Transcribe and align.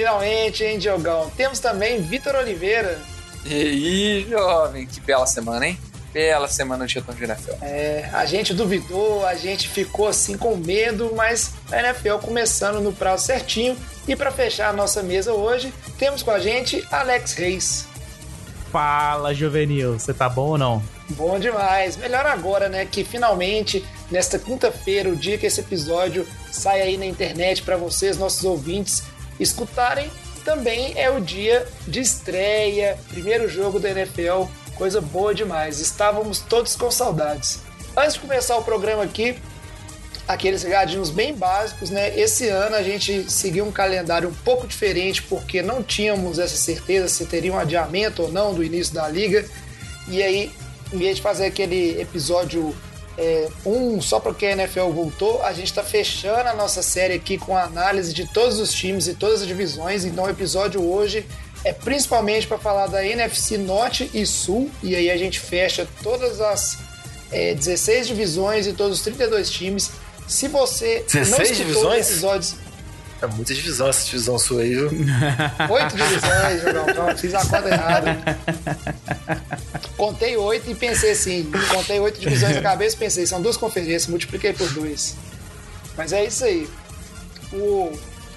Finalmente, 0.00 0.64
hein, 0.64 0.78
Diogão? 0.78 1.28
Temos 1.36 1.60
também 1.60 2.00
Vitor 2.00 2.34
Oliveira. 2.34 2.98
E 3.44 3.52
aí, 3.52 4.26
jovem, 4.30 4.86
que 4.86 4.98
bela 4.98 5.26
semana, 5.26 5.66
hein? 5.66 5.78
Bela 6.10 6.48
semana 6.48 6.86
de 6.86 6.94
retorno 6.94 7.20
de 7.20 7.26
NFL. 7.26 7.52
É, 7.60 8.08
a 8.10 8.24
gente 8.24 8.54
duvidou, 8.54 9.26
a 9.26 9.34
gente 9.34 9.68
ficou 9.68 10.08
assim 10.08 10.38
com 10.38 10.56
medo, 10.56 11.12
mas 11.14 11.52
a 11.70 11.80
NFL 11.80 12.16
começando 12.22 12.80
no 12.80 12.94
prazo 12.94 13.26
certinho. 13.26 13.76
E 14.08 14.16
para 14.16 14.30
fechar 14.30 14.70
a 14.70 14.72
nossa 14.72 15.02
mesa 15.02 15.34
hoje, 15.34 15.70
temos 15.98 16.22
com 16.22 16.30
a 16.30 16.38
gente 16.38 16.82
Alex 16.90 17.34
Reis. 17.34 17.86
Fala, 18.72 19.34
Juvenil, 19.34 19.98
você 19.98 20.14
tá 20.14 20.30
bom 20.30 20.52
ou 20.52 20.58
não? 20.58 20.82
Bom 21.10 21.38
demais. 21.38 21.98
Melhor 21.98 22.24
agora, 22.24 22.70
né? 22.70 22.86
Que 22.86 23.04
finalmente, 23.04 23.84
nesta 24.10 24.38
quinta-feira, 24.38 25.10
o 25.10 25.16
dia 25.16 25.36
que 25.36 25.44
esse 25.44 25.60
episódio 25.60 26.26
sai 26.50 26.80
aí 26.80 26.96
na 26.96 27.04
internet 27.04 27.62
para 27.62 27.76
vocês, 27.76 28.16
nossos 28.16 28.44
ouvintes, 28.44 29.02
escutarem, 29.40 30.10
também 30.44 30.94
é 30.96 31.10
o 31.10 31.20
dia 31.20 31.66
de 31.86 32.00
estreia, 32.00 32.98
primeiro 33.08 33.48
jogo 33.48 33.80
da 33.80 33.90
NFL, 33.90 34.44
coisa 34.74 35.00
boa 35.00 35.34
demais. 35.34 35.80
Estávamos 35.80 36.40
todos 36.40 36.76
com 36.76 36.90
saudades. 36.90 37.60
Antes 37.96 38.14
de 38.14 38.20
começar 38.20 38.56
o 38.56 38.62
programa 38.62 39.02
aqui, 39.02 39.36
aqueles 40.26 40.62
recadinhos 40.62 41.10
bem 41.10 41.34
básicos, 41.34 41.90
né? 41.90 42.18
Esse 42.18 42.48
ano 42.48 42.76
a 42.76 42.82
gente 42.82 43.30
seguiu 43.30 43.64
um 43.64 43.72
calendário 43.72 44.28
um 44.28 44.34
pouco 44.34 44.66
diferente 44.66 45.22
porque 45.22 45.60
não 45.60 45.82
tínhamos 45.82 46.38
essa 46.38 46.56
certeza 46.56 47.08
se 47.08 47.26
teria 47.26 47.52
um 47.52 47.58
adiamento 47.58 48.22
ou 48.22 48.32
não 48.32 48.54
do 48.54 48.62
início 48.62 48.94
da 48.94 49.08
liga. 49.08 49.44
E 50.08 50.22
aí, 50.22 50.52
em 50.92 50.98
vez 50.98 51.16
de 51.16 51.22
fazer 51.22 51.46
aquele 51.46 52.00
episódio 52.00 52.74
é, 53.22 53.50
um 53.66 54.00
só 54.00 54.18
porque 54.18 54.46
a 54.46 54.52
NFL 54.52 54.88
voltou, 54.88 55.42
a 55.42 55.52
gente 55.52 55.66
está 55.66 55.84
fechando 55.84 56.48
a 56.48 56.54
nossa 56.54 56.82
série 56.82 57.12
aqui 57.12 57.36
com 57.36 57.54
a 57.54 57.64
análise 57.64 58.14
de 58.14 58.26
todos 58.32 58.58
os 58.58 58.72
times 58.72 59.06
e 59.06 59.14
todas 59.14 59.42
as 59.42 59.46
divisões. 59.46 60.06
Então, 60.06 60.24
o 60.24 60.30
episódio 60.30 60.82
hoje 60.82 61.26
é 61.62 61.70
principalmente 61.70 62.46
para 62.46 62.56
falar 62.56 62.86
da 62.86 63.04
NFC 63.04 63.58
Norte 63.58 64.10
e 64.14 64.24
Sul. 64.24 64.70
E 64.82 64.96
aí 64.96 65.10
a 65.10 65.18
gente 65.18 65.38
fecha 65.38 65.86
todas 66.02 66.40
as 66.40 66.78
é, 67.30 67.54
16 67.54 68.06
divisões 68.06 68.66
e 68.66 68.72
todos 68.72 68.96
os 68.96 69.04
32 69.04 69.50
times. 69.50 69.90
Se 70.26 70.48
você 70.48 71.04
16 71.06 71.58
divisões? 71.58 72.10
episódios. 72.10 72.54
É 73.22 73.26
muita 73.26 73.52
divisão 73.52 73.88
essa 73.88 74.04
divisão 74.04 74.38
sua 74.38 74.62
aí, 74.62 74.74
viu? 74.74 74.88
Oito 75.68 75.96
divisões, 75.96 76.62
Jogão. 76.62 77.16
Fiz 77.16 77.34
a 77.34 77.40
conta 77.40 77.68
errada. 77.68 78.16
Contei 79.96 80.36
oito 80.38 80.70
e 80.70 80.74
pensei 80.74 81.10
assim. 81.10 81.50
Contei 81.68 82.00
oito 82.00 82.18
divisões 82.18 82.56
na 82.56 82.62
cabeça 82.62 82.96
e 82.96 82.98
pensei, 82.98 83.26
são 83.26 83.42
duas 83.42 83.58
conferências, 83.58 84.06
multipliquei 84.06 84.54
por 84.54 84.72
dois. 84.72 85.16
Mas 85.96 86.12
é 86.14 86.24
isso 86.24 86.44
aí. 86.44 86.66
O... 87.52 87.92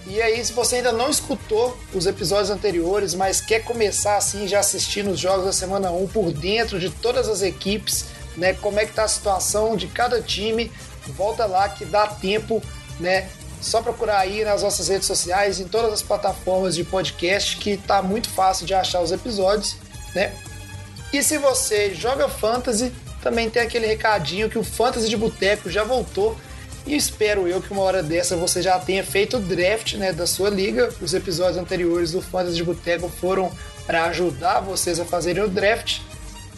E 0.06 0.22
aí, 0.22 0.44
se 0.44 0.52
você 0.52 0.78
ainda 0.78 0.92
não 0.92 1.10
escutou 1.10 1.78
os 1.94 2.06
episódios 2.06 2.50
anteriores, 2.50 3.14
mas 3.14 3.40
quer 3.40 3.64
começar 3.64 4.18
assim, 4.18 4.46
já 4.46 4.60
assistindo 4.60 5.12
os 5.12 5.20
jogos 5.20 5.46
da 5.46 5.54
semana 5.54 5.92
1 5.92 6.08
por 6.08 6.34
dentro 6.34 6.78
de 6.78 6.90
todas 6.90 7.30
as 7.30 7.42
equipes, 7.42 8.08
né? 8.36 8.54
Como 8.54 8.78
é 8.78 8.86
que 8.86 8.92
tá 8.92 9.06
a 9.06 9.08
situação 9.08 9.78
de 9.78 9.88
cada 9.88 10.22
time, 10.22 10.70
volta 11.16 11.46
lá 11.46 11.70
que 11.70 11.86
dá 11.86 12.06
tempo, 12.06 12.62
né? 13.00 13.30
Só 13.64 13.82
procurar 13.82 14.20
aí 14.20 14.44
nas 14.44 14.62
nossas 14.62 14.90
redes 14.90 15.08
sociais, 15.08 15.60
em 15.60 15.68
todas 15.68 15.94
as 15.94 16.02
plataformas 16.02 16.76
de 16.76 16.84
podcast, 16.84 17.58
que 17.58 17.78
tá 17.78 18.02
muito 18.02 18.30
fácil 18.30 18.66
de 18.66 18.74
achar 18.74 19.02
os 19.02 19.12
episódios, 19.12 19.78
né? 20.14 20.34
E 21.14 21.24
se 21.24 21.38
você 21.38 21.94
joga 21.94 22.28
fantasy, 22.28 22.92
também 23.22 23.50
tem 23.50 23.62
aquele 23.62 23.88
recadinho 23.88 24.50
que 24.50 24.60
o 24.60 24.64
Fantasy 24.64 25.08
de 25.08 25.16
Boteco 25.16 25.70
já 25.70 25.84
voltou. 25.84 26.36
E 26.86 26.94
espero 26.94 27.48
eu 27.48 27.62
que 27.62 27.72
uma 27.72 27.82
hora 27.82 28.04
dessa 28.04 28.36
você 28.36 28.62
já 28.62 28.78
tenha 28.78 29.04
feito 29.04 29.38
o 29.38 29.40
draft 29.40 29.94
né, 29.94 30.12
da 30.12 30.28
sua 30.28 30.50
liga. 30.50 30.90
Os 31.02 31.14
episódios 31.14 31.58
anteriores 31.58 32.12
do 32.12 32.22
Fantasy 32.22 32.58
de 32.58 32.64
Boteco 32.64 33.08
foram 33.08 33.50
para 33.86 34.04
ajudar 34.06 34.60
vocês 34.60 35.00
a 35.00 35.06
fazerem 35.06 35.44
o 35.44 35.48
draft. 35.48 36.02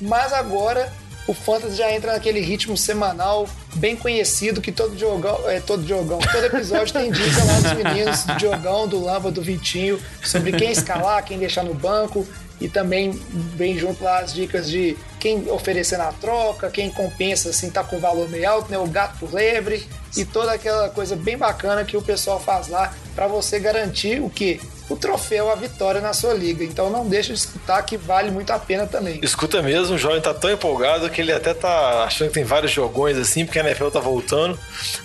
Mas 0.01 0.33
agora 0.33 0.91
o 1.28 1.34
Fantasy 1.34 1.75
já 1.75 1.91
entra 1.91 2.13
naquele 2.13 2.40
ritmo 2.40 2.78
semanal 2.78 3.47
bem 3.75 3.96
conhecido 3.96 4.62
que 4.62 4.72
todo 4.72 4.97
jogão, 4.97 5.50
é, 5.50 5.59
todo 5.59 5.86
jogão, 5.88 6.19
todo 6.19 6.44
episódio 6.46 6.94
tem 6.94 7.12
dica 7.12 7.44
lá 7.44 7.59
dos 7.59 7.74
meninos 7.84 8.24
do 8.24 8.36
Diogão, 8.36 8.88
do 8.88 9.03
Lamba, 9.03 9.31
do 9.31 9.41
Vitinho, 9.41 10.00
sobre 10.24 10.52
quem 10.52 10.72
escalar, 10.72 11.24
quem 11.25 11.40
deixar 11.40 11.64
no 11.64 11.74
banco 11.74 12.28
e 12.62 12.69
também 12.69 13.12
vem 13.12 13.78
junto 13.78 14.03
lá 14.03 14.19
as 14.19 14.34
dicas 14.34 14.69
de 14.69 14.96
quem 15.20 15.50
oferecer 15.50 15.98
na 15.98 16.12
troca, 16.12 16.70
quem 16.70 16.90
compensa 16.90 17.50
assim 17.50 17.70
tá 17.70 17.84
com 17.84 18.00
valor 18.00 18.30
meio 18.30 18.50
alto, 18.50 18.72
né, 18.72 18.78
o 18.78 18.88
gato 18.88 19.18
por 19.20 19.34
lebre 19.34 19.88
e 20.16 20.24
toda 20.24 20.53
aquela 20.53 20.90
coisa 20.90 21.16
bem 21.16 21.38
bacana 21.38 21.84
que 21.84 21.98
o 21.98 22.02
pessoal 22.02 22.40
faz 22.40 22.68
lá 22.68 22.94
para 23.16 23.28
você 23.28 23.59
garantir 23.59 24.22
o 24.22 24.30
que 24.30 24.59
o 24.90 24.96
troféu, 24.96 25.50
a 25.50 25.56
vitória 25.56 26.00
na 26.00 26.14
sua 26.14 26.34
liga. 26.34 26.64
Então 26.64 26.90
não 26.90 27.08
deixa 27.08 27.34
de 27.34 27.40
escutar 27.40 27.81
que 27.84 27.98
vale 27.98 28.30
muito 28.30 28.52
a 28.52 28.59
pena 28.59 28.86
também. 28.86 29.20
Escuta 29.22 29.62
mesmo, 29.62 29.96
o 29.96 29.98
jovem 29.98 30.22
tá 30.22 30.34
tão 30.34 30.52
empolgado 30.52 31.09
que 31.09 31.22
ele 31.22 31.32
até 31.32 31.53
tá 31.53 32.03
achando 32.03 32.28
que 32.28 32.36
tem 32.36 32.44
vários 32.44 32.72
jogões 32.72 33.18
assim, 33.18 33.46
porque 33.46 33.59
a 33.59 33.64
NFL 33.64 33.88
tá 33.88 34.00
voltando. 34.00 34.58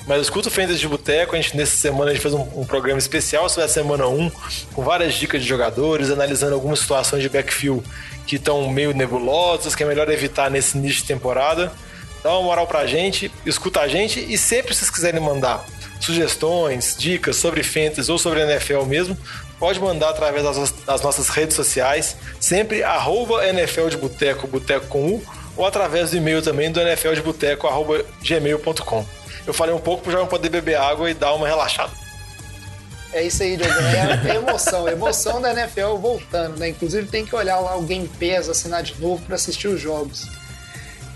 Mas 0.06 0.22
escuta 0.22 0.48
o 0.48 0.50
Fantasy 0.50 0.80
de 0.80 0.88
Boteco, 0.88 1.34
a 1.34 1.40
gente 1.40 1.56
nessa 1.56 1.76
semana 1.76 2.10
a 2.10 2.14
gente 2.14 2.22
fez 2.22 2.34
um, 2.34 2.46
um, 2.56 2.64
programa 2.64 2.98
especial 2.98 3.48
sobre 3.48 3.64
a 3.64 3.68
semana 3.68 4.06
1, 4.06 4.30
com 4.74 4.82
várias 4.82 5.14
dicas 5.14 5.42
de 5.42 5.48
jogadores, 5.48 6.10
analisando 6.10 6.54
algumas 6.54 6.80
situações 6.80 7.22
de 7.22 7.28
backfield 7.28 7.82
que 8.30 8.36
estão 8.36 8.70
meio 8.70 8.94
nebulosas, 8.94 9.74
que 9.74 9.82
é 9.82 9.86
melhor 9.86 10.08
evitar 10.08 10.48
nesse 10.48 10.78
início 10.78 11.02
de 11.02 11.08
temporada. 11.08 11.72
Dá 12.22 12.30
uma 12.30 12.42
moral 12.42 12.64
pra 12.64 12.86
gente, 12.86 13.28
escuta 13.44 13.80
a 13.80 13.88
gente 13.88 14.20
e 14.20 14.38
sempre 14.38 14.72
se 14.72 14.80
vocês 14.80 14.90
quiserem 14.90 15.20
mandar 15.20 15.66
sugestões, 15.98 16.94
dicas 16.96 17.34
sobre 17.34 17.64
fantasy 17.64 18.08
ou 18.08 18.18
sobre 18.18 18.40
NFL 18.42 18.84
mesmo, 18.84 19.18
pode 19.58 19.80
mandar 19.80 20.10
através 20.10 20.44
das, 20.44 20.70
das 20.86 21.02
nossas 21.02 21.28
redes 21.28 21.56
sociais, 21.56 22.16
sempre 22.38 22.84
arroba 22.84 23.44
NFL 23.48 23.88
de 23.88 23.96
Boteco, 23.96 24.46
Boteco 24.46 24.86
com 24.86 25.08
U, 25.08 25.22
ou 25.56 25.66
através 25.66 26.12
do 26.12 26.16
e-mail 26.16 26.40
também 26.40 26.70
do 26.70 26.80
NFL 26.80 27.14
de 27.14 27.22
Boteco, 27.22 27.66
arroba 27.66 28.04
gmail.com. 28.22 29.04
Eu 29.44 29.52
falei 29.52 29.74
um 29.74 29.80
pouco 29.80 30.04
para 30.04 30.12
já 30.12 30.24
poder 30.24 30.50
beber 30.50 30.76
água 30.76 31.10
e 31.10 31.14
dar 31.14 31.34
uma 31.34 31.48
relaxada. 31.48 31.90
É 33.12 33.22
isso 33.24 33.42
aí, 33.42 33.56
Diogo. 33.56 33.72
É, 33.72 34.30
é 34.30 34.36
emoção, 34.36 34.88
emoção 34.88 35.40
da 35.40 35.52
NFL 35.52 35.96
voltando, 35.96 36.58
né? 36.58 36.68
Inclusive 36.68 37.08
tem 37.08 37.24
que 37.24 37.34
olhar 37.34 37.58
lá 37.58 37.76
o 37.76 37.82
Game 37.82 38.08
Pass, 38.08 38.48
assinar 38.48 38.82
de 38.82 39.00
novo 39.00 39.24
para 39.24 39.34
assistir 39.34 39.68
os 39.68 39.80
jogos. 39.80 40.26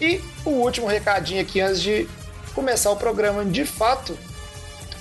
E 0.00 0.20
o 0.44 0.50
último 0.50 0.86
recadinho 0.86 1.40
aqui 1.40 1.60
antes 1.60 1.80
de 1.80 2.08
começar 2.54 2.90
o 2.90 2.96
programa 2.96 3.44
de 3.44 3.64
fato 3.64 4.18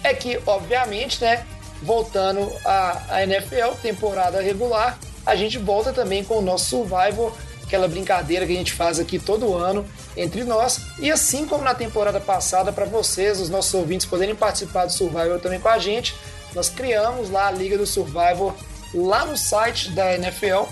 é 0.04 0.14
que, 0.14 0.40
obviamente, 0.46 1.22
né, 1.22 1.46
voltando 1.82 2.52
à, 2.66 3.24
NFL, 3.24 3.76
temporada 3.82 4.42
regular, 4.42 4.98
a 5.26 5.36
gente 5.36 5.58
volta 5.58 5.94
também 5.94 6.24
com 6.24 6.38
o 6.38 6.42
nosso 6.42 6.66
Survivor, 6.66 7.34
aquela 7.64 7.88
brincadeira 7.88 8.46
que 8.46 8.54
a 8.54 8.56
gente 8.56 8.74
faz 8.74 9.00
aqui 9.00 9.18
todo 9.18 9.56
ano 9.56 9.86
entre 10.16 10.44
nós. 10.44 10.82
E 11.00 11.12
assim 11.12 11.46
como 11.46 11.64
na 11.64 11.74
temporada 11.74 12.20
passada, 12.20 12.72
para 12.72 12.86
vocês, 12.86 13.40
os 13.40 13.50
nossos 13.50 13.74
ouvintes, 13.74 14.06
poderem 14.06 14.36
participar 14.36 14.86
do 14.86 14.92
Survivor 14.92 15.40
também 15.40 15.60
com 15.60 15.70
a 15.70 15.80
gente, 15.80 16.14
nós 16.56 16.70
criamos 16.70 17.30
lá 17.30 17.48
a 17.48 17.52
Liga 17.52 17.78
do 17.78 17.86
Survivor 17.86 18.54
lá 18.94 19.26
no 19.26 19.36
site 19.36 19.90
da 19.92 20.14
NFL. 20.14 20.64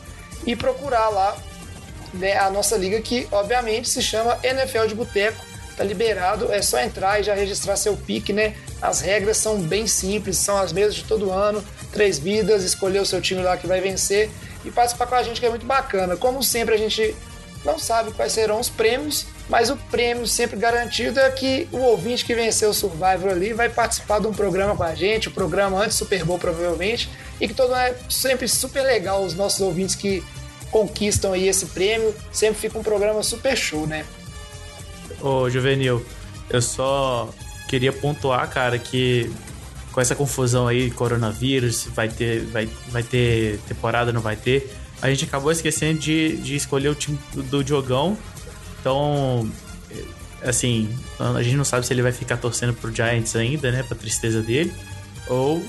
e 0.45 0.55
procurar 0.55 1.09
lá 1.09 1.35
né, 2.13 2.37
a 2.37 2.51
nossa 2.51 2.77
liga 2.77 3.01
que 3.01 3.27
obviamente 3.31 3.89
se 3.89 3.99
chama 4.01 4.37
NFL 4.43 4.85
de 4.87 4.95
Boteco. 4.95 5.45
Tá 5.75 5.83
liberado, 5.83 6.49
é 6.51 6.61
só 6.61 6.79
entrar 6.79 7.19
e 7.19 7.23
já 7.23 7.33
registrar 7.35 7.75
seu 7.75 7.95
pique, 7.95 8.33
né? 8.33 8.55
As 8.81 8.99
regras 8.99 9.37
são 9.37 9.59
bem 9.59 9.85
simples, 9.85 10.37
são 10.37 10.57
as 10.57 10.73
mesmas 10.73 10.95
de 10.95 11.03
todo 11.03 11.31
ano. 11.31 11.63
Três 11.91 12.17
vidas, 12.17 12.63
escolher 12.63 12.99
o 12.99 13.05
seu 13.05 13.21
time 13.21 13.43
lá 13.43 13.57
que 13.57 13.67
vai 13.67 13.79
vencer 13.79 14.31
e 14.67 14.71
participar 14.71 15.07
com 15.07 15.15
a 15.15 15.23
gente 15.23 15.39
que 15.39 15.45
é 15.45 15.49
muito 15.49 15.65
bacana. 15.65 16.17
Como 16.17 16.43
sempre 16.43 16.75
a 16.75 16.77
gente 16.77 17.15
não 17.63 17.79
sabe 17.79 18.11
quais 18.11 18.33
serão 18.33 18.59
os 18.59 18.69
prêmios, 18.69 19.25
mas 19.49 19.69
o 19.69 19.77
prêmio 19.77 20.27
sempre 20.27 20.57
garantido 20.57 21.19
é 21.19 21.29
que 21.31 21.67
o 21.71 21.77
ouvinte 21.77 22.25
que 22.25 22.35
venceu 22.35 22.69
o 22.69 22.73
Survivor 22.73 23.31
ali 23.31 23.53
vai 23.53 23.69
participar 23.69 24.19
de 24.19 24.27
um 24.27 24.33
programa 24.33 24.75
com 24.75 24.83
a 24.83 24.93
gente, 24.93 25.27
o 25.27 25.31
um 25.31 25.33
programa 25.33 25.83
antes 25.83 25.97
Super 25.97 26.23
Bowl 26.23 26.37
provavelmente, 26.37 27.09
e 27.39 27.47
que 27.47 27.53
todo 27.53 27.73
é 27.75 27.95
sempre 28.09 28.47
super 28.47 28.83
legal 28.83 29.23
os 29.23 29.33
nossos 29.33 29.61
ouvintes 29.61 29.95
que 29.95 30.23
conquistam 30.69 31.33
aí 31.33 31.47
esse 31.47 31.67
prêmio. 31.67 32.13
Sempre 32.31 32.59
fica 32.59 32.77
um 32.77 32.83
programa 32.83 33.23
super 33.23 33.55
show, 33.55 33.87
né? 33.87 34.05
Ô, 35.21 35.49
Juvenil, 35.49 36.05
eu 36.49 36.61
só 36.61 37.29
queria 37.67 37.91
pontuar, 37.91 38.49
cara, 38.49 38.77
que 38.77 39.31
com 39.97 40.01
essa 40.01 40.13
confusão 40.13 40.67
aí, 40.67 40.91
coronavírus, 40.91 41.87
vai 41.95 42.07
ter, 42.07 42.45
vai, 42.45 42.69
vai 42.89 43.01
ter 43.01 43.59
temporada, 43.67 44.13
não 44.13 44.21
vai 44.21 44.35
ter, 44.35 44.71
a 45.01 45.09
gente 45.09 45.25
acabou 45.25 45.51
esquecendo 45.51 45.97
de, 45.97 46.37
de 46.37 46.55
escolher 46.55 46.89
o 46.89 46.93
time 46.93 47.17
do, 47.33 47.41
do 47.41 47.63
Diogão. 47.63 48.15
Então, 48.79 49.49
assim, 50.43 50.87
a 51.17 51.41
gente 51.41 51.55
não 51.55 51.65
sabe 51.65 51.83
se 51.83 51.91
ele 51.91 52.03
vai 52.03 52.11
ficar 52.11 52.37
torcendo 52.37 52.75
pro 52.75 52.93
Giants 52.93 53.35
ainda, 53.35 53.71
né, 53.71 53.81
pra 53.81 53.97
tristeza 53.97 54.39
dele, 54.39 54.71
ou 55.27 55.65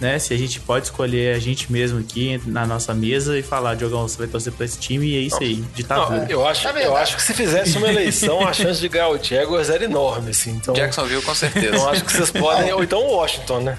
né? 0.00 0.18
Se 0.18 0.32
a 0.32 0.38
gente 0.38 0.58
pode 0.60 0.86
escolher 0.86 1.34
a 1.34 1.38
gente 1.38 1.70
mesmo 1.70 1.98
aqui 2.00 2.40
na 2.46 2.66
nossa 2.66 2.94
mesa 2.94 3.38
e 3.38 3.42
falar, 3.42 3.74
Diogão, 3.76 4.08
você 4.08 4.16
vai 4.18 4.26
torcer 4.26 4.52
pra 4.52 4.64
esse 4.64 4.78
time 4.78 5.06
e 5.06 5.16
é 5.16 5.20
isso 5.20 5.38
aí, 5.42 5.56
ditadura. 5.74 6.26
eu, 6.28 6.46
acho, 6.46 6.62
Tá 6.72 6.80
eu 6.80 6.96
acho 6.96 7.16
que 7.16 7.22
se 7.22 7.34
fizesse 7.34 7.76
uma 7.78 7.88
eleição, 7.88 8.46
a 8.46 8.52
chance 8.52 8.80
de 8.80 8.88
ganhar 8.88 9.08
o 9.10 9.22
Jaguars 9.22 9.68
era 9.70 9.84
enorme, 9.84 10.30
assim. 10.30 10.50
Então, 10.52 10.74
Jacksonville, 10.74 11.22
com 11.22 11.34
certeza. 11.34 11.68
então 11.76 11.88
acho 11.88 12.04
que 12.04 12.12
vocês 12.12 12.30
podem. 12.30 12.72
Ou 12.72 12.82
então 12.82 12.98
o 13.00 13.12
Washington, 13.16 13.60
né? 13.60 13.78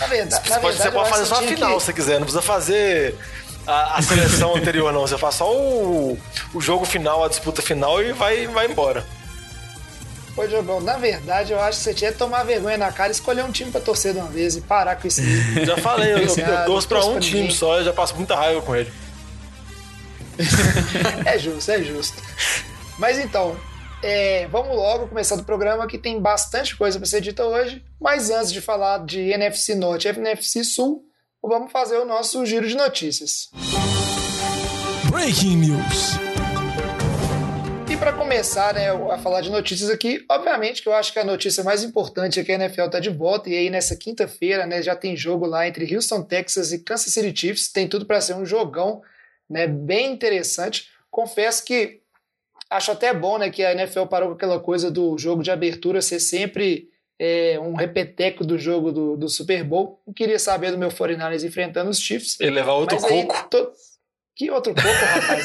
Na 0.00 0.06
verdade, 0.06 0.42
Você 0.44 0.50
na 0.54 0.58
pode, 0.60 0.76
verdade, 0.76 0.82
você 0.82 0.90
pode 0.90 1.10
fazer 1.10 1.26
só 1.26 1.34
a 1.36 1.42
final 1.42 1.74
que- 1.74 1.80
se 1.80 1.86
você 1.86 1.92
quiser, 1.92 2.12
não 2.14 2.22
precisa 2.22 2.42
fazer 2.42 3.14
a, 3.66 3.98
a 3.98 4.02
seleção 4.02 4.56
anterior, 4.56 4.92
não. 4.92 5.02
Você 5.02 5.16
faz 5.16 5.36
só 5.36 5.52
o, 5.52 6.18
o 6.52 6.60
jogo 6.60 6.84
final, 6.84 7.24
a 7.24 7.28
disputa 7.28 7.62
final 7.62 8.02
e 8.02 8.12
vai, 8.12 8.46
vai 8.48 8.66
embora. 8.66 9.06
Ô, 10.36 10.46
Diogão, 10.46 10.80
na 10.80 10.96
verdade, 10.96 11.52
eu 11.52 11.60
acho 11.60 11.78
que 11.78 11.84
você 11.84 11.94
tinha 11.94 12.10
que 12.10 12.18
tomar 12.18 12.42
vergonha 12.42 12.76
na 12.76 12.90
cara 12.90 13.10
e 13.10 13.12
escolher 13.12 13.44
um 13.44 13.52
time 13.52 13.70
pra 13.70 13.80
torcer 13.80 14.12
de 14.12 14.18
uma 14.18 14.28
vez 14.28 14.56
e 14.56 14.60
parar 14.60 14.96
com 14.96 15.06
isso. 15.06 15.20
Já 15.64 15.76
falei, 15.76 16.12
eu, 16.12 16.18
eu, 16.18 16.24
eu 16.26 16.66
torço 16.66 16.88
pra 16.88 17.04
um 17.04 17.20
time 17.20 17.52
só, 17.52 17.78
eu 17.78 17.84
já 17.84 17.92
passo 17.92 18.16
muita 18.16 18.34
raiva 18.34 18.60
com 18.62 18.74
ele. 18.74 18.92
É 21.24 21.38
justo, 21.38 21.70
é 21.70 21.82
justo. 21.82 22.20
Mas 22.98 23.18
então, 23.18 23.56
é, 24.02 24.46
vamos 24.48 24.76
logo 24.76 25.06
começar 25.06 25.36
do 25.36 25.44
programa 25.44 25.86
que 25.86 25.96
tem 25.96 26.20
bastante 26.20 26.76
coisa 26.76 26.98
para 26.98 27.06
ser 27.06 27.20
dita 27.20 27.44
hoje. 27.44 27.82
Mas 28.00 28.30
antes 28.30 28.52
de 28.52 28.60
falar 28.60 29.04
de 29.04 29.20
NFC 29.30 29.74
Norte 29.74 30.08
e 30.08 30.10
NFC 30.10 30.64
Sul, 30.64 31.02
vamos 31.42 31.72
fazer 31.72 31.98
o 31.98 32.04
nosso 32.04 32.44
giro 32.44 32.68
de 32.68 32.74
notícias. 32.74 33.48
Breaking 35.10 35.56
News. 35.56 36.33
E 37.94 37.96
para 37.96 38.12
começar 38.12 38.74
né, 38.74 38.90
a 38.90 39.18
falar 39.18 39.40
de 39.40 39.48
notícias 39.48 39.88
aqui, 39.88 40.24
obviamente 40.28 40.82
que 40.82 40.88
eu 40.88 40.94
acho 40.94 41.12
que 41.12 41.18
a 41.20 41.24
notícia 41.24 41.62
mais 41.62 41.84
importante 41.84 42.40
é 42.40 42.42
que 42.42 42.50
a 42.50 42.56
NFL 42.56 42.86
está 42.86 42.98
de 42.98 43.08
volta 43.08 43.48
e 43.48 43.56
aí 43.56 43.70
nessa 43.70 43.94
quinta-feira 43.94 44.66
né, 44.66 44.82
já 44.82 44.96
tem 44.96 45.16
jogo 45.16 45.46
lá 45.46 45.68
entre 45.68 45.94
Houston, 45.94 46.20
Texas 46.22 46.72
e 46.72 46.80
Kansas 46.80 47.14
City 47.14 47.32
Chiefs. 47.38 47.70
Tem 47.70 47.86
tudo 47.86 48.04
para 48.04 48.20
ser 48.20 48.34
um 48.34 48.44
jogão 48.44 49.00
né, 49.48 49.68
bem 49.68 50.12
interessante. 50.12 50.88
Confesso 51.08 51.64
que 51.64 52.00
acho 52.68 52.90
até 52.90 53.14
bom 53.14 53.38
né, 53.38 53.48
que 53.48 53.64
a 53.64 53.70
NFL 53.70 54.06
parou 54.06 54.30
com 54.30 54.34
aquela 54.34 54.58
coisa 54.58 54.90
do 54.90 55.16
jogo 55.16 55.44
de 55.44 55.52
abertura 55.52 56.02
ser 56.02 56.18
sempre 56.18 56.88
é, 57.16 57.60
um 57.60 57.74
repeteco 57.74 58.44
do 58.44 58.58
jogo 58.58 58.90
do, 58.90 59.16
do 59.16 59.28
Super 59.28 59.62
Bowl. 59.62 60.02
Não 60.04 60.12
queria 60.12 60.40
saber 60.40 60.72
do 60.72 60.78
meu 60.78 60.88
49ers 60.88 61.46
enfrentando 61.46 61.90
os 61.90 62.00
Chiefs. 62.00 62.40
Ele 62.40 62.50
levar 62.50 62.72
outro 62.72 63.00
Mas 63.00 63.04
aí, 63.12 63.24
coco. 63.24 63.72
Que 64.36 64.50
outro 64.50 64.74
coco, 64.74 64.88
rapaz? 64.88 65.44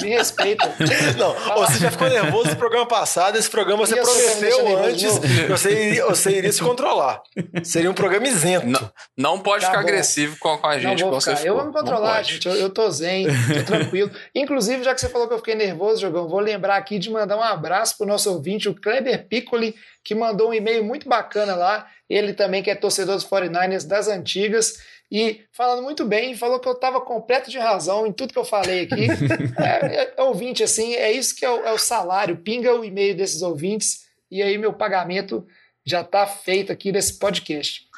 Me 0.00 0.10
respeita. 0.10 0.72
Não, 1.18 1.34
você 1.56 1.78
já 1.80 1.90
ficou 1.90 2.08
nervoso 2.08 2.50
no 2.50 2.56
programa 2.56 2.86
passado, 2.86 3.36
esse 3.36 3.50
programa 3.50 3.84
você 3.84 3.96
prometeu 3.96 4.78
antes, 4.84 5.18
você 5.48 5.70
iria, 5.88 6.06
você 6.06 6.30
iria 6.38 6.52
se 6.52 6.62
controlar. 6.62 7.20
Seria 7.64 7.90
um 7.90 7.94
programa 7.94 8.28
isento. 8.28 8.66
Não, 8.66 8.90
não 9.16 9.40
pode 9.40 9.62
Tá 9.62 9.70
ficar 9.70 9.82
bom. 9.82 9.88
agressivo 9.88 10.36
com, 10.38 10.50
a 10.50 10.74
Não 10.74 10.80
gente, 10.80 11.00
vou 11.00 11.08
como 11.10 11.20
você 11.20 11.34
ficar. 11.34 11.48
Eu 11.48 11.54
vou 11.56 11.64
me 11.64 11.72
Não 11.72 11.80
controlar, 11.80 12.22
gente. 12.22 12.46
Eu, 12.46 12.54
eu 12.54 12.70
tô 12.70 12.88
zen, 12.90 13.26
tô 13.26 13.64
tranquilo. 13.64 14.10
Inclusive, 14.34 14.84
já 14.84 14.94
que 14.94 15.00
você 15.00 15.08
falou 15.08 15.26
que 15.26 15.34
eu 15.34 15.38
fiquei 15.38 15.56
nervoso, 15.56 16.00
Jogão, 16.00 16.28
vou 16.28 16.38
lembrar 16.40 16.76
aqui 16.76 16.98
de 16.98 17.10
mandar 17.10 17.36
um 17.36 17.42
abraço 17.42 17.96
pro 17.98 18.06
nosso 18.06 18.32
ouvinte, 18.32 18.68
o 18.68 18.74
Kleber 18.80 19.26
Piccoli, 19.26 19.74
que 20.04 20.14
mandou 20.14 20.50
um 20.50 20.54
e-mail 20.54 20.84
muito 20.84 21.08
bacana 21.08 21.56
lá. 21.56 21.86
Ele 22.08 22.32
também 22.32 22.62
que 22.62 22.70
é 22.70 22.74
torcedor 22.74 23.16
dos 23.16 23.26
49ers 23.26 23.86
das 23.86 24.08
antigas. 24.08 24.78
E 25.10 25.42
falando 25.52 25.82
muito 25.82 26.04
bem, 26.04 26.36
falou 26.36 26.58
que 26.58 26.68
eu 26.68 26.72
estava 26.72 27.00
completo 27.00 27.50
de 27.50 27.58
razão 27.58 28.06
em 28.06 28.12
tudo 28.12 28.32
que 28.32 28.38
eu 28.38 28.44
falei 28.44 28.84
aqui. 28.84 29.06
é, 29.62 30.14
é, 30.16 30.22
ouvinte, 30.22 30.62
assim, 30.62 30.94
é 30.94 31.12
isso 31.12 31.34
que 31.34 31.44
é 31.44 31.50
o, 31.50 31.64
é 31.64 31.72
o 31.72 31.78
salário. 31.78 32.36
Pinga 32.36 32.74
o 32.74 32.84
e-mail 32.84 33.16
desses 33.16 33.42
ouvintes 33.42 34.06
e 34.30 34.42
aí 34.42 34.56
meu 34.58 34.72
pagamento 34.72 35.46
já 35.84 36.02
está 36.02 36.26
feito 36.26 36.70
aqui 36.70 36.92
nesse 36.92 37.18
podcast. 37.18 37.88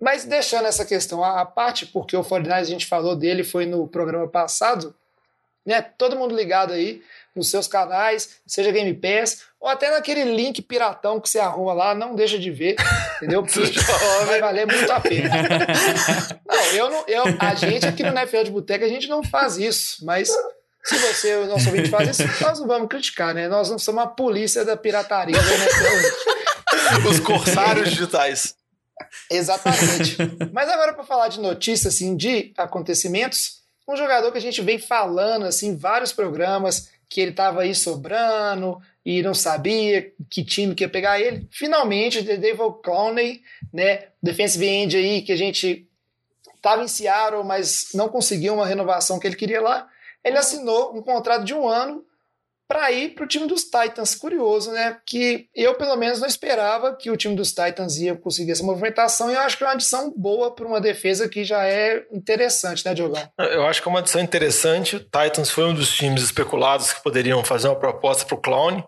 Mas 0.00 0.24
deixando 0.24 0.66
essa 0.66 0.84
questão 0.84 1.24
à 1.24 1.44
parte, 1.44 1.86
porque 1.86 2.16
o 2.16 2.24
49 2.24 2.60
a 2.60 2.64
gente 2.64 2.86
falou 2.86 3.16
dele 3.16 3.42
foi 3.42 3.66
no 3.66 3.88
programa 3.88 4.28
passado, 4.28 4.94
né? 5.64 5.80
Todo 5.80 6.16
mundo 6.16 6.34
ligado 6.34 6.72
aí 6.72 7.02
nos 7.34 7.50
seus 7.50 7.66
canais, 7.66 8.36
seja 8.46 8.70
Game 8.70 8.94
Pass, 8.94 9.42
ou 9.60 9.68
até 9.68 9.90
naquele 9.90 10.24
link 10.24 10.62
piratão 10.62 11.20
que 11.20 11.28
você 11.28 11.38
arruma 11.38 11.72
lá, 11.72 11.94
não 11.94 12.14
deixa 12.14 12.38
de 12.38 12.50
ver, 12.50 12.76
entendeu? 13.16 13.42
Porque 13.42 13.60
vai 14.26 14.40
valer 14.40 14.66
muito 14.66 14.90
a 14.90 15.00
pena. 15.00 15.34
Não, 16.46 16.64
eu 16.72 16.90
não, 16.90 17.04
eu, 17.08 17.24
a 17.40 17.54
gente 17.54 17.84
aqui 17.84 18.02
no 18.02 18.10
NFL 18.10 18.44
de 18.44 18.50
Boteca, 18.50 18.84
a 18.84 18.88
gente 18.88 19.08
não 19.08 19.24
faz 19.24 19.56
isso, 19.58 20.04
mas 20.04 20.28
se 20.84 20.96
você, 20.98 21.34
o 21.36 21.46
nosso 21.46 21.68
ouvinte, 21.68 21.88
faz 21.88 22.10
isso, 22.10 22.44
nós 22.44 22.60
não 22.60 22.66
vamos 22.66 22.88
criticar, 22.88 23.34
né? 23.34 23.48
Nós 23.48 23.70
não 23.70 23.78
somos 23.78 24.04
a 24.04 24.06
polícia 24.06 24.64
da 24.64 24.76
pirataria 24.76 25.34
do 25.34 25.50
NFL. 25.50 27.08
Os 27.08 27.20
corsários 27.20 27.90
digitais. 27.90 28.54
Exatamente. 29.30 30.16
Mas 30.52 30.68
agora 30.68 30.92
para 30.92 31.04
falar 31.04 31.28
de 31.28 31.40
notícias 31.40 31.94
assim 31.94 32.16
de 32.16 32.52
acontecimentos, 32.56 33.62
um 33.88 33.96
jogador 33.96 34.30
que 34.30 34.38
a 34.38 34.40
gente 34.40 34.60
vem 34.62 34.78
falando 34.78 35.46
assim 35.46 35.68
em 35.68 35.76
vários 35.76 36.12
programas 36.12 36.90
que 37.08 37.20
ele 37.20 37.30
estava 37.30 37.62
aí 37.62 37.74
sobrando 37.74 38.78
e 39.04 39.22
não 39.22 39.34
sabia 39.34 40.12
que 40.30 40.44
time 40.44 40.74
que 40.74 40.84
ia 40.84 40.88
pegar 40.88 41.20
ele. 41.20 41.46
Finalmente, 41.50 42.18
o 42.18 42.24
Dave 42.24 42.58
Clowney, 42.82 43.42
né, 43.72 44.08
defensive 44.22 44.66
end 44.66 44.96
aí 44.96 45.22
que 45.22 45.32
a 45.32 45.36
gente 45.36 45.86
estava 46.54 46.82
em 46.82 46.88
Seattle, 46.88 47.44
mas 47.44 47.88
não 47.94 48.08
conseguiu 48.08 48.54
uma 48.54 48.66
renovação 48.66 49.18
que 49.18 49.26
ele 49.26 49.36
queria 49.36 49.60
lá. 49.60 49.86
Ele 50.24 50.38
assinou 50.38 50.96
um 50.96 51.02
contrato 51.02 51.44
de 51.44 51.52
um 51.52 51.68
ano 51.68 52.04
para 52.66 52.90
ir 52.92 53.14
para 53.14 53.24
o 53.24 53.28
time 53.28 53.46
dos 53.46 53.64
Titans. 53.64 54.14
Curioso, 54.14 54.72
né? 54.72 54.96
Que 55.06 55.48
eu, 55.54 55.74
pelo 55.74 55.96
menos, 55.96 56.20
não 56.20 56.26
esperava 56.26 56.94
que 56.94 57.10
o 57.10 57.16
time 57.16 57.34
dos 57.34 57.52
Titans 57.52 57.96
ia 57.96 58.14
conseguir 58.14 58.52
essa 58.52 58.62
movimentação 58.62 59.30
e 59.30 59.34
eu 59.34 59.40
acho 59.40 59.56
que 59.56 59.64
é 59.64 59.66
uma 59.66 59.74
adição 59.74 60.12
boa 60.16 60.54
para 60.54 60.66
uma 60.66 60.80
defesa 60.80 61.28
que 61.28 61.44
já 61.44 61.64
é 61.64 62.04
interessante, 62.12 62.84
né, 62.84 62.94
Diogão? 62.94 63.22
Eu 63.38 63.66
acho 63.66 63.82
que 63.82 63.88
é 63.88 63.90
uma 63.90 64.00
adição 64.00 64.20
interessante. 64.20 64.96
O 64.96 65.00
Titans 65.00 65.50
foi 65.50 65.64
um 65.64 65.74
dos 65.74 65.94
times 65.94 66.22
especulados 66.22 66.92
que 66.92 67.02
poderiam 67.02 67.44
fazer 67.44 67.68
uma 67.68 67.76
proposta 67.76 68.24
para 68.24 68.34
o 68.34 68.40
Clown. 68.40 68.82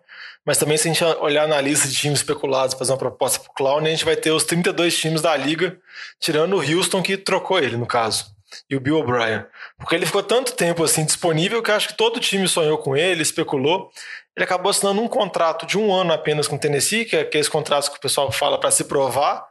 Mas 0.45 0.59
também, 0.59 0.77
se 0.77 0.89
a 0.89 0.93
gente 0.93 1.05
olhar 1.21 1.49
na 1.49 1.61
lista 1.61 1.89
de 1.89 1.95
times 1.97 2.21
especulados 2.21 2.77
fazer 2.77 2.93
uma 2.93 2.99
proposta 2.99 3.41
para 3.41 3.51
o 3.51 3.55
Clown, 3.55 3.79
a 3.79 3.89
gente 3.89 4.05
vai 4.05 4.15
ter 4.15 4.31
os 4.31 4.45
32 4.45 4.97
times 4.97 5.21
da 5.21 5.37
liga, 5.37 5.77
tirando 6.21 6.57
o 6.57 6.61
Houston, 6.61 7.03
que 7.03 7.17
trocou 7.17 7.59
ele, 7.59 7.77
no 7.77 7.85
caso, 7.85 8.36
e 8.69 8.77
o 8.77 8.81
Bill 8.81 8.99
O'Brien. 8.99 9.45
Porque 9.79 9.95
ele 9.95 10.07
ficou 10.07 10.23
tanto 10.23 10.53
tempo 10.53 10.85
assim 10.85 11.05
disponível 11.05 11.63
que 11.63 11.71
acho 11.71 11.89
que 11.89 11.97
todo 11.97 12.21
time 12.21 12.47
sonhou 12.49 12.79
com 12.79 12.97
ele, 12.97 13.23
especulou. 13.23 13.91
Ele 14.37 14.45
acabou 14.45 14.71
assinando 14.71 15.01
um 15.01 15.09
contrato 15.09 15.67
de 15.67 15.79
um 15.79 15.93
ano 15.93 16.13
apenas 16.13 16.47
com 16.47 16.57
o 16.57 16.59
Tennessee, 16.59 17.05
que 17.05 17.17
é 17.17 17.21
aqueles 17.21 17.49
contratos 17.49 17.89
que 17.89 17.97
o 17.97 18.01
pessoal 18.01 18.31
fala 18.31 18.59
para 18.59 18.71
se 18.71 18.85
provar. 18.85 19.47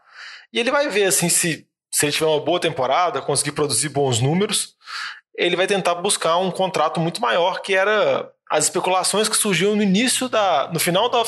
E 0.53 0.59
ele 0.59 0.71
vai 0.71 0.87
ver 0.89 1.05
assim 1.05 1.29
se, 1.29 1.67
se 1.91 2.05
ele 2.05 2.13
tiver 2.13 2.27
uma 2.27 2.39
boa 2.39 2.59
temporada, 2.59 3.21
conseguir 3.21 3.51
produzir 3.51 3.89
bons 3.89 4.19
números, 4.21 4.75
ele 5.37 5.55
vai 5.55 5.67
tentar 5.67 5.95
buscar 5.95 6.37
um 6.37 6.51
contrato 6.51 6.99
muito 6.99 7.21
maior, 7.21 7.61
que 7.61 7.75
era 7.75 8.31
as 8.49 8.65
especulações 8.65 9.27
que 9.27 9.35
surgiam 9.35 9.75
no 9.75 9.83
início 9.83 10.29
da. 10.29 10.69
no 10.71 10.79
final 10.79 11.09
da. 11.09 11.23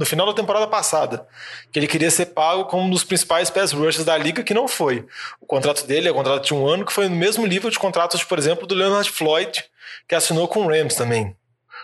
No 0.00 0.06
final 0.06 0.26
da 0.26 0.32
temporada 0.32 0.66
passada, 0.66 1.26
que 1.70 1.78
ele 1.78 1.86
queria 1.86 2.10
ser 2.10 2.24
pago 2.26 2.64
como 2.64 2.84
um 2.84 2.88
dos 2.88 3.04
principais 3.04 3.50
pass 3.50 3.70
rushers 3.70 4.02
da 4.02 4.16
liga, 4.16 4.42
que 4.42 4.54
não 4.54 4.66
foi. 4.66 5.06
O 5.38 5.44
contrato 5.44 5.86
dele 5.86 6.08
é 6.08 6.10
um 6.10 6.14
contrato 6.14 6.46
de 6.46 6.54
um 6.54 6.66
ano, 6.66 6.86
que 6.86 6.92
foi 6.92 7.06
no 7.06 7.14
mesmo 7.14 7.46
nível 7.46 7.68
de 7.68 7.78
contratos, 7.78 8.24
por 8.24 8.38
exemplo, 8.38 8.66
do 8.66 8.74
Leonard 8.74 9.10
Floyd, 9.10 9.62
que 10.08 10.14
assinou 10.14 10.48
com 10.48 10.60
o 10.60 10.68
Rams 10.68 10.94
também. 10.94 11.36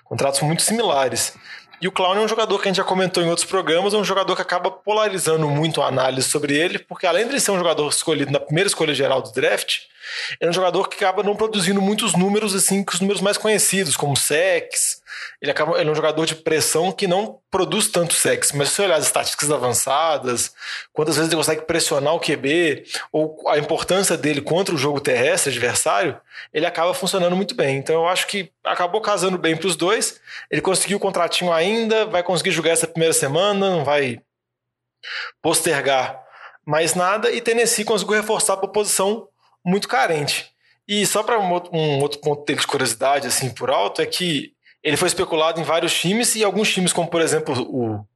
Contratos 0.02 0.40
muito 0.40 0.62
similares. 0.62 1.35
E 1.78 1.87
o 1.87 1.92
Clown 1.92 2.16
é 2.16 2.20
um 2.20 2.28
jogador 2.28 2.58
que 2.58 2.66
a 2.66 2.70
gente 2.70 2.78
já 2.78 2.85
comentou 2.85 3.23
em 3.23 3.28
outros 3.28 3.46
programas, 3.46 3.92
é 3.92 3.99
um 3.99 4.04
jogador 4.04 4.35
que 4.35 4.40
acaba 4.40 4.70
polarizando 4.70 5.46
muito 5.50 5.82
a 5.82 5.88
análise 5.88 6.26
sobre 6.26 6.56
ele, 6.56 6.78
porque 6.78 7.06
além 7.06 7.28
de 7.28 7.38
ser 7.38 7.50
um 7.50 7.58
jogador 7.58 7.87
escolhido 7.90 8.32
na 8.32 8.40
primeira 8.40 8.66
escolha 8.66 8.94
geral 8.94 9.20
do 9.20 9.30
draft, 9.30 9.80
é 10.40 10.49
um 10.49 10.52
jogador 10.54 10.88
que 10.88 11.04
acaba 11.04 11.23
não 11.23 11.37
produzindo 11.37 11.82
muitos 11.82 12.14
números 12.14 12.54
assim, 12.54 12.82
que 12.82 12.94
os 12.94 13.00
números 13.00 13.20
mais 13.20 13.37
conhecidos, 13.37 13.94
como 13.94 14.16
sacks. 14.16 15.02
Ele, 15.46 15.52
acaba, 15.52 15.80
ele 15.80 15.88
é 15.88 15.92
um 15.92 15.94
jogador 15.94 16.26
de 16.26 16.34
pressão 16.34 16.90
que 16.90 17.06
não 17.06 17.38
produz 17.48 17.86
tanto 17.86 18.14
sacks, 18.14 18.50
mas 18.50 18.68
se 18.68 18.74
você 18.74 18.82
olhar 18.82 18.96
as 18.96 19.06
estatísticas 19.06 19.48
avançadas, 19.48 20.52
quantas 20.92 21.14
vezes 21.14 21.30
ele 21.30 21.36
consegue 21.36 21.62
pressionar 21.62 22.14
o 22.14 22.18
QB, 22.18 22.84
ou 23.12 23.48
a 23.48 23.56
importância 23.56 24.16
dele 24.16 24.40
contra 24.40 24.74
o 24.74 24.78
jogo 24.78 25.00
terrestre 25.00 25.50
adversário, 25.52 26.20
ele 26.52 26.66
acaba 26.66 26.92
funcionando 26.92 27.36
muito 27.36 27.54
bem. 27.54 27.76
Então 27.76 27.94
eu 27.94 28.08
acho 28.08 28.26
que 28.26 28.50
acabou 28.64 29.00
casando 29.00 29.38
bem 29.38 29.56
para 29.56 29.68
os 29.68 29.76
dois. 29.76 30.20
Ele 30.50 30.60
conseguiu 30.60 30.96
o 30.96 31.00
contratinho 31.00 31.52
ainda, 31.52 32.06
vai 32.06 32.24
conseguir 32.24 32.50
jogar 32.50 32.72
essa 32.72 32.88
primeira 32.88 33.14
semana, 33.14 33.70
não 33.70 33.84
vai 33.84 34.20
postergar 35.40 36.20
mais 36.66 36.94
nada. 36.94 37.30
E 37.30 37.40
Tennessee 37.40 37.84
conseguiu 37.84 38.16
reforçar 38.16 38.54
a 38.54 38.66
posição 38.66 39.28
muito 39.64 39.86
carente. 39.86 40.50
E 40.88 41.06
só 41.06 41.22
para 41.22 41.38
um 41.38 42.00
outro 42.00 42.20
ponto 42.20 42.44
dele 42.44 42.60
de 42.60 42.66
curiosidade, 42.66 43.28
assim, 43.28 43.50
por 43.50 43.70
alto, 43.70 44.02
é 44.02 44.06
que 44.06 44.55
ele 44.87 44.97
foi 44.97 45.09
especulado 45.09 45.61
em 45.61 45.64
vários 45.64 45.93
times 45.93 46.37
e 46.37 46.45
alguns 46.45 46.73
times, 46.73 46.93
como 46.93 47.09
por 47.09 47.21
exemplo 47.21 47.61
o, 47.61 48.07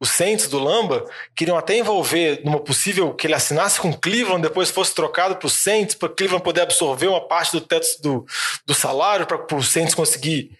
o 0.00 0.04
Saints 0.04 0.48
do 0.48 0.58
Lamba, 0.58 1.08
queriam 1.36 1.56
até 1.56 1.78
envolver 1.78 2.40
numa 2.44 2.58
possível 2.58 3.14
que 3.14 3.28
ele 3.28 3.34
assinasse 3.34 3.80
com 3.80 3.92
Cleveland, 3.92 4.42
depois 4.42 4.68
fosse 4.68 4.92
trocado 4.92 5.36
para 5.36 5.46
o 5.46 5.50
Saints, 5.50 5.94
para 5.94 6.08
Cleveland 6.08 6.42
poder 6.42 6.62
absorver 6.62 7.06
uma 7.06 7.20
parte 7.20 7.52
do 7.52 7.60
teto 7.60 7.86
do, 8.02 8.26
do 8.66 8.74
salário, 8.74 9.24
para 9.24 9.56
o 9.56 9.62
Saints 9.62 9.94
conseguir 9.94 10.50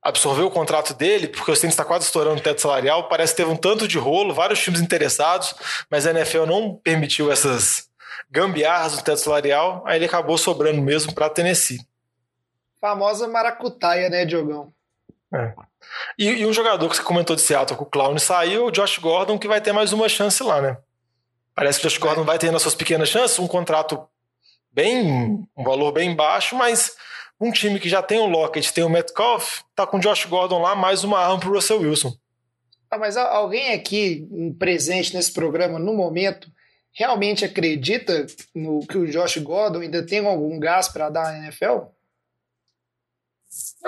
absorver 0.00 0.42
o 0.42 0.50
contrato 0.52 0.94
dele, 0.94 1.26
porque 1.26 1.50
o 1.50 1.56
Saints 1.56 1.74
está 1.74 1.84
quase 1.84 2.04
estourando 2.04 2.38
o 2.38 2.42
teto 2.42 2.60
salarial. 2.60 3.08
Parece 3.08 3.32
que 3.32 3.38
teve 3.38 3.50
um 3.50 3.56
tanto 3.56 3.88
de 3.88 3.98
rolo, 3.98 4.32
vários 4.32 4.60
times 4.60 4.80
interessados, 4.80 5.52
mas 5.90 6.06
a 6.06 6.12
NFL 6.12 6.46
não 6.46 6.76
permitiu 6.76 7.32
essas 7.32 7.88
gambiarras 8.30 8.96
do 8.96 9.02
teto 9.02 9.18
salarial, 9.18 9.82
aí 9.84 9.98
ele 9.98 10.04
acabou 10.04 10.38
sobrando 10.38 10.80
mesmo 10.80 11.12
para 11.12 11.28
Tennessee. 11.28 11.80
Famosa 12.80 13.26
maracutaia, 13.26 14.08
né, 14.08 14.24
Diogão? 14.24 14.72
E, 16.18 16.26
e 16.26 16.46
um 16.46 16.52
jogador 16.52 16.88
que 16.88 16.96
você 16.96 17.02
comentou 17.02 17.36
de 17.36 17.42
Seattle, 17.42 17.76
que 17.76 17.82
o 17.82 17.86
Clown 17.86 18.18
saiu, 18.18 18.66
o 18.66 18.70
Josh 18.70 18.98
Gordon, 18.98 19.38
que 19.38 19.48
vai 19.48 19.60
ter 19.60 19.72
mais 19.72 19.92
uma 19.92 20.08
chance 20.08 20.42
lá, 20.42 20.60
né? 20.60 20.76
Parece 21.54 21.80
que 21.80 21.86
o 21.86 21.90
Josh 21.90 21.98
Gordon 21.98 22.24
vai 22.24 22.38
ter 22.38 22.50
nas 22.50 22.62
suas 22.62 22.74
pequenas 22.74 23.08
chances 23.08 23.38
um 23.38 23.46
contrato 23.46 24.08
bem. 24.70 25.46
um 25.56 25.64
valor 25.64 25.92
bem 25.92 26.14
baixo, 26.14 26.56
mas 26.56 26.96
um 27.40 27.52
time 27.52 27.78
que 27.78 27.88
já 27.88 28.02
tem 28.02 28.18
o 28.18 28.26
Lockett, 28.26 28.72
tem 28.72 28.84
o 28.84 28.88
Metcalf, 28.88 29.60
tá 29.74 29.86
com 29.86 29.98
o 29.98 30.00
Josh 30.00 30.24
Gordon 30.24 30.60
lá, 30.60 30.74
mais 30.74 31.04
uma 31.04 31.18
arma 31.18 31.38
pro 31.38 31.52
Russell 31.52 31.80
Wilson. 31.80 32.12
Ah, 32.90 32.98
mas 32.98 33.16
alguém 33.16 33.74
aqui 33.74 34.26
presente 34.58 35.14
nesse 35.14 35.32
programa 35.32 35.78
no 35.78 35.94
momento 35.94 36.50
realmente 36.92 37.44
acredita 37.44 38.26
no 38.54 38.86
que 38.86 38.96
o 38.96 39.06
Josh 39.06 39.38
Gordon 39.38 39.80
ainda 39.80 40.04
tem 40.04 40.26
algum 40.26 40.58
gás 40.58 40.88
para 40.88 41.10
dar 41.10 41.32
na 41.32 41.46
NFL? 41.46 41.86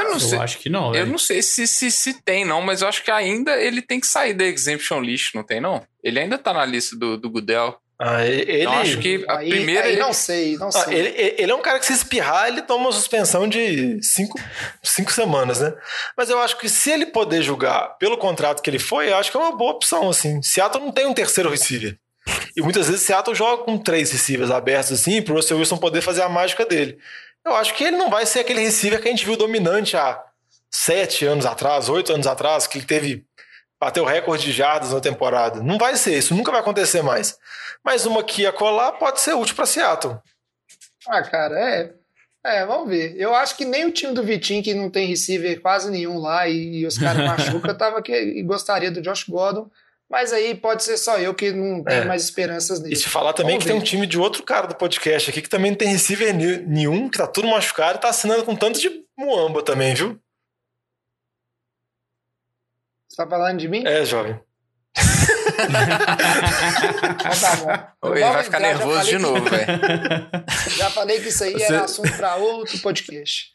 Eu 0.02 0.08
não 0.08 0.14
Eu 0.14 0.20
sei. 0.20 0.38
acho 0.38 0.58
que 0.58 0.68
não, 0.68 0.86
Eu 0.86 0.92
velho. 0.92 1.06
não 1.10 1.18
sei 1.18 1.42
se, 1.42 1.66
se, 1.66 1.90
se 1.90 2.14
tem, 2.22 2.44
não, 2.44 2.60
mas 2.60 2.82
eu 2.82 2.88
acho 2.88 3.02
que 3.04 3.10
ainda 3.10 3.52
ele 3.60 3.82
tem 3.82 4.00
que 4.00 4.06
sair 4.06 4.34
da 4.34 4.44
exemption 4.44 5.00
list, 5.00 5.34
não 5.34 5.42
tem, 5.42 5.60
não? 5.60 5.82
Ele 6.02 6.18
ainda 6.20 6.38
tá 6.38 6.52
na 6.52 6.64
lista 6.64 6.96
do, 6.96 7.16
do 7.16 7.28
Goodell. 7.30 7.76
Ah, 8.02 8.24
ele, 8.26 8.62
Então 8.62 8.72
acho 8.78 8.96
que 8.98 9.22
a 9.28 9.38
Aí, 9.40 9.50
primeira. 9.50 9.84
aí 9.84 9.92
ele- 9.92 10.00
não 10.00 10.12
sei, 10.14 10.56
não 10.56 10.68
Ah, 10.68 10.72
sei. 10.72 10.94
ele, 10.94 11.34
ele 11.36 11.52
é 11.52 11.54
um 11.54 11.60
cara 11.60 11.78
que 11.78 11.84
se 11.84 11.92
espirrar, 11.92 12.48
ele 12.48 12.62
toma 12.62 12.84
uma 12.86 12.92
suspensão 12.92 13.46
de 13.46 14.02
cinco, 14.02 14.40
cinco 14.82 15.12
semanas, 15.12 15.60
né? 15.60 15.74
Mas 16.16 16.30
eu 16.30 16.40
acho 16.40 16.56
que 16.56 16.66
se 16.66 16.90
ele 16.90 17.04
poder 17.04 17.42
jogar 17.42 17.98
pelo 17.98 18.16
contrato 18.16 18.62
que 18.62 18.70
ele 18.70 18.78
foi, 18.78 19.10
eu 19.10 19.16
acho 19.18 19.30
que 19.30 19.36
é 19.36 19.40
uma 19.40 19.54
boa 19.54 19.72
opção, 19.72 20.08
assim. 20.08 20.40
Seattle 20.42 20.82
não 20.82 20.92
tem 20.92 21.04
um 21.04 21.12
terceiro 21.12 21.50
receiver. 21.50 21.98
E 22.56 22.62
muitas 22.62 22.86
vezes 22.88 23.02
Seattle 23.02 23.34
joga 23.36 23.64
com 23.64 23.76
três 23.76 24.10
receivers 24.12 24.50
abertos, 24.50 24.92
assim, 24.92 25.20
pro 25.20 25.34
Russell 25.34 25.58
Wilson 25.58 25.76
poder 25.76 26.00
fazer 26.00 26.22
a 26.22 26.28
mágica 26.28 26.64
dele. 26.64 26.96
Eu 27.44 27.54
acho 27.54 27.74
que 27.74 27.84
ele 27.84 27.96
não 27.96 28.10
vai 28.10 28.26
ser 28.26 28.40
aquele 28.40 28.60
receiver 28.60 29.00
que 29.00 29.08
a 29.08 29.10
gente 29.10 29.24
viu 29.24 29.36
dominante 29.36 29.96
há 29.96 30.22
sete 30.70 31.24
anos 31.24 31.46
atrás, 31.46 31.88
oito 31.88 32.12
anos 32.12 32.26
atrás, 32.26 32.66
que 32.66 32.78
ele 32.78 32.86
teve 32.86 33.26
bateu 33.80 34.04
recorde 34.04 34.44
de 34.44 34.52
jardas 34.52 34.92
na 34.92 35.00
temporada. 35.00 35.62
Não 35.62 35.78
vai 35.78 35.96
ser 35.96 36.18
isso, 36.18 36.34
nunca 36.34 36.52
vai 36.52 36.60
acontecer 36.60 37.02
mais. 37.02 37.38
Mas 37.82 38.04
uma 38.04 38.22
que 38.22 38.42
ia 38.42 38.52
colar 38.52 38.92
pode 38.92 39.20
ser 39.20 39.32
útil 39.32 39.56
para 39.56 39.64
Seattle. 39.64 40.18
Ah, 41.08 41.22
cara, 41.22 41.58
é. 41.58 41.94
É, 42.44 42.64
vamos 42.64 42.88
ver. 42.88 43.16
Eu 43.18 43.34
acho 43.34 43.56
que 43.56 43.64
nem 43.64 43.86
o 43.86 43.90
time 43.90 44.14
do 44.14 44.22
Vitinho, 44.22 44.62
que 44.62 44.74
não 44.74 44.90
tem 44.90 45.06
receiver 45.06 45.60
quase 45.60 45.90
nenhum 45.90 46.18
lá 46.18 46.48
e, 46.48 46.80
e 46.80 46.86
os 46.86 46.98
caras 46.98 47.24
machucam, 47.24 47.74
tava 47.74 48.02
que 48.02 48.12
e 48.12 48.42
gostaria 48.42 48.90
do 48.90 49.02
Josh 49.02 49.24
Gordon. 49.24 49.70
Mas 50.10 50.32
aí 50.32 50.56
pode 50.56 50.82
ser 50.82 50.96
só 50.98 51.18
eu 51.18 51.32
que 51.32 51.52
não 51.52 51.84
tenho 51.84 52.02
É. 52.02 52.04
mais 52.04 52.24
esperanças 52.24 52.80
E 52.80 52.82
nele. 52.82 52.96
te 52.96 53.08
falar 53.08 53.32
também 53.32 53.52
Vamos 53.52 53.64
que 53.64 53.68
tem 53.70 53.76
um 53.76 53.80
ver. 53.80 53.86
time 53.86 54.06
de 54.08 54.18
outro 54.18 54.42
cara 54.42 54.66
do 54.66 54.74
podcast 54.74 55.30
aqui 55.30 55.40
que 55.40 55.48
também 55.48 55.70
não 55.70 55.78
tem 55.78 55.86
receiver 55.88 56.34
nenhum, 56.34 57.08
que 57.08 57.16
tá 57.16 57.28
tudo 57.28 57.46
machucado 57.46 57.98
e 57.98 58.00
tá 58.00 58.08
assinando 58.08 58.44
com 58.44 58.56
tanto 58.56 58.80
de 58.80 59.04
muamba 59.16 59.62
também, 59.62 59.94
viu? 59.94 60.20
Você 63.08 63.16
tá 63.16 63.28
falando 63.28 63.58
de 63.58 63.68
mim? 63.68 63.86
É, 63.86 64.04
jovem. 64.04 64.40
Então 65.60 67.40
tá 67.40 67.56
bom. 67.56 68.08
Oi, 68.10 68.20
Vamos 68.20 68.34
vai 68.34 68.44
ficar 68.44 68.58
entrar, 68.58 68.74
nervoso 68.78 69.04
de 69.04 69.10
que- 69.12 69.18
novo, 69.18 69.44
velho. 69.50 69.80
Já 70.76 70.90
falei 70.90 71.20
que 71.20 71.28
isso 71.28 71.44
aí 71.44 71.52
Você- 71.52 71.64
era 71.64 71.84
assunto 71.84 72.16
pra 72.16 72.36
outro 72.36 72.78
podcast. 72.80 73.52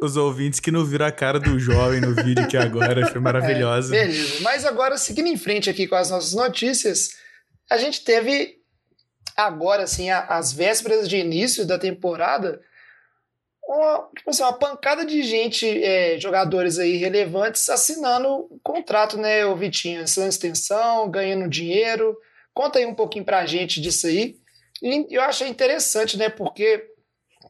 Os 0.00 0.16
ouvintes 0.16 0.58
que 0.58 0.72
não 0.72 0.84
viram 0.84 1.06
a 1.06 1.12
cara 1.12 1.38
do 1.38 1.58
jovem 1.58 2.00
no 2.00 2.12
vídeo 2.14 2.42
aqui 2.44 2.56
agora 2.56 3.06
foi 3.06 3.20
maravilhosa. 3.22 3.94
É, 3.96 4.06
beleza. 4.06 4.40
Mas 4.42 4.64
agora, 4.64 4.98
seguindo 4.98 5.28
em 5.28 5.36
frente 5.36 5.70
aqui 5.70 5.86
com 5.86 5.94
as 5.94 6.10
nossas 6.10 6.32
notícias, 6.32 7.10
a 7.70 7.76
gente 7.76 8.02
teve 8.02 8.56
agora, 9.36 9.84
assim, 9.84 10.10
a- 10.10 10.24
as 10.26 10.52
vésperas 10.52 11.08
de 11.08 11.16
início 11.16 11.64
da 11.64 11.78
temporada, 11.78 12.60
uma, 13.68 14.08
tipo 14.16 14.30
assim, 14.30 14.42
uma 14.42 14.52
pancada 14.58 15.04
de 15.04 15.22
gente, 15.22 15.64
é, 15.84 16.18
jogadores 16.18 16.78
aí 16.78 16.96
relevantes, 16.96 17.68
assinando 17.70 18.48
contrato, 18.64 19.16
né, 19.16 19.44
o 19.46 19.54
Vitinho? 19.54 20.02
Assinando 20.02 20.30
extensão, 20.30 21.08
ganhando 21.08 21.48
dinheiro. 21.48 22.16
Conta 22.52 22.80
aí 22.80 22.86
um 22.86 22.94
pouquinho 22.94 23.24
pra 23.24 23.46
gente 23.46 23.80
disso 23.80 24.08
aí. 24.08 24.36
E 24.82 25.06
eu 25.14 25.22
achei 25.22 25.46
interessante, 25.46 26.16
né, 26.16 26.28
porque 26.28 26.84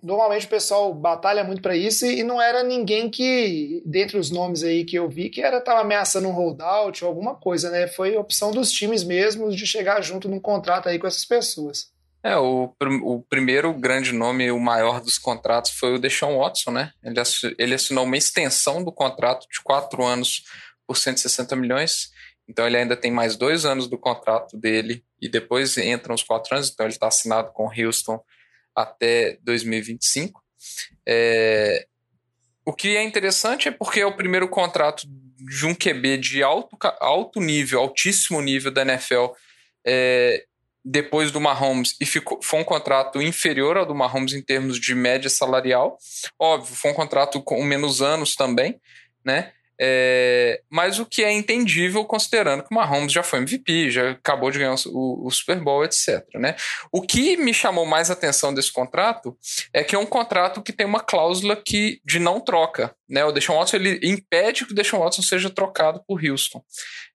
normalmente 0.02 0.46
o 0.46 0.48
pessoal 0.50 0.92
batalha 0.94 1.44
muito 1.44 1.62
pra 1.62 1.76
isso 1.76 2.06
e, 2.06 2.22
não 2.22 2.40
era 2.40 2.62
ninguém 2.62 3.08
que, 3.10 3.82
dentre 3.84 4.18
os 4.18 4.30
nomes 4.30 4.62
aí 4.62 4.84
que 4.84 4.96
eu 4.96 5.08
vi, 5.08 5.30
que 5.30 5.40
era 5.42 5.60
tava 5.60 5.80
ameaçando 5.80 6.28
um 6.28 6.32
holdout 6.32 7.04
ou 7.04 7.08
alguma 7.08 7.34
coisa, 7.34 7.70
né? 7.70 7.86
Foi 7.86 8.16
opção 8.16 8.50
dos 8.50 8.70
times 8.70 9.04
mesmo 9.04 9.50
de 9.50 9.66
chegar 9.66 10.00
junto 10.02 10.28
num 10.28 10.40
contrato 10.40 10.88
aí 10.88 10.98
com 10.98 11.06
essas 11.06 11.24
pessoas. 11.24 11.90
É, 12.22 12.36
o, 12.36 12.74
o 13.04 13.22
primeiro 13.22 13.72
grande 13.72 14.12
nome, 14.12 14.50
o 14.50 14.58
maior 14.58 15.00
dos 15.00 15.18
contratos, 15.18 15.70
foi 15.70 15.94
o 15.94 15.98
Deshaun 15.98 16.38
Watson, 16.38 16.72
né? 16.72 16.90
Ele, 17.02 17.20
assi- 17.20 17.54
ele 17.58 17.74
assinou 17.74 18.04
uma 18.04 18.16
extensão 18.16 18.82
do 18.82 18.90
contrato 18.92 19.46
de 19.50 19.62
quatro 19.62 20.04
anos 20.04 20.42
por 20.86 20.96
160 20.96 21.54
milhões. 21.54 22.10
Então 22.48 22.66
ele 22.66 22.76
ainda 22.76 22.96
tem 22.96 23.10
mais 23.12 23.36
dois 23.36 23.64
anos 23.64 23.86
do 23.88 23.98
contrato 23.98 24.56
dele 24.56 25.04
e 25.20 25.28
depois 25.28 25.76
entram 25.78 26.14
os 26.14 26.22
quatro 26.22 26.54
anos. 26.56 26.70
Então 26.70 26.86
ele 26.86 26.94
está 26.94 27.06
assinado 27.06 27.52
com 27.52 27.70
Houston 27.70 28.20
até 28.82 29.38
2025. 29.42 30.42
É, 31.06 31.86
o 32.64 32.72
que 32.72 32.96
é 32.96 33.02
interessante 33.02 33.68
é 33.68 33.70
porque 33.70 34.00
é 34.00 34.06
o 34.06 34.16
primeiro 34.16 34.48
contrato 34.48 35.06
de 35.06 35.66
um 35.66 35.74
QB 35.74 36.18
de 36.18 36.42
alto, 36.42 36.76
alto 37.00 37.40
nível, 37.40 37.80
altíssimo 37.80 38.40
nível 38.40 38.70
da 38.70 38.82
NFL 38.82 39.28
é, 39.86 40.44
depois 40.84 41.30
do 41.30 41.40
Mahomes 41.40 41.96
e 42.00 42.06
ficou, 42.06 42.40
foi 42.42 42.60
um 42.60 42.64
contrato 42.64 43.20
inferior 43.20 43.76
ao 43.76 43.86
do 43.86 43.94
Mahomes 43.94 44.32
em 44.32 44.42
termos 44.42 44.78
de 44.78 44.94
média 44.94 45.30
salarial. 45.30 45.98
Óbvio, 46.38 46.74
foi 46.74 46.90
um 46.90 46.94
contrato 46.94 47.42
com 47.42 47.62
menos 47.62 48.00
anos 48.02 48.34
também, 48.34 48.80
né? 49.24 49.52
É, 49.80 50.60
mas 50.68 50.98
o 50.98 51.06
que 51.06 51.22
é 51.22 51.30
entendível 51.30 52.04
considerando 52.04 52.62
que 52.64 52.68
o 52.70 52.74
Mahomes 52.74 53.12
já 53.12 53.22
foi 53.22 53.38
MVP, 53.38 53.90
já 53.90 54.10
acabou 54.10 54.50
de 54.50 54.58
ganhar 54.58 54.74
o, 54.86 55.26
o 55.26 55.30
Super 55.30 55.60
Bowl, 55.60 55.84
etc. 55.84 56.24
Né? 56.34 56.56
O 56.90 57.00
que 57.00 57.36
me 57.36 57.54
chamou 57.54 57.86
mais 57.86 58.10
atenção 58.10 58.52
desse 58.52 58.72
contrato 58.72 59.36
é 59.72 59.84
que 59.84 59.94
é 59.94 59.98
um 59.98 60.06
contrato 60.06 60.62
que 60.62 60.72
tem 60.72 60.86
uma 60.86 61.00
cláusula 61.00 61.54
que, 61.54 62.00
de 62.04 62.18
não 62.18 62.40
troca. 62.40 62.94
Né? 63.08 63.24
O 63.24 63.32
Deshaun 63.32 63.58
Watson 63.58 63.76
ele 63.76 64.00
impede 64.02 64.66
que 64.66 64.72
o 64.72 64.74
Deshaun 64.74 65.00
Watson 65.00 65.22
seja 65.22 65.48
trocado 65.48 66.02
por 66.06 66.20
Houston. 66.24 66.62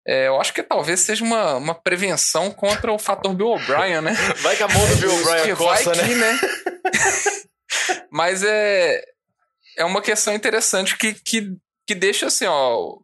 É, 0.06 0.28
eu 0.28 0.40
acho 0.40 0.54
que 0.54 0.62
talvez 0.62 1.00
seja 1.00 1.24
uma, 1.24 1.56
uma 1.56 1.76
prevenção 1.76 2.52
contra 2.52 2.92
o 2.92 3.00
fator 3.00 3.34
Bill 3.34 3.48
O'Brien, 3.48 4.02
né? 4.02 4.14
Vai 4.42 4.56
que 4.56 4.64
a 4.64 4.68
mão 4.68 4.88
do 4.88 4.96
Bill 4.98 5.14
O'Brien 5.16 5.54
vai 5.54 5.56
coça, 5.56 5.96
né? 5.96 6.08
que, 6.08 6.16
né? 6.16 6.40
Mas 8.12 8.44
é, 8.44 9.02
é 9.78 9.86
uma 9.86 10.02
questão 10.02 10.34
interessante 10.34 10.98
que, 10.98 11.14
que, 11.14 11.52
que 11.86 11.96
deixa 11.96 12.28
assim, 12.28 12.46
ó. 12.46 12.98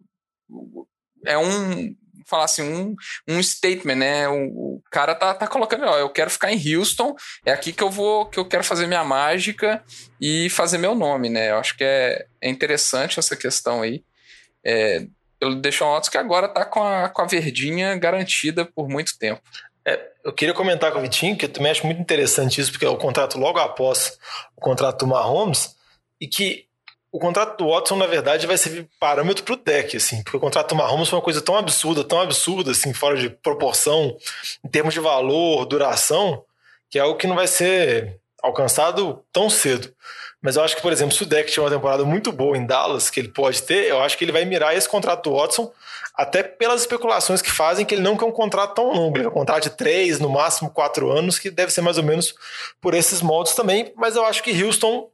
É 1.26 1.38
um. 1.38 1.96
Falar 2.26 2.46
assim, 2.46 2.62
um, 2.62 2.96
um 3.28 3.42
statement, 3.42 3.96
né? 3.96 4.30
O, 4.30 4.76
o 4.76 4.84
cara 4.92 5.16
tá, 5.16 5.34
tá 5.34 5.48
colocando, 5.48 5.86
ó, 5.86 5.98
eu 5.98 6.12
quero 6.12 6.30
ficar 6.30 6.52
em 6.54 6.76
Houston, 6.76 7.16
é 7.44 7.52
aqui 7.52 7.74
que 7.74 7.82
eu 7.82 7.90
vou, 7.90 8.28
que 8.28 8.40
eu 8.40 8.46
quero 8.48 8.64
fazer 8.64 8.86
minha 8.86 9.04
mágica 9.04 9.84
e 10.22 10.48
fazer 10.52 10.78
meu 10.78 10.94
nome, 10.94 11.28
né? 11.28 11.50
Eu 11.50 11.58
acho 11.58 11.76
que 11.76 11.84
é, 11.84 12.28
é 12.40 12.48
interessante 12.48 13.18
essa 13.18 13.36
questão 13.36 13.82
aí. 13.82 14.04
É, 14.64 15.08
pelo 15.40 15.56
Deshaun 15.56 15.94
Watson, 15.94 16.12
que 16.12 16.18
agora 16.18 16.48
tá 16.48 16.66
com 16.66 16.84
a, 16.84 17.10
com 17.10 17.22
a 17.24 17.26
verdinha 17.26 17.98
garantida 17.98 18.64
por 18.64 18.88
muito 18.88 19.18
tempo. 19.18 19.42
Eu 20.24 20.34
queria 20.34 20.54
comentar 20.54 20.92
com 20.92 21.00
o 21.00 21.02
Vitinho, 21.02 21.38
que 21.38 21.46
eu 21.46 21.50
também 21.50 21.74
muito 21.84 22.02
interessante 22.02 22.60
isso, 22.60 22.72
porque 22.72 22.86
é 22.86 22.90
o 22.90 22.98
contrato 22.98 23.40
logo 23.40 23.58
após 23.58 24.20
o 24.56 24.62
contrato 24.62 25.00
do 25.00 25.08
Mahomes, 25.08 25.76
e 26.20 26.28
que 26.28 26.69
o 27.12 27.20
contrato 27.20 27.58
do 27.58 27.70
Watson, 27.70 27.96
na 27.96 28.06
verdade, 28.06 28.46
vai 28.46 28.58
servir 28.58 28.88
parâmetro 29.00 29.44
para 29.44 29.54
o 29.54 29.58
deck, 29.58 29.98
assim, 29.98 30.22
porque 30.24 30.38
o 30.38 30.40
contrato 30.40 30.70
do 30.70 30.76
Mahomes 30.76 31.10
foi 31.10 31.18
uma 31.18 31.24
coisa 31.24 31.42
tão 31.42 31.58
absurda, 31.58 32.04
tão 32.04 32.22
absurda, 32.22 32.72
assim, 32.72 32.94
fora 32.94 33.18
de 33.18 33.30
proporção, 33.30 34.16
em 34.64 34.70
termos 34.70 34.94
de 34.94 35.00
valor, 35.00 35.66
duração, 35.66 36.44
que 36.90 37.00
é 37.00 37.02
algo 37.02 37.18
que 37.18 37.28
não 37.28 37.36
vai 37.36 37.48
ser 37.48 38.20
alcançado 38.42 39.24
tão 39.34 39.50
cedo. 39.50 39.94
Mas 40.42 40.56
eu 40.56 40.64
acho 40.64 40.76
que, 40.76 40.82
por 40.82 40.94
exemplo, 40.94 41.14
se 41.14 41.24
o 41.24 41.26
deck 41.26 41.52
tiver 41.52 41.64
uma 41.64 41.72
temporada 41.72 42.06
muito 42.06 42.32
boa 42.32 42.56
em 42.56 42.66
Dallas, 42.66 43.10
que 43.10 43.20
ele 43.20 43.28
pode 43.28 43.62
ter, 43.64 43.88
eu 43.88 44.02
acho 44.02 44.18
que 44.18 44.24
ele 44.24 44.32
vai 44.32 44.46
mirar 44.46 44.76
esse 44.76 44.88
contrato 44.88 45.30
do 45.30 45.36
Watson, 45.36 45.72
até 46.16 46.44
pelas 46.44 46.82
especulações 46.82 47.42
que 47.42 47.52
fazem 47.52 47.86
que 47.86 47.96
ele 47.96 48.02
não 48.02 48.16
quer 48.16 48.26
um 48.26 48.32
contrato 48.32 48.76
tão 48.76 48.94
longo, 48.94 49.18
ele 49.18 49.24
quer 49.24 49.30
um 49.30 49.34
contrato 49.34 49.64
de 49.64 49.72
três, 49.72 50.20
no 50.20 50.30
máximo 50.30 50.70
quatro 50.70 51.12
anos, 51.12 51.40
que 51.40 51.50
deve 51.50 51.72
ser 51.72 51.82
mais 51.82 51.98
ou 51.98 52.04
menos 52.04 52.36
por 52.80 52.94
esses 52.94 53.22
moldes 53.22 53.54
também, 53.56 53.92
mas 53.98 54.16
eu 54.16 54.26
acho 54.26 54.44
que 54.44 54.64
Houston 54.64 55.10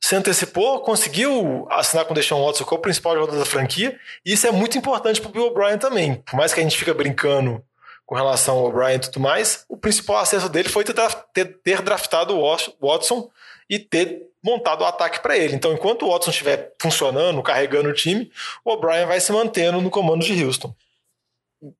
se 0.00 0.14
antecipou, 0.14 0.80
conseguiu 0.80 1.66
assinar 1.70 2.04
com 2.04 2.12
o 2.12 2.14
Deshaun 2.14 2.44
Watson, 2.44 2.64
que 2.64 2.74
é 2.74 2.76
o 2.76 2.80
principal 2.80 3.14
jogador 3.14 3.38
da 3.38 3.44
franquia, 3.44 3.98
e 4.24 4.32
isso 4.32 4.46
é 4.46 4.50
muito 4.50 4.78
importante 4.78 5.20
para 5.20 5.28
o 5.28 5.32
Bill 5.32 5.46
O'Brien 5.46 5.78
também. 5.78 6.16
Por 6.16 6.36
mais 6.36 6.54
que 6.54 6.60
a 6.60 6.62
gente 6.62 6.76
fica 6.76 6.94
brincando 6.94 7.62
com 8.06 8.14
relação 8.14 8.56
ao 8.56 8.66
O'Brien 8.66 8.96
e 8.96 9.00
tudo 9.00 9.20
mais, 9.20 9.64
o 9.68 9.76
principal 9.76 10.18
acesso 10.18 10.48
dele 10.48 10.68
foi 10.68 10.84
ter, 10.84 10.94
ter, 11.34 11.44
ter 11.62 11.82
draftado 11.82 12.34
o 12.34 12.42
Watson 12.80 13.28
e 13.68 13.78
ter 13.78 14.22
montado 14.42 14.80
o 14.80 14.86
ataque 14.86 15.20
para 15.20 15.36
ele. 15.36 15.54
Então, 15.54 15.72
enquanto 15.72 16.06
o 16.06 16.10
Watson 16.10 16.30
estiver 16.30 16.72
funcionando, 16.80 17.42
carregando 17.42 17.90
o 17.90 17.92
time, 17.92 18.30
o 18.64 18.72
O'Brien 18.72 19.06
vai 19.06 19.20
se 19.20 19.30
mantendo 19.32 19.80
no 19.80 19.90
comando 19.90 20.24
de 20.24 20.42
Houston. 20.42 20.74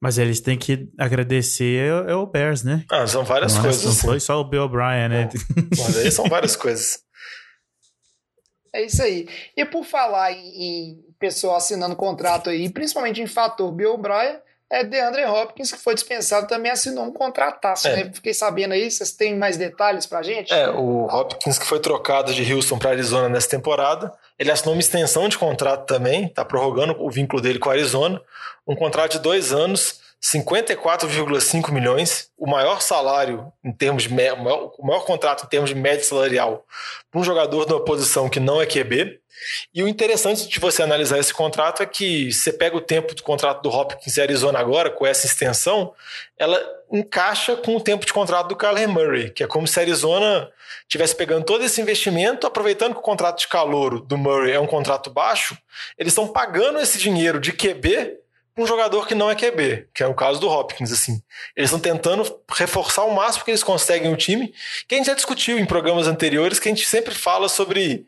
Mas 0.01 0.19
eles 0.19 0.41
têm 0.41 0.59
que 0.59 0.89
agradecer 0.99 1.89
é 2.09 2.15
o 2.15 2.27
Bears, 2.27 2.65
né? 2.65 2.85
Ah, 2.91 3.07
são 3.07 3.25
várias 3.25 3.55
não, 3.55 3.63
coisas. 3.63 3.85
Não 3.85 3.93
assim. 3.93 4.07
foi 4.07 4.21
só 4.21 4.41
o 4.41 4.45
Bill 4.45 4.65
O'Brien, 4.65 5.09
né? 5.09 5.29
Mas 5.79 5.97
aí 5.97 6.11
são 6.11 6.27
várias 6.27 6.57
coisas. 6.57 7.01
É 8.73 8.83
isso 8.83 9.03
aí. 9.03 9.29
E 9.57 9.65
por 9.65 9.85
falar 9.85 10.33
em, 10.33 10.63
em 10.63 11.05
pessoal 11.19 11.57
assinando 11.57 11.97
contrato 11.97 12.51
aí, 12.51 12.69
principalmente 12.71 13.21
em 13.21 13.27
fator 13.27 13.71
Bill 13.73 13.95
O'Brien, 13.95 14.39
é 14.71 14.85
DeAndre 14.85 15.25
Hopkins, 15.25 15.73
que 15.73 15.79
foi 15.79 15.95
dispensado, 15.95 16.47
também 16.47 16.71
assinou 16.71 17.05
um 17.05 17.13
contrataço, 17.13 17.89
é. 17.89 17.97
né? 17.97 18.11
Fiquei 18.13 18.35
sabendo 18.35 18.75
aí, 18.75 18.91
vocês 18.91 19.13
têm 19.13 19.35
mais 19.35 19.57
detalhes 19.57 20.05
pra 20.05 20.23
gente? 20.23 20.53
É, 20.53 20.69
o 20.69 21.07
Hopkins 21.07 21.59
que 21.59 21.65
foi 21.65 21.81
trocado 21.81 22.35
de 22.35 22.53
Houston 22.53 22.79
para 22.79 22.91
Arizona 22.91 23.31
nessa 23.31 23.49
temporada, 23.49 24.13
ele 24.39 24.51
assinou 24.51 24.75
uma 24.75 24.81
extensão 24.81 25.27
de 25.27 25.39
contrato 25.39 25.87
também, 25.87 26.29
tá 26.29 26.45
prorrogando 26.45 26.95
o 26.99 27.11
vínculo 27.11 27.41
dele 27.41 27.59
com 27.59 27.71
a 27.71 27.73
Arizona, 27.73 28.21
um 28.67 28.77
contrato 28.77 29.13
de 29.13 29.21
dois 29.21 29.53
anos, 29.55 30.01
54,5 30.23 31.71
milhões, 31.71 32.31
o 32.37 32.49
maior 32.49 32.83
salário 32.83 33.53
em 33.65 33.73
termos 33.73 34.03
de 34.03 34.09
o 34.09 34.15
maior, 34.15 34.73
o 34.77 34.87
maior 34.87 35.05
contrato 35.05 35.45
em 35.45 35.49
termos 35.49 35.71
de 35.71 35.77
média 35.77 36.05
salarial 36.05 36.67
para 37.11 37.21
um 37.21 37.25
jogador 37.25 37.67
de 37.67 37.73
uma 37.73 37.85
posição 37.85 38.29
que 38.29 38.41
não 38.41 38.61
é 38.61 38.67
QB. 38.67 39.21
E 39.73 39.83
o 39.85 39.87
interessante 39.87 40.49
de 40.49 40.59
você 40.59 40.83
analisar 40.83 41.19
esse 41.19 41.33
contrato 41.33 41.83
é 41.83 41.87
que 41.87 42.33
você 42.33 42.53
pega 42.53 42.77
o 42.77 42.81
tempo 42.81 43.15
do 43.15 43.23
contrato 43.23 43.63
do 43.63 43.71
Hopkins 43.71 44.17
e 44.17 44.21
Arizona 44.21 44.59
agora, 44.59 44.91
com 44.91 45.07
essa 45.07 45.27
extensão, 45.27 45.95
ela 46.37 46.61
encaixa 46.91 47.55
com 47.57 47.77
o 47.77 47.81
tempo 47.81 48.05
de 48.05 48.13
contrato 48.13 48.49
do 48.49 48.57
Kyler 48.57 48.89
Murray, 48.89 49.31
que 49.31 49.45
é 49.45 49.47
como 49.47 49.69
se 49.69 49.79
a 49.79 49.83
Arizona 49.83 50.51
tivesse 50.89 51.15
pegando 51.15 51.45
todo 51.45 51.65
esse 51.65 51.81
investimento, 51.81 52.47
aproveitando 52.47 52.95
que 52.95 52.99
o 52.99 53.03
contrato 53.03 53.39
de 53.39 53.49
calor 53.49 54.01
do 54.01 54.19
Murray 54.19 54.53
é 54.53 54.61
um 54.61 54.67
contrato 54.67 55.11
baixo, 55.11 55.57
eles 55.97 56.13
estão 56.13 56.27
pagando 56.27 56.81
esse 56.81 56.99
dinheiro 56.99 57.39
de 57.39 57.53
QB 57.53 58.19
um 58.59 58.67
jogador 58.67 59.07
que 59.07 59.15
não 59.15 59.31
é 59.31 59.35
QB, 59.35 59.89
que 59.95 60.03
é 60.03 60.07
o 60.07 60.15
caso 60.15 60.41
do 60.41 60.49
Hopkins, 60.49 60.93
assim. 60.93 61.23
Eles 61.57 61.71
estão 61.71 61.81
tentando 61.81 62.41
reforçar 62.51 63.05
o 63.05 63.15
máximo 63.15 63.45
que 63.45 63.51
eles 63.51 63.63
conseguem 63.63 64.13
o 64.13 64.17
time, 64.17 64.53
que 64.87 64.95
a 64.95 64.99
gente 64.99 65.07
já 65.07 65.15
discutiu 65.15 65.59
em 65.59 65.65
programas 65.65 66.07
anteriores, 66.07 66.59
que 66.59 66.69
a 66.69 66.73
gente 66.73 66.87
sempre 66.87 67.15
fala 67.15 67.49
sobre 67.49 68.07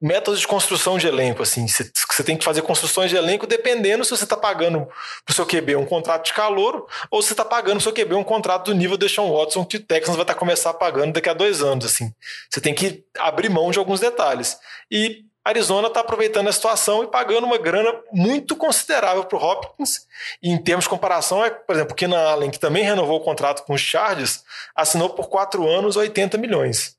métodos 0.00 0.40
de 0.40 0.46
construção 0.46 0.98
de 0.98 1.06
elenco, 1.06 1.42
assim. 1.42 1.66
Você 1.66 2.22
tem 2.22 2.36
que 2.36 2.44
fazer 2.44 2.62
construções 2.62 3.10
de 3.10 3.16
elenco 3.16 3.46
dependendo 3.46 4.04
se 4.04 4.10
você 4.10 4.24
está 4.24 4.36
pagando 4.36 4.86
o 5.28 5.32
seu 5.32 5.46
QB 5.46 5.76
um 5.76 5.86
contrato 5.86 6.26
de 6.26 6.32
calor 6.32 6.86
ou 7.10 7.22
se 7.22 7.28
você 7.28 7.34
está 7.34 7.44
pagando 7.44 7.78
o 7.78 7.80
seu 7.80 7.92
QB 7.92 8.14
um 8.14 8.24
contrato 8.24 8.66
do 8.66 8.74
nível 8.74 8.96
de 8.96 9.08
Sean 9.08 9.30
Watson 9.30 9.64
que 9.64 9.78
o 9.78 9.80
Texans 9.80 10.16
vai 10.16 10.22
estar 10.22 10.34
tá 10.34 10.38
começar 10.38 10.74
pagando 10.74 11.14
daqui 11.14 11.28
a 11.28 11.34
dois 11.34 11.62
anos, 11.62 11.86
assim. 11.86 12.12
Você 12.50 12.60
tem 12.60 12.74
que 12.74 13.04
abrir 13.18 13.48
mão 13.48 13.70
de 13.70 13.78
alguns 13.78 14.00
detalhes. 14.00 14.58
E 14.90 15.24
Arizona 15.46 15.86
está 15.86 16.00
aproveitando 16.00 16.48
a 16.48 16.52
situação 16.52 17.04
e 17.04 17.06
pagando 17.06 17.44
uma 17.44 17.56
grana 17.56 17.94
muito 18.12 18.56
considerável 18.56 19.22
para 19.24 19.38
o 19.38 19.40
Hopkins. 19.40 20.04
E 20.42 20.50
em 20.50 20.58
termos 20.58 20.86
de 20.86 20.88
comparação, 20.88 21.44
é, 21.44 21.50
por 21.50 21.72
exemplo, 21.72 21.92
o 21.92 21.94
Keenan 21.94 22.18
Allen, 22.18 22.50
que 22.50 22.58
também 22.58 22.82
renovou 22.82 23.20
o 23.20 23.24
contrato 23.24 23.64
com 23.64 23.72
os 23.72 23.80
Chargers, 23.80 24.42
assinou 24.74 25.10
por 25.10 25.28
quatro 25.28 25.68
anos 25.68 25.94
80 25.94 26.36
milhões. 26.36 26.96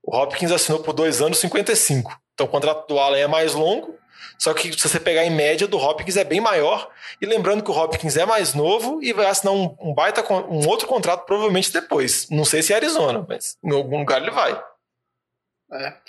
O 0.00 0.16
Hopkins 0.16 0.52
assinou 0.52 0.80
por 0.80 0.92
dois 0.92 1.20
anos 1.20 1.38
55. 1.38 2.16
Então 2.34 2.46
o 2.46 2.48
contrato 2.48 2.86
do 2.86 3.00
Allen 3.00 3.22
é 3.22 3.26
mais 3.26 3.52
longo, 3.54 3.98
só 4.38 4.54
que 4.54 4.72
se 4.72 4.88
você 4.88 5.00
pegar 5.00 5.24
em 5.24 5.30
média 5.30 5.66
do 5.66 5.76
Hopkins 5.76 6.16
é 6.16 6.22
bem 6.22 6.40
maior. 6.40 6.88
E 7.20 7.26
lembrando 7.26 7.64
que 7.64 7.70
o 7.72 7.76
Hopkins 7.76 8.16
é 8.16 8.24
mais 8.24 8.54
novo 8.54 9.02
e 9.02 9.12
vai 9.12 9.26
assinar 9.26 9.52
um, 9.52 9.76
um 9.80 9.92
baita 9.92 10.24
um 10.32 10.68
outro 10.68 10.86
contrato 10.86 11.26
provavelmente 11.26 11.72
depois. 11.72 12.30
Não 12.30 12.44
sei 12.44 12.62
se 12.62 12.72
é 12.72 12.76
Arizona, 12.76 13.26
mas 13.28 13.58
em 13.64 13.74
algum 13.74 13.98
lugar 13.98 14.22
ele 14.22 14.30
vai. 14.30 14.52
É. 15.72 16.07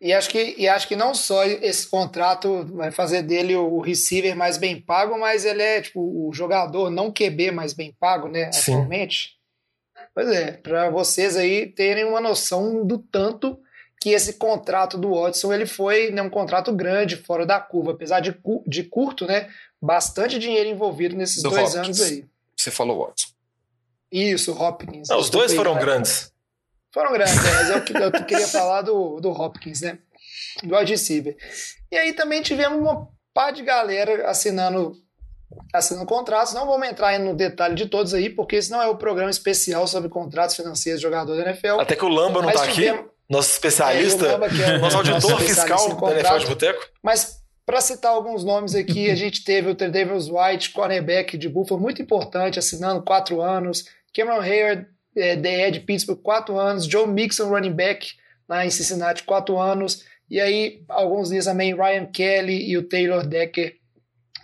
E 0.00 0.12
acho 0.12 0.30
que, 0.30 0.54
e 0.56 0.68
acho 0.68 0.86
que 0.86 0.94
não 0.94 1.12
só 1.12 1.44
esse 1.44 1.88
contrato 1.88 2.64
vai 2.72 2.92
fazer 2.92 3.22
dele 3.22 3.56
o 3.56 3.80
receiver 3.80 4.36
mais 4.36 4.56
bem 4.56 4.80
pago, 4.80 5.18
mas 5.18 5.44
ele 5.44 5.62
é 5.62 5.80
tipo 5.80 6.00
o 6.00 6.32
jogador 6.32 6.88
não 6.88 7.12
QB 7.12 7.50
mais 7.50 7.72
bem 7.72 7.94
pago, 7.98 8.28
né, 8.28 8.52
Sim. 8.52 8.72
atualmente. 8.74 9.36
Pois 10.14 10.28
é, 10.28 10.52
para 10.52 10.88
vocês 10.90 11.36
aí 11.36 11.66
terem 11.66 12.04
uma 12.04 12.20
noção 12.20 12.86
do 12.86 12.98
tanto 12.98 13.58
que 14.00 14.10
esse 14.10 14.34
contrato 14.34 14.96
do 14.96 15.10
Watson 15.10 15.52
ele 15.52 15.66
foi 15.66 16.10
né, 16.10 16.22
um 16.22 16.30
contrato 16.30 16.72
grande, 16.72 17.16
fora 17.16 17.44
da 17.44 17.58
curva, 17.58 17.92
apesar 17.92 18.20
de, 18.20 18.36
de 18.66 18.84
curto, 18.84 19.26
né? 19.26 19.48
Bastante 19.82 20.38
dinheiro 20.38 20.68
envolvido 20.68 21.16
nesses 21.16 21.42
do 21.42 21.50
dois 21.50 21.74
Hopkins. 21.74 22.00
anos 22.00 22.00
aí. 22.02 22.24
Você 22.56 22.70
falou 22.70 23.04
Watson. 23.04 23.28
Isso, 24.10 24.52
Hopkins. 24.52 25.08
Não, 25.08 25.18
os 25.18 25.28
dois 25.28 25.52
foram 25.52 25.76
grandes. 25.76 26.32
Foram 26.92 27.12
grandes, 27.12 27.36
né? 27.36 27.50
mas 27.52 27.70
eu, 27.70 28.00
eu 28.02 28.24
queria 28.24 28.48
falar 28.48 28.82
do, 28.82 29.20
do 29.20 29.30
Hopkins, 29.30 29.82
né? 29.82 29.98
Do 30.62 30.74
receiver. 30.76 31.36
E 31.90 31.96
aí 31.96 32.12
também 32.12 32.42
tivemos 32.42 32.78
uma 32.78 33.08
pá 33.32 33.50
de 33.50 33.62
galera 33.62 34.28
assinando 34.28 34.96
assinando 35.72 36.06
contratos. 36.06 36.52
Não 36.52 36.66
vamos 36.66 36.88
entrar 36.88 37.18
no 37.18 37.34
detalhe 37.34 37.74
de 37.74 37.86
todos 37.86 38.14
aí, 38.14 38.30
porque 38.30 38.56
esse 38.56 38.70
não 38.70 38.82
é 38.82 38.86
o 38.86 38.96
programa 38.96 39.30
especial 39.30 39.86
sobre 39.86 40.08
contratos 40.08 40.56
financeiros 40.56 41.00
de 41.00 41.06
jogador 41.06 41.36
da 41.36 41.42
NFL. 41.42 41.80
Até 41.80 41.94
que 41.94 42.04
o 42.04 42.08
Lamba 42.08 42.42
não 42.42 42.50
está 42.50 42.64
aqui, 42.64 42.92
nosso 43.28 43.52
especialista, 43.52 44.26
é, 44.26 44.32
Lamba, 44.32 44.46
é 44.46 44.78
nosso 44.78 44.96
auditor 44.96 45.40
fiscal 45.40 46.00
da 46.00 46.12
NFL 46.12 46.38
de 46.38 46.46
Boteco. 46.46 46.86
Mas 47.02 47.42
para 47.64 47.80
citar 47.82 48.12
alguns 48.12 48.44
nomes 48.44 48.74
aqui, 48.74 49.10
a 49.10 49.14
gente 49.14 49.44
teve 49.44 49.70
o 49.70 49.74
Davis 49.74 50.28
White, 50.28 50.70
cornerback 50.70 51.36
de 51.36 51.48
Buffalo, 51.50 51.80
muito 51.80 52.00
importante, 52.00 52.58
assinando 52.58 53.02
quatro 53.02 53.42
anos. 53.42 53.84
Cameron 54.14 54.40
Hayward, 54.40 54.86
é, 55.18 55.36
DE 55.36 55.70
de 55.72 55.80
Pittsburgh, 55.80 56.20
quatro 56.22 56.58
anos, 56.58 56.86
Joe 56.86 57.06
Mixon, 57.06 57.48
running 57.48 57.72
back 57.72 58.12
lá 58.48 58.64
em 58.64 58.70
Cincinnati, 58.70 59.24
quatro 59.24 59.58
anos, 59.58 60.04
e 60.30 60.40
aí 60.40 60.82
alguns 60.88 61.30
dias 61.30 61.44
também 61.44 61.74
Ryan 61.74 62.06
Kelly 62.06 62.70
e 62.70 62.76
o 62.76 62.88
Taylor 62.88 63.26
Decker 63.26 63.76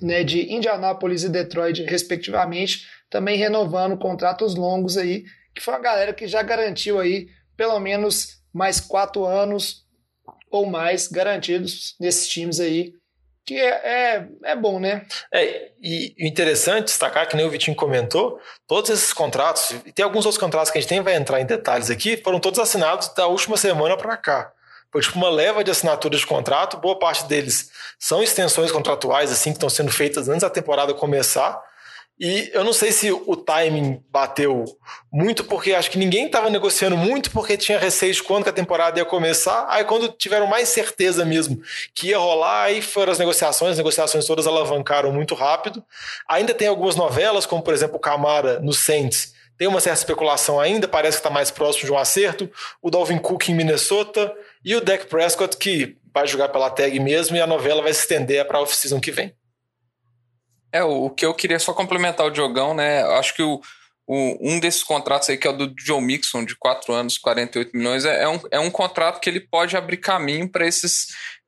né, 0.01 0.25
de 0.25 0.53
Indianápolis 0.53 1.25
e 1.25 1.29
Detroit, 1.29 1.83
respectivamente, 1.83 2.87
também 3.09 3.39
renovando 3.39 3.97
contratos 3.97 4.55
longos 4.55 4.97
aí, 4.97 5.25
que 5.55 5.63
foi 5.63 5.75
uma 5.75 5.81
galera 5.81 6.13
que 6.13 6.27
já 6.27 6.43
garantiu 6.43 6.99
aí 6.99 7.29
pelo 7.57 7.79
menos 7.79 8.43
mais 8.53 8.81
quatro 8.81 9.25
anos 9.25 9.85
ou 10.51 10.67
mais 10.67 11.09
garantidos 11.09 11.95
nesses 12.01 12.29
times 12.29 12.61
aí 12.61 12.93
que 13.45 13.61
é, 13.61 13.69
é, 13.69 14.29
é, 14.45 14.57
bom, 14.57 14.81
né? 14.81 15.05
É, 15.33 15.71
e 15.81 16.15
interessante 16.19 16.87
destacar, 16.87 17.29
que 17.29 17.37
nem 17.37 17.47
o 17.47 17.51
Vitinho 17.51 17.77
comentou, 17.77 18.41
todos 18.67 18.91
esses 18.91 19.13
contratos, 19.13 19.73
e 19.85 19.93
tem 19.93 20.05
alguns 20.05 20.25
outros 20.25 20.39
contratos 20.39 20.71
que 20.71 20.79
a 20.79 20.81
gente 20.81 20.91
nem 20.91 21.03
vai 21.03 21.15
entrar 21.15 21.41
em 21.41 21.47
detalhes 21.47 21.91
aqui, 21.91 22.17
foram 22.17 22.41
todos 22.41 22.59
assinados 22.59 23.09
da 23.15 23.27
última 23.27 23.57
semana 23.57 23.97
para 23.97 24.17
cá. 24.17 24.53
Foi 24.91 25.03
tipo 25.03 25.19
uma 25.19 25.29
leva 25.29 25.63
de 25.63 25.71
assinaturas 25.71 26.21
de 26.21 26.27
contrato, 26.27 26.79
boa 26.79 26.99
parte 26.99 27.25
deles 27.25 27.71
são 27.99 28.23
extensões 28.23 28.71
contratuais, 28.71 29.31
assim, 29.31 29.51
que 29.51 29.57
estão 29.57 29.69
sendo 29.69 29.91
feitas 29.91 30.29
antes 30.29 30.43
da 30.43 30.51
temporada 30.51 30.95
começar, 30.95 31.61
e 32.19 32.49
eu 32.53 32.63
não 32.63 32.73
sei 32.73 32.93
se 32.93 33.11
o 33.11 33.37
timing 33.37 34.01
bateu 34.09 34.65
muito, 35.13 35.43
porque 35.45 35.75
acho 35.75 35.91
que 35.91 35.99
ninguém 35.99 36.27
estava 36.27 36.49
negociando 36.49 36.97
muito, 36.97 37.31
porque 37.33 37.57
tinha 37.57 37.77
receio 37.77 38.15
de 38.15 38.23
quando 38.23 38.45
que 38.45 38.51
a 38.51 38.53
temporada 38.53 38.99
ia 38.99 39.05
começar. 39.05 39.67
Aí, 39.69 39.85
quando 39.85 40.09
tiveram 40.09 40.47
mais 40.47 40.69
certeza 40.69 41.25
mesmo 41.25 41.61
que 41.93 42.09
ia 42.09 42.19
rolar, 42.19 42.65
aí 42.65 42.81
foram 42.81 43.11
as 43.11 43.19
negociações. 43.19 43.73
As 43.73 43.79
negociações 43.79 44.27
todas 44.27 44.47
alavancaram 44.47 45.13
muito 45.13 45.35
rápido. 45.35 45.85
Ainda 46.29 46.55
tem 46.55 46.69
algumas 46.69 46.95
novelas, 46.95 47.47
como 47.47 47.63
por 47.63 47.75
exemplo 47.75 47.99
Camara 47.99 48.61
no 48.61 48.73
Saints. 48.73 49.35
Tem 49.59 49.67
uma 49.67 49.81
certa 49.81 49.99
especulação 49.99 50.61
ainda, 50.61 50.87
parece 50.87 51.17
que 51.17 51.21
está 51.21 51.31
mais 51.31 51.51
próximo 51.51 51.87
de 51.87 51.93
um 51.93 51.99
acerto. 51.99 52.49
O 52.81 52.91
Dalvin 52.91 53.19
Cook 53.19 53.49
em 53.49 53.55
Minnesota 53.55 54.33
e 54.65 54.75
o 54.77 54.81
Dak 54.81 55.07
Prescott, 55.07 55.57
que 55.57 55.97
vai 56.13 56.29
jogar 56.29 56.49
pela 56.49 56.71
tag 56.71 56.99
mesmo, 57.01 57.37
e 57.37 57.41
a 57.41 57.47
novela 57.47 57.83
vai 57.83 57.93
se 57.93 58.01
estender 58.01 58.45
para 58.47 58.59
a 58.59 58.63
off-season 58.63 59.01
que 59.01 59.11
vem. 59.11 59.35
É, 60.75 60.83
o, 60.83 61.09
que 61.09 61.25
eu 61.25 61.33
queria 61.33 61.61
só 61.61 61.73
complementar 61.73 62.27
o 62.27 62.31
Diogão, 62.31 62.75
né? 62.75 63.05
Acho 63.17 63.33
que 63.33 63.43
o, 63.45 63.61
o, 64.09 64.39
um 64.41 64.59
desses 64.59 64.83
contratos 64.83 65.31
aí, 65.31 65.39
que 65.39 65.47
é 65.47 65.51
o 65.51 65.57
do 65.57 65.73
Joe 65.79 66.03
Mixon, 66.03 66.45
de 66.45 66.57
4 66.57 66.93
anos, 66.93 67.17
48 67.17 67.77
milhões, 67.77 68.05
é, 68.05 68.25
é, 68.25 68.29
um, 68.29 68.41
é 68.51 68.59
um 68.59 68.71
contrato 68.73 69.21
que 69.21 69.31
ele 69.31 69.39
pode 69.39 69.77
abrir 69.77 69.99
caminho 69.99 70.49
para 70.49 70.67
esses 70.67 71.07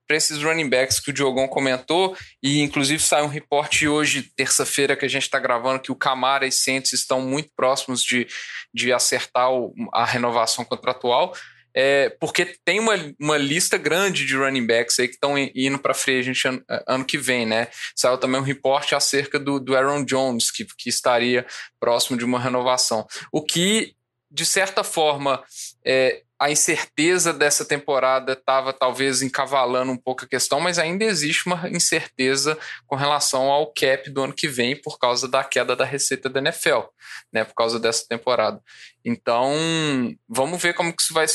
esses 0.09 0.41
running 0.41 0.69
backs 0.69 1.01
que 1.01 1.11
o 1.11 1.13
Diogão 1.13 1.49
comentou, 1.49 2.17
e 2.41 2.61
inclusive 2.61 3.03
sai 3.03 3.25
um 3.25 3.27
reporte 3.27 3.89
hoje, 3.89 4.31
terça-feira, 4.37 4.95
que 4.95 5.05
a 5.05 5.09
gente 5.09 5.25
está 5.25 5.37
gravando, 5.37 5.83
que 5.83 5.91
o 5.91 5.97
Camara 5.97 6.47
e 6.47 6.53
Saints 6.53 6.93
estão 6.93 7.21
muito 7.21 7.51
próximos 7.57 8.05
de, 8.05 8.25
de 8.73 8.93
acertar 8.93 9.51
o, 9.51 9.75
a 9.93 10.05
renovação 10.05 10.65
contratual 10.65 11.35
é, 11.79 12.09
porque 12.19 12.57
tem 12.65 12.81
uma, 12.81 12.95
uma 13.21 13.37
lista 13.37 13.77
grande 13.77 14.25
de 14.25 14.35
running 14.35 14.67
backs 14.67 14.99
aí 14.99 15.07
que 15.07 15.15
estão 15.15 15.37
indo 15.37 15.79
para 15.79 15.93
free 15.93 16.21
agent 16.21 16.43
ano, 16.47 16.65
ano, 16.89 17.05
que 17.05 17.19
vem, 17.19 17.45
né? 17.45 17.69
Saiu 17.95 18.17
também 18.17 18.41
um 18.41 18.45
reporte 18.45 18.95
acerca 18.95 19.39
do, 19.39 19.61
do 19.61 19.77
Aaron 19.77 20.03
Jones, 20.03 20.51
que, 20.51 20.65
que 20.65 20.89
estaria 20.89 21.45
próximo 21.79 22.17
de 22.17 22.25
uma 22.25 22.41
renovação. 22.41 23.07
O 23.31 23.43
que, 23.43 23.95
de 24.31 24.47
certa 24.47 24.83
forma, 24.83 25.45
é, 25.85 26.23
a 26.39 26.51
incerteza 26.51 27.33
dessa 27.33 27.65
temporada 27.65 28.33
estava 28.33 28.73
talvez 28.73 29.21
encavalando 29.21 29.93
um 29.93 29.97
pouco 29.97 30.25
a 30.25 30.29
questão, 30.29 30.61
mas 30.61 30.79
ainda 30.79 31.05
existe 31.05 31.47
uma 31.47 31.69
incerteza 31.69 32.59
com 32.87 32.97
relação 32.97 33.51
ao 33.51 33.73
cap 33.73 34.09
do 34.11 34.23
ano 34.23 34.35
que 34.35 34.49
vem 34.49 34.75
por 34.81 34.99
causa 34.99 35.29
da 35.29 35.43
queda 35.45 35.75
da 35.75 35.85
receita 35.85 36.29
da 36.29 36.41
NFL, 36.41 36.89
né, 37.33 37.45
por 37.45 37.55
causa 37.55 37.79
dessa 37.79 38.07
temporada. 38.09 38.63
Então, 39.05 39.55
vamos 40.29 40.61
ver 40.61 40.75
como 40.75 40.95
que 40.95 41.03
isso 41.03 41.15
vai 41.15 41.27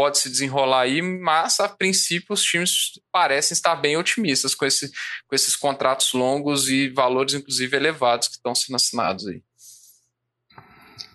pode 0.00 0.16
se 0.16 0.30
desenrolar 0.30 0.80
aí, 0.80 1.02
mas 1.02 1.60
a 1.60 1.68
princípio 1.68 2.32
os 2.32 2.42
times 2.42 2.98
parecem 3.12 3.54
estar 3.54 3.76
bem 3.76 3.98
otimistas 3.98 4.54
com, 4.54 4.64
esse, 4.64 4.90
com 5.28 5.34
esses 5.34 5.54
contratos 5.54 6.14
longos 6.14 6.70
e 6.70 6.88
valores 6.88 7.34
inclusive 7.34 7.76
elevados 7.76 8.28
que 8.28 8.36
estão 8.36 8.54
sendo 8.54 8.76
assinados 8.76 9.26
aí. 9.26 9.42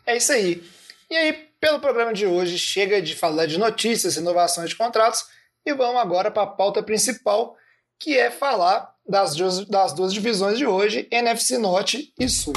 É 0.05 0.17
isso 0.17 0.31
aí. 0.31 0.63
E 1.09 1.15
aí, 1.15 1.33
pelo 1.59 1.79
programa 1.79 2.13
de 2.13 2.27
hoje, 2.27 2.59
chega 2.59 3.01
de 3.01 3.15
falar 3.15 3.47
de 3.47 3.57
notícias, 3.57 4.17
inovações 4.17 4.69
de 4.69 4.75
contratos 4.75 5.25
e 5.65 5.73
vamos 5.73 5.99
agora 5.99 6.29
para 6.29 6.43
a 6.43 6.47
pauta 6.47 6.83
principal, 6.83 7.57
que 7.99 8.15
é 8.15 8.29
falar 8.29 8.93
das 9.09 9.33
duas, 9.33 9.65
das 9.65 9.93
duas 9.93 10.13
divisões 10.13 10.59
de 10.59 10.67
hoje, 10.67 11.07
NFC 11.09 11.57
Norte 11.57 12.13
e 12.19 12.29
Sul. 12.29 12.53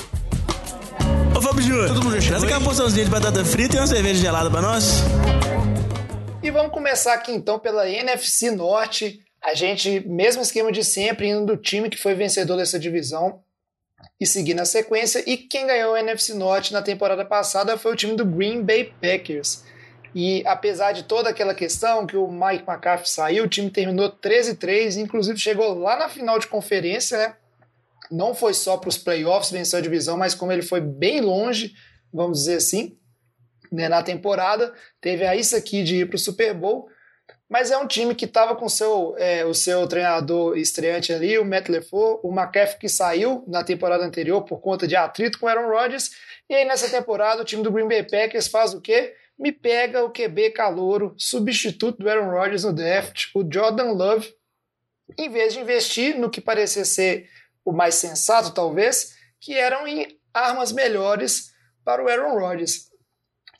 Ô 1.35 1.41
Fábio 1.41 1.62
Júnior, 1.62 1.88
todo 1.88 2.05
mundo 2.05 2.23
traz 2.23 2.45
aqui 2.45 2.53
uma 2.53 2.61
porçãozinha 2.61 3.07
de 3.07 3.11
batata 3.11 3.43
frita 3.47 3.77
e 3.77 3.79
uma 3.79 3.87
cerveja 3.87 4.21
gelada 4.21 4.51
para 4.51 4.61
nós. 4.61 5.05
E 6.49 6.51
vamos 6.51 6.73
começar 6.73 7.13
aqui 7.13 7.31
então 7.31 7.59
pela 7.59 7.87
NFC 7.87 8.51
Norte. 8.51 9.23
A 9.39 9.53
gente, 9.53 10.01
mesmo 10.09 10.41
esquema 10.41 10.73
de 10.73 10.83
sempre, 10.83 11.29
indo 11.29 11.45
do 11.45 11.59
time 11.59 11.91
que 11.91 11.99
foi 11.99 12.15
vencedor 12.15 12.57
dessa 12.57 12.79
divisão 12.79 13.43
e 14.19 14.27
seguir 14.27 14.55
na 14.55 14.65
sequência. 14.65 15.23
E 15.27 15.37
quem 15.37 15.67
ganhou 15.67 15.93
o 15.93 15.97
NFC 15.99 16.33
Norte 16.33 16.73
na 16.73 16.81
temporada 16.81 17.23
passada 17.23 17.77
foi 17.77 17.93
o 17.93 17.95
time 17.95 18.17
do 18.17 18.25
Green 18.25 18.63
Bay 18.63 18.95
Packers. 18.99 19.63
E 20.15 20.43
apesar 20.47 20.93
de 20.93 21.03
toda 21.03 21.29
aquela 21.29 21.55
questão 21.55 22.07
que 22.07 22.17
o 22.17 22.33
Mike 22.33 22.65
McCarthy 22.67 23.11
saiu, 23.11 23.45
o 23.45 23.49
time 23.49 23.69
terminou 23.71 24.11
13-3, 24.11 24.97
inclusive 24.97 25.39
chegou 25.39 25.79
lá 25.79 25.99
na 25.99 26.09
final 26.09 26.39
de 26.39 26.47
conferência, 26.47 27.19
né? 27.19 27.37
Não 28.11 28.35
foi 28.35 28.55
só 28.55 28.79
para 28.79 28.89
os 28.89 28.97
playoffs 28.97 29.51
vencer 29.53 29.81
a 29.81 29.83
divisão, 29.83 30.17
mas 30.17 30.35
como 30.35 30.51
ele 30.51 30.63
foi 30.63 30.81
bem 30.81 31.21
longe, 31.21 31.75
vamos 32.11 32.39
dizer 32.39 32.57
assim, 32.57 32.97
né, 33.72 33.88
na 33.88 34.02
temporada, 34.02 34.72
teve 35.00 35.26
a 35.26 35.35
isso 35.35 35.57
aqui 35.57 35.83
de 35.83 35.96
ir 35.96 36.09
para 36.09 36.16
o 36.16 36.18
Super 36.18 36.54
Bowl, 36.54 36.88
mas 37.48 37.70
é 37.70 37.78
um 37.78 37.87
time 37.87 38.14
que 38.14 38.26
estava 38.26 38.54
com 38.54 38.68
seu, 38.68 39.14
é, 39.16 39.44
o 39.44 39.54
seu 39.54 39.87
treinador 39.87 40.57
estreante 40.59 41.12
ali, 41.12 41.38
o 41.38 41.44
Matt 41.44 41.68
LeFleur, 41.68 42.20
o 42.22 42.31
McCaffrey 42.31 42.78
que 42.78 42.88
saiu 42.88 43.44
na 43.48 43.64
temporada 43.64 44.04
anterior 44.04 44.42
por 44.42 44.61
conta 44.61 44.87
de 44.87 44.94
atrito 44.94 45.38
com 45.38 45.46
o 45.46 45.48
Aaron 45.48 45.68
Rodgers, 45.68 46.11
e 46.48 46.54
aí 46.54 46.64
nessa 46.64 46.90
temporada 46.90 47.42
o 47.42 47.44
time 47.44 47.62
do 47.62 47.72
Green 47.72 47.88
Bay 47.88 48.02
Packers 48.02 48.48
faz 48.48 48.74
o 48.74 48.81
quê? 48.81 49.14
Me 49.38 49.52
pega 49.52 50.04
o 50.04 50.11
QB 50.11 50.50
calouro, 50.50 51.14
substituto 51.16 51.98
do 51.98 52.11
Aaron 52.11 52.31
Rodgers 52.31 52.64
no 52.64 52.72
draft, 52.72 53.26
o 53.35 53.46
Jordan 53.50 53.92
Love, 53.92 54.35
em 55.16 55.31
vez 55.31 55.54
de 55.54 55.61
investir 55.61 56.18
no 56.18 56.28
que 56.28 56.40
parecia 56.40 56.85
ser 56.85 57.28
o 57.64 57.72
mais 57.72 57.94
sensato, 57.94 58.52
talvez, 58.52 59.14
que 59.40 59.54
eram 59.54 59.87
em 59.87 60.18
armas 60.35 60.72
melhores 60.72 61.52
para 61.85 62.02
o 62.02 62.09
Aaron 62.09 62.38
Rodgers. 62.38 62.88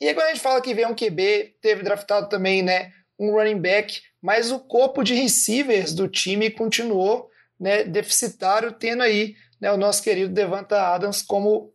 E 0.01 0.07
aí 0.07 0.13
quando 0.13 0.27
a 0.27 0.29
gente 0.29 0.41
fala 0.41 0.61
que 0.61 0.73
vem 0.73 0.85
um 0.85 0.95
QB, 0.95 1.55
teve 1.61 1.83
draftado 1.83 2.29
também, 2.29 2.61
né, 2.63 2.91
um 3.19 3.31
running 3.31 3.59
back, 3.59 4.01
mas 4.21 4.51
o 4.51 4.59
corpo 4.59 5.03
de 5.03 5.13
receivers 5.13 5.93
do 5.93 6.07
time 6.07 6.49
continuou 6.49 7.29
né, 7.59 7.83
deficitário, 7.83 8.71
tendo 8.71 9.03
aí 9.03 9.35
né, 9.59 9.71
o 9.71 9.77
nosso 9.77 10.01
querido 10.01 10.33
Devanta 10.33 10.81
Adams 10.81 11.21
como 11.21 11.73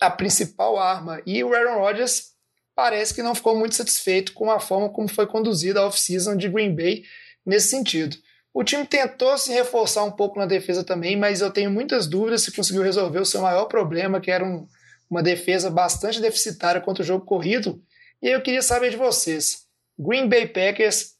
a 0.00 0.10
principal 0.10 0.78
arma. 0.78 1.20
E 1.26 1.44
o 1.44 1.54
Aaron 1.54 1.78
Rodgers 1.78 2.30
parece 2.74 3.12
que 3.12 3.22
não 3.22 3.34
ficou 3.34 3.54
muito 3.54 3.74
satisfeito 3.74 4.32
com 4.32 4.50
a 4.50 4.58
forma 4.58 4.88
como 4.88 5.06
foi 5.06 5.26
conduzida 5.26 5.80
a 5.80 5.86
off-season 5.86 6.36
de 6.36 6.48
Green 6.48 6.74
Bay 6.74 7.02
nesse 7.44 7.68
sentido. 7.68 8.16
O 8.52 8.64
time 8.64 8.86
tentou 8.86 9.36
se 9.36 9.52
reforçar 9.52 10.02
um 10.04 10.10
pouco 10.10 10.38
na 10.38 10.46
defesa 10.46 10.82
também, 10.82 11.16
mas 11.16 11.40
eu 11.40 11.50
tenho 11.50 11.70
muitas 11.70 12.06
dúvidas 12.06 12.42
se 12.42 12.52
conseguiu 12.52 12.82
resolver 12.82 13.20
o 13.20 13.26
seu 13.26 13.42
maior 13.42 13.66
problema, 13.66 14.20
que 14.20 14.30
era 14.30 14.44
um 14.44 14.66
uma 15.10 15.22
defesa 15.22 15.68
bastante 15.68 16.20
deficitária 16.20 16.80
contra 16.80 17.02
o 17.02 17.06
jogo 17.06 17.24
corrido. 17.24 17.82
E 18.22 18.28
eu 18.28 18.40
queria 18.40 18.62
saber 18.62 18.90
de 18.90 18.96
vocês. 18.96 19.66
Green 19.98 20.28
Bay 20.28 20.46
Packers, 20.46 21.14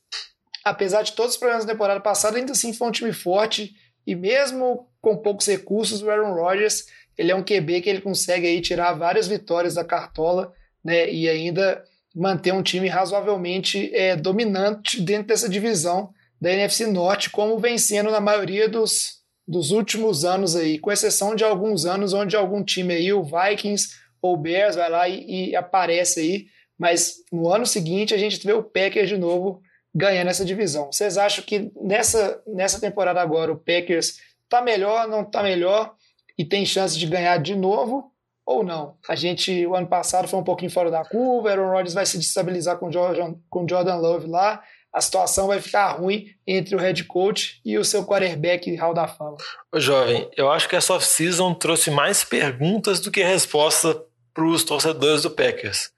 apesar 0.65 1.03
de 1.03 1.13
todos 1.13 1.33
os 1.33 1.39
problemas 1.39 1.65
da 1.65 1.73
temporada 1.73 2.01
passada, 2.01 2.39
ainda 2.39 2.53
assim 2.53 2.73
foi 2.73 2.89
um 2.89 2.93
time 2.93 3.13
forte 3.13 3.75
e 4.07 4.15
mesmo 4.15 4.89
com 5.01 5.17
poucos 5.17 5.47
recursos, 5.47 6.03
o 6.03 6.11
Aaron 6.11 6.35
Rodgers, 6.35 6.87
ele 7.17 7.31
é 7.31 7.35
um 7.35 7.43
QB 7.43 7.83
que 7.83 7.91
ele 7.91 8.01
consegue 8.01 8.47
aí 8.47 8.61
tirar 8.61 8.93
várias 8.95 9.27
vitórias 9.27 9.75
da 9.75 9.85
cartola, 9.85 10.53
né, 10.83 11.11
e 11.11 11.29
ainda 11.29 11.85
manter 12.15 12.53
um 12.53 12.63
time 12.63 12.89
razoavelmente 12.89 13.95
é, 13.95 14.17
dominante 14.17 15.01
dentro 15.01 15.29
dessa 15.29 15.49
divisão 15.49 16.13
da 16.41 16.51
NFC 16.51 16.87
Norte, 16.87 17.31
como 17.31 17.59
vencendo 17.59 18.11
na 18.11 18.21
maioria 18.21 18.69
dos, 18.69 19.20
dos 19.51 19.73
últimos 19.73 20.25
anos 20.25 20.55
aí, 20.55 20.79
com 20.79 20.93
exceção 20.93 21.35
de 21.35 21.43
alguns 21.43 21.85
anos 21.85 22.13
onde 22.13 22.37
algum 22.37 22.63
time 22.63 22.95
aí, 22.95 23.13
o 23.13 23.25
Vikings 23.25 23.97
ou 24.23 24.35
o 24.35 24.37
Bears, 24.37 24.77
vai 24.77 24.89
lá 24.89 25.09
e, 25.09 25.51
e 25.51 25.57
aparece 25.57 26.21
aí, 26.21 26.47
mas 26.79 27.17
no 27.33 27.53
ano 27.53 27.67
seguinte 27.67 28.15
a 28.15 28.17
gente 28.17 28.47
vê 28.47 28.53
o 28.53 28.63
Packers 28.63 29.09
de 29.09 29.17
novo 29.17 29.61
ganhando 29.93 30.29
essa 30.29 30.45
divisão. 30.45 30.93
Vocês 30.93 31.19
acham 31.19 31.45
que 31.45 31.73
nessa, 31.83 32.41
nessa 32.47 32.81
temporada 32.81 33.21
agora 33.21 33.51
o 33.51 33.59
Packers 33.59 34.19
tá 34.49 34.63
melhor, 34.63 35.09
não 35.09 35.25
tá 35.25 35.43
melhor 35.43 35.95
e 36.39 36.45
tem 36.45 36.65
chance 36.65 36.97
de 36.97 37.07
ganhar 37.07 37.37
de 37.39 37.57
novo 37.57 38.13
ou 38.47 38.63
não? 38.63 38.99
A 39.09 39.17
gente, 39.17 39.67
o 39.67 39.75
ano 39.75 39.89
passado 39.89 40.29
foi 40.29 40.39
um 40.39 40.45
pouquinho 40.45 40.71
fora 40.71 40.93
da 40.93 41.05
curva, 41.05 41.51
Aaron 41.51 41.73
Rodgers 41.73 41.95
vai 41.95 42.07
se 42.07 42.19
destabilizar 42.19 42.79
com 42.79 42.91
Jordan, 42.91 43.35
com 43.51 43.67
Jordan 43.69 43.97
Love 43.97 44.29
lá, 44.29 44.63
a 44.93 45.01
situação 45.01 45.47
vai 45.47 45.61
ficar 45.61 45.93
ruim 45.93 46.27
entre 46.47 46.75
o 46.75 46.79
head 46.79 47.05
coach 47.05 47.61
e 47.65 47.79
o 47.79 47.85
seu 47.85 48.05
quarterback 48.05 48.75
Hall 48.77 48.93
da 48.93 49.07
Fama. 49.07 49.37
Ô, 49.73 49.79
jovem, 49.79 50.29
eu 50.37 50.51
acho 50.51 50.69
que 50.69 50.75
essa 50.75 50.95
off-season 50.95 51.55
trouxe 51.55 51.91
mais 51.91 52.25
perguntas 52.25 53.01
do 53.01 53.11
que 53.11 53.23
resposta 53.23 54.03
para 54.35 54.45
os 54.45 54.65
torcedores 54.65 55.23
do 55.23 55.31
Packers. 55.31 55.91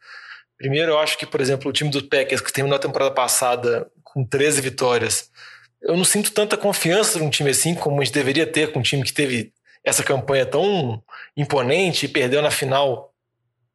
Primeiro, 0.59 0.93
eu 0.93 0.99
acho 0.99 1.19
que, 1.19 1.27
por 1.27 1.41
exemplo, 1.41 1.71
o 1.71 1.73
time 1.73 1.91
do 1.91 2.03
Packers, 2.05 2.41
que 2.41 2.53
terminou 2.53 2.77
a 2.77 2.81
temporada 2.81 3.11
passada 3.11 3.91
com 4.05 4.25
13 4.25 4.61
vitórias, 4.61 5.31
eu 5.83 5.97
não 5.97 6.05
sinto 6.05 6.31
tanta 6.33 6.57
confiança 6.57 7.19
num 7.19 7.31
time 7.31 7.51
assim 7.51 7.75
como 7.75 8.01
a 8.01 8.05
gente 8.05 8.15
deveria 8.15 8.47
ter 8.47 8.73
com 8.73 8.79
um 8.79 8.83
time 8.83 9.03
que 9.03 9.13
teve 9.13 9.53
essa 9.85 10.05
campanha 10.05 10.47
tão 10.47 11.03
imponente 11.37 12.07
e 12.07 12.09
perdeu 12.09 12.41
na 12.41 12.51
final 12.51 13.12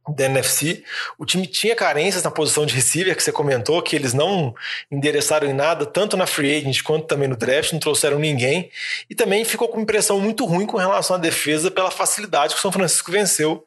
da 0.07 0.25
NFC. 0.25 0.83
O 1.17 1.25
time 1.25 1.45
tinha 1.47 1.75
carências 1.75 2.23
na 2.23 2.31
posição 2.31 2.65
de 2.65 2.73
receiver, 2.73 3.15
que 3.15 3.23
você 3.23 3.31
comentou, 3.31 3.81
que 3.81 3.95
eles 3.95 4.13
não 4.13 4.53
endereçaram 4.91 5.47
em 5.47 5.53
nada, 5.53 5.85
tanto 5.85 6.15
na 6.15 6.25
free 6.25 6.57
agent 6.57 6.81
quanto 6.83 7.07
também 7.07 7.27
no 7.27 7.35
draft, 7.35 7.73
não 7.73 7.79
trouxeram 7.79 8.19
ninguém. 8.19 8.69
E 9.09 9.15
também 9.15 9.43
ficou 9.43 9.67
com 9.67 9.79
impressão 9.79 10.19
muito 10.19 10.45
ruim 10.45 10.65
com 10.65 10.77
relação 10.77 11.15
à 11.15 11.19
defesa 11.19 11.69
pela 11.69 11.91
facilidade 11.91 12.53
que 12.53 12.59
o 12.59 12.61
São 12.61 12.71
Francisco 12.71 13.11
venceu 13.11 13.65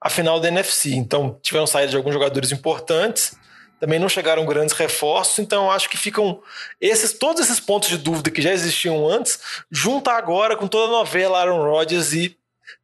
a 0.00 0.08
final 0.08 0.40
da 0.40 0.48
NFC. 0.48 0.94
Então, 0.94 1.38
tiveram 1.42 1.66
saída 1.66 1.90
de 1.90 1.96
alguns 1.96 2.12
jogadores 2.12 2.52
importantes, 2.52 3.36
também 3.80 3.98
não 3.98 4.08
chegaram 4.08 4.44
grandes 4.44 4.74
reforços, 4.74 5.38
então 5.38 5.70
acho 5.70 5.88
que 5.88 5.96
ficam 5.96 6.42
esses 6.78 7.14
todos 7.14 7.40
esses 7.40 7.58
pontos 7.58 7.88
de 7.88 7.96
dúvida 7.96 8.30
que 8.30 8.42
já 8.42 8.52
existiam 8.52 9.08
antes, 9.08 9.40
junta 9.70 10.12
agora 10.12 10.54
com 10.54 10.68
toda 10.68 10.92
a 10.92 10.98
novela 10.98 11.38
Aaron 11.38 11.62
Rodgers 11.62 12.12
e 12.12 12.36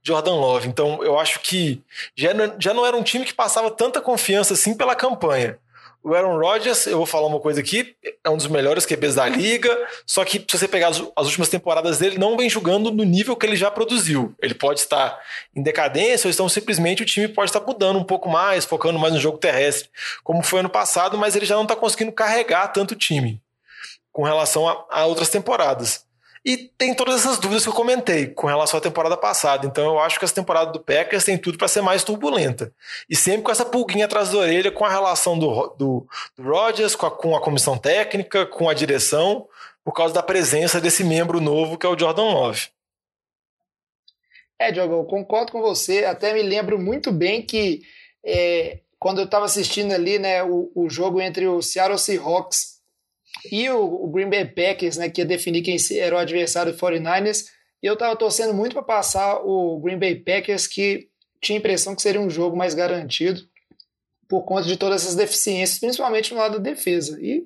Jordan 0.02 0.34
Love. 0.34 0.68
Então 0.68 1.02
eu 1.02 1.18
acho 1.18 1.40
que 1.40 1.82
já 2.14 2.32
não, 2.32 2.54
já 2.58 2.74
não 2.74 2.86
era 2.86 2.96
um 2.96 3.02
time 3.02 3.24
que 3.24 3.34
passava 3.34 3.70
tanta 3.70 4.00
confiança 4.00 4.54
assim 4.54 4.74
pela 4.74 4.94
campanha. 4.94 5.58
O 6.06 6.14
Aaron 6.14 6.38
Rodgers, 6.38 6.86
eu 6.86 6.98
vou 6.98 7.04
falar 7.04 7.26
uma 7.26 7.40
coisa 7.40 7.58
aqui, 7.58 7.96
é 8.22 8.30
um 8.30 8.36
dos 8.36 8.46
melhores 8.46 8.86
QBs 8.86 9.16
da 9.16 9.28
liga, 9.28 9.76
só 10.06 10.24
que 10.24 10.38
se 10.38 10.56
você 10.56 10.68
pegar 10.68 10.86
as, 10.86 11.02
as, 11.16 11.26
últimas 11.26 11.48
temporadas 11.48 11.98
dele, 11.98 12.16
não 12.16 12.36
vem 12.36 12.48
jogando 12.48 12.92
no 12.92 13.02
nível 13.02 13.34
que 13.34 13.44
ele 13.44 13.56
já 13.56 13.72
produziu. 13.72 14.32
Ele 14.40 14.54
pode 14.54 14.78
estar 14.78 15.18
em 15.52 15.64
decadência, 15.64 16.28
ou 16.28 16.32
então 16.32 16.48
simplesmente 16.48 17.02
o 17.02 17.04
time 17.04 17.26
pode 17.26 17.50
estar 17.50 17.58
mudando 17.58 17.98
um 17.98 18.04
pouco 18.04 18.28
mais, 18.28 18.64
focando 18.64 19.00
mais 19.00 19.14
no 19.14 19.18
jogo 19.18 19.36
terrestre, 19.36 19.90
como 20.22 20.44
foi 20.44 20.60
ano 20.60 20.70
passado, 20.70 21.18
mas 21.18 21.34
ele 21.34 21.44
já 21.44 21.56
não 21.56 21.64
está 21.64 21.74
conseguindo 21.74 22.12
carregar 22.12 22.68
tanto 22.68 22.92
o 22.92 22.96
time 22.96 23.42
com 24.12 24.22
relação 24.22 24.68
a, 24.68 24.86
a 24.88 25.06
outras 25.06 25.28
temporadas. 25.28 26.05
E 26.46 26.56
tem 26.56 26.94
todas 26.94 27.16
essas 27.16 27.40
dúvidas 27.40 27.64
que 27.64 27.68
eu 27.68 27.74
comentei 27.74 28.28
com 28.28 28.46
relação 28.46 28.78
à 28.78 28.80
temporada 28.80 29.16
passada. 29.16 29.66
Então 29.66 29.84
eu 29.84 29.98
acho 29.98 30.16
que 30.16 30.24
essa 30.24 30.36
temporada 30.36 30.70
do 30.70 30.78
Packers 30.78 31.24
tem 31.24 31.36
tudo 31.36 31.58
para 31.58 31.66
ser 31.66 31.80
mais 31.80 32.04
turbulenta. 32.04 32.72
E 33.10 33.16
sempre 33.16 33.42
com 33.42 33.50
essa 33.50 33.64
pulguinha 33.64 34.04
atrás 34.04 34.30
da 34.30 34.38
orelha 34.38 34.70
com 34.70 34.84
a 34.84 34.88
relação 34.88 35.36
do, 35.36 35.74
do, 35.76 36.06
do 36.36 36.42
Rodgers, 36.44 36.94
com 36.94 37.06
a, 37.06 37.10
com 37.10 37.34
a 37.34 37.40
comissão 37.40 37.76
técnica, 37.76 38.46
com 38.46 38.68
a 38.68 38.74
direção, 38.74 39.48
por 39.84 39.92
causa 39.92 40.14
da 40.14 40.22
presença 40.22 40.80
desse 40.80 41.02
membro 41.02 41.40
novo 41.40 41.76
que 41.76 41.84
é 41.84 41.88
o 41.88 41.98
Jordan 41.98 42.30
Love. 42.30 42.68
É, 44.56 44.70
Diogo, 44.70 44.94
eu 44.94 45.04
concordo 45.04 45.50
com 45.50 45.60
você. 45.60 46.04
Até 46.04 46.32
me 46.32 46.42
lembro 46.42 46.78
muito 46.78 47.10
bem 47.10 47.42
que 47.42 47.82
é, 48.24 48.78
quando 49.00 49.18
eu 49.18 49.24
estava 49.24 49.46
assistindo 49.46 49.92
ali 49.92 50.16
né, 50.16 50.44
o, 50.44 50.70
o 50.76 50.88
jogo 50.88 51.20
entre 51.20 51.48
o 51.48 51.60
Seattle 51.60 51.98
Seahawks 51.98 52.75
e 53.50 53.68
o, 53.70 54.04
o, 54.04 54.08
Green 54.08 54.28
Bay 54.28 54.44
Packers, 54.44 54.96
né, 54.96 55.08
que 55.08 55.20
ia 55.20 55.24
definir 55.24 55.62
quem 55.62 55.76
era 55.98 56.16
o 56.16 56.18
adversário 56.18 56.72
do 56.72 56.78
49ers. 56.78 57.46
E 57.82 57.86
eu 57.86 57.94
estava 57.94 58.16
torcendo 58.16 58.54
muito 58.54 58.72
para 58.72 58.82
passar 58.82 59.40
o 59.44 59.78
Green 59.80 59.98
Bay 59.98 60.16
Packers, 60.16 60.66
que 60.66 61.08
tinha 61.40 61.58
a 61.58 61.60
impressão 61.60 61.94
que 61.94 62.02
seria 62.02 62.20
um 62.20 62.30
jogo 62.30 62.56
mais 62.56 62.74
garantido. 62.74 63.40
por 64.28 64.42
conta 64.42 64.66
de 64.66 64.76
todas 64.76 65.02
essas 65.02 65.14
deficiências, 65.14 65.78
principalmente 65.78 66.34
no 66.34 66.40
lado 66.40 66.58
da 66.58 66.70
defesa. 66.70 67.16
E 67.22 67.44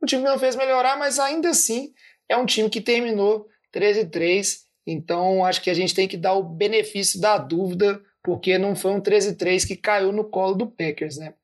o 0.00 0.06
time 0.06 0.22
não 0.22 0.38
fez 0.38 0.54
melhorar, 0.54 0.96
mas 0.96 1.18
ainda 1.18 1.50
assim 1.50 1.92
é 2.28 2.36
um 2.36 2.46
time 2.46 2.70
que 2.70 2.80
terminou 2.80 3.48
13-3. 3.74 4.60
Então 4.86 5.44
acho 5.44 5.60
que 5.60 5.70
a 5.70 5.74
gente 5.74 5.94
tem 5.94 6.06
que 6.06 6.16
dar 6.16 6.34
o 6.34 6.42
benefício 6.44 7.20
da 7.20 7.38
dúvida, 7.38 8.00
porque 8.22 8.56
não 8.56 8.76
foi 8.76 8.92
um 8.92 9.00
13-3 9.00 9.66
que 9.66 9.76
caiu 9.76 10.12
no 10.12 10.24
colo 10.24 10.54
do 10.54 10.66
Packers, 10.66 11.16
né? 11.16 11.34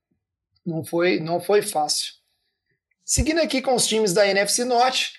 Não 0.64 0.84
foi, 0.84 1.18
não 1.18 1.40
foi 1.40 1.60
fácil. 1.60 2.17
Seguindo 3.08 3.40
aqui 3.40 3.62
com 3.62 3.74
os 3.74 3.86
times 3.86 4.12
da 4.12 4.28
NFC 4.28 4.66
Norte, 4.66 5.14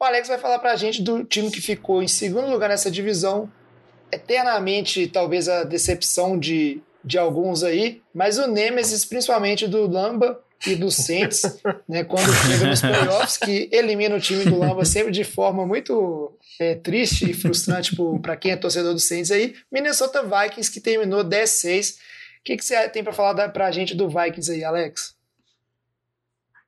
o 0.00 0.04
Alex 0.04 0.28
vai 0.28 0.38
falar 0.38 0.58
pra 0.60 0.76
gente 0.76 1.02
do 1.02 1.24
time 1.24 1.50
que 1.50 1.60
ficou 1.60 2.02
em 2.02 2.08
segundo 2.08 2.48
lugar 2.48 2.70
nessa 2.70 2.90
divisão. 2.90 3.52
Eternamente, 4.10 5.06
talvez 5.08 5.46
a 5.46 5.62
decepção 5.62 6.38
de, 6.38 6.80
de 7.04 7.18
alguns 7.18 7.62
aí, 7.62 8.00
mas 8.14 8.38
o 8.38 8.46
Nemesis, 8.46 9.04
principalmente 9.04 9.68
do 9.68 9.86
Lamba 9.86 10.42
e 10.66 10.74
do 10.74 10.90
Saints, 10.90 11.42
né, 11.86 12.02
quando 12.02 12.32
chega 12.32 12.66
nos 12.66 12.80
playoffs, 12.80 13.36
que 13.36 13.68
elimina 13.70 14.16
o 14.16 14.20
time 14.20 14.46
do 14.46 14.58
Lamba 14.58 14.86
sempre 14.86 15.12
de 15.12 15.22
forma 15.22 15.66
muito 15.66 16.32
é, 16.58 16.76
triste 16.76 17.30
e 17.30 17.34
frustrante 17.34 17.94
para 18.22 18.38
quem 18.38 18.52
é 18.52 18.56
torcedor 18.56 18.94
do 18.94 19.00
Saints 19.00 19.30
aí. 19.30 19.54
Minnesota 19.70 20.22
Vikings, 20.22 20.72
que 20.72 20.80
terminou 20.80 21.22
10-6. 21.22 21.96
O 21.96 21.98
que, 22.42 22.56
que 22.56 22.64
você 22.64 22.88
tem 22.88 23.04
para 23.04 23.12
falar 23.12 23.50
para 23.50 23.66
a 23.66 23.70
gente 23.70 23.94
do 23.94 24.08
Vikings 24.08 24.50
aí, 24.50 24.64
Alex? 24.64 25.13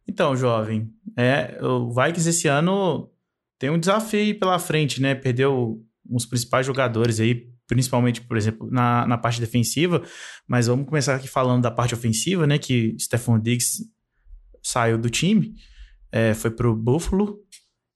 Então, 0.08 0.36
jovem, 0.36 0.90
é, 1.16 1.58
o 1.62 1.90
Vikings 1.90 2.28
esse 2.28 2.48
ano 2.48 3.10
tem 3.58 3.70
um 3.70 3.78
desafio 3.78 4.38
pela 4.38 4.58
frente, 4.58 5.00
né? 5.00 5.14
Perdeu 5.14 5.82
uns 6.08 6.24
principais 6.24 6.66
jogadores 6.66 7.18
aí, 7.18 7.48
principalmente, 7.66 8.20
por 8.20 8.36
exemplo, 8.36 8.68
na, 8.70 9.06
na 9.06 9.18
parte 9.18 9.40
defensiva, 9.40 10.02
mas 10.46 10.68
vamos 10.68 10.86
começar 10.86 11.16
aqui 11.16 11.26
falando 11.26 11.62
da 11.62 11.70
parte 11.70 11.94
ofensiva, 11.94 12.46
né? 12.46 12.58
Que 12.58 12.94
Stephon 13.00 13.38
Diggs 13.38 13.84
saiu 14.62 14.98
do 14.98 15.10
time, 15.10 15.54
é, 16.12 16.34
foi 16.34 16.50
pro 16.50 16.74
Buffalo, 16.74 17.38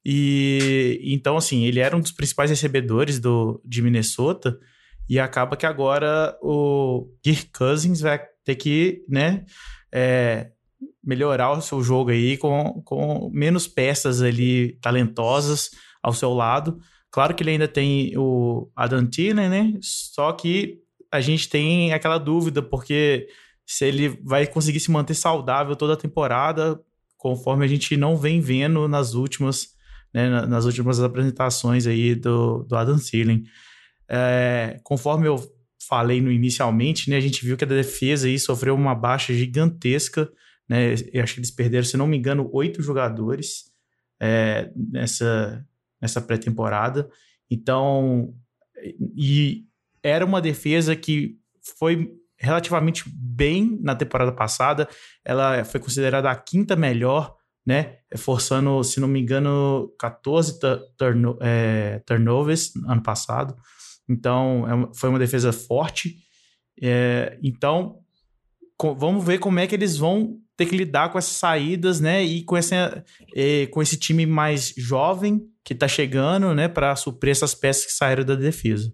e 0.04 1.00
então, 1.02 1.36
assim, 1.36 1.64
ele 1.64 1.80
era 1.80 1.96
um 1.96 2.00
dos 2.00 2.12
principais 2.12 2.50
recebedores 2.50 3.18
do, 3.18 3.60
de 3.64 3.82
Minnesota, 3.82 4.58
e 5.08 5.18
acaba 5.18 5.56
que 5.56 5.66
agora 5.66 6.36
o 6.40 7.08
Kirk 7.22 7.50
Cousins 7.52 8.00
vai 8.00 8.20
ter 8.44 8.54
que, 8.54 9.04
né, 9.08 9.44
é, 9.92 10.52
melhorar 11.02 11.52
o 11.52 11.62
seu 11.62 11.82
jogo 11.82 12.10
aí 12.10 12.36
com, 12.36 12.82
com 12.84 13.30
menos 13.32 13.66
peças 13.66 14.20
ali 14.22 14.78
talentosas 14.80 15.70
ao 16.02 16.12
seu 16.12 16.32
lado. 16.32 16.78
Claro 17.10 17.34
que 17.34 17.42
ele 17.42 17.50
ainda 17.50 17.68
tem 17.68 18.16
o 18.16 18.70
Adam 18.76 19.06
Thielen, 19.06 19.48
né? 19.48 19.72
Só 19.80 20.32
que 20.32 20.78
a 21.10 21.20
gente 21.20 21.48
tem 21.48 21.92
aquela 21.92 22.18
dúvida, 22.18 22.62
porque 22.62 23.26
se 23.66 23.84
ele 23.84 24.20
vai 24.24 24.46
conseguir 24.46 24.80
se 24.80 24.90
manter 24.90 25.14
saudável 25.14 25.74
toda 25.74 25.94
a 25.94 25.96
temporada, 25.96 26.80
conforme 27.16 27.64
a 27.64 27.68
gente 27.68 27.96
não 27.96 28.16
vem 28.16 28.40
vendo 28.40 28.86
nas 28.86 29.14
últimas, 29.14 29.68
né, 30.12 30.46
nas 30.46 30.64
últimas 30.64 31.00
apresentações 31.00 31.86
aí 31.86 32.14
do, 32.14 32.62
do 32.64 32.76
Adam 32.76 32.98
Thielen. 32.98 33.42
É, 34.08 34.80
conforme 34.82 35.26
eu 35.26 35.36
falei 35.88 36.20
no 36.20 36.30
inicialmente, 36.30 37.10
né, 37.10 37.16
a 37.16 37.20
gente 37.20 37.44
viu 37.44 37.56
que 37.56 37.64
a 37.64 37.66
defesa 37.66 38.26
aí 38.26 38.38
sofreu 38.38 38.74
uma 38.74 38.94
baixa 38.94 39.32
gigantesca 39.34 40.30
né? 40.70 40.94
Eu 41.12 41.24
acho 41.24 41.34
que 41.34 41.40
eles 41.40 41.50
perderam, 41.50 41.84
se 41.84 41.96
não 41.96 42.06
me 42.06 42.16
engano, 42.16 42.48
oito 42.52 42.80
jogadores 42.80 43.72
é, 44.20 44.70
nessa, 44.76 45.66
nessa 46.00 46.20
pré-temporada. 46.20 47.10
Então, 47.50 48.32
e 49.16 49.64
era 50.00 50.24
uma 50.24 50.40
defesa 50.40 50.94
que 50.94 51.36
foi 51.76 52.14
relativamente 52.38 53.02
bem 53.12 53.80
na 53.82 53.96
temporada 53.96 54.30
passada. 54.30 54.88
Ela 55.24 55.64
foi 55.64 55.80
considerada 55.80 56.30
a 56.30 56.36
quinta 56.36 56.76
melhor, 56.76 57.36
né? 57.66 57.96
Forçando, 58.16 58.84
se 58.84 59.00
não 59.00 59.08
me 59.08 59.20
engano, 59.20 59.92
14 59.98 60.60
turno, 60.96 61.36
é, 61.40 61.98
turnovers 62.06 62.72
ano 62.86 63.02
passado. 63.02 63.56
Então, 64.08 64.88
é 64.88 64.94
foi 64.94 65.08
uma 65.08 65.18
defesa 65.18 65.52
forte. 65.52 66.16
É, 66.80 67.36
então, 67.42 67.98
vamos 68.96 69.24
ver 69.24 69.38
como 69.38 69.58
é 69.58 69.66
que 69.66 69.74
eles 69.74 69.96
vão 69.96 70.38
ter 70.60 70.66
que 70.66 70.76
lidar 70.76 71.10
com 71.10 71.16
essas 71.16 71.36
saídas, 71.36 72.00
né? 72.00 72.22
E 72.22 72.44
com, 72.44 72.54
essa, 72.54 73.02
e, 73.34 73.66
com 73.72 73.80
esse 73.80 73.98
time 73.98 74.26
mais 74.26 74.74
jovem 74.76 75.40
que 75.64 75.74
tá 75.74 75.88
chegando, 75.88 76.54
né? 76.54 76.68
Para 76.68 76.94
suprir 76.96 77.30
essas 77.30 77.54
peças 77.54 77.86
que 77.86 77.92
saíram 77.92 78.24
da 78.24 78.34
defesa. 78.34 78.92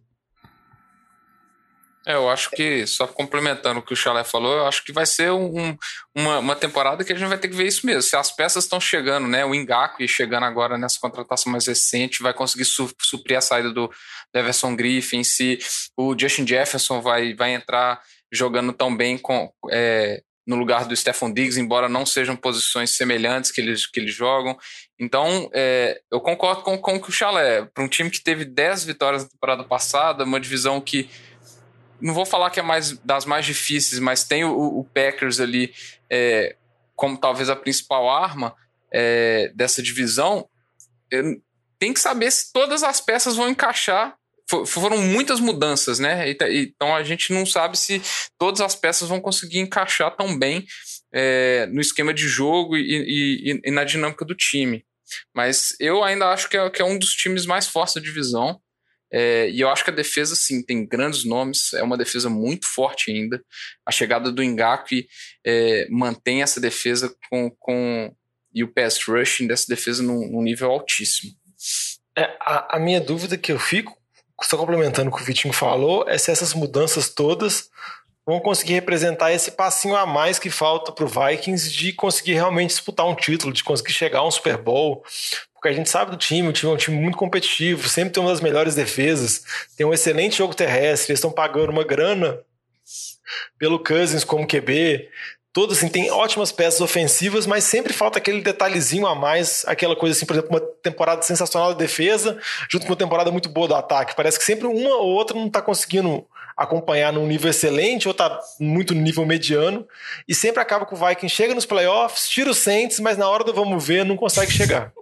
É, 2.06 2.14
eu 2.14 2.30
acho 2.30 2.50
que, 2.50 2.86
só 2.86 3.04
complementando 3.08 3.80
o 3.80 3.82
que 3.82 3.92
o 3.92 3.96
Chalé 3.96 4.22
falou, 4.22 4.58
eu 4.58 4.66
acho 4.68 4.84
que 4.84 4.92
vai 4.92 5.04
ser 5.04 5.32
um, 5.32 5.76
uma, 6.14 6.38
uma 6.38 6.54
temporada 6.54 7.02
que 7.02 7.12
a 7.12 7.16
gente 7.16 7.28
vai 7.28 7.36
ter 7.36 7.48
que 7.48 7.56
ver 7.56 7.66
isso 7.66 7.84
mesmo. 7.84 8.02
Se 8.02 8.14
as 8.14 8.30
peças 8.30 8.62
estão 8.62 8.78
chegando, 8.78 9.26
né? 9.26 9.44
O 9.44 9.52
Engaku 9.52 10.04
e 10.04 10.06
chegando 10.06 10.44
agora 10.44 10.78
nessa 10.78 11.00
contratação 11.00 11.50
mais 11.50 11.66
recente, 11.66 12.22
vai 12.22 12.32
conseguir 12.32 12.64
su 12.64 12.88
suprir 13.02 13.36
a 13.36 13.40
saída 13.40 13.72
do 13.72 13.90
Everson 14.32 14.76
Griffin, 14.76 15.24
se 15.24 15.58
o 15.96 16.16
Justin 16.16 16.46
Jefferson 16.46 17.00
vai, 17.00 17.34
vai 17.34 17.54
entrar 17.54 18.00
jogando 18.32 18.72
tão 18.72 18.96
bem 18.96 19.18
com, 19.18 19.52
é, 19.68 20.22
no 20.46 20.54
lugar 20.56 20.84
do 20.84 20.96
Stephon 20.96 21.32
Diggs, 21.32 21.60
embora 21.60 21.88
não 21.88 22.06
sejam 22.06 22.36
posições 22.36 22.96
semelhantes 22.96 23.50
que 23.50 23.60
eles, 23.60 23.86
que 23.86 23.98
eles 23.98 24.14
jogam. 24.14 24.56
Então, 24.98 25.50
é, 25.52 26.00
eu 26.10 26.20
concordo 26.20 26.62
com, 26.62 26.78
com 26.78 26.96
o 26.96 27.12
Chalé. 27.12 27.64
Para 27.74 27.82
um 27.82 27.88
time 27.88 28.08
que 28.08 28.22
teve 28.22 28.44
10 28.44 28.84
vitórias 28.84 29.24
na 29.24 29.28
temporada 29.28 29.64
passada, 29.64 30.24
uma 30.24 30.38
divisão 30.38 30.80
que 30.80 31.10
não 32.00 32.14
vou 32.14 32.24
falar 32.24 32.50
que 32.50 32.60
é 32.60 32.62
mais 32.62 32.96
das 32.98 33.24
mais 33.24 33.44
difíceis, 33.44 33.98
mas 33.98 34.22
tem 34.22 34.44
o, 34.44 34.78
o 34.78 34.84
Packers 34.84 35.40
ali 35.40 35.74
é, 36.10 36.54
como 36.94 37.16
talvez 37.16 37.50
a 37.50 37.56
principal 37.56 38.08
arma 38.08 38.54
é, 38.92 39.50
dessa 39.54 39.82
divisão. 39.82 40.48
Tem 41.78 41.92
que 41.92 42.00
saber 42.00 42.30
se 42.30 42.52
todas 42.52 42.82
as 42.82 43.00
peças 43.00 43.34
vão 43.36 43.48
encaixar 43.48 44.16
foram 44.66 44.98
muitas 44.98 45.40
mudanças, 45.40 45.98
né? 45.98 46.30
Então 46.30 46.94
a 46.94 47.02
gente 47.02 47.32
não 47.32 47.44
sabe 47.44 47.76
se 47.76 48.00
todas 48.38 48.60
as 48.60 48.74
peças 48.74 49.08
vão 49.08 49.20
conseguir 49.20 49.58
encaixar 49.58 50.14
tão 50.16 50.38
bem 50.38 50.64
é, 51.12 51.66
no 51.66 51.80
esquema 51.80 52.12
de 52.12 52.28
jogo 52.28 52.76
e, 52.76 52.82
e, 52.82 53.60
e, 53.64 53.70
na 53.70 53.84
dinâmica 53.84 54.24
do 54.24 54.34
time. 54.34 54.84
Mas 55.34 55.74
eu 55.80 56.02
ainda 56.02 56.28
acho 56.28 56.48
que 56.48 56.56
é, 56.56 56.70
que 56.70 56.82
é 56.82 56.84
um 56.84 56.98
dos 56.98 57.10
times 57.10 57.46
mais 57.46 57.66
fortes 57.66 57.94
da 57.94 58.00
divisão. 58.00 58.60
É, 59.12 59.48
e 59.50 59.60
eu 59.60 59.70
acho 59.70 59.84
que 59.84 59.90
a 59.90 59.94
defesa, 59.94 60.34
sim, 60.34 60.64
tem 60.64 60.84
grandes 60.84 61.24
nomes, 61.24 61.72
é 61.74 61.82
uma 61.82 61.96
defesa 61.96 62.28
muito 62.28 62.66
forte 62.66 63.10
ainda. 63.10 63.42
A 63.86 63.92
chegada 63.92 64.32
do 64.32 64.42
Ngakwe 64.42 65.06
é, 65.44 65.86
mantém 65.88 66.42
essa 66.42 66.60
defesa 66.60 67.14
com, 67.30 67.50
com 67.58 68.14
e 68.56 68.64
o 68.64 68.72
pass 68.72 68.98
rushing 69.06 69.46
dessa 69.46 69.66
defesa 69.68 70.02
num, 70.02 70.30
num 70.30 70.42
nível 70.42 70.70
altíssimo. 70.70 71.32
É, 72.16 72.24
a, 72.40 72.76
a, 72.76 72.80
minha 72.80 73.00
dúvida 73.00 73.36
que 73.36 73.52
eu 73.52 73.58
fico 73.58 73.94
só 74.42 74.56
complementando 74.56 75.10
o 75.10 75.14
que 75.14 75.22
o 75.22 75.24
Vitinho 75.24 75.54
falou, 75.54 76.04
é 76.08 76.18
se 76.18 76.30
essas 76.30 76.52
mudanças 76.52 77.08
todas 77.08 77.70
vão 78.26 78.40
conseguir 78.40 78.74
representar 78.74 79.32
esse 79.32 79.52
passinho 79.52 79.94
a 79.94 80.04
mais 80.04 80.38
que 80.38 80.50
falta 80.50 80.90
para 80.90 81.04
o 81.04 81.08
Vikings 81.08 81.70
de 81.70 81.92
conseguir 81.92 82.34
realmente 82.34 82.70
disputar 82.70 83.06
um 83.06 83.14
título, 83.14 83.52
de 83.52 83.62
conseguir 83.62 83.92
chegar 83.92 84.18
a 84.18 84.26
um 84.26 84.30
Super 84.30 84.56
Bowl. 84.56 85.04
Porque 85.54 85.68
a 85.68 85.72
gente 85.72 85.88
sabe 85.88 86.10
do 86.10 86.16
time, 86.16 86.48
o 86.48 86.52
time 86.52 86.72
é 86.72 86.74
um 86.74 86.78
time 86.78 86.96
muito 86.96 87.16
competitivo, 87.16 87.88
sempre 87.88 88.12
tem 88.12 88.22
uma 88.22 88.32
das 88.32 88.40
melhores 88.40 88.74
defesas, 88.74 89.44
tem 89.76 89.86
um 89.86 89.94
excelente 89.94 90.38
jogo 90.38 90.54
terrestre, 90.54 91.12
eles 91.12 91.20
estão 91.20 91.30
pagando 91.30 91.70
uma 91.70 91.84
grana 91.84 92.38
pelo 93.58 93.78
Cousins 93.82 94.24
como 94.24 94.46
QB. 94.46 95.08
Todo 95.56 95.72
assim, 95.72 95.88
tem 95.88 96.10
ótimas 96.10 96.52
peças 96.52 96.82
ofensivas, 96.82 97.46
mas 97.46 97.64
sempre 97.64 97.90
falta 97.90 98.18
aquele 98.18 98.42
detalhezinho 98.42 99.06
a 99.06 99.14
mais, 99.14 99.64
aquela 99.66 99.96
coisa 99.96 100.14
assim, 100.14 100.26
por 100.26 100.34
exemplo, 100.34 100.50
uma 100.50 100.60
temporada 100.60 101.22
sensacional 101.22 101.72
da 101.72 101.78
defesa, 101.78 102.38
junto 102.70 102.84
com 102.84 102.92
uma 102.92 102.98
temporada 102.98 103.30
muito 103.30 103.48
boa 103.48 103.66
do 103.66 103.74
ataque. 103.74 104.14
Parece 104.14 104.38
que 104.38 104.44
sempre 104.44 104.66
uma 104.66 104.96
ou 104.96 105.08
outra 105.08 105.34
não 105.34 105.46
está 105.46 105.62
conseguindo 105.62 106.26
acompanhar 106.54 107.10
num 107.10 107.26
nível 107.26 107.48
excelente 107.48 108.06
ou 108.06 108.12
está 108.12 108.38
muito 108.60 108.94
no 108.94 109.00
nível 109.00 109.24
mediano, 109.24 109.88
e 110.28 110.34
sempre 110.34 110.60
acaba 110.60 110.84
com 110.84 110.94
o 110.94 110.98
Vikings 110.98 111.34
chega 111.34 111.54
nos 111.54 111.64
playoffs, 111.64 112.28
tira 112.28 112.50
o 112.50 112.54
Saints, 112.54 113.00
mas 113.00 113.16
na 113.16 113.26
hora 113.26 113.42
do 113.42 113.54
vamos 113.54 113.82
ver 113.82 114.04
não 114.04 114.14
consegue 114.14 114.52
chegar. 114.52 114.92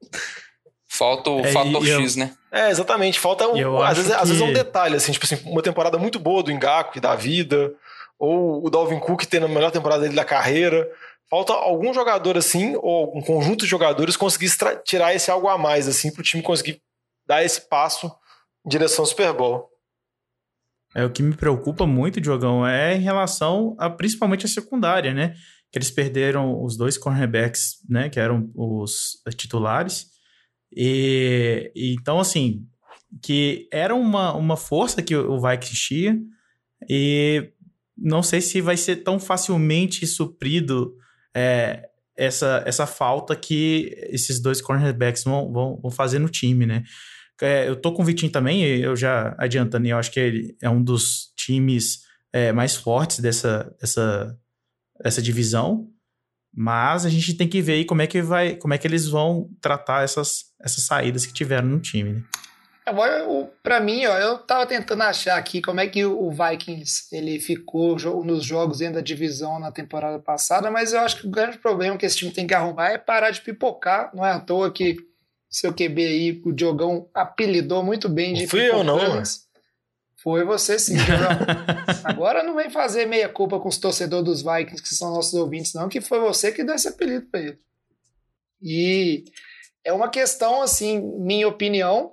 Falta 0.88 1.28
o 1.28 1.40
é, 1.40 1.52
fator 1.52 1.86
X, 1.86 2.16
eu... 2.16 2.24
né? 2.24 2.32
É, 2.50 2.70
exatamente. 2.70 3.20
Falta 3.20 3.46
um, 3.46 3.82
às, 3.82 3.98
vezes, 3.98 4.12
que... 4.12 4.18
às 4.18 4.28
vezes 4.28 4.42
é 4.42 4.44
um 4.46 4.52
detalhe, 4.52 4.96
assim, 4.96 5.12
tipo 5.12 5.26
assim, 5.26 5.38
uma 5.44 5.62
temporada 5.62 5.98
muito 5.98 6.18
boa 6.18 6.42
do 6.42 6.50
Engaku 6.50 6.96
e 6.96 7.00
da 7.02 7.14
vida, 7.14 7.74
ou 8.20 8.64
o 8.64 8.68
Dalvin 8.68 9.00
Cook 9.00 9.24
tendo 9.24 9.46
a 9.46 9.48
melhor 9.48 9.70
temporada 9.70 10.02
dele 10.02 10.14
da 10.14 10.24
carreira. 10.24 10.86
Falta 11.30 11.54
algum 11.54 11.94
jogador 11.94 12.36
assim, 12.36 12.76
ou 12.76 13.16
um 13.16 13.22
conjunto 13.22 13.64
de 13.64 13.70
jogadores 13.70 14.16
conseguir 14.16 14.50
tirar 14.84 15.14
esse 15.14 15.30
algo 15.30 15.48
a 15.48 15.56
mais, 15.56 15.88
assim, 15.88 16.12
para 16.12 16.20
o 16.20 16.24
time 16.24 16.42
conseguir 16.42 16.82
dar 17.26 17.42
esse 17.42 17.62
passo 17.62 18.12
em 18.66 18.68
direção 18.68 19.04
ao 19.04 19.06
Super 19.06 19.32
Bowl. 19.32 19.70
É 20.94 21.04
o 21.04 21.10
que 21.10 21.22
me 21.22 21.34
preocupa 21.34 21.86
muito, 21.86 22.20
Diogão, 22.20 22.66
é 22.66 22.94
em 22.96 23.00
relação 23.00 23.74
a 23.78 23.88
principalmente 23.88 24.44
a 24.44 24.48
secundária, 24.48 25.14
né? 25.14 25.34
Que 25.72 25.78
eles 25.78 25.90
perderam 25.90 26.62
os 26.62 26.76
dois 26.76 26.98
cornerbacks, 26.98 27.76
né? 27.88 28.10
Que 28.10 28.20
eram 28.20 28.50
os 28.54 29.22
titulares. 29.36 30.08
E, 30.76 31.72
então, 31.74 32.18
assim, 32.18 32.66
que 33.22 33.68
era 33.72 33.94
uma, 33.94 34.34
uma 34.34 34.56
força 34.56 35.00
que 35.00 35.16
o 35.16 35.40
Vikings 35.40 35.80
tinha. 35.80 36.20
E 36.88 37.52
não 38.00 38.22
sei 38.22 38.40
se 38.40 38.60
vai 38.60 38.76
ser 38.76 38.96
tão 38.96 39.20
facilmente 39.20 40.06
suprido 40.06 40.96
é, 41.34 41.88
essa, 42.16 42.62
essa 42.66 42.86
falta 42.86 43.36
que 43.36 43.94
esses 44.08 44.40
dois 44.40 44.60
cornerbacks 44.60 45.24
vão, 45.24 45.52
vão, 45.52 45.80
vão 45.80 45.90
fazer 45.90 46.18
no 46.18 46.28
time, 46.28 46.66
né? 46.66 46.82
É, 47.40 47.68
eu 47.68 47.76
tô 47.76 47.92
com 47.92 48.02
o 48.02 48.04
Vitinho 48.04 48.30
também, 48.30 48.62
eu 48.62 48.94
já 48.94 49.34
adiantando, 49.38 49.86
eu 49.86 49.96
acho 49.96 50.10
que 50.10 50.20
ele 50.20 50.56
é 50.60 50.68
um 50.68 50.82
dos 50.82 51.32
times 51.36 52.00
é, 52.32 52.52
mais 52.52 52.76
fortes 52.76 53.20
dessa, 53.20 53.74
dessa, 53.80 54.38
dessa 55.02 55.22
divisão. 55.22 55.88
Mas 56.52 57.06
a 57.06 57.08
gente 57.08 57.34
tem 57.34 57.48
que 57.48 57.62
ver 57.62 57.74
aí 57.74 57.84
como 57.84 58.02
é 58.02 58.06
que 58.06 58.20
vai, 58.20 58.56
como 58.56 58.74
é 58.74 58.78
que 58.78 58.86
eles 58.86 59.06
vão 59.06 59.48
tratar 59.60 60.02
essas, 60.02 60.46
essas 60.60 60.84
saídas 60.84 61.24
que 61.24 61.32
tiveram 61.32 61.68
no 61.68 61.80
time, 61.80 62.14
né? 62.14 62.24
Agora, 62.86 63.24
para 63.62 63.78
mim, 63.78 64.06
ó, 64.06 64.18
eu 64.18 64.38
tava 64.38 64.66
tentando 64.66 65.02
achar 65.02 65.36
aqui 65.36 65.60
como 65.60 65.80
é 65.80 65.86
que 65.86 66.04
o 66.04 66.30
Vikings 66.30 67.06
ele 67.12 67.38
ficou 67.38 67.96
nos 68.24 68.44
jogos 68.44 68.78
dentro 68.78 68.94
da 68.94 69.00
divisão 69.00 69.60
na 69.60 69.70
temporada 69.70 70.18
passada, 70.18 70.70
mas 70.70 70.92
eu 70.92 71.00
acho 71.00 71.18
que 71.20 71.26
o 71.26 71.30
grande 71.30 71.58
problema 71.58 71.96
que 71.96 72.06
esse 72.06 72.16
time 72.16 72.32
tem 72.32 72.46
que 72.46 72.54
arrumar 72.54 72.90
é 72.90 72.98
parar 72.98 73.30
de 73.30 73.40
pipocar. 73.42 74.10
Não 74.14 74.24
é 74.24 74.32
à 74.32 74.40
toa 74.40 74.72
que 74.72 74.96
seu 75.48 75.72
QB 75.72 76.06
aí, 76.06 76.42
o 76.44 76.52
Diogão, 76.52 77.08
apelidou 77.12 77.82
muito 77.82 78.08
bem 78.08 78.32
de 78.32 78.46
fui 78.46 78.68
eu, 78.68 78.82
não. 78.84 78.98
Foi 80.22 80.44
você 80.44 80.78
sim, 80.78 80.96
Agora 82.04 82.42
não 82.42 82.54
vem 82.54 82.68
fazer 82.68 83.06
meia 83.06 83.28
culpa 83.28 83.58
com 83.58 83.68
os 83.68 83.78
torcedores 83.78 84.24
dos 84.24 84.42
Vikings, 84.42 84.82
que 84.82 84.94
são 84.94 85.14
nossos 85.14 85.32
ouvintes, 85.34 85.72
não, 85.72 85.88
que 85.88 86.00
foi 86.00 86.20
você 86.20 86.52
que 86.52 86.62
deu 86.62 86.74
esse 86.74 86.88
apelido 86.88 87.26
para 87.26 87.40
ele. 87.40 87.58
E 88.62 89.24
é 89.82 89.92
uma 89.92 90.10
questão, 90.10 90.60
assim, 90.60 91.00
minha 91.00 91.48
opinião, 91.48 92.12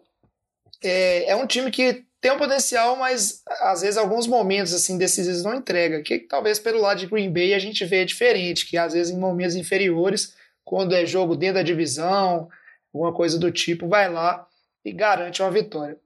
é, 0.87 1.29
é 1.29 1.35
um 1.35 1.47
time 1.47 1.71
que 1.71 2.05
tem 2.19 2.31
um 2.31 2.37
potencial, 2.37 2.95
mas 2.95 3.43
às 3.61 3.81
vezes 3.81 3.97
alguns 3.97 4.27
momentos 4.27 4.73
assim 4.73 4.97
decisivos 4.97 5.43
não 5.43 5.55
entrega. 5.55 6.01
Que 6.01 6.19
talvez 6.19 6.59
pelo 6.59 6.81
lado 6.81 6.99
de 6.99 7.07
Green 7.07 7.31
Bay 7.31 7.53
a 7.53 7.59
gente 7.59 7.85
vê 7.85 8.03
diferente, 8.05 8.65
que 8.65 8.77
às 8.77 8.93
vezes 8.93 9.13
em 9.13 9.19
momentos 9.19 9.55
inferiores, 9.55 10.35
quando 10.65 10.95
é 10.95 11.05
jogo 11.05 11.35
dentro 11.35 11.55
da 11.55 11.63
divisão, 11.63 12.49
alguma 12.93 13.13
coisa 13.13 13.37
do 13.37 13.51
tipo, 13.51 13.87
vai 13.87 14.09
lá 14.09 14.47
e 14.83 14.91
garante 14.91 15.41
uma 15.41 15.51
vitória. 15.51 15.97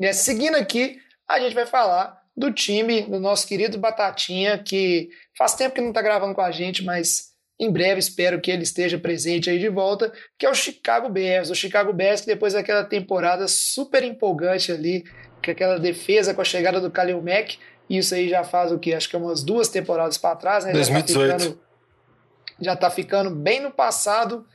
E 0.00 0.06
é, 0.06 0.12
seguindo 0.12 0.56
aqui, 0.56 1.00
a 1.28 1.38
gente 1.38 1.54
vai 1.54 1.66
falar 1.66 2.22
do 2.36 2.52
time 2.52 3.02
do 3.02 3.20
nosso 3.20 3.46
querido 3.46 3.78
Batatinha, 3.78 4.58
que 4.58 5.10
faz 5.36 5.54
tempo 5.54 5.74
que 5.74 5.80
não 5.80 5.88
está 5.90 6.02
gravando 6.02 6.34
com 6.34 6.40
a 6.40 6.50
gente, 6.50 6.82
mas 6.82 7.33
em 7.58 7.70
breve 7.70 8.00
espero 8.00 8.40
que 8.40 8.50
ele 8.50 8.64
esteja 8.64 8.98
presente 8.98 9.48
aí 9.48 9.58
de 9.58 9.68
volta, 9.68 10.12
que 10.38 10.44
é 10.44 10.50
o 10.50 10.54
Chicago 10.54 11.08
Bears. 11.08 11.50
O 11.50 11.54
Chicago 11.54 11.92
Bears 11.92 12.20
que 12.20 12.26
depois 12.26 12.52
daquela 12.52 12.84
temporada 12.84 13.46
super 13.46 14.02
empolgante 14.02 14.72
ali, 14.72 15.04
com 15.44 15.50
aquela 15.50 15.78
defesa 15.78 16.34
com 16.34 16.40
a 16.40 16.44
chegada 16.44 16.80
do 16.80 16.90
Kalil 16.90 17.22
Mack, 17.22 17.58
isso 17.88 18.14
aí 18.14 18.28
já 18.28 18.42
faz 18.42 18.72
o 18.72 18.78
que? 18.78 18.92
Acho 18.92 19.08
que 19.08 19.14
é 19.14 19.18
umas 19.18 19.42
duas 19.42 19.68
temporadas 19.68 20.18
para 20.18 20.36
trás, 20.36 20.64
né? 20.64 20.72
2018. 20.72 21.12
Já 21.14 21.28
tá, 21.28 21.38
ficando, 21.38 21.60
já 22.60 22.76
tá 22.76 22.90
ficando 22.90 23.30
bem 23.30 23.60
no 23.60 23.70
passado. 23.70 24.46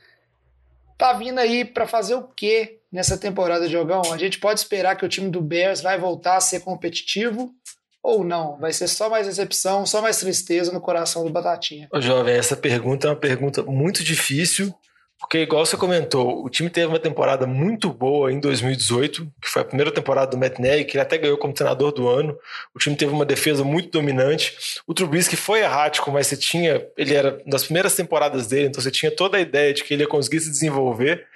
Tá 0.98 1.14
vindo 1.14 1.38
aí 1.38 1.64
para 1.64 1.86
fazer 1.86 2.14
o 2.14 2.24
quê 2.24 2.80
nessa 2.92 3.16
temporada, 3.16 3.68
Jogão? 3.68 4.02
A 4.12 4.18
gente 4.18 4.38
pode 4.38 4.60
esperar 4.60 4.96
que 4.96 5.04
o 5.04 5.08
time 5.08 5.30
do 5.30 5.40
Bears 5.40 5.80
vai 5.80 5.98
voltar 5.98 6.36
a 6.36 6.40
ser 6.40 6.60
competitivo 6.60 7.54
ou 8.02 8.24
não? 8.24 8.58
Vai 8.58 8.72
ser 8.72 8.88
só 8.88 9.08
mais 9.08 9.26
decepção, 9.26 9.84
só 9.86 10.00
mais 10.00 10.18
tristeza 10.18 10.72
no 10.72 10.80
coração 10.80 11.24
do 11.24 11.30
Batatinha? 11.30 11.88
Ô, 11.92 12.00
jovem, 12.00 12.34
essa 12.34 12.56
pergunta 12.56 13.06
é 13.06 13.10
uma 13.10 13.16
pergunta 13.16 13.62
muito 13.62 14.02
difícil, 14.02 14.74
porque, 15.20 15.38
igual 15.38 15.66
você 15.66 15.76
comentou, 15.76 16.42
o 16.42 16.48
time 16.48 16.70
teve 16.70 16.86
uma 16.86 16.98
temporada 16.98 17.46
muito 17.46 17.92
boa 17.92 18.32
em 18.32 18.40
2018, 18.40 19.30
que 19.40 19.48
foi 19.48 19.60
a 19.60 19.64
primeira 19.66 19.92
temporada 19.92 20.30
do 20.30 20.38
Matt 20.38 20.58
Nagy, 20.58 20.84
que 20.84 20.96
ele 20.96 21.02
até 21.02 21.18
ganhou 21.18 21.36
como 21.36 21.52
treinador 21.52 21.92
do 21.92 22.08
ano. 22.08 22.36
O 22.74 22.78
time 22.78 22.96
teve 22.96 23.12
uma 23.12 23.26
defesa 23.26 23.62
muito 23.62 23.90
dominante. 23.90 24.56
O 24.86 24.94
Trubisky 24.94 25.36
foi 25.36 25.60
errático, 25.60 26.10
mas 26.10 26.26
você 26.26 26.38
tinha. 26.38 26.86
Ele 26.96 27.14
era 27.14 27.38
das 27.46 27.64
primeiras 27.64 27.94
temporadas 27.94 28.46
dele, 28.46 28.68
então 28.68 28.82
você 28.82 28.90
tinha 28.90 29.14
toda 29.14 29.36
a 29.36 29.40
ideia 29.40 29.74
de 29.74 29.84
que 29.84 29.92
ele 29.92 30.04
ia 30.04 30.08
conseguir 30.08 30.40
se 30.40 30.50
desenvolver. 30.50 31.26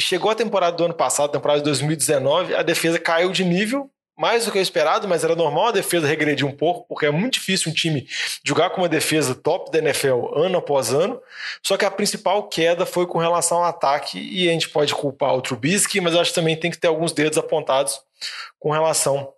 Chegou 0.00 0.30
a 0.30 0.34
temporada 0.34 0.74
do 0.74 0.86
ano 0.86 0.94
passado, 0.94 1.30
temporada 1.30 1.60
de 1.60 1.66
2019, 1.66 2.54
a 2.54 2.62
defesa 2.62 2.98
caiu 2.98 3.30
de 3.30 3.44
nível, 3.44 3.90
mais 4.16 4.46
do 4.46 4.52
que 4.52 4.58
o 4.58 4.62
esperado, 4.62 5.06
mas 5.06 5.22
era 5.22 5.36
normal 5.36 5.68
a 5.68 5.72
defesa 5.72 6.06
regredir 6.06 6.46
um 6.46 6.52
pouco, 6.52 6.86
porque 6.88 7.06
é 7.06 7.10
muito 7.10 7.34
difícil 7.34 7.70
um 7.70 7.74
time 7.74 8.06
jogar 8.44 8.70
com 8.70 8.80
uma 8.80 8.88
defesa 8.88 9.34
top 9.34 9.70
da 9.70 9.78
NFL 9.78 10.34
ano 10.34 10.58
após 10.58 10.92
ano. 10.92 11.20
Só 11.62 11.76
que 11.76 11.84
a 11.84 11.90
principal 11.90 12.48
queda 12.48 12.86
foi 12.86 13.06
com 13.06 13.18
relação 13.18 13.58
ao 13.58 13.64
ataque, 13.64 14.18
e 14.18 14.48
a 14.48 14.52
gente 14.52 14.70
pode 14.70 14.94
culpar 14.94 15.34
o 15.34 15.42
Trubisky, 15.42 16.00
mas 16.00 16.16
acho 16.16 16.30
que 16.30 16.34
também 16.34 16.56
tem 16.56 16.70
que 16.70 16.78
ter 16.78 16.88
alguns 16.88 17.12
dedos 17.12 17.36
apontados 17.36 18.00
com 18.58 18.70
relação 18.70 19.32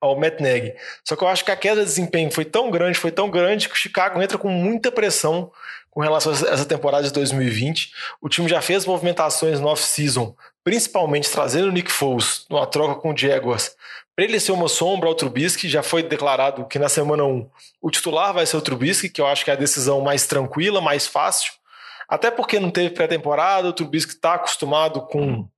ao 0.00 0.18
Matt 0.18 0.40
Nagy. 0.40 0.74
Só 1.04 1.16
que 1.16 1.22
eu 1.22 1.28
acho 1.28 1.44
que 1.44 1.50
a 1.50 1.56
queda 1.56 1.80
de 1.80 1.86
desempenho 1.86 2.30
foi 2.30 2.44
tão 2.44 2.70
grande, 2.70 2.98
foi 2.98 3.10
tão 3.10 3.30
grande, 3.30 3.68
que 3.68 3.74
o 3.74 3.78
Chicago 3.78 4.22
entra 4.22 4.38
com 4.38 4.48
muita 4.48 4.90
pressão 4.90 5.50
com 5.90 6.00
relação 6.00 6.32
a 6.32 6.52
essa 6.52 6.64
temporada 6.64 7.04
de 7.04 7.12
2020. 7.12 7.92
O 8.20 8.28
time 8.28 8.48
já 8.48 8.62
fez 8.62 8.86
movimentações 8.86 9.58
no 9.58 9.66
off-season, 9.66 10.34
principalmente 10.62 11.30
trazendo 11.30 11.68
o 11.68 11.72
Nick 11.72 11.90
Foles 11.90 12.46
numa 12.48 12.66
troca 12.66 13.00
com 13.00 13.12
o 13.12 13.16
Jaguars, 13.16 13.74
para 14.18 14.24
ele 14.24 14.40
ser 14.40 14.50
uma 14.50 14.66
sombra 14.66 15.08
ao 15.08 15.14
Trubisky. 15.14 15.68
Já 15.68 15.80
foi 15.80 16.02
declarado 16.02 16.66
que 16.66 16.76
na 16.76 16.88
semana 16.88 17.22
1 17.22 17.48
o 17.80 17.88
titular 17.88 18.34
vai 18.34 18.44
ser 18.44 18.56
o 18.56 18.60
Trubisky, 18.60 19.08
que 19.08 19.20
eu 19.20 19.26
acho 19.28 19.44
que 19.44 19.50
é 19.52 19.54
a 19.54 19.56
decisão 19.56 20.00
mais 20.00 20.26
tranquila, 20.26 20.80
mais 20.80 21.06
fácil. 21.06 21.52
Até 22.08 22.28
porque 22.28 22.58
não 22.58 22.68
teve 22.68 22.90
pré-temporada, 22.90 23.68
o 23.68 23.72
Trubisky 23.72 24.14
está 24.14 24.34
acostumado 24.34 25.02
com 25.02 25.48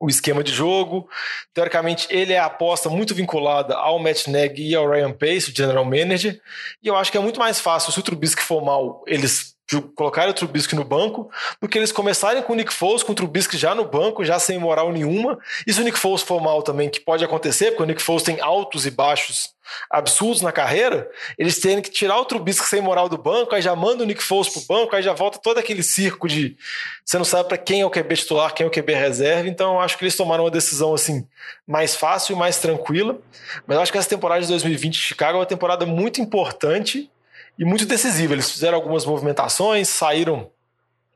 o 0.00 0.08
esquema 0.08 0.42
de 0.42 0.50
jogo. 0.50 1.06
Teoricamente, 1.52 2.06
ele 2.08 2.32
é 2.32 2.38
a 2.38 2.46
aposta 2.46 2.88
muito 2.88 3.14
vinculada 3.14 3.76
ao 3.76 3.98
Matt 3.98 4.28
Nagy 4.28 4.62
e 4.62 4.74
ao 4.74 4.88
Ryan 4.88 5.12
Pace, 5.12 5.50
o 5.50 5.54
general 5.54 5.84
manager. 5.84 6.40
E 6.82 6.88
eu 6.88 6.96
acho 6.96 7.12
que 7.12 7.18
é 7.18 7.20
muito 7.20 7.38
mais 7.38 7.60
fácil, 7.60 7.92
se 7.92 8.00
o 8.00 8.02
Trubisky 8.02 8.40
for 8.40 8.64
mal, 8.64 9.04
eles 9.06 9.53
colocarem 9.94 10.30
o 10.30 10.34
Trubisky 10.34 10.74
no 10.74 10.84
banco, 10.84 11.30
do 11.60 11.68
que 11.68 11.78
eles 11.78 11.90
começarem 11.90 12.42
com 12.42 12.52
o 12.52 12.56
Nick 12.56 12.72
Foles, 12.72 13.02
com 13.02 13.12
o 13.12 13.14
Trubisky 13.14 13.56
já 13.56 13.74
no 13.74 13.84
banco, 13.84 14.24
já 14.24 14.38
sem 14.38 14.58
moral 14.58 14.92
nenhuma. 14.92 15.38
E 15.66 15.72
se 15.72 15.80
o 15.80 15.84
Nick 15.84 15.98
Foles 15.98 16.22
for 16.22 16.40
mal 16.40 16.62
também, 16.62 16.90
que 16.90 17.00
pode 17.00 17.24
acontecer, 17.24 17.70
porque 17.70 17.82
o 17.82 17.86
Nick 17.86 18.02
Foles 18.02 18.22
tem 18.22 18.40
altos 18.40 18.86
e 18.86 18.90
baixos 18.90 19.54
absurdos 19.90 20.42
na 20.42 20.52
carreira, 20.52 21.10
eles 21.38 21.58
têm 21.58 21.80
que 21.80 21.90
tirar 21.90 22.18
o 22.18 22.24
Trubisky 22.26 22.66
sem 22.66 22.82
moral 22.82 23.08
do 23.08 23.16
banco, 23.16 23.54
aí 23.54 23.62
já 23.62 23.74
manda 23.74 24.02
o 24.02 24.06
Nick 24.06 24.22
Foles 24.22 24.50
pro 24.50 24.60
banco, 24.68 24.94
aí 24.94 25.02
já 25.02 25.14
volta 25.14 25.38
todo 25.38 25.58
aquele 25.58 25.82
circo 25.82 26.28
de 26.28 26.56
você 27.04 27.16
não 27.16 27.24
sabe 27.24 27.48
para 27.48 27.58
quem 27.58 27.80
é 27.80 27.86
o 27.86 27.90
QB 27.90 28.16
titular, 28.16 28.52
quem 28.52 28.64
é 28.64 28.66
o 28.66 28.70
QB 28.70 28.94
reserva. 28.94 29.48
Então 29.48 29.74
eu 29.74 29.80
acho 29.80 29.96
que 29.96 30.04
eles 30.04 30.16
tomaram 30.16 30.44
uma 30.44 30.50
decisão 30.50 30.94
assim 30.94 31.26
mais 31.66 31.96
fácil 31.96 32.34
e 32.34 32.38
mais 32.38 32.58
tranquila. 32.58 33.18
Mas 33.66 33.76
eu 33.76 33.82
acho 33.82 33.92
que 33.92 33.98
essa 33.98 34.08
temporada 34.08 34.42
de 34.42 34.48
2020 34.48 34.92
de 34.92 35.00
Chicago 35.00 35.36
é 35.36 35.40
uma 35.40 35.46
temporada 35.46 35.86
muito 35.86 36.20
importante 36.20 37.10
e 37.58 37.64
muito 37.64 37.86
decisiva. 37.86 38.32
Eles 38.32 38.50
fizeram 38.50 38.76
algumas 38.76 39.04
movimentações, 39.04 39.88
saíram, 39.88 40.50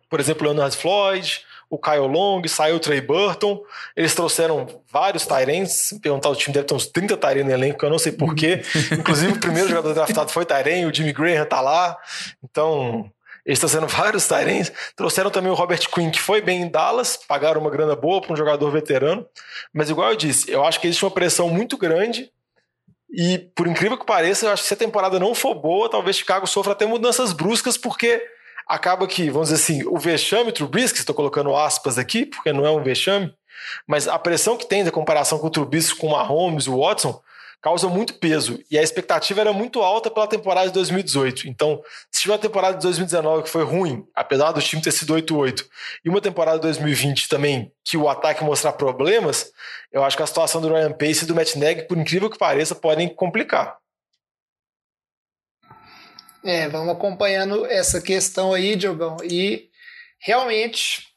por 0.08 0.20
exemplo, 0.20 0.46
o 0.46 0.50
Leonard 0.50 0.76
Floyd, 0.76 1.42
o 1.70 1.78
Kyle 1.78 2.06
Long, 2.06 2.42
saiu 2.46 2.76
o 2.76 2.80
Trey 2.80 3.00
Burton. 3.00 3.60
Eles 3.94 4.14
trouxeram 4.14 4.66
vários 4.90 5.26
Tyrens. 5.26 5.92
Perguntar 6.02 6.30
o 6.30 6.36
time 6.36 6.54
deve 6.54 6.66
ter 6.66 6.74
uns 6.74 6.86
30 6.86 7.16
Tyrens 7.16 7.46
no 7.46 7.52
elenco, 7.52 7.84
eu 7.84 7.90
não 7.90 7.98
sei 7.98 8.12
porquê. 8.12 8.62
Inclusive, 8.92 9.32
o 9.32 9.40
primeiro 9.40 9.68
jogador 9.68 9.92
draftado 9.92 10.30
foi 10.30 10.46
Tyren, 10.46 10.86
o 10.86 10.94
Jimmy 10.94 11.12
Graham 11.12 11.44
tá 11.44 11.60
lá. 11.60 11.96
Então, 12.42 13.10
eles 13.44 13.58
trouxeram 13.58 13.86
vários 13.88 14.26
Tyrens. 14.26 14.72
Trouxeram 14.96 15.30
também 15.30 15.52
o 15.52 15.54
Robert 15.54 15.86
Quinn, 15.90 16.10
que 16.10 16.20
foi 16.20 16.40
bem 16.40 16.62
em 16.62 16.70
Dallas, 16.70 17.18
pagaram 17.28 17.60
uma 17.60 17.70
grana 17.70 17.94
boa 17.94 18.22
para 18.22 18.32
um 18.32 18.36
jogador 18.36 18.70
veterano. 18.70 19.26
Mas, 19.72 19.90
igual 19.90 20.10
eu 20.10 20.16
disse, 20.16 20.50
eu 20.50 20.64
acho 20.64 20.80
que 20.80 20.86
existe 20.86 21.04
uma 21.04 21.10
pressão 21.10 21.50
muito 21.50 21.76
grande 21.76 22.30
e, 23.10 23.38
por 23.54 23.66
incrível 23.66 23.96
que 23.96 24.04
pareça, 24.04 24.46
eu 24.46 24.52
acho 24.52 24.62
que 24.62 24.68
se 24.68 24.74
a 24.74 24.76
temporada 24.76 25.18
não 25.18 25.34
for 25.34 25.54
boa, 25.54 25.88
talvez 25.88 26.16
Chicago 26.16 26.46
sofra 26.46 26.72
até 26.72 26.84
mudanças 26.84 27.32
bruscas, 27.32 27.78
porque 27.78 28.22
acaba 28.66 29.06
que, 29.06 29.30
vamos 29.30 29.48
dizer 29.48 29.62
assim, 29.62 29.86
o 29.86 29.98
vexame 29.98 30.52
Trubisky, 30.52 30.98
estou 30.98 31.14
colocando 31.14 31.56
aspas 31.56 31.96
aqui, 31.98 32.26
porque 32.26 32.52
não 32.52 32.66
é 32.66 32.70
um 32.70 32.82
vexame, 32.82 33.32
mas 33.86 34.06
a 34.06 34.18
pressão 34.18 34.56
que 34.58 34.66
tem 34.66 34.84
da 34.84 34.90
comparação 34.90 35.38
com 35.38 35.46
o 35.46 35.50
Trubisky, 35.50 35.98
com 35.98 36.08
o 36.08 36.10
Mahomes, 36.10 36.66
o 36.66 36.78
Watson, 36.78 37.20
causa 37.60 37.88
muito 37.88 38.14
peso. 38.14 38.58
E 38.70 38.78
a 38.78 38.82
expectativa 38.82 39.40
era 39.40 39.52
muito 39.52 39.80
alta 39.80 40.10
pela 40.10 40.26
temporada 40.26 40.68
de 40.68 40.74
2018. 40.74 41.48
Então, 41.48 41.82
se 42.10 42.22
tiver 42.22 42.34
uma 42.34 42.38
temporada 42.38 42.76
de 42.76 42.82
2019 42.82 43.44
que 43.44 43.50
foi 43.50 43.64
ruim, 43.64 44.06
apesar 44.14 44.52
do 44.52 44.60
time 44.60 44.80
ter 44.80 44.92
sido 44.92 45.14
8-8, 45.14 45.66
e 46.04 46.08
uma 46.08 46.20
temporada 46.20 46.58
de 46.58 46.62
2020 46.62 47.28
também 47.28 47.72
que 47.84 47.96
o 47.96 48.08
ataque 48.08 48.44
mostrar 48.44 48.72
problemas, 48.72 49.50
eu 49.90 50.04
acho 50.04 50.16
que 50.16 50.22
a 50.22 50.26
situação 50.26 50.60
do 50.60 50.68
Ryan 50.68 50.92
Pace 50.92 51.24
e 51.24 51.26
do 51.26 51.34
Matt 51.34 51.56
Nagy, 51.56 51.82
por 51.82 51.98
incrível 51.98 52.30
que 52.30 52.38
pareça, 52.38 52.74
podem 52.74 53.08
complicar. 53.08 53.76
É, 56.44 56.68
vamos 56.68 56.94
acompanhando 56.94 57.66
essa 57.66 58.00
questão 58.00 58.54
aí, 58.54 58.76
Diogão. 58.76 59.16
E 59.24 59.68
realmente 60.20 61.07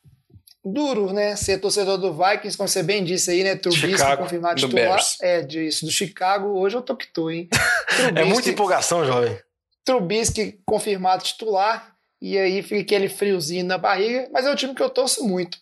duro, 0.64 1.12
né? 1.12 1.36
Ser 1.36 1.59
torcedor 1.59 1.97
do 1.97 2.14
Vikings, 2.14 2.55
como 2.55 2.70
você 2.70 2.84
bem 2.84 3.03
disse 3.03 3.32
aí, 3.32 3.43
né? 3.43 3.55
Trubisky 3.55 3.91
Chicago, 3.91 4.24
confirmado 4.24 4.55
do 4.55 4.68
titular. 4.68 4.88
Bears. 4.88 5.18
É, 5.22 5.41
disso, 5.41 5.86
do 5.86 5.91
Chicago. 5.91 6.47
Hoje 6.59 6.78
eu 6.78 6.82
tô 6.82 6.95
que 6.95 7.07
tô, 7.12 7.30
hein? 7.30 7.49
É 8.16 8.24
muita 8.24 8.49
empolgação, 8.49 9.05
jovem. 9.05 9.38
Trubisky 9.84 10.59
confirmado 10.66 11.24
titular. 11.24 11.95
E 12.22 12.38
aí 12.38 12.62
fica 12.62 12.82
aquele 12.82 13.09
friozinho 13.09 13.66
na 13.66 13.78
barriga. 13.78 14.30
Mas 14.32 14.45
é 14.45 14.51
um 14.51 14.55
time 14.55 14.76
que 14.76 14.82
eu 14.82 14.89
torço 14.89 15.28
muito. 15.28 15.57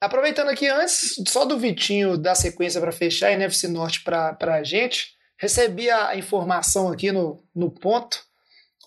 Aproveitando 0.00 0.48
aqui 0.48 0.66
antes, 0.66 1.14
só 1.28 1.44
do 1.44 1.58
Vitinho 1.58 2.16
dar 2.16 2.34
sequência 2.34 2.80
para 2.80 2.92
fechar 2.92 3.28
a 3.28 3.32
NFC 3.32 3.68
Norte 3.68 4.02
para 4.02 4.36
a 4.40 4.62
gente. 4.62 5.16
recebi 5.36 5.90
a 5.90 6.16
informação 6.16 6.88
aqui 6.90 7.12
no, 7.12 7.42
no 7.54 7.70
ponto, 7.70 8.20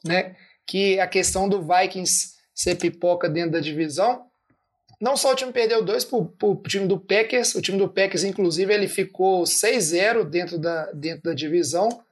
né? 0.04 0.36
Que 0.66 1.00
a 1.00 1.08
questão 1.08 1.48
do 1.48 1.62
Vikings 1.62 2.32
ser 2.54 2.76
pipoca 2.76 3.30
dentro 3.30 3.52
da 3.52 3.60
divisão. 3.60 4.26
Não 5.02 5.18
só 5.18 5.32
o 5.32 5.36
time 5.36 5.52
perdeu 5.52 5.84
dois 5.84 6.06
para 6.06 6.20
o 6.20 6.56
time 6.68 6.86
do 6.88 7.00
Packers, 7.00 7.56
o 7.56 7.62
time 7.62 7.80
do 7.80 7.90
Packers, 7.90 8.24
inclusive, 8.24 8.72
ele 8.72 8.88
ficou 8.88 9.44
6-0 9.44 10.24
dentro 10.26 10.60
da, 10.60 10.92
dentro 10.92 11.24
da 11.24 11.34
divisão, 11.34 12.04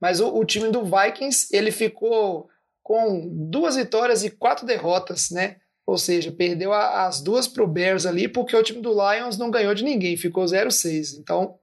mas 0.00 0.18
o, 0.18 0.34
o 0.34 0.44
time 0.46 0.70
do 0.70 0.82
Vikings 0.82 1.54
ele 1.54 1.70
ficou 1.70 2.48
com 2.82 3.28
duas 3.50 3.76
vitórias 3.76 4.24
e 4.24 4.30
quatro 4.30 4.64
derrotas, 4.64 5.30
né? 5.30 5.56
Ou 5.84 5.98
seja, 5.98 6.32
perdeu 6.32 6.72
a, 6.72 7.06
as 7.06 7.20
duas 7.20 7.46
para 7.46 7.62
o 7.62 7.68
Bears 7.68 8.06
ali, 8.06 8.26
porque 8.26 8.56
o 8.56 8.62
time 8.62 8.80
do 8.80 8.92
Lions 8.92 9.36
não 9.36 9.50
ganhou 9.50 9.74
de 9.74 9.84
ninguém, 9.84 10.16
ficou 10.16 10.44
0-6. 10.44 11.18
Então 11.18 11.58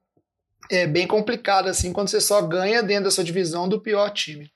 é 0.70 0.86
bem 0.86 1.08
complicado 1.08 1.68
assim 1.68 1.92
quando 1.92 2.10
você 2.10 2.22
só 2.22 2.42
ganha 2.44 2.84
dentro 2.84 3.06
da 3.06 3.12
sua 3.12 3.24
divisão 3.24 3.68
do 3.68 3.82
pior 3.82 4.12
time. 4.12 4.52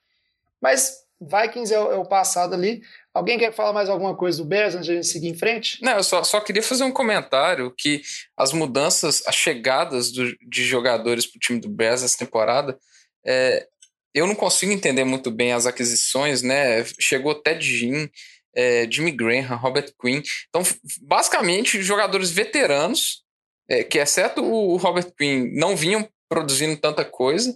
Mas 0.61 1.03
Vikings 1.19 1.73
é 1.73 1.79
o, 1.79 1.91
é 1.91 1.95
o 1.95 2.05
passado 2.05 2.53
ali. 2.53 2.81
Alguém 3.19 3.37
quer 3.37 3.51
falar 3.51 3.73
mais 3.73 3.89
alguma 3.89 4.15
coisa 4.15 4.37
do 4.37 4.45
Bears 4.45 4.75
antes 4.75 4.85
de 4.85 4.93
a 4.93 4.95
gente 4.95 5.07
seguir 5.07 5.27
em 5.27 5.37
frente? 5.37 5.77
Não, 5.81 5.97
eu 5.97 6.03
só, 6.03 6.23
só 6.23 6.39
queria 6.39 6.63
fazer 6.63 6.85
um 6.85 6.91
comentário 6.91 7.69
que 7.77 8.01
as 8.37 8.53
mudanças, 8.53 9.21
as 9.27 9.35
chegadas 9.35 10.09
do, 10.09 10.33
de 10.37 10.63
jogadores 10.63 11.25
para 11.25 11.35
o 11.35 11.39
time 11.41 11.59
do 11.59 11.67
Bears 11.67 12.01
essa 12.01 12.17
temporada, 12.17 12.79
é, 13.25 13.67
eu 14.15 14.25
não 14.25 14.33
consigo 14.33 14.71
entender 14.71 15.03
muito 15.03 15.29
bem 15.31 15.51
as 15.51 15.65
aquisições, 15.65 16.41
né? 16.41 16.85
Chegou 16.97 17.35
Ted 17.35 17.61
Jean, 17.61 18.09
é, 18.55 18.87
Jimmy 18.89 19.11
Graham, 19.11 19.57
Robert 19.57 19.91
Quinn. 20.01 20.21
Então, 20.47 20.63
basicamente, 21.01 21.83
jogadores 21.83 22.31
veteranos, 22.31 23.25
é, 23.69 23.83
que 23.83 23.97
exceto 23.97 24.41
o 24.41 24.77
Robert 24.77 25.11
Quinn, 25.17 25.51
não 25.55 25.75
vinham 25.75 26.07
produzindo 26.29 26.77
tanta 26.77 27.03
coisa. 27.03 27.53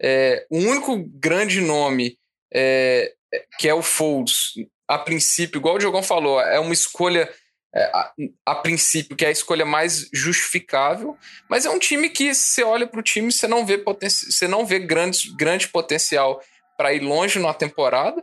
É, 0.00 0.46
o 0.48 0.58
único 0.58 0.96
grande 1.18 1.60
nome 1.60 2.16
é, 2.54 3.12
que 3.58 3.68
é 3.68 3.74
o 3.74 3.82
Folds, 3.82 4.54
a 4.90 4.98
princípio, 4.98 5.60
igual 5.60 5.76
o 5.76 5.78
Diogão 5.78 6.02
falou, 6.02 6.40
é 6.40 6.58
uma 6.58 6.72
escolha 6.72 7.32
é, 7.72 7.84
a, 7.94 8.12
a, 8.44 8.54
princípio, 8.56 9.16
que 9.16 9.24
é 9.24 9.28
a 9.28 9.30
escolha 9.30 9.64
mais 9.64 10.08
justificável, 10.12 11.16
mas 11.48 11.64
é 11.64 11.70
um 11.70 11.78
time 11.78 12.10
que 12.10 12.34
você 12.34 12.64
olha 12.64 12.88
para 12.88 12.98
o 12.98 13.02
time, 13.02 13.30
você 13.30 13.46
não 13.46 13.64
vê 13.64 13.80
você 14.02 14.48
não 14.48 14.66
vê 14.66 14.80
grande, 14.80 15.32
grande 15.36 15.68
potencial 15.68 16.42
para 16.76 16.92
ir 16.92 17.04
longe 17.04 17.38
na 17.38 17.54
temporada. 17.54 18.20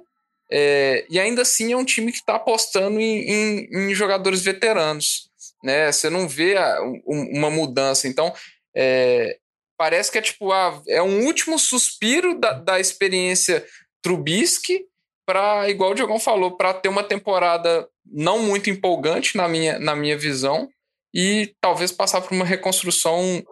É, 0.51 1.05
e 1.09 1.18
ainda 1.18 1.43
assim 1.43 1.72
é 1.72 1.78
um 1.78 1.86
time 1.86 2.11
que 2.11 2.18
está 2.18 2.36
apostando 2.36 2.99
em, 2.99 3.20
em, 3.22 3.68
em, 3.72 3.95
jogadores 3.95 4.41
veteranos. 4.41 5.30
Né? 5.63 5.89
Você 5.89 6.09
não 6.09 6.28
vê 6.28 6.57
a, 6.57 6.82
um, 6.82 7.30
uma 7.34 7.49
mudança. 7.49 8.09
Então, 8.09 8.34
é, 8.76 9.38
parece 9.78 10.11
que 10.11 10.18
é 10.18 10.22
tipo 10.22 10.51
a, 10.51 10.82
é 10.89 11.01
um 11.01 11.26
último 11.26 11.57
suspiro 11.57 12.38
da, 12.38 12.51
da 12.51 12.78
experiência 12.78 13.65
Trubisky 14.01 14.86
para, 15.28 15.69
igual 15.69 15.91
o 15.91 15.93
Diogão 15.93 16.17
falou, 16.17 16.55
para 16.55 16.73
ter 16.73 16.88
uma 16.88 17.03
temporada 17.03 17.86
não 18.09 18.39
muito 18.39 18.69
empolgante 18.69 19.36
na 19.36 19.45
minha, 19.49 19.78
na 19.78 19.93
minha 19.93 20.17
visão 20.17 20.69
e 21.13 21.53
talvez 21.59 21.91
passar 21.91 22.21
por 22.21 22.34
uma 22.34 22.45
reconstrução 22.45 23.43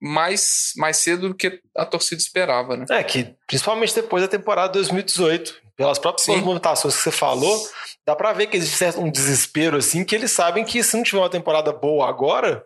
mais, 0.00 0.72
mais 0.76 0.98
cedo 0.98 1.30
do 1.30 1.34
que 1.34 1.60
a 1.76 1.84
torcida 1.84 2.22
esperava, 2.22 2.76
né? 2.76 2.86
É, 2.88 3.02
que 3.02 3.34
principalmente 3.48 3.94
depois 3.94 4.22
da 4.22 4.28
temporada 4.28 4.74
2018, 4.74 5.60
pelas 5.76 5.98
próprias 5.98 6.26
Sim. 6.26 6.36
movimentações 6.36 6.94
que 6.94 7.02
você 7.02 7.10
falou, 7.10 7.68
dá 8.06 8.14
para 8.14 8.32
ver 8.32 8.46
que 8.46 8.56
existe 8.56 8.96
um 8.96 9.10
desespero 9.10 9.78
assim, 9.78 10.04
que 10.04 10.14
eles 10.14 10.30
sabem 10.30 10.64
que 10.64 10.84
se 10.84 10.96
não 10.96 11.02
tiver 11.02 11.18
uma 11.18 11.30
temporada 11.30 11.72
boa 11.72 12.08
agora, 12.08 12.64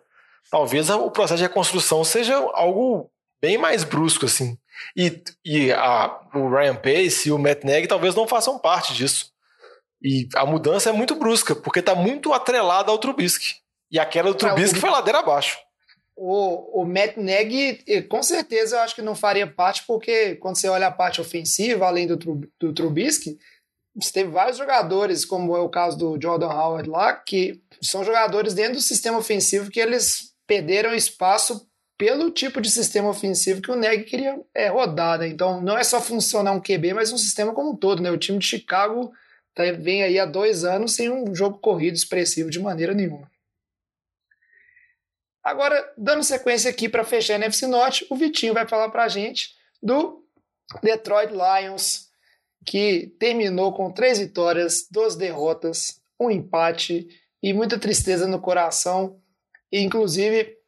talvez 0.51 0.91
o 0.91 1.09
processo 1.09 1.37
de 1.37 1.43
reconstrução 1.43 2.03
seja 2.03 2.35
algo 2.53 3.09
bem 3.41 3.57
mais 3.57 3.83
brusco 3.83 4.25
assim. 4.25 4.55
E, 4.95 5.21
e 5.45 5.71
a, 5.71 6.19
o 6.33 6.49
Ryan 6.49 6.75
Pace 6.75 7.29
e 7.29 7.31
o 7.31 7.37
Matt 7.37 7.63
Nagy 7.63 7.87
talvez 7.87 8.15
não 8.15 8.27
façam 8.27 8.59
parte 8.59 8.93
disso. 8.93 9.31
E 10.01 10.27
a 10.35 10.45
mudança 10.45 10.89
é 10.89 10.93
muito 10.93 11.15
brusca, 11.15 11.55
porque 11.55 11.79
está 11.79 11.93
muito 11.93 12.33
atrelada 12.33 12.91
ao 12.91 12.97
Trubisky. 12.97 13.55
E 13.91 13.99
aquela 13.99 14.29
do 14.29 14.35
Trubisky 14.35 14.77
ah, 14.77 14.81
foi 14.81 14.89
ladeira 14.89 15.19
abaixo. 15.19 15.57
O, 16.15 16.81
o 16.81 16.85
Matt 16.85 17.17
Nagy, 17.17 17.83
com 18.09 18.21
certeza, 18.21 18.75
eu 18.75 18.81
acho 18.81 18.95
que 18.95 19.01
não 19.01 19.15
faria 19.15 19.47
parte, 19.47 19.83
porque 19.87 20.35
quando 20.35 20.57
você 20.57 20.67
olha 20.67 20.87
a 20.87 20.91
parte 20.91 21.19
ofensiva, 21.19 21.85
além 21.85 22.07
do, 22.07 22.17
do 22.17 22.73
Trubisky, 22.73 23.37
você 23.95 24.11
teve 24.11 24.29
vários 24.29 24.57
jogadores, 24.57 25.25
como 25.25 25.55
é 25.55 25.59
o 25.59 25.69
caso 25.69 25.97
do 25.97 26.21
Jordan 26.21 26.49
Howard 26.49 26.89
lá, 26.89 27.13
que 27.13 27.61
são 27.81 28.03
jogadores 28.03 28.53
dentro 28.53 28.75
do 28.75 28.81
sistema 28.81 29.17
ofensivo 29.17 29.71
que 29.71 29.79
eles 29.79 30.33
perderam 30.47 30.93
espaço 30.93 31.68
pelo 31.99 32.31
tipo 32.31 32.61
de 32.61 32.71
sistema 32.71 33.09
ofensivo 33.09 33.61
que 33.61 33.69
o 33.69 33.75
Neg 33.75 34.05
queria 34.05 34.39
é, 34.55 34.69
rodar. 34.69 35.19
Né? 35.19 35.27
Então, 35.27 35.59
não 35.59 35.77
é 35.77 35.83
só 35.83 35.99
funcionar 35.99 36.53
um 36.53 36.61
QB, 36.61 36.93
mas 36.93 37.11
um 37.11 37.17
sistema 37.17 37.53
como 37.53 37.71
um 37.71 37.75
todo. 37.75 38.01
Né? 38.01 38.09
O 38.09 38.17
time 38.17 38.39
de 38.39 38.45
Chicago 38.45 39.11
tá, 39.53 39.63
vem 39.73 40.01
aí 40.01 40.17
há 40.17 40.25
dois 40.25 40.63
anos 40.63 40.95
sem 40.95 41.11
um 41.11 41.35
jogo 41.35 41.59
corrido 41.59 41.95
expressivo 41.95 42.49
de 42.49 42.57
maneira 42.57 42.93
nenhuma. 42.93 43.29
Agora, 45.43 45.93
dando 45.97 46.23
sequência 46.23 46.71
aqui 46.71 46.87
para 46.87 47.03
fechar 47.03 47.33
a 47.33 47.35
NFC 47.35 47.67
Norte, 47.67 48.07
o 48.09 48.15
Vitinho 48.15 48.53
vai 48.53 48.65
falar 48.65 48.87
para 48.89 49.03
a 49.03 49.09
gente 49.09 49.49
do 49.83 50.23
Detroit 50.81 51.33
Lions, 51.33 52.07
que 52.65 53.13
terminou 53.19 53.73
com 53.73 53.91
três 53.91 54.19
vitórias, 54.19 54.87
duas 54.89 55.17
derrotas, 55.17 55.99
um 56.17 56.31
empate 56.31 57.09
e 57.43 57.51
muita 57.51 57.77
tristeza 57.77 58.25
no 58.25 58.39
coração. 58.39 59.19
E, 59.69 59.81
inclusive, 59.81 60.58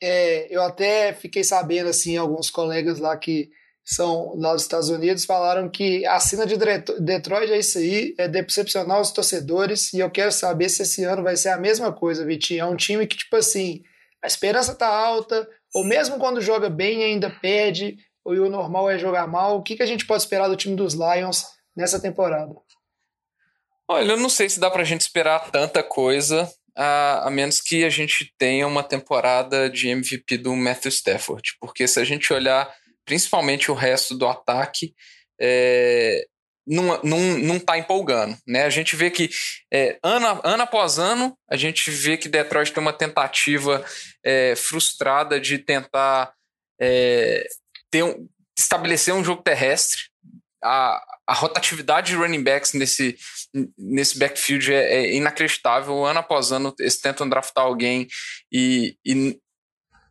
é, 0.00 0.46
eu 0.54 0.62
até 0.62 1.12
fiquei 1.12 1.44
sabendo, 1.44 1.88
assim, 1.88 2.16
alguns 2.16 2.50
colegas 2.50 2.98
lá 2.98 3.16
que 3.16 3.50
são 3.84 4.34
lá 4.36 4.52
dos 4.54 4.62
Estados 4.62 4.88
Unidos 4.88 5.26
falaram 5.26 5.68
que 5.68 6.06
a 6.06 6.18
cena 6.18 6.46
de 6.46 6.56
Detroit 7.00 7.52
é 7.52 7.58
isso 7.58 7.76
aí, 7.76 8.14
é 8.16 8.26
decepcionar 8.26 9.00
os 9.00 9.10
torcedores, 9.10 9.92
e 9.92 9.98
eu 9.98 10.10
quero 10.10 10.32
saber 10.32 10.70
se 10.70 10.82
esse 10.82 11.04
ano 11.04 11.22
vai 11.22 11.36
ser 11.36 11.50
a 11.50 11.58
mesma 11.58 11.92
coisa, 11.92 12.24
Vitinho. 12.24 12.62
É 12.62 12.64
um 12.64 12.76
time 12.76 13.06
que, 13.06 13.16
tipo 13.16 13.36
assim, 13.36 13.82
a 14.22 14.26
esperança 14.26 14.74
tá 14.74 14.88
alta, 14.88 15.46
ou 15.74 15.84
mesmo 15.84 16.18
quando 16.18 16.40
joga 16.40 16.70
bem 16.70 17.04
ainda 17.04 17.28
perde, 17.28 17.98
ou 18.24 18.32
o 18.32 18.48
normal 18.48 18.90
é 18.90 18.98
jogar 18.98 19.26
mal. 19.26 19.58
O 19.58 19.62
que, 19.62 19.76
que 19.76 19.82
a 19.82 19.86
gente 19.86 20.06
pode 20.06 20.22
esperar 20.22 20.48
do 20.48 20.56
time 20.56 20.74
dos 20.74 20.94
Lions 20.94 21.44
nessa 21.76 22.00
temporada? 22.00 22.54
Olha, 23.86 24.12
eu 24.12 24.16
não 24.16 24.30
sei 24.30 24.48
se 24.48 24.58
dá 24.58 24.70
pra 24.70 24.82
gente 24.82 25.02
esperar 25.02 25.50
tanta 25.50 25.82
coisa 25.82 26.50
a, 26.76 27.28
a 27.28 27.30
menos 27.30 27.60
que 27.60 27.84
a 27.84 27.90
gente 27.90 28.32
tenha 28.38 28.66
uma 28.66 28.82
temporada 28.82 29.70
de 29.70 29.88
MVP 29.88 30.38
do 30.38 30.54
Matthew 30.54 30.90
Stafford. 30.90 31.56
Porque 31.60 31.86
se 31.86 32.00
a 32.00 32.04
gente 32.04 32.32
olhar 32.32 32.72
principalmente 33.04 33.70
o 33.70 33.74
resto 33.74 34.16
do 34.16 34.26
ataque, 34.26 34.94
é, 35.40 36.24
não, 36.66 37.00
não, 37.02 37.18
não 37.38 37.60
tá 37.60 37.78
empolgando. 37.78 38.36
Né? 38.46 38.64
A 38.64 38.70
gente 38.70 38.96
vê 38.96 39.10
que 39.10 39.28
é, 39.72 39.98
ano, 40.02 40.40
ano 40.42 40.62
após 40.62 40.98
ano, 40.98 41.36
a 41.48 41.56
gente 41.56 41.90
vê 41.90 42.16
que 42.16 42.28
Detroit 42.28 42.72
tem 42.72 42.82
uma 42.82 42.92
tentativa 42.92 43.84
é, 44.24 44.54
frustrada 44.56 45.38
de 45.38 45.58
tentar 45.58 46.32
é, 46.80 47.46
ter 47.90 48.02
um, 48.02 48.26
estabelecer 48.58 49.14
um 49.14 49.24
jogo 49.24 49.42
terrestre. 49.42 50.02
A, 50.64 51.04
a 51.26 51.34
rotatividade 51.34 52.08
de 52.08 52.16
running 52.16 52.42
backs 52.42 52.72
nesse, 52.72 53.16
nesse 53.76 54.18
backfield 54.18 54.72
é, 54.72 54.94
é, 54.94 55.14
inacreditável. 55.14 56.04
Ano 56.04 56.20
após 56.20 56.52
ano, 56.52 56.74
eles 56.78 56.98
tentam 56.98 57.28
draftar 57.28 57.64
alguém 57.64 58.08
e, 58.50 58.96
e 59.04 59.38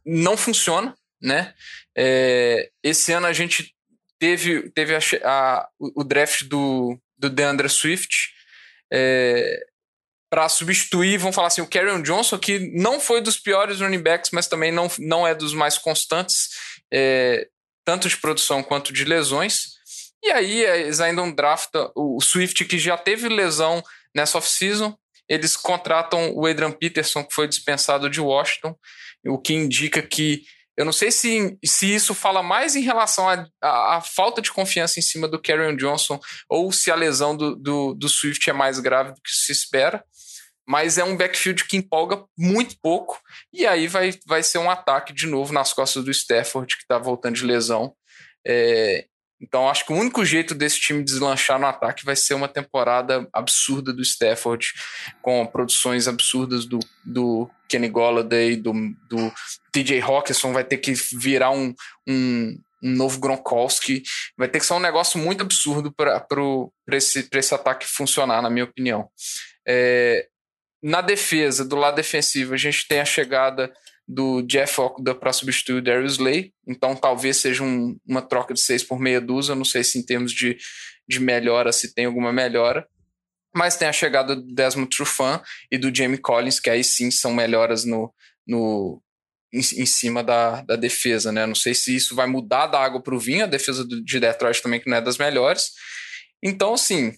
não 0.05 0.37
funciona, 0.37 0.95
né? 1.21 1.53
É, 1.97 2.69
esse 2.83 3.11
ano 3.11 3.27
a 3.27 3.33
gente 3.33 3.73
teve, 4.19 4.69
teve 4.71 4.95
a, 4.95 4.99
a, 5.23 5.69
o 5.79 6.03
draft 6.03 6.43
do, 6.43 6.97
do 7.17 7.29
DeAndre 7.29 7.69
Swift 7.69 8.33
é, 8.91 9.59
para 10.29 10.49
substituir, 10.49 11.17
vamos 11.17 11.35
falar 11.35 11.47
assim, 11.47 11.61
o 11.61 11.67
Carrion 11.67 12.01
Johnson, 12.01 12.39
que 12.39 12.59
não 12.73 12.99
foi 12.99 13.21
dos 13.21 13.37
piores 13.37 13.81
running 13.81 14.01
backs, 14.01 14.31
mas 14.31 14.47
também 14.47 14.71
não, 14.71 14.89
não 14.97 15.27
é 15.27 15.35
dos 15.35 15.53
mais 15.53 15.77
constantes, 15.77 16.49
é, 16.91 17.47
tanto 17.85 18.09
de 18.09 18.17
produção 18.17 18.63
quanto 18.63 18.91
de 18.91 19.05
lesões. 19.05 19.72
E 20.23 20.31
aí 20.31 20.63
eles 20.63 21.01
ainda 21.01 21.29
draftam 21.31 21.91
o 21.95 22.21
Swift, 22.21 22.63
que 22.65 22.79
já 22.79 22.97
teve 22.97 23.27
lesão 23.27 23.83
nessa 24.15 24.37
off-season. 24.37 24.97
Eles 25.27 25.57
contratam 25.57 26.33
o 26.33 26.45
Adrian 26.45 26.71
Peterson, 26.71 27.23
que 27.23 27.33
foi 27.33 27.47
dispensado 27.47 28.09
de 28.09 28.21
Washington, 28.21 28.75
o 29.25 29.37
que 29.37 29.53
indica 29.53 30.01
que. 30.01 30.43
Eu 30.75 30.85
não 30.85 30.91
sei 30.91 31.11
se, 31.11 31.55
se 31.63 31.93
isso 31.93 32.15
fala 32.15 32.41
mais 32.41 32.75
em 32.75 32.81
relação 32.81 33.27
à 33.61 34.01
falta 34.01 34.41
de 34.41 34.51
confiança 34.51 34.97
em 34.97 35.03
cima 35.03 35.27
do 35.27 35.39
Karrion 35.39 35.75
Johnson 35.75 36.19
ou 36.49 36.71
se 36.71 36.89
a 36.89 36.95
lesão 36.95 37.37
do, 37.37 37.55
do, 37.55 37.93
do 37.93 38.09
Swift 38.09 38.49
é 38.49 38.53
mais 38.53 38.79
grave 38.79 39.11
do 39.11 39.21
que 39.21 39.29
se 39.29 39.51
espera 39.51 40.03
mas 40.67 40.97
é 40.97 41.03
um 41.03 41.15
backfield 41.15 41.65
que 41.65 41.77
empolga 41.77 42.23
muito 42.37 42.77
pouco, 42.81 43.19
e 43.51 43.65
aí 43.65 43.87
vai, 43.87 44.13
vai 44.25 44.41
ser 44.41 44.59
um 44.59 44.69
ataque 44.69 45.13
de 45.13 45.27
novo 45.27 45.53
nas 45.53 45.73
costas 45.73 46.03
do 46.03 46.11
Stafford, 46.11 46.75
que 46.75 46.83
está 46.83 46.97
voltando 46.97 47.35
de 47.35 47.45
lesão. 47.45 47.93
É, 48.45 49.05
então, 49.43 49.67
acho 49.67 49.85
que 49.85 49.91
o 49.91 49.97
único 49.97 50.23
jeito 50.23 50.55
desse 50.55 50.79
time 50.79 51.03
deslanchar 51.03 51.59
no 51.59 51.67
ataque 51.67 52.05
vai 52.05 52.15
ser 52.15 52.33
uma 52.33 52.47
temporada 52.47 53.27
absurda 53.33 53.91
do 53.91 54.01
Stafford, 54.01 54.71
com 55.21 55.45
produções 55.45 56.07
absurdas 56.07 56.65
do, 56.65 56.79
do 57.03 57.49
Kenny 57.67 57.89
Golladay, 57.89 58.55
do, 58.55 58.71
do 59.09 59.33
TJ 59.73 59.99
Hawkinson, 59.99 60.53
vai 60.53 60.63
ter 60.63 60.77
que 60.77 60.93
virar 60.93 61.51
um, 61.51 61.75
um, 62.07 62.57
um 62.81 62.89
novo 62.95 63.19
Gronkowski. 63.19 64.01
Vai 64.37 64.47
ter 64.47 64.59
que 64.59 64.65
ser 64.65 64.75
um 64.75 64.79
negócio 64.79 65.19
muito 65.19 65.41
absurdo 65.41 65.91
para 65.91 66.25
esse, 66.93 67.27
esse 67.29 67.53
ataque 67.53 67.85
funcionar, 67.85 68.41
na 68.41 68.49
minha 68.49 68.63
opinião. 68.63 69.09
É, 69.67 70.25
na 70.81 71.01
defesa, 71.01 71.65
do 71.65 71.75
lado 71.75 71.95
defensivo, 71.95 72.53
a 72.53 72.57
gente 72.57 72.87
tem 72.87 73.01
a 73.01 73.05
chegada 73.05 73.73
do 74.07 74.41
Jeff 74.41 74.79
Okuda 74.79 75.15
para 75.15 75.31
substituir 75.31 75.77
o 75.77 75.81
Darius 75.81 76.13
Slay, 76.13 76.53
então 76.67 76.95
talvez 76.95 77.37
seja 77.37 77.63
um, 77.63 77.97
uma 78.05 78.21
troca 78.21 78.53
de 78.53 78.59
seis 78.59 78.83
por 78.83 78.99
meia 78.99 79.21
dúzia, 79.21 79.55
não 79.55 79.65
sei 79.65 79.83
se 79.83 79.97
em 79.97 80.05
termos 80.05 80.33
de, 80.33 80.57
de 81.07 81.19
melhora, 81.19 81.71
se 81.71 81.93
tem 81.93 82.05
alguma 82.05 82.33
melhora, 82.33 82.87
mas 83.55 83.77
tem 83.77 83.87
a 83.87 83.93
chegada 83.93 84.35
do 84.35 84.53
Desmond 84.53 84.89
Trufant 84.89 85.41
e 85.71 85.77
do 85.77 85.95
Jamie 85.95 86.17
Collins, 86.17 86.59
que 86.59 86.69
aí 86.69 86.83
sim 86.83 87.11
são 87.11 87.33
melhoras 87.33 87.85
no, 87.85 88.13
no, 88.45 89.01
em, 89.53 89.59
em, 89.59 89.85
cima 89.85 90.23
da, 90.23 90.61
da 90.63 90.75
defesa, 90.75 91.31
né? 91.31 91.45
Não 91.45 91.55
sei 91.55 91.73
se 91.73 91.95
isso 91.95 92.15
vai 92.15 92.27
mudar 92.27 92.67
da 92.67 92.79
água 92.79 93.01
para 93.01 93.15
o 93.15 93.19
vinho, 93.19 93.43
a 93.43 93.47
defesa 93.47 93.85
do, 93.85 94.03
de 94.03 94.19
Detroit 94.19 94.61
também 94.61 94.79
que 94.79 94.89
não 94.89 94.97
é 94.97 95.01
das 95.01 95.17
melhores. 95.17 95.71
Então, 96.41 96.73
assim, 96.73 97.13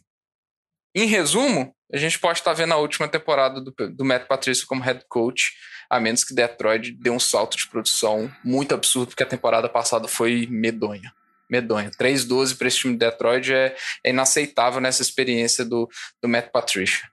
em 0.93 1.07
resumo, 1.07 1.74
a 1.91 1.97
gente 1.97 2.19
pode 2.19 2.39
estar 2.39 2.53
vendo 2.53 2.73
a 2.73 2.77
última 2.77 3.07
temporada 3.07 3.61
do, 3.61 3.73
do 3.89 4.05
Matt 4.05 4.27
Patrício 4.27 4.65
como 4.67 4.81
head 4.81 5.03
coach, 5.07 5.53
a 5.89 5.99
menos 5.99 6.23
que 6.23 6.33
Detroit 6.33 6.91
dê 6.91 7.09
um 7.09 7.19
salto 7.19 7.55
de 7.57 7.67
produção 7.67 8.31
muito 8.43 8.73
absurdo, 8.73 9.09
porque 9.09 9.23
a 9.23 9.27
temporada 9.27 9.69
passada 9.69 10.07
foi 10.07 10.47
medonha. 10.49 11.13
Medonha. 11.49 11.91
3-12 11.91 12.57
para 12.57 12.67
esse 12.67 12.77
time 12.77 12.93
de 12.93 12.99
Detroit 12.99 13.53
é, 13.53 13.75
é, 14.03 14.09
inaceitável 14.09 14.81
nessa 14.81 15.01
experiência 15.01 15.63
do, 15.63 15.87
do 16.21 16.27
Matt 16.27 16.49
Patricia. 16.51 17.07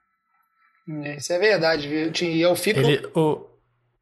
É, 1.03 1.17
isso 1.17 1.31
é 1.31 1.39
verdade, 1.39 1.87
viu? 1.87 2.11
E 2.27 2.41
eu 2.41 2.55
fico. 2.55 2.79
Ele, 2.79 3.07
o, 3.15 3.45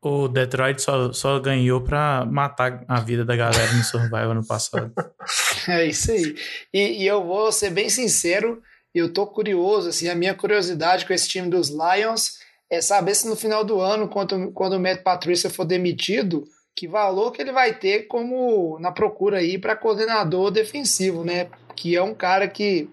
o 0.01 0.27
Detroit 0.27 0.81
só, 0.81 1.13
só 1.13 1.39
ganhou 1.39 1.81
pra 1.81 2.25
matar 2.25 2.83
a 2.87 2.99
vida 2.99 3.23
da 3.23 3.35
galera 3.35 3.71
no 3.73 3.83
Survival 3.83 4.33
no 4.33 4.45
passado. 4.45 4.91
é 5.67 5.85
isso 5.85 6.11
aí. 6.11 6.35
E, 6.73 7.03
e, 7.03 7.07
eu 7.07 7.23
vou 7.23 7.51
ser 7.51 7.69
bem 7.69 7.89
sincero, 7.89 8.63
eu 8.93 9.11
tô 9.11 9.25
curioso, 9.25 9.89
assim, 9.89 10.07
a 10.07 10.15
minha 10.15 10.33
curiosidade 10.33 11.05
com 11.05 11.13
esse 11.13 11.27
time 11.27 11.49
dos 11.49 11.69
Lions 11.69 12.39
é 12.69 12.81
saber 12.81 13.15
se 13.15 13.27
no 13.27 13.35
final 13.35 13.63
do 13.63 13.79
ano, 13.79 14.07
quando, 14.07 14.51
quando 14.51 14.73
o 14.73 14.79
Matt 14.79 15.01
Patrícia 15.01 15.49
for 15.49 15.65
demitido, 15.65 16.45
que 16.75 16.87
valor 16.87 17.31
que 17.31 17.41
ele 17.41 17.51
vai 17.51 17.73
ter 17.73 18.07
como 18.07 18.79
na 18.79 18.91
procura 18.91 19.39
aí 19.39 19.57
para 19.57 19.75
coordenador 19.75 20.51
defensivo, 20.51 21.23
né? 21.23 21.49
Que 21.75 21.95
é 21.95 22.01
um 22.01 22.13
cara 22.13 22.47
que 22.47 22.89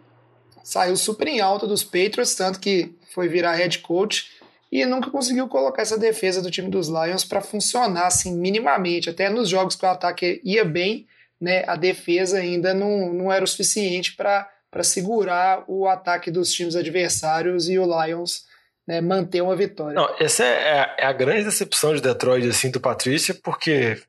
saiu 0.64 0.96
super 0.96 1.28
em 1.28 1.40
alta 1.40 1.66
dos 1.66 1.84
Patriots, 1.84 2.34
tanto 2.34 2.59
que 2.59 2.92
foi 3.14 3.28
virar 3.28 3.55
head 3.55 3.78
coach 3.78 4.38
e 4.70 4.84
nunca 4.84 5.11
conseguiu 5.11 5.49
colocar 5.49 5.82
essa 5.82 5.96
defesa 5.96 6.42
do 6.42 6.51
time 6.51 6.68
dos 6.68 6.88
Lions 6.88 7.24
para 7.24 7.40
funcionar 7.40 8.07
assim 8.07 8.36
minimamente. 8.36 9.09
Até 9.09 9.30
nos 9.30 9.49
jogos 9.49 9.76
que 9.76 9.86
o 9.86 9.88
ataque 9.88 10.40
ia 10.44 10.64
bem, 10.64 11.07
né, 11.40 11.64
a 11.66 11.76
defesa 11.76 12.38
ainda 12.38 12.74
não, 12.74 13.12
não 13.12 13.32
era 13.32 13.44
o 13.44 13.49
suficiente 13.49 14.14
para 14.71 14.83
segurar 14.83 15.64
o 15.66 15.87
ataque 15.87 16.31
dos 16.31 16.51
times 16.53 16.77
adversários 16.77 17.69
e 17.69 17.79
o 17.79 17.85
Lions 17.85 18.45
né, 18.87 19.01
manter 19.01 19.43
uma 19.43 19.57
vitória. 19.57 19.95
Não, 19.95 20.14
essa 20.19 20.45
é 20.45 20.81
a, 20.81 20.97
é 20.99 21.07
a 21.07 21.12
grande 21.12 21.45
decepção 21.45 21.95
de 21.95 22.01
Detroit 22.01 22.49
assim 22.49 22.71
do 22.71 22.81
Patrícia, 22.81 23.35
porque 23.43 24.01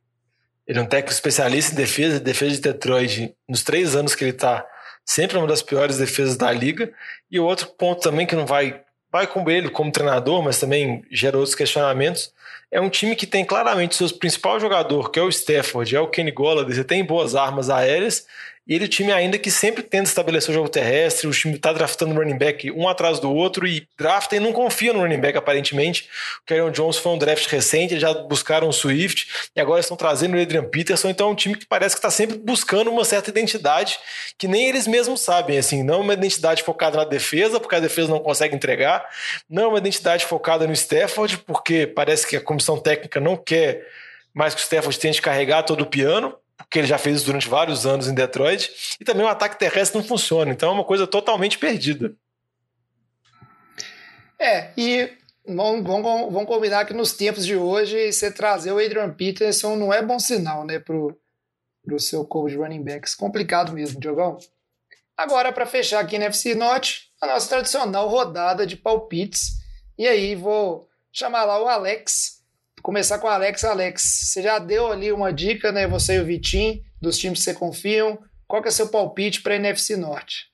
ele 0.68 0.80
é 0.80 0.82
um 0.82 0.86
técnico 0.86 1.14
especialista 1.14 1.74
em 1.74 1.76
defesa, 1.76 2.20
defesa 2.20 2.56
de 2.56 2.62
Detroit 2.62 3.36
nos 3.48 3.64
três 3.64 3.96
anos 3.96 4.16
que 4.16 4.24
ele 4.24 4.32
está 4.32 4.66
sempre 5.10 5.38
é 5.38 5.40
uma 5.40 5.48
das 5.48 5.64
piores 5.64 5.98
defesas 5.98 6.38
da 6.38 6.52
liga. 6.52 6.92
E 7.32 7.40
o 7.40 7.46
outro 7.46 7.68
ponto 7.68 8.02
também 8.02 8.28
que 8.28 8.36
não 8.36 8.46
vai 8.46 8.82
vai 9.12 9.26
com 9.26 9.50
ele 9.50 9.70
como 9.70 9.92
treinador, 9.92 10.44
mas 10.44 10.60
também 10.60 11.04
gera 11.10 11.36
outros 11.36 11.56
questionamentos. 11.56 12.32
É 12.72 12.80
um 12.80 12.90
time 12.90 13.16
que 13.16 13.26
tem 13.26 13.44
claramente 13.44 13.96
seu 13.96 14.08
principal 14.10 14.60
jogador, 14.60 15.10
que 15.10 15.20
é 15.20 15.24
o 15.24 15.30
Stafford, 15.30 15.96
é 15.96 16.00
o 16.00 16.08
Kenny 16.08 16.30
Golladay, 16.30 16.76
você 16.76 16.84
tem 16.84 17.04
boas 17.04 17.34
armas 17.34 17.72
aéreas, 17.72 18.28
ele, 18.70 18.88
time 18.88 19.12
ainda 19.12 19.38
que 19.40 19.50
sempre 19.50 19.82
tenta 19.82 20.08
estabelecer 20.08 20.52
o 20.52 20.54
jogo 20.54 20.70
terrestre, 20.70 21.28
o 21.28 21.32
time 21.32 21.56
está 21.56 21.74
draftando 21.74 22.14
running 22.14 22.38
back 22.38 22.72
um 22.72 22.88
atrás 22.88 23.20
do 23.20 23.34
outro 23.34 23.68
e 23.68 23.88
drafta 23.98 24.36
e 24.36 24.40
não 24.40 24.54
confia 24.54 24.94
no 24.94 25.00
running 25.00 25.20
back 25.20 25.38
aparentemente. 25.38 26.08
O 26.42 26.46
Karen 26.46 26.72
Jones 26.72 26.98
foi 26.98 27.12
um 27.12 27.18
draft 27.18 27.48
recente, 27.48 28.00
já 28.00 28.14
buscaram 28.14 28.70
o 28.70 28.74
Swift 28.74 29.28
e 29.56 29.60
agora 29.60 29.80
estão 29.80 29.98
trazendo 29.98 30.38
o 30.38 30.42
Adrian 30.42 30.64
Peterson, 30.64 31.10
então 31.10 31.30
é 31.30 31.32
um 31.32 31.36
time 31.36 31.56
que 31.56 31.66
parece 31.66 31.96
que 31.96 32.00
está 32.00 32.12
sempre 32.12 32.38
buscando 32.38 32.92
uma 32.92 33.04
certa 33.04 33.30
identidade 33.30 34.00
que 34.38 34.48
nem 34.48 34.70
eles 34.70 34.86
mesmos 34.86 35.22
sabem, 35.22 35.58
assim, 35.58 35.82
não 35.84 35.96
é 35.96 35.98
uma 35.98 36.14
identidade 36.14 36.64
focada 36.64 36.98
na 36.98 37.06
defesa, 37.06 37.60
porque 37.60 37.76
a 37.76 37.80
defesa 37.80 38.10
não 38.10 38.20
consegue 38.20 38.56
entregar, 38.56 39.06
não 39.50 39.64
é 39.64 39.68
uma 39.68 39.78
identidade 39.80 40.26
focada 40.26 40.68
no 40.68 40.74
Stafford, 40.74 41.40
porque 41.40 41.88
parece 41.88 42.28
que 42.28 42.38
a 42.38 42.42
comissão 42.42 42.78
técnica 42.78 43.20
não 43.20 43.36
quer 43.36 43.86
mais 44.34 44.54
que 44.54 44.62
o 44.62 44.64
Stafford 44.64 45.00
tente 45.00 45.22
carregar 45.22 45.64
todo 45.64 45.82
o 45.82 45.86
piano, 45.86 46.36
porque 46.64 46.80
ele 46.80 46.88
já 46.88 46.98
fez 46.98 47.18
isso 47.18 47.26
durante 47.26 47.48
vários 47.48 47.86
anos 47.86 48.08
em 48.08 48.14
Detroit, 48.14 48.98
e 49.00 49.06
também 49.06 49.26
o 49.26 49.30
ataque 49.30 49.58
terrestre 49.58 50.00
não 50.00 50.08
funciona, 50.08 50.52
então 50.52 50.70
é 50.70 50.74
uma 50.74 50.84
coisa 50.84 51.08
totalmente 51.08 51.58
perdida. 51.58 52.14
É, 54.38 54.72
e 54.78 55.12
vamos, 55.46 55.84
vamos, 55.84 56.46
combinar 56.46 56.86
que 56.86 56.94
nos 56.94 57.14
tempos 57.14 57.46
de 57.46 57.56
hoje, 57.56 58.12
você 58.12 58.32
trazer 58.32 58.72
o 58.72 58.80
Adrian 58.80 59.12
Peterson 59.14 59.76
não 59.76 59.94
é 59.94 60.02
bom 60.02 60.20
sinal, 60.20 60.66
né, 60.66 60.80
pro, 60.80 61.18
pro 61.84 62.00
seu 62.00 62.24
corpo 62.26 62.50
de 62.50 62.56
running 62.56 62.84
backs. 62.84 63.16
Complicado 63.16 63.74
mesmo, 63.74 64.00
Diogão. 64.00 64.38
Agora, 65.18 65.52
para 65.52 65.66
fechar 65.66 66.00
aqui 66.00 66.18
na 66.18 66.26
FC 66.26 66.56
Norte, 66.56 67.12
a 67.22 67.28
nossa 67.28 67.50
tradicional 67.50 68.08
rodada 68.08 68.66
de 68.66 68.78
palpites. 68.78 69.60
E 69.98 70.08
aí, 70.08 70.36
vou 70.36 70.88
chamar 71.12 71.44
lá 71.44 71.62
o 71.62 71.68
Alex 71.68 72.39
começar 72.82 73.20
com 73.20 73.28
o 73.28 73.30
Alex. 73.30 73.64
Alex, 73.64 74.02
você 74.26 74.42
já 74.42 74.60
deu 74.60 74.92
ali 74.92 75.12
uma 75.12 75.32
dica, 75.32 75.72
né? 75.72 75.88
Você 75.88 76.16
e 76.16 76.20
o 76.20 76.26
Vitinho, 76.26 76.82
dos 77.02 77.18
times 77.18 77.40
que 77.40 77.46
você 77.46 77.54
confiam. 77.54 78.20
Qual 78.48 78.62
que 78.62 78.68
é 78.68 78.72
seu 78.72 78.90
palpite 78.90 79.42
para 79.42 79.54
a 79.54 79.58
NFC 79.58 79.96
Norte? 79.96 80.50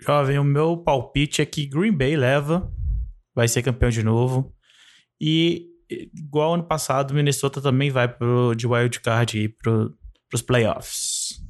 Jovem, 0.00 0.38
o 0.38 0.44
meu 0.44 0.76
palpite 0.76 1.40
é 1.40 1.46
que 1.46 1.66
Green 1.66 1.96
Bay 1.96 2.16
leva, 2.16 2.70
vai 3.34 3.48
ser 3.48 3.62
campeão 3.62 3.90
de 3.90 4.02
novo. 4.02 4.54
E 5.20 5.70
igual 5.90 6.54
ano 6.54 6.64
passado, 6.64 7.14
Minnesota 7.14 7.60
também 7.60 7.90
vai 7.90 8.08
pro, 8.08 8.54
de 8.54 8.66
wild 8.66 9.00
card 9.00 9.38
e 9.38 9.48
pro, 9.48 9.96
pros 10.28 10.42
playoffs. 10.42 11.42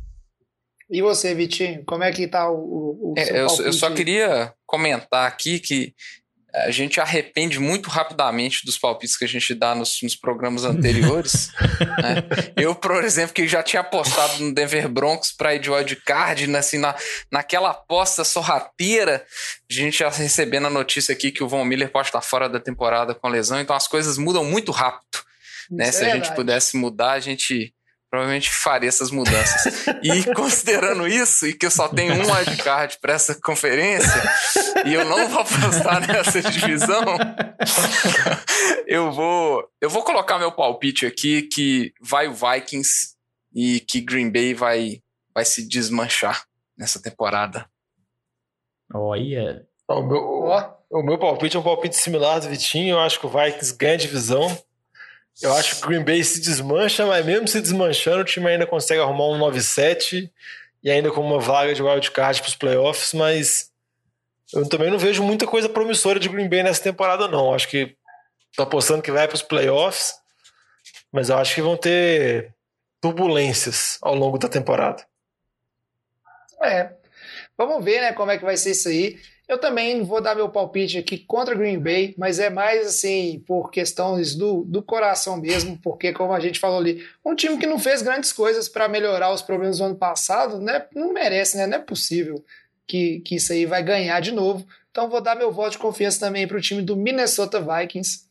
E 0.90 1.02
você, 1.02 1.34
Vitinho, 1.34 1.82
como 1.84 2.04
é 2.04 2.12
que 2.12 2.28
tá 2.28 2.48
o, 2.50 3.12
o 3.12 3.14
é, 3.16 3.30
eu, 3.30 3.46
eu, 3.46 3.72
só 3.72 3.90
queria 3.90 4.52
comentar 4.66 5.26
aqui 5.26 5.58
que 5.58 5.94
a 6.54 6.70
gente 6.70 7.00
arrepende 7.00 7.58
muito 7.58 7.90
rapidamente 7.90 8.64
dos 8.64 8.78
palpites 8.78 9.16
que 9.16 9.24
a 9.24 9.28
gente 9.28 9.52
dá 9.54 9.74
nos, 9.74 10.00
nos 10.02 10.14
programas 10.14 10.64
anteriores. 10.64 11.50
né? 12.00 12.22
Eu, 12.56 12.76
por 12.76 13.02
exemplo, 13.02 13.34
que 13.34 13.48
já 13.48 13.60
tinha 13.60 13.80
apostado 13.80 14.42
no 14.44 14.54
Denver 14.54 14.88
Broncos 14.88 15.32
para 15.32 15.54
ir 15.56 15.58
de 15.58 15.68
wildcard, 15.68 16.46
né? 16.46 16.60
assim, 16.60 16.78
na, 16.78 16.94
naquela 17.30 17.70
aposta 17.70 18.22
sorrateira, 18.22 19.26
a 19.68 19.72
gente 19.72 19.98
já 19.98 20.08
recebendo 20.08 20.68
a 20.68 20.70
notícia 20.70 21.12
aqui 21.12 21.32
que 21.32 21.42
o 21.42 21.48
Von 21.48 21.64
Miller 21.64 21.90
pode 21.90 22.08
estar 22.08 22.20
fora 22.20 22.48
da 22.48 22.60
temporada 22.60 23.14
com 23.14 23.28
lesão, 23.28 23.60
então 23.60 23.74
as 23.74 23.88
coisas 23.88 24.16
mudam 24.16 24.44
muito 24.44 24.70
rápido. 24.70 25.24
Né? 25.68 25.90
Se 25.90 26.04
a 26.04 26.14
gente 26.14 26.32
pudesse 26.34 26.76
mudar, 26.76 27.12
a 27.12 27.20
gente 27.20 27.73
provavelmente 28.14 28.52
faria 28.52 28.88
essas 28.88 29.10
mudanças. 29.10 29.86
e 30.00 30.22
considerando 30.34 31.06
isso, 31.06 31.48
e 31.48 31.52
que 31.52 31.66
eu 31.66 31.70
só 31.70 31.88
tenho 31.88 32.14
um 32.14 32.32
wildcard 32.32 32.98
para 33.00 33.14
essa 33.14 33.34
conferência, 33.34 34.22
e 34.86 34.94
eu 34.94 35.04
não 35.04 35.28
vou 35.28 35.40
apostar 35.40 36.00
nessa 36.06 36.40
divisão, 36.40 37.04
eu 38.86 39.10
vou 39.10 39.68
eu 39.80 39.90
vou 39.90 40.04
colocar 40.04 40.38
meu 40.38 40.52
palpite 40.52 41.04
aqui 41.04 41.42
que 41.42 41.92
vai 42.00 42.28
o 42.28 42.34
Vikings 42.34 43.14
e 43.52 43.80
que 43.80 44.00
Green 44.00 44.30
Bay 44.30 44.54
vai, 44.54 45.02
vai 45.34 45.44
se 45.44 45.66
desmanchar 45.68 46.44
nessa 46.78 47.02
temporada. 47.02 47.68
Olha. 48.92 49.66
O 49.88 50.02
meu, 50.02 50.20
o 50.90 51.02
meu 51.02 51.18
palpite 51.18 51.56
é 51.56 51.60
um 51.60 51.62
palpite 51.62 51.96
similar 51.96 52.40
do 52.40 52.48
Vitinho. 52.48 52.94
Eu 52.94 53.00
acho 53.00 53.18
que 53.18 53.26
o 53.26 53.28
Vikings 53.28 53.76
ganha 53.76 53.94
a 53.94 53.98
divisão 53.98 54.56
eu 55.42 55.52
acho 55.54 55.76
que 55.76 55.84
o 55.84 55.88
Green 55.88 56.04
Bay 56.04 56.22
se 56.22 56.40
desmancha, 56.40 57.06
mas 57.06 57.24
mesmo 57.24 57.48
se 57.48 57.60
desmanchando, 57.60 58.20
o 58.20 58.24
time 58.24 58.48
ainda 58.48 58.66
consegue 58.66 59.00
arrumar 59.00 59.28
um 59.28 59.38
9-7 59.38 60.30
e 60.82 60.90
ainda 60.90 61.10
com 61.10 61.20
uma 61.20 61.40
vaga 61.40 61.74
de 61.74 61.82
wildcard 61.82 62.40
para 62.40 62.48
os 62.48 62.56
playoffs, 62.56 63.12
mas 63.14 63.72
eu 64.52 64.68
também 64.68 64.90
não 64.90 64.98
vejo 64.98 65.22
muita 65.22 65.46
coisa 65.46 65.68
promissora 65.68 66.20
de 66.20 66.28
Green 66.28 66.48
Bay 66.48 66.62
nessa 66.62 66.82
temporada, 66.82 67.26
não. 67.26 67.52
Acho 67.52 67.68
que 67.68 67.96
tô 68.54 68.62
apostando 68.62 69.02
que 69.02 69.10
vai 69.10 69.26
para 69.26 69.34
os 69.34 69.42
playoffs, 69.42 70.14
mas 71.10 71.28
eu 71.28 71.38
acho 71.38 71.54
que 71.54 71.62
vão 71.62 71.76
ter 71.76 72.54
turbulências 73.00 73.98
ao 74.00 74.14
longo 74.14 74.38
da 74.38 74.48
temporada. 74.48 75.04
É. 76.62 76.92
Vamos 77.56 77.84
ver, 77.84 78.00
né, 78.00 78.12
como 78.12 78.30
é 78.30 78.38
que 78.38 78.44
vai 78.44 78.56
ser 78.56 78.70
isso 78.70 78.88
aí. 78.88 79.18
Eu 79.46 79.58
também 79.58 80.02
vou 80.02 80.22
dar 80.22 80.34
meu 80.34 80.48
palpite 80.48 80.96
aqui 80.96 81.18
contra 81.18 81.54
Green 81.54 81.78
Bay, 81.78 82.14
mas 82.16 82.38
é 82.38 82.48
mais 82.48 82.86
assim 82.86 83.42
por 83.46 83.70
questões 83.70 84.34
do, 84.34 84.64
do 84.64 84.82
coração 84.82 85.36
mesmo, 85.38 85.78
porque 85.82 86.12
como 86.14 86.32
a 86.32 86.40
gente 86.40 86.58
falou 86.58 86.78
ali, 86.78 87.04
um 87.24 87.34
time 87.34 87.58
que 87.58 87.66
não 87.66 87.78
fez 87.78 88.00
grandes 88.00 88.32
coisas 88.32 88.70
para 88.70 88.88
melhorar 88.88 89.32
os 89.32 89.42
problemas 89.42 89.78
do 89.78 89.84
ano 89.84 89.96
passado, 89.96 90.58
né, 90.58 90.86
não 90.94 91.12
merece, 91.12 91.58
né? 91.58 91.66
Não 91.66 91.76
é 91.76 91.80
possível 91.80 92.42
que, 92.86 93.20
que 93.20 93.36
isso 93.36 93.52
aí 93.52 93.66
vai 93.66 93.82
ganhar 93.82 94.18
de 94.20 94.32
novo. 94.32 94.66
Então 94.90 95.10
vou 95.10 95.20
dar 95.20 95.34
meu 95.34 95.52
voto 95.52 95.72
de 95.72 95.78
confiança 95.78 96.20
também 96.20 96.46
para 96.46 96.56
o 96.56 96.60
time 96.60 96.80
do 96.80 96.96
Minnesota 96.96 97.60
Vikings 97.60 98.24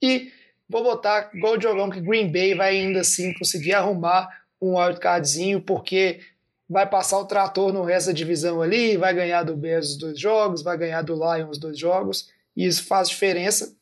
e 0.00 0.30
vou 0.68 0.84
botar 0.84 1.30
igual 1.34 1.56
o 1.56 1.60
jogão 1.60 1.90
que 1.90 2.00
Green 2.00 2.30
Bay 2.30 2.54
vai 2.54 2.78
ainda 2.78 3.00
assim 3.00 3.32
conseguir 3.34 3.74
arrumar 3.74 4.28
um 4.60 4.78
wildcardzinho, 4.78 5.60
porque 5.60 6.20
vai 6.68 6.86
passar 6.86 7.18
o 7.18 7.24
trator 7.24 7.72
no 7.72 7.82
resto 7.82 8.08
da 8.08 8.12
divisão 8.12 8.60
ali, 8.60 8.96
vai 8.96 9.14
ganhar 9.14 9.42
do 9.42 9.56
Bears 9.56 9.90
os 9.90 9.96
dois 9.96 10.18
jogos, 10.18 10.62
vai 10.62 10.76
ganhar 10.76 11.02
do 11.02 11.14
Lions 11.14 11.50
os 11.52 11.58
dois 11.58 11.78
jogos, 11.78 12.28
e 12.56 12.66
isso 12.66 12.84
faz 12.84 13.08
diferença. 13.08 13.74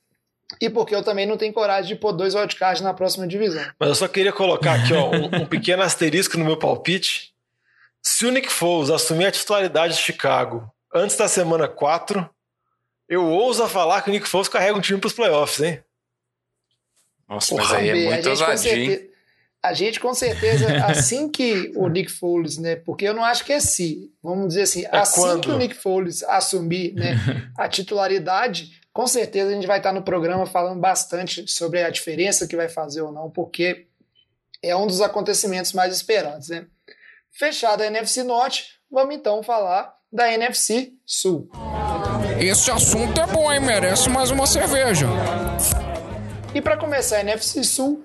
E 0.61 0.69
porque 0.69 0.95
eu 0.95 1.03
também 1.03 1.27
não 1.27 1.37
tenho 1.37 1.53
coragem 1.53 1.95
de 1.95 2.01
pôr 2.01 2.13
dois 2.13 2.35
wildcards 2.35 2.83
na 2.83 2.93
próxima 2.93 3.27
divisão. 3.27 3.65
Mas 3.79 3.89
eu 3.89 3.95
só 3.95 4.07
queria 4.07 4.33
colocar 4.33 4.75
aqui 4.75 4.93
ó, 4.93 5.11
um, 5.11 5.43
um 5.43 5.47
pequeno 5.47 5.83
asterisco 5.83 6.39
no 6.39 6.45
meu 6.45 6.59
palpite. 6.59 7.33
Se 8.03 8.27
o 8.27 8.31
Nick 8.31 8.53
Foles 8.53 8.91
assumir 8.91 9.27
a 9.27 9.33
titularidade 9.33 9.95
de 9.95 10.03
Chicago 10.03 10.71
antes 10.95 11.17
da 11.17 11.27
semana 11.27 11.67
4, 11.67 12.29
eu 13.09 13.25
ouso 13.27 13.67
falar 13.67 14.03
que 14.03 14.11
o 14.11 14.13
Nick 14.13 14.29
Foles 14.29 14.49
carrega 14.49 14.77
um 14.77 14.81
time 14.81 15.01
para 15.01 15.09
os 15.09 15.15
playoffs, 15.15 15.61
hein? 15.61 15.83
Nossa, 17.27 17.55
mas 17.55 17.73
aí 17.73 17.89
é 17.89 17.95
muito 17.95 18.29
ousadia, 18.29 19.09
a 19.65 19.73
gente 19.73 19.99
com 19.99 20.13
certeza, 20.13 20.67
assim 20.85 21.27
que 21.27 21.73
o 21.75 21.89
Nick 21.89 22.13
Foles, 22.13 22.59
né? 22.59 22.77
Porque 22.77 23.09
eu 23.09 23.15
não 23.15 23.25
acho 23.25 23.45
que 23.45 23.53
é 23.53 23.59
se, 23.61 24.13
vamos 24.23 24.49
dizer 24.49 24.63
assim, 24.63 24.85
é 24.85 24.99
assim 24.99 25.21
quando? 25.21 25.41
que 25.41 25.51
o 25.51 25.57
Nick 25.57 25.75
Foles 25.75 26.23
assumir 26.25 26.93
né, 26.93 27.17
a 27.57 27.67
titularidade, 27.67 28.79
com 28.93 29.07
certeza 29.07 29.51
a 29.51 29.55
gente 29.55 29.67
vai 29.67 29.79
estar 29.79 29.93
no 29.93 30.03
programa 30.03 30.45
falando 30.45 30.79
bastante 30.79 31.51
sobre 31.51 31.83
a 31.83 31.89
diferença 31.89 32.47
que 32.47 32.55
vai 32.55 32.69
fazer 32.69 33.01
ou 33.01 33.11
não, 33.11 33.31
porque 33.31 33.87
é 34.63 34.77
um 34.77 34.87
dos 34.87 35.01
acontecimentos 35.01 35.73
mais 35.73 35.97
esperados, 35.97 36.51
né? 36.51 36.67
Fechada 37.33 37.85
a 37.85 37.87
NFC 37.87 38.23
Norte, 38.23 38.67
vamos 38.91 39.15
então 39.15 39.43
falar 39.43 39.95
da 40.13 40.31
NFC 40.31 40.93
Sul. 41.07 41.49
Esse 42.39 42.71
assunto 42.71 43.19
é 43.19 43.27
bom, 43.27 43.51
hein? 43.51 43.61
Merece 43.61 44.11
mais 44.11 44.31
uma 44.31 44.47
cerveja. 44.47 45.07
E 46.55 46.61
para 46.61 46.77
começar 46.77 47.17
a 47.17 47.21
NFC 47.21 47.65
Sul, 47.65 48.05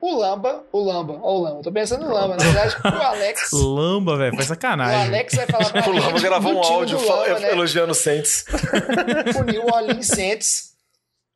o 0.00 0.18
Lamba, 0.18 0.64
o 0.72 0.82
Lamba, 0.82 1.18
ó 1.22 1.38
o 1.38 1.42
Lamba, 1.42 1.62
tô 1.62 1.72
pensando 1.72 2.06
no 2.06 2.12
Lamba, 2.12 2.36
na 2.36 2.44
verdade, 2.44 2.76
o 2.84 3.02
Alex. 3.02 3.50
Lamba, 3.52 4.16
velho, 4.16 4.36
foi 4.36 4.44
sacanagem. 4.44 4.96
O 4.96 5.06
Alex 5.06 5.34
vai 5.34 5.46
falar 5.46 5.70
pra 5.70 5.88
O 5.88 5.92
Lamba 5.92 6.20
gravou 6.20 6.54
um 6.54 6.62
áudio 6.62 6.98
Lamba, 6.98 7.40
né? 7.40 7.50
elogiando 7.52 7.92
o 7.92 7.94
Saints. 7.94 8.44
o 9.38 9.42
New 9.42 9.64
Orleans 9.66 10.06
Saints, 10.06 10.72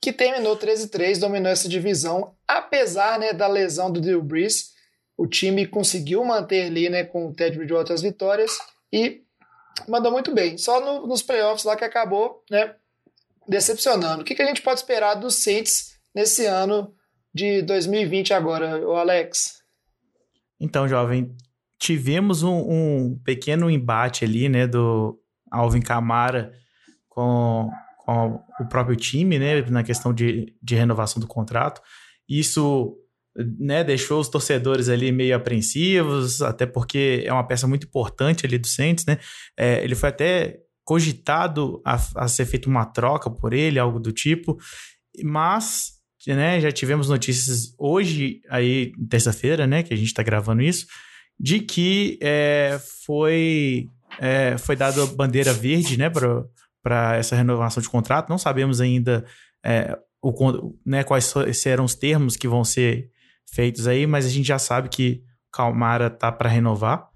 que 0.00 0.12
terminou 0.12 0.56
13-3, 0.56 1.18
dominou 1.18 1.50
essa 1.50 1.68
divisão, 1.68 2.34
apesar 2.46 3.18
né, 3.18 3.32
da 3.32 3.46
lesão 3.46 3.90
do 3.90 4.00
Drew 4.00 4.22
Brees, 4.22 4.70
o 5.16 5.26
time 5.26 5.66
conseguiu 5.66 6.24
manter 6.24 6.66
ali 6.66 6.88
né, 6.88 7.04
com 7.04 7.28
o 7.28 7.34
Ted 7.34 7.56
Bridgewater 7.56 7.92
as 7.92 8.02
vitórias 8.02 8.58
e 8.92 9.22
mandou 9.86 10.10
muito 10.10 10.32
bem. 10.32 10.56
Só 10.56 10.80
no, 10.80 11.06
nos 11.06 11.22
playoffs 11.22 11.64
lá 11.64 11.76
que 11.76 11.84
acabou 11.84 12.42
né, 12.50 12.74
decepcionando. 13.46 14.22
O 14.22 14.24
que, 14.24 14.34
que 14.34 14.42
a 14.42 14.46
gente 14.46 14.62
pode 14.62 14.80
esperar 14.80 15.14
dos 15.14 15.36
Saints 15.36 15.94
nesse 16.14 16.46
ano 16.46 16.94
de 17.34 17.62
2020 17.62 18.34
agora, 18.34 18.78
o 18.86 18.92
Alex? 18.92 19.60
Então, 20.60 20.86
jovem, 20.86 21.34
tivemos 21.78 22.42
um, 22.42 22.58
um, 22.58 23.20
pequeno 23.24 23.70
embate 23.70 24.24
ali, 24.24 24.48
né, 24.48 24.66
do 24.66 25.18
Alvin 25.50 25.80
Camara 25.80 26.52
com, 27.08 27.70
com 27.98 28.40
o 28.60 28.68
próprio 28.68 28.94
time, 28.96 29.38
né, 29.38 29.62
na 29.62 29.82
questão 29.82 30.12
de, 30.12 30.54
de 30.62 30.74
renovação 30.74 31.20
do 31.20 31.26
contrato. 31.26 31.80
Isso, 32.28 32.96
né, 33.58 33.82
deixou 33.82 34.20
os 34.20 34.28
torcedores 34.28 34.88
ali 34.88 35.10
meio 35.10 35.34
apreensivos, 35.34 36.42
até 36.42 36.66
porque 36.66 37.22
é 37.24 37.32
uma 37.32 37.46
peça 37.46 37.66
muito 37.66 37.86
importante 37.86 38.44
ali 38.44 38.58
do 38.58 38.66
Saints, 38.66 39.06
né. 39.06 39.18
É, 39.56 39.82
ele 39.82 39.94
foi 39.94 40.10
até 40.10 40.60
cogitado 40.84 41.80
a, 41.84 41.98
a 42.16 42.28
ser 42.28 42.44
feita 42.44 42.68
uma 42.68 42.84
troca 42.84 43.30
por 43.30 43.54
ele, 43.54 43.78
algo 43.78 43.98
do 43.98 44.12
tipo, 44.12 44.58
mas 45.22 45.99
né, 46.26 46.60
já 46.60 46.70
tivemos 46.70 47.08
notícias 47.08 47.74
hoje, 47.78 48.40
aí, 48.48 48.92
terça-feira, 49.08 49.66
né, 49.66 49.82
que 49.82 49.94
a 49.94 49.96
gente 49.96 50.08
está 50.08 50.22
gravando 50.22 50.62
isso, 50.62 50.86
de 51.38 51.60
que 51.60 52.18
é, 52.20 52.78
foi, 53.06 53.88
é, 54.18 54.58
foi 54.58 54.76
dada 54.76 55.06
bandeira 55.06 55.52
verde, 55.52 55.96
né, 55.96 56.10
para 56.82 57.16
essa 57.16 57.34
renovação 57.34 57.82
de 57.82 57.88
contrato. 57.88 58.28
Não 58.28 58.38
sabemos 58.38 58.80
ainda 58.80 59.24
é, 59.64 59.96
o, 60.22 60.74
né, 60.84 61.02
quais 61.02 61.32
serão 61.54 61.84
os 61.84 61.94
termos 61.94 62.36
que 62.36 62.46
vão 62.46 62.64
ser 62.64 63.10
feitos 63.52 63.86
aí, 63.86 64.06
mas 64.06 64.26
a 64.26 64.28
gente 64.28 64.46
já 64.46 64.58
sabe 64.58 64.88
que 64.88 65.22
Calmara 65.50 66.10
tá 66.10 66.30
para 66.30 66.48
renovar 66.48 67.08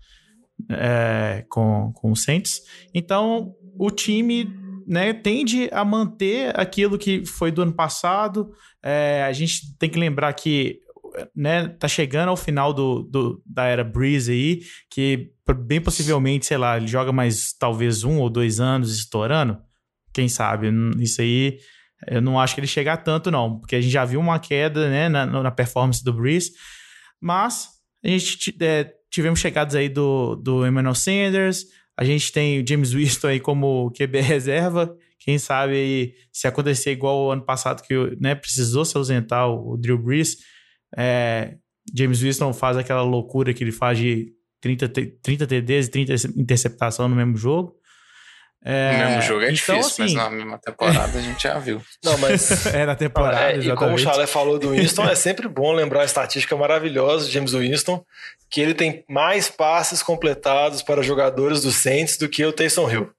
é, 0.71 1.45
com, 1.49 1.93
com 1.95 2.13
o 2.13 2.17
Saints. 2.17 2.63
Então, 2.93 3.55
o 3.79 3.91
time 3.91 4.64
né, 4.87 5.13
tende 5.13 5.69
a 5.73 5.85
manter 5.85 6.59
aquilo 6.59 6.99
que 6.99 7.25
foi 7.25 7.51
do 7.51 7.63
ano 7.63 7.73
passado. 7.73 8.51
É, 8.83 9.25
a 9.25 9.33
gente 9.33 9.77
tem 9.79 9.89
que 9.89 9.99
lembrar 9.99 10.33
que 10.33 10.81
né, 11.35 11.69
tá 11.69 11.87
chegando 11.87 12.29
ao 12.29 12.37
final 12.37 12.73
do, 12.73 13.03
do, 13.03 13.43
da 13.47 13.65
era 13.67 13.85
Breeze 13.85 14.33
aí, 14.33 14.61
que 14.91 15.31
bem 15.67 15.81
possivelmente, 15.81 16.47
sei 16.47 16.57
lá, 16.57 16.77
ele 16.77 16.87
joga 16.87 17.13
mais 17.13 17.53
talvez 17.53 18.03
um 18.05 18.19
ou 18.19 18.29
dois 18.29 18.61
anos 18.61 18.97
estourando. 18.97 19.59
Quem 20.13 20.29
sabe? 20.29 20.71
Isso 20.99 21.21
aí 21.21 21.59
eu 22.09 22.21
não 22.21 22.39
acho 22.39 22.55
que 22.55 22.61
ele 22.61 22.67
chegar 22.67 22.99
tanto, 22.99 23.31
não, 23.31 23.59
porque 23.59 23.77
a 23.77 23.81
gente 23.81 23.93
já 23.93 24.05
viu 24.05 24.21
uma 24.21 24.39
queda 24.39 24.89
né, 24.89 25.09
na, 25.09 25.27
na 25.27 25.51
performance 25.51 26.03
do 26.05 26.13
Breeze. 26.13 26.53
Mas 27.21 27.69
a 28.05 28.09
gente 28.09 28.57
é, 28.61 28.93
tivemos 29.11 29.41
chegadas 29.41 29.75
aí 29.75 29.89
do, 29.89 30.37
do 30.37 30.67
Emmanuel 30.67 30.95
Sanders, 30.95 31.65
a 31.97 32.05
gente 32.05 32.33
tem 32.33 32.61
o 32.61 32.67
James 32.67 32.93
Winston 32.93 33.29
aí 33.29 33.41
como 33.41 33.91
QB 33.93 34.21
reserva. 34.23 34.97
Quem 35.19 35.39
sabe 35.39 35.73
aí, 35.73 36.15
se 36.33 36.47
acontecer 36.47 36.93
igual 36.93 37.27
o 37.27 37.31
ano 37.31 37.43
passado, 37.43 37.83
que 37.83 37.95
né, 38.21 38.35
precisou 38.35 38.85
se 38.85 38.97
ausentar 38.97 39.49
o, 39.49 39.77
Drew 39.77 39.97
Brees, 39.97 40.37
é, 40.97 41.57
James 41.97 42.21
Winston 42.21 42.53
faz 42.53 42.77
aquela 42.77 43.03
loucura 43.03 43.55
que 43.55 43.65
ele 43.65 43.73
faz 43.73 43.99
de 43.99 44.33
30, 44.61 44.89
30 45.23 45.47
TDs 45.47 45.87
e 45.87 45.91
30 45.91 46.15
interceptação 46.37 47.09
no 47.09 47.17
mesmo 47.17 47.37
jogo. 47.37 47.75
É, 48.67 48.93
no 48.93 48.99
mesmo 49.05 49.23
jogo 49.23 49.43
é 49.43 49.53
então, 49.53 49.79
difícil, 49.79 50.05
assim... 50.05 50.15
mas 50.15 50.15
na 50.15 50.31
mesma 50.31 50.59
temporada 50.59 51.19
a 51.19 51.21
gente 51.21 51.43
já 51.43 51.59
viu. 51.59 51.83
Não, 52.03 52.17
mas. 52.17 52.65
é, 52.73 52.87
na 52.87 52.97
temporada. 52.97 53.53
É, 53.53 53.59
e 53.59 53.75
como 53.77 53.95
o 53.95 53.99
Chalé 53.99 54.27
falou 54.27 54.59
do 54.59 54.71
Winston, 54.71 55.05
é 55.05 55.15
sempre 55.15 55.47
bom 55.47 55.73
lembrar 55.73 56.01
a 56.01 56.05
estatística 56.07 56.57
maravilhosa 56.57 57.27
de 57.27 57.33
James 57.33 57.53
Winston, 57.53 58.03
que 58.51 58.63
ele 58.63 58.73
tem 58.73 59.05
mais 59.07 59.51
passes 59.51 60.03
completados 60.03 60.83
para 60.83 61.03
jogadores 61.03 61.61
do 61.61 61.71
Saints 61.71 62.17
do 62.17 62.27
que 62.27 62.43
o 62.43 62.53
Taysom 62.53 62.91
Hill. 62.91 63.11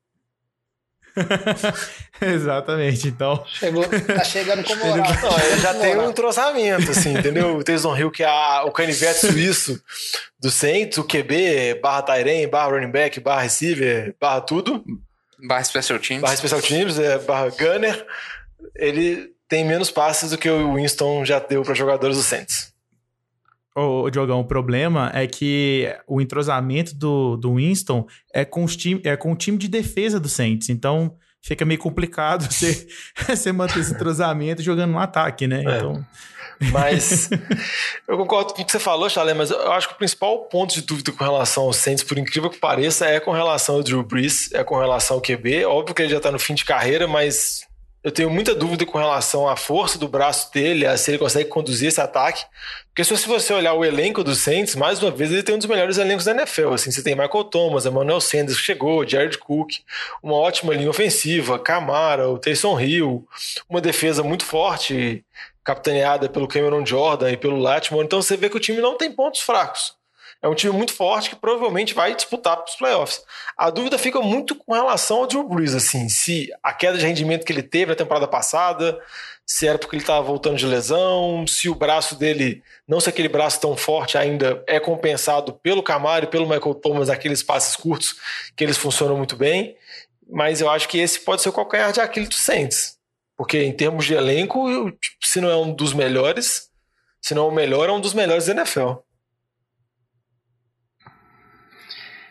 Exatamente, 2.19 3.07
então. 3.07 3.43
Chegou, 3.47 3.83
tá 3.83 4.23
chegando 4.23 4.63
com 4.63 4.75
moral. 4.75 5.05
Ele, 5.05 5.21
não, 5.21 5.39
ele 5.39 5.61
já 5.61 5.73
tem 5.75 5.95
um 5.95 6.09
entrosamento, 6.09 6.91
assim, 6.91 7.13
entendeu? 7.13 7.57
O 7.57 7.63
Taysom 7.63 7.95
Hill, 7.95 8.11
que 8.11 8.23
é 8.23 8.27
a, 8.27 8.63
o 8.65 8.71
canivete 8.71 9.19
suíço 9.19 9.81
do 10.39 10.49
Saints, 10.49 10.97
o 10.97 11.03
QB, 11.03 11.79
barra 11.81 12.01
Tyrene, 12.01 12.47
barra 12.47 12.71
running 12.71 12.91
back, 12.91 13.19
barra 13.19 13.41
receiver, 13.41 14.15
barra 14.19 14.41
tudo. 14.41 14.83
Barra 15.47 15.63
Special 15.63 15.99
Teams. 15.99 16.21
Barra 16.21 16.35
Special 16.35 16.61
Teams, 16.61 16.99
é, 16.99 17.19
barra 17.19 17.49
Gunner. 17.49 18.05
Ele 18.75 19.33
tem 19.47 19.65
menos 19.65 19.91
passes 19.91 20.31
do 20.31 20.37
que 20.37 20.49
o 20.49 20.75
Winston 20.75 21.23
já 21.25 21.39
deu 21.39 21.63
para 21.63 21.73
jogadores 21.73 22.17
do 22.17 22.23
Saints. 22.23 22.73
Ô, 23.75 24.09
Diogão, 24.09 24.39
o 24.39 24.45
problema 24.45 25.11
é 25.13 25.27
que 25.27 25.93
o 26.07 26.21
entrosamento 26.21 26.95
do, 26.95 27.35
do 27.35 27.55
Winston 27.55 28.07
é 28.33 28.45
com, 28.45 28.63
os 28.63 28.75
time, 28.75 29.01
é 29.03 29.17
com 29.17 29.33
o 29.33 29.35
time 29.35 29.57
de 29.57 29.67
defesa 29.67 30.17
do 30.17 30.29
Saints. 30.29 30.69
Então 30.69 31.17
fica 31.41 31.65
meio 31.65 31.79
complicado 31.79 32.47
você, 32.49 32.87
você 33.27 33.51
manter 33.51 33.79
esse 33.79 33.93
entrosamento 33.93 34.63
jogando 34.63 34.91
no 34.91 34.99
ataque, 34.99 35.45
né? 35.45 35.57
É. 35.57 35.77
Então. 35.77 36.05
Mas 36.71 37.29
eu 38.07 38.17
concordo 38.17 38.53
com 38.53 38.61
o 38.61 38.65
que 38.65 38.71
você 38.71 38.79
falou, 38.79 39.09
Chalé, 39.09 39.33
mas 39.33 39.51
eu 39.51 39.71
acho 39.71 39.87
que 39.87 39.93
o 39.93 39.97
principal 39.97 40.45
ponto 40.45 40.73
de 40.73 40.81
dúvida 40.81 41.11
com 41.11 41.23
relação 41.23 41.63
ao 41.63 41.73
Saints, 41.73 42.03
por 42.03 42.17
incrível 42.17 42.49
que 42.49 42.57
pareça, 42.57 43.05
é 43.05 43.19
com 43.19 43.31
relação 43.31 43.75
ao 43.75 43.83
Drew 43.83 44.03
Brees, 44.03 44.51
é 44.53 44.63
com 44.63 44.77
relação 44.77 45.17
ao 45.17 45.21
QB. 45.21 45.65
Óbvio 45.65 45.95
que 45.95 46.01
ele 46.01 46.11
já 46.11 46.17
está 46.17 46.31
no 46.31 46.39
fim 46.39 46.53
de 46.53 46.65
carreira, 46.65 47.07
mas 47.07 47.65
eu 48.05 48.11
tenho 48.11 48.29
muita 48.29 48.53
dúvida 48.53 48.85
com 48.85 48.99
relação 48.99 49.49
à 49.49 49.55
força 49.55 49.97
do 49.97 50.07
braço 50.07 50.53
dele, 50.53 50.85
a 50.85 50.95
se 50.95 51.09
ele 51.09 51.17
consegue 51.17 51.49
conduzir 51.49 51.87
esse 51.87 51.99
ataque. 51.99 52.45
Porque 52.89 53.03
se 53.03 53.27
você 53.27 53.51
olhar 53.51 53.73
o 53.73 53.83
elenco 53.83 54.23
do 54.23 54.35
Saints, 54.35 54.75
mais 54.75 55.01
uma 55.01 55.09
vez 55.09 55.31
ele 55.31 55.41
tem 55.41 55.55
um 55.55 55.57
dos 55.57 55.65
melhores 55.65 55.97
elencos 55.97 56.23
da 56.23 56.31
NFL. 56.31 56.73
Assim, 56.75 56.91
você 56.91 57.01
tem 57.01 57.15
Michael 57.15 57.45
Thomas, 57.45 57.87
Emmanuel 57.87 58.21
Sanders 58.21 58.59
que 58.59 58.63
chegou, 58.63 59.07
Jared 59.07 59.39
Cook, 59.39 59.71
uma 60.21 60.35
ótima 60.35 60.75
linha 60.75 60.87
ofensiva, 60.87 61.57
Camara, 61.57 62.29
o 62.29 62.37
Taysom 62.37 62.79
Hill, 62.79 63.27
uma 63.67 63.81
defesa 63.81 64.21
muito 64.21 64.45
forte, 64.45 65.25
capitaneada 65.65 66.29
pelo 66.29 66.47
Cameron 66.47 66.85
Jordan 66.85 67.31
e 67.31 67.37
pelo 67.37 67.57
Lattimore. 67.57 68.05
Então 68.05 68.21
você 68.21 68.37
vê 68.37 68.49
que 68.49 68.55
o 68.55 68.59
time 68.59 68.79
não 68.79 68.95
tem 68.95 69.11
pontos 69.11 69.41
fracos. 69.41 69.95
É 70.41 70.47
um 70.47 70.53
time 70.53 70.71
muito 70.71 70.93
forte 70.93 71.31
que 71.31 71.35
provavelmente 71.35 71.93
vai 71.95 72.13
disputar 72.13 72.55
para 72.57 72.69
os 72.69 72.75
playoffs. 72.75 73.23
A 73.57 73.71
dúvida 73.71 73.97
fica 73.97 74.21
muito 74.21 74.53
com 74.53 74.73
relação 74.73 75.17
ao 75.17 75.27
Drew 75.27 75.47
Brees, 75.47 75.73
assim, 75.73 76.07
se 76.07 76.51
a 76.61 76.71
queda 76.71 76.97
de 76.97 77.05
rendimento 77.05 77.43
que 77.43 77.51
ele 77.51 77.63
teve 77.63 77.87
na 77.87 77.95
temporada 77.95 78.27
passada, 78.27 79.01
se 79.43 79.65
era 79.65 79.79
porque 79.79 79.95
ele 79.95 80.03
estava 80.03 80.21
voltando 80.21 80.57
de 80.57 80.67
lesão, 80.67 81.47
se 81.47 81.67
o 81.67 81.73
braço 81.73 82.15
dele, 82.15 82.61
não 82.87 82.99
se 82.99 83.09
aquele 83.09 83.29
braço 83.29 83.59
tão 83.59 83.75
forte 83.75 84.17
ainda 84.17 84.63
é 84.67 84.79
compensado 84.79 85.53
pelo 85.53 85.81
Camaro 85.81 86.25
e 86.25 86.29
pelo 86.29 86.47
Michael 86.47 86.75
Thomas, 86.75 87.09
aqueles 87.09 87.41
passes 87.41 87.75
curtos 87.75 88.15
que 88.55 88.63
eles 88.63 88.77
funcionam 88.77 89.17
muito 89.17 89.35
bem. 89.35 89.75
Mas 90.29 90.61
eu 90.61 90.69
acho 90.69 90.87
que 90.87 90.99
esse 90.99 91.19
pode 91.21 91.41
ser 91.41 91.49
o 91.49 91.53
calcanhar 91.53 91.91
de 91.91 92.01
Aquiles 92.01 92.29
do 92.29 92.35
Saints. 92.35 92.97
Porque 93.37 93.61
em 93.63 93.75
termos 93.75 94.05
de 94.05 94.13
elenco, 94.13 94.65
se 95.21 95.41
não 95.41 95.49
é 95.49 95.55
um 95.55 95.73
dos 95.73 95.93
melhores, 95.93 96.69
se 97.21 97.33
não 97.33 97.45
é 97.45 97.47
o 97.49 97.53
melhor, 97.53 97.89
é 97.89 97.91
um 97.91 97.99
dos 97.99 98.13
melhores 98.13 98.45
da 98.45 98.53
NFL. 98.53 98.93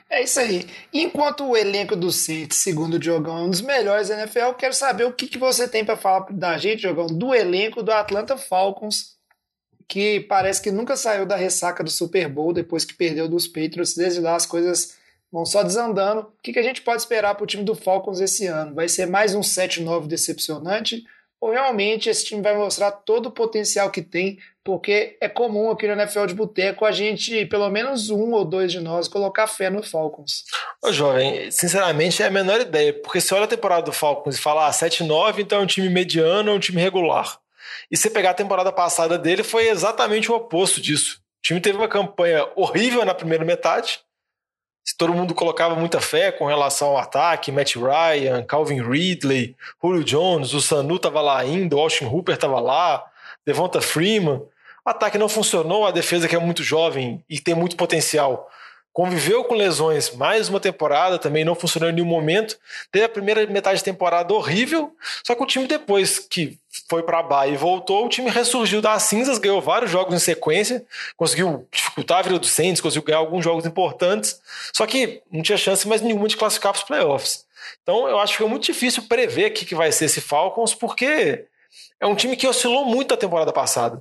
É 0.08 0.22
isso 0.22 0.38
aí. 0.38 0.66
Enquanto 0.92 1.44
o 1.44 1.56
elenco 1.56 1.96
do 1.96 2.12
Saints, 2.12 2.58
segundo 2.58 2.94
o 2.94 2.98
Diogão, 2.98 3.38
é 3.38 3.42
um 3.42 3.50
dos 3.50 3.60
melhores 3.60 4.08
da 4.08 4.14
NFL, 4.14 4.38
eu 4.38 4.54
quero 4.54 4.72
saber 4.72 5.04
o 5.04 5.12
que, 5.12 5.26
que 5.26 5.38
você 5.38 5.66
tem 5.66 5.84
para 5.84 5.96
falar 5.96 6.26
da 6.30 6.56
gente, 6.56 6.80
Diogão, 6.80 7.06
do 7.06 7.34
elenco 7.34 7.82
do 7.82 7.90
Atlanta 7.90 8.36
Falcons, 8.36 9.16
que 9.88 10.20
parece 10.20 10.62
que 10.62 10.70
nunca 10.70 10.96
saiu 10.96 11.26
da 11.26 11.34
ressaca 11.36 11.82
do 11.82 11.90
Super 11.90 12.28
Bowl 12.28 12.52
depois 12.52 12.84
que 12.84 12.94
perdeu 12.94 13.28
dos 13.28 13.48
Patriots. 13.48 13.94
Desde 13.94 14.20
lá 14.20 14.36
as 14.36 14.46
coisas 14.46 14.96
vão 15.34 15.44
só 15.44 15.64
desandando. 15.64 16.20
O 16.20 16.32
que, 16.40 16.52
que 16.52 16.58
a 16.60 16.62
gente 16.62 16.80
pode 16.80 17.02
esperar 17.02 17.34
para 17.34 17.42
o 17.42 17.46
time 17.46 17.64
do 17.64 17.74
Falcons 17.74 18.20
esse 18.20 18.46
ano? 18.46 18.72
Vai 18.72 18.88
ser 18.88 19.06
mais 19.06 19.34
um 19.34 19.40
7-9 19.40 20.06
decepcionante? 20.06 21.02
Ou 21.40 21.50
realmente 21.50 22.08
esse 22.08 22.24
time 22.24 22.40
vai 22.40 22.56
mostrar 22.56 22.92
todo 22.92 23.26
o 23.26 23.32
potencial 23.32 23.90
que 23.90 24.00
tem 24.00 24.38
porque 24.62 25.18
é 25.20 25.28
comum 25.28 25.70
aqui 25.70 25.86
no 25.86 25.92
NFL 25.92 26.26
de 26.26 26.34
Boteco 26.34 26.86
a 26.86 26.92
gente, 26.92 27.44
pelo 27.46 27.68
menos 27.68 28.08
um 28.08 28.32
ou 28.32 28.44
dois 28.46 28.72
de 28.72 28.80
nós, 28.80 29.08
colocar 29.08 29.46
fé 29.46 29.68
no 29.68 29.82
Falcons. 29.82 30.44
Ô, 30.82 30.90
jovem, 30.90 31.50
sinceramente 31.50 32.22
é 32.22 32.26
a 32.26 32.30
menor 32.30 32.60
ideia, 32.60 32.94
porque 32.94 33.20
se 33.20 33.34
olha 33.34 33.44
a 33.44 33.48
temporada 33.48 33.82
do 33.82 33.92
Falcons 33.92 34.36
e 34.36 34.40
fala 34.40 34.66
ah, 34.66 34.70
7-9, 34.70 35.40
então 35.40 35.58
é 35.58 35.62
um 35.62 35.66
time 35.66 35.90
mediano 35.90 36.50
ou 36.50 36.56
um 36.56 36.60
time 36.60 36.80
regular. 36.80 37.38
E 37.90 37.96
você 37.96 38.08
pegar 38.08 38.30
a 38.30 38.34
temporada 38.34 38.72
passada 38.72 39.18
dele, 39.18 39.42
foi 39.42 39.68
exatamente 39.68 40.32
o 40.32 40.34
oposto 40.34 40.80
disso. 40.80 41.18
O 41.40 41.42
time 41.42 41.60
teve 41.60 41.76
uma 41.76 41.88
campanha 41.88 42.48
horrível 42.56 43.04
na 43.04 43.14
primeira 43.14 43.44
metade. 43.44 43.98
Se 44.84 44.94
todo 44.96 45.14
mundo 45.14 45.34
colocava 45.34 45.74
muita 45.74 45.98
fé 45.98 46.30
com 46.30 46.44
relação 46.44 46.88
ao 46.88 46.98
ataque, 46.98 47.50
Matt 47.50 47.76
Ryan, 47.76 48.42
Calvin 48.44 48.82
Ridley, 48.82 49.56
Julio 49.82 50.04
Jones, 50.04 50.52
o 50.52 50.60
Sanu 50.60 50.96
estava 50.96 51.22
lá 51.22 51.38
ainda, 51.38 51.74
o 51.74 51.80
Austin 51.80 52.04
Hooper 52.04 52.34
estava 52.34 52.60
lá, 52.60 53.02
Devonta 53.46 53.80
Freeman. 53.80 54.42
O 54.84 54.90
ataque 54.90 55.16
não 55.16 55.28
funcionou, 55.28 55.86
a 55.86 55.90
defesa 55.90 56.28
que 56.28 56.36
é 56.36 56.38
muito 56.38 56.62
jovem 56.62 57.24
e 57.30 57.40
tem 57.40 57.54
muito 57.54 57.76
potencial. 57.76 58.50
Conviveu 58.92 59.42
com 59.42 59.54
lesões 59.54 60.14
mais 60.14 60.50
uma 60.50 60.60
temporada, 60.60 61.18
também 61.18 61.44
não 61.44 61.54
funcionou 61.54 61.88
em 61.88 61.92
nenhum 61.92 62.06
momento. 62.06 62.58
Teve 62.92 63.06
a 63.06 63.08
primeira 63.08 63.44
metade 63.46 63.78
de 63.78 63.84
temporada 63.84 64.32
horrível, 64.34 64.94
só 65.24 65.34
que 65.34 65.42
o 65.42 65.46
time 65.46 65.66
depois 65.66 66.18
que 66.18 66.58
foi 66.94 67.02
para 67.02 67.18
a 67.18 67.22
Bahia 67.24 67.54
e 67.54 67.56
voltou, 67.56 68.06
o 68.06 68.08
time 68.08 68.30
ressurgiu 68.30 68.80
das 68.80 69.02
cinzas, 69.02 69.38
ganhou 69.38 69.60
vários 69.60 69.90
jogos 69.90 70.14
em 70.14 70.18
sequência, 70.20 70.86
conseguiu 71.16 71.66
dificultar 71.72 72.20
a 72.20 72.22
vida 72.22 72.38
do 72.38 72.46
Saints, 72.46 72.80
conseguiu 72.80 73.02
ganhar 73.02 73.18
alguns 73.18 73.42
jogos 73.42 73.66
importantes, 73.66 74.40
só 74.72 74.86
que 74.86 75.20
não 75.28 75.42
tinha 75.42 75.58
chance 75.58 75.88
mais 75.88 76.00
nenhuma 76.00 76.28
de 76.28 76.36
classificar 76.36 76.72
para 76.72 76.78
os 76.78 76.84
playoffs. 76.84 77.46
Então 77.82 78.08
eu 78.08 78.20
acho 78.20 78.36
que 78.36 78.44
é 78.44 78.46
muito 78.46 78.62
difícil 78.62 79.02
prever 79.08 79.50
o 79.50 79.54
que 79.54 79.74
vai 79.74 79.90
ser 79.90 80.04
esse 80.04 80.20
Falcons, 80.20 80.72
porque 80.72 81.46
é 81.98 82.06
um 82.06 82.14
time 82.14 82.36
que 82.36 82.46
oscilou 82.46 82.84
muito 82.84 83.12
a 83.12 83.16
temporada 83.16 83.52
passada. 83.52 84.00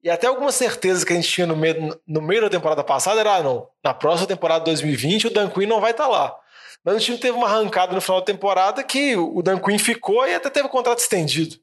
E 0.00 0.08
até 0.08 0.28
algumas 0.28 0.54
certezas 0.54 1.02
que 1.02 1.12
a 1.12 1.16
gente 1.16 1.28
tinha 1.28 1.46
no 1.46 1.56
meio, 1.56 2.00
no 2.06 2.22
meio 2.22 2.42
da 2.42 2.50
temporada 2.50 2.84
passada 2.84 3.18
era, 3.18 3.34
ah, 3.34 3.42
não, 3.42 3.66
na 3.82 3.92
próxima 3.92 4.28
temporada 4.28 4.64
2020 4.64 5.26
o 5.26 5.30
Dan 5.30 5.50
Quinn 5.50 5.66
não 5.66 5.80
vai 5.80 5.90
estar 5.90 6.04
tá 6.04 6.08
lá. 6.08 6.38
Mas 6.84 6.94
o 6.94 7.00
time 7.00 7.18
teve 7.18 7.36
uma 7.36 7.48
arrancada 7.48 7.92
no 7.92 8.00
final 8.00 8.20
da 8.20 8.26
temporada 8.26 8.84
que 8.84 9.16
o 9.16 9.42
Dan 9.42 9.58
Quinn 9.58 9.76
ficou 9.76 10.24
e 10.24 10.36
até 10.36 10.48
teve 10.48 10.68
o 10.68 10.70
contrato 10.70 11.00
estendido. 11.00 11.58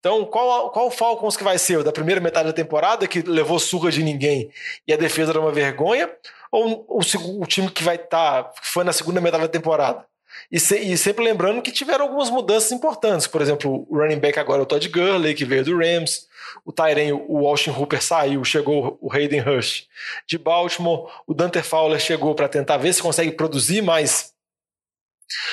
Então, 0.00 0.24
qual, 0.24 0.70
qual 0.70 0.86
o 0.86 0.90
Falcons 0.90 1.36
que 1.36 1.42
vai 1.42 1.58
ser? 1.58 1.78
O 1.78 1.84
da 1.84 1.92
primeira 1.92 2.20
metade 2.20 2.46
da 2.46 2.52
temporada, 2.52 3.06
que 3.06 3.20
levou 3.22 3.58
surra 3.58 3.90
de 3.90 4.02
ninguém 4.02 4.50
e 4.86 4.92
a 4.92 4.96
defesa 4.96 5.32
era 5.32 5.40
uma 5.40 5.50
vergonha? 5.50 6.08
Ou 6.50 6.86
o, 6.88 7.00
o, 7.42 7.46
time 7.46 7.70
que 7.70 7.82
vai 7.82 7.96
estar, 7.96 8.44
tá, 8.44 8.50
que 8.60 8.68
foi 8.68 8.84
na 8.84 8.92
segunda 8.92 9.20
metade 9.20 9.42
da 9.42 9.48
temporada? 9.48 10.06
E, 10.50 10.60
se, 10.60 10.78
e, 10.78 10.96
sempre 10.96 11.24
lembrando 11.24 11.60
que 11.60 11.72
tiveram 11.72 12.04
algumas 12.04 12.30
mudanças 12.30 12.70
importantes. 12.70 13.26
Por 13.26 13.42
exemplo, 13.42 13.86
o 13.88 13.98
running 13.98 14.18
back 14.18 14.38
agora 14.38 14.60
é 14.60 14.62
o 14.62 14.66
Todd 14.66 14.88
Gurley, 14.88 15.34
que 15.34 15.44
veio 15.44 15.64
do 15.64 15.76
Rams. 15.76 16.28
O 16.64 16.72
Tyren, 16.72 17.12
o 17.26 17.46
Austin 17.46 17.70
Hooper 17.70 18.02
saiu, 18.02 18.44
chegou 18.44 18.98
o 19.00 19.12
Hayden 19.12 19.40
Rush 19.40 19.86
de 20.26 20.38
Baltimore. 20.38 21.10
O 21.26 21.34
Dante 21.34 21.60
Fowler 21.62 22.00
chegou 22.00 22.34
para 22.34 22.48
tentar 22.48 22.76
ver 22.76 22.92
se 22.92 23.02
consegue 23.02 23.32
produzir 23.32 23.82
mais 23.82 24.32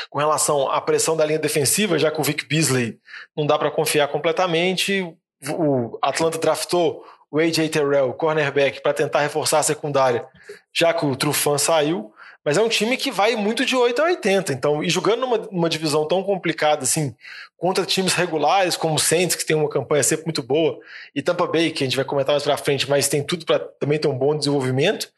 com 0.09 0.19
relação 0.19 0.69
à 0.69 0.80
pressão 0.82 1.15
da 1.15 1.26
linha 1.26 1.39
defensiva, 1.39 1.99
já 1.99 2.11
que 2.11 2.19
o 2.19 2.23
Vic 2.23 2.45
Beasley 2.45 2.97
não 3.36 3.45
dá 3.45 3.57
para 3.57 3.71
confiar 3.71 4.07
completamente. 4.07 5.01
O 5.49 5.97
Atlanta 6.01 6.38
draftou 6.38 7.05
o 7.30 7.39
AJ 7.39 7.69
Terrell, 7.69 8.13
cornerback, 8.13 8.82
para 8.82 8.93
tentar 8.93 9.21
reforçar 9.21 9.59
a 9.59 9.63
secundária, 9.63 10.26
já 10.73 10.93
que 10.93 11.05
o 11.05 11.15
Trufan 11.15 11.57
saiu. 11.57 12.13
Mas 12.45 12.57
é 12.57 12.61
um 12.61 12.69
time 12.69 12.95
que 12.95 13.11
vai 13.11 13.36
muito 13.36 13.65
de 13.65 13.76
8 13.76 13.99
a 13.99 14.05
80. 14.05 14.53
Então, 14.53 14.84
e 14.84 14.89
jogando 14.89 15.21
numa, 15.21 15.38
numa 15.38 15.67
divisão 15.67 16.07
tão 16.07 16.21
complicada 16.23 16.84
assim, 16.84 17.15
contra 17.57 17.84
times 17.84 18.13
regulares 18.13 18.78
como 18.78 18.95
o 18.95 18.99
Saints, 18.99 19.36
que 19.36 19.43
tem 19.43 19.55
uma 19.55 19.67
campanha 19.67 20.03
sempre 20.03 20.26
muito 20.26 20.43
boa, 20.43 20.80
e 21.15 21.23
Tampa 21.23 21.47
Bay, 21.47 21.71
que 21.71 21.84
a 21.84 21.88
gente 21.88 21.95
vai 21.95 22.05
comentar 22.05 22.34
mais 22.34 22.43
pra 22.43 22.55
frente, 22.55 22.88
mas 22.88 23.07
tem 23.07 23.23
tudo 23.23 23.45
para 23.45 23.57
também 23.57 23.97
ter 23.97 24.07
um 24.07 24.17
bom 24.17 24.38
desenvolvimento, 24.38 25.09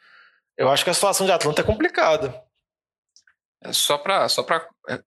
eu 0.58 0.70
acho 0.70 0.86
que 0.86 0.90
a 0.90 0.94
situação 0.94 1.26
de 1.26 1.34
Atlanta 1.34 1.62
é 1.62 1.66
complicada. 1.66 2.34
É, 3.64 3.74
só 3.74 3.98
para 3.98 4.28
só 4.30 4.46
é, 4.90 5.00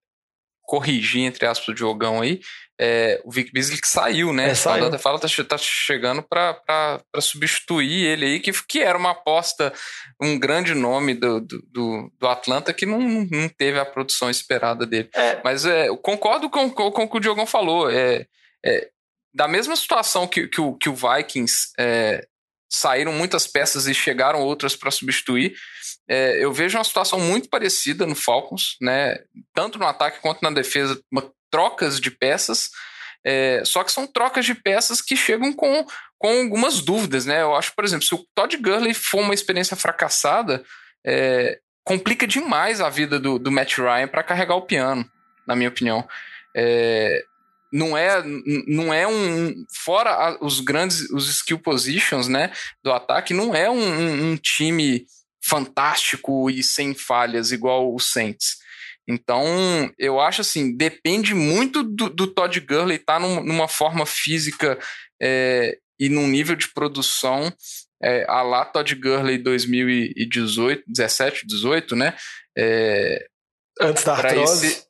corrigir, 0.62 1.22
entre 1.22 1.46
aspas, 1.46 1.68
o 1.68 1.74
Diogão 1.74 2.20
aí, 2.20 2.40
é, 2.80 3.20
o 3.24 3.30
Vic 3.30 3.52
Beasley 3.52 3.80
que 3.80 3.88
saiu, 3.88 4.32
né? 4.32 4.50
É, 4.50 4.54
saiu. 4.54 4.86
A 4.86 4.98
fala 4.98 5.18
tá, 5.18 5.28
tá 5.48 5.58
chegando 5.58 6.22
para 6.22 7.02
substituir 7.20 8.06
ele 8.06 8.24
aí, 8.24 8.40
que, 8.40 8.52
que 8.66 8.78
era 8.80 8.96
uma 8.96 9.10
aposta, 9.10 9.72
um 10.22 10.38
grande 10.38 10.72
nome 10.72 11.12
do, 11.12 11.40
do, 11.40 12.10
do 12.18 12.26
Atlanta 12.26 12.72
que 12.72 12.86
não, 12.86 13.00
não 13.00 13.48
teve 13.48 13.78
a 13.78 13.84
produção 13.84 14.30
esperada 14.30 14.86
dele. 14.86 15.10
É. 15.12 15.40
Mas 15.44 15.66
é, 15.66 15.88
eu 15.88 15.98
concordo 15.98 16.48
com, 16.48 16.70
com, 16.70 16.90
com 16.90 17.02
o 17.02 17.10
que 17.10 17.16
o 17.16 17.20
Diogão 17.20 17.44
falou. 17.44 17.90
É, 17.90 18.24
é, 18.64 18.88
da 19.34 19.46
mesma 19.46 19.76
situação 19.76 20.26
que, 20.26 20.48
que, 20.48 20.60
o, 20.60 20.74
que 20.74 20.88
o 20.88 20.94
Vikings 20.94 21.72
é, 21.78 22.26
saíram 22.70 23.12
muitas 23.12 23.46
peças 23.46 23.86
e 23.86 23.94
chegaram 23.94 24.40
outras 24.40 24.76
para 24.76 24.90
substituir. 24.90 25.54
É, 26.08 26.42
eu 26.42 26.52
vejo 26.52 26.78
uma 26.78 26.84
situação 26.84 27.18
muito 27.18 27.48
parecida 27.48 28.06
no 28.06 28.14
Falcons, 28.14 28.76
né? 28.80 29.18
Tanto 29.52 29.78
no 29.78 29.86
ataque 29.86 30.20
quanto 30.20 30.42
na 30.42 30.50
defesa, 30.50 31.00
uma, 31.10 31.30
trocas 31.50 32.00
de 32.00 32.10
peças. 32.10 32.70
É, 33.24 33.62
só 33.64 33.84
que 33.84 33.92
são 33.92 34.06
trocas 34.06 34.46
de 34.46 34.54
peças 34.54 35.02
que 35.02 35.16
chegam 35.16 35.52
com, 35.52 35.84
com 36.16 36.28
algumas 36.28 36.80
dúvidas, 36.80 37.26
né? 37.26 37.42
Eu 37.42 37.54
acho, 37.54 37.74
por 37.74 37.84
exemplo, 37.84 38.06
se 38.06 38.14
o 38.14 38.24
Todd 38.34 38.56
Gurley 38.56 38.94
for 38.94 39.20
uma 39.20 39.34
experiência 39.34 39.76
fracassada, 39.76 40.64
é, 41.04 41.58
complica 41.84 42.26
demais 42.26 42.80
a 42.80 42.88
vida 42.88 43.18
do, 43.18 43.38
do 43.38 43.50
Matt 43.50 43.78
Ryan 43.78 44.08
para 44.08 44.22
carregar 44.22 44.54
o 44.54 44.62
piano, 44.62 45.04
na 45.46 45.56
minha 45.56 45.68
opinião. 45.68 46.06
É, 46.56 47.24
não 47.72 47.96
é 47.96 48.22
não 48.66 48.92
é 48.92 49.06
um 49.06 49.54
fora 49.72 50.36
os 50.40 50.60
grandes 50.60 51.08
os 51.10 51.28
skill 51.28 51.58
positions 51.58 52.26
né 52.26 52.52
do 52.82 52.92
ataque 52.92 53.32
não 53.32 53.54
é 53.54 53.70
um, 53.70 54.32
um, 54.32 54.36
time 54.36 55.06
fantástico 55.42 56.50
e 56.50 56.62
sem 56.62 56.94
falhas 56.94 57.50
igual 57.50 57.94
o 57.94 57.98
Saints. 57.98 58.58
Então 59.08 59.44
eu 59.98 60.20
acho 60.20 60.42
assim 60.42 60.76
depende 60.76 61.34
muito 61.34 61.82
do, 61.82 62.10
do 62.10 62.26
Todd 62.26 62.60
Gurley 62.60 62.96
estar 62.96 63.14
tá 63.14 63.20
num, 63.20 63.42
numa 63.42 63.66
forma 63.66 64.04
física 64.04 64.78
é, 65.20 65.78
e 65.98 66.08
num 66.08 66.26
nível 66.26 66.54
de 66.54 66.68
produção 66.68 67.52
é, 68.02 68.24
a 68.28 68.42
lá 68.42 68.64
Todd 68.64 68.94
Gurley 68.94 69.38
2018 69.38 70.84
17 70.86 71.46
18 71.46 71.96
né 71.96 72.14
é, 72.56 73.26
antes 73.80 74.04
da 74.04 74.14
artrose 74.14 74.66
esse, 74.66 74.86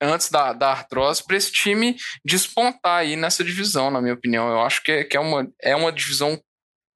antes 0.00 0.30
da, 0.30 0.52
da 0.52 0.70
artrose 0.70 1.24
para 1.24 1.36
esse 1.36 1.52
time 1.52 1.96
despontar 2.24 3.00
aí 3.00 3.16
nessa 3.16 3.44
divisão, 3.44 3.90
na 3.90 4.00
minha 4.00 4.14
opinião. 4.14 4.48
Eu 4.48 4.60
acho 4.60 4.82
que 4.82 4.92
é, 4.92 5.04
que 5.04 5.16
é, 5.16 5.20
uma, 5.20 5.48
é 5.62 5.76
uma 5.76 5.92
divisão 5.92 6.40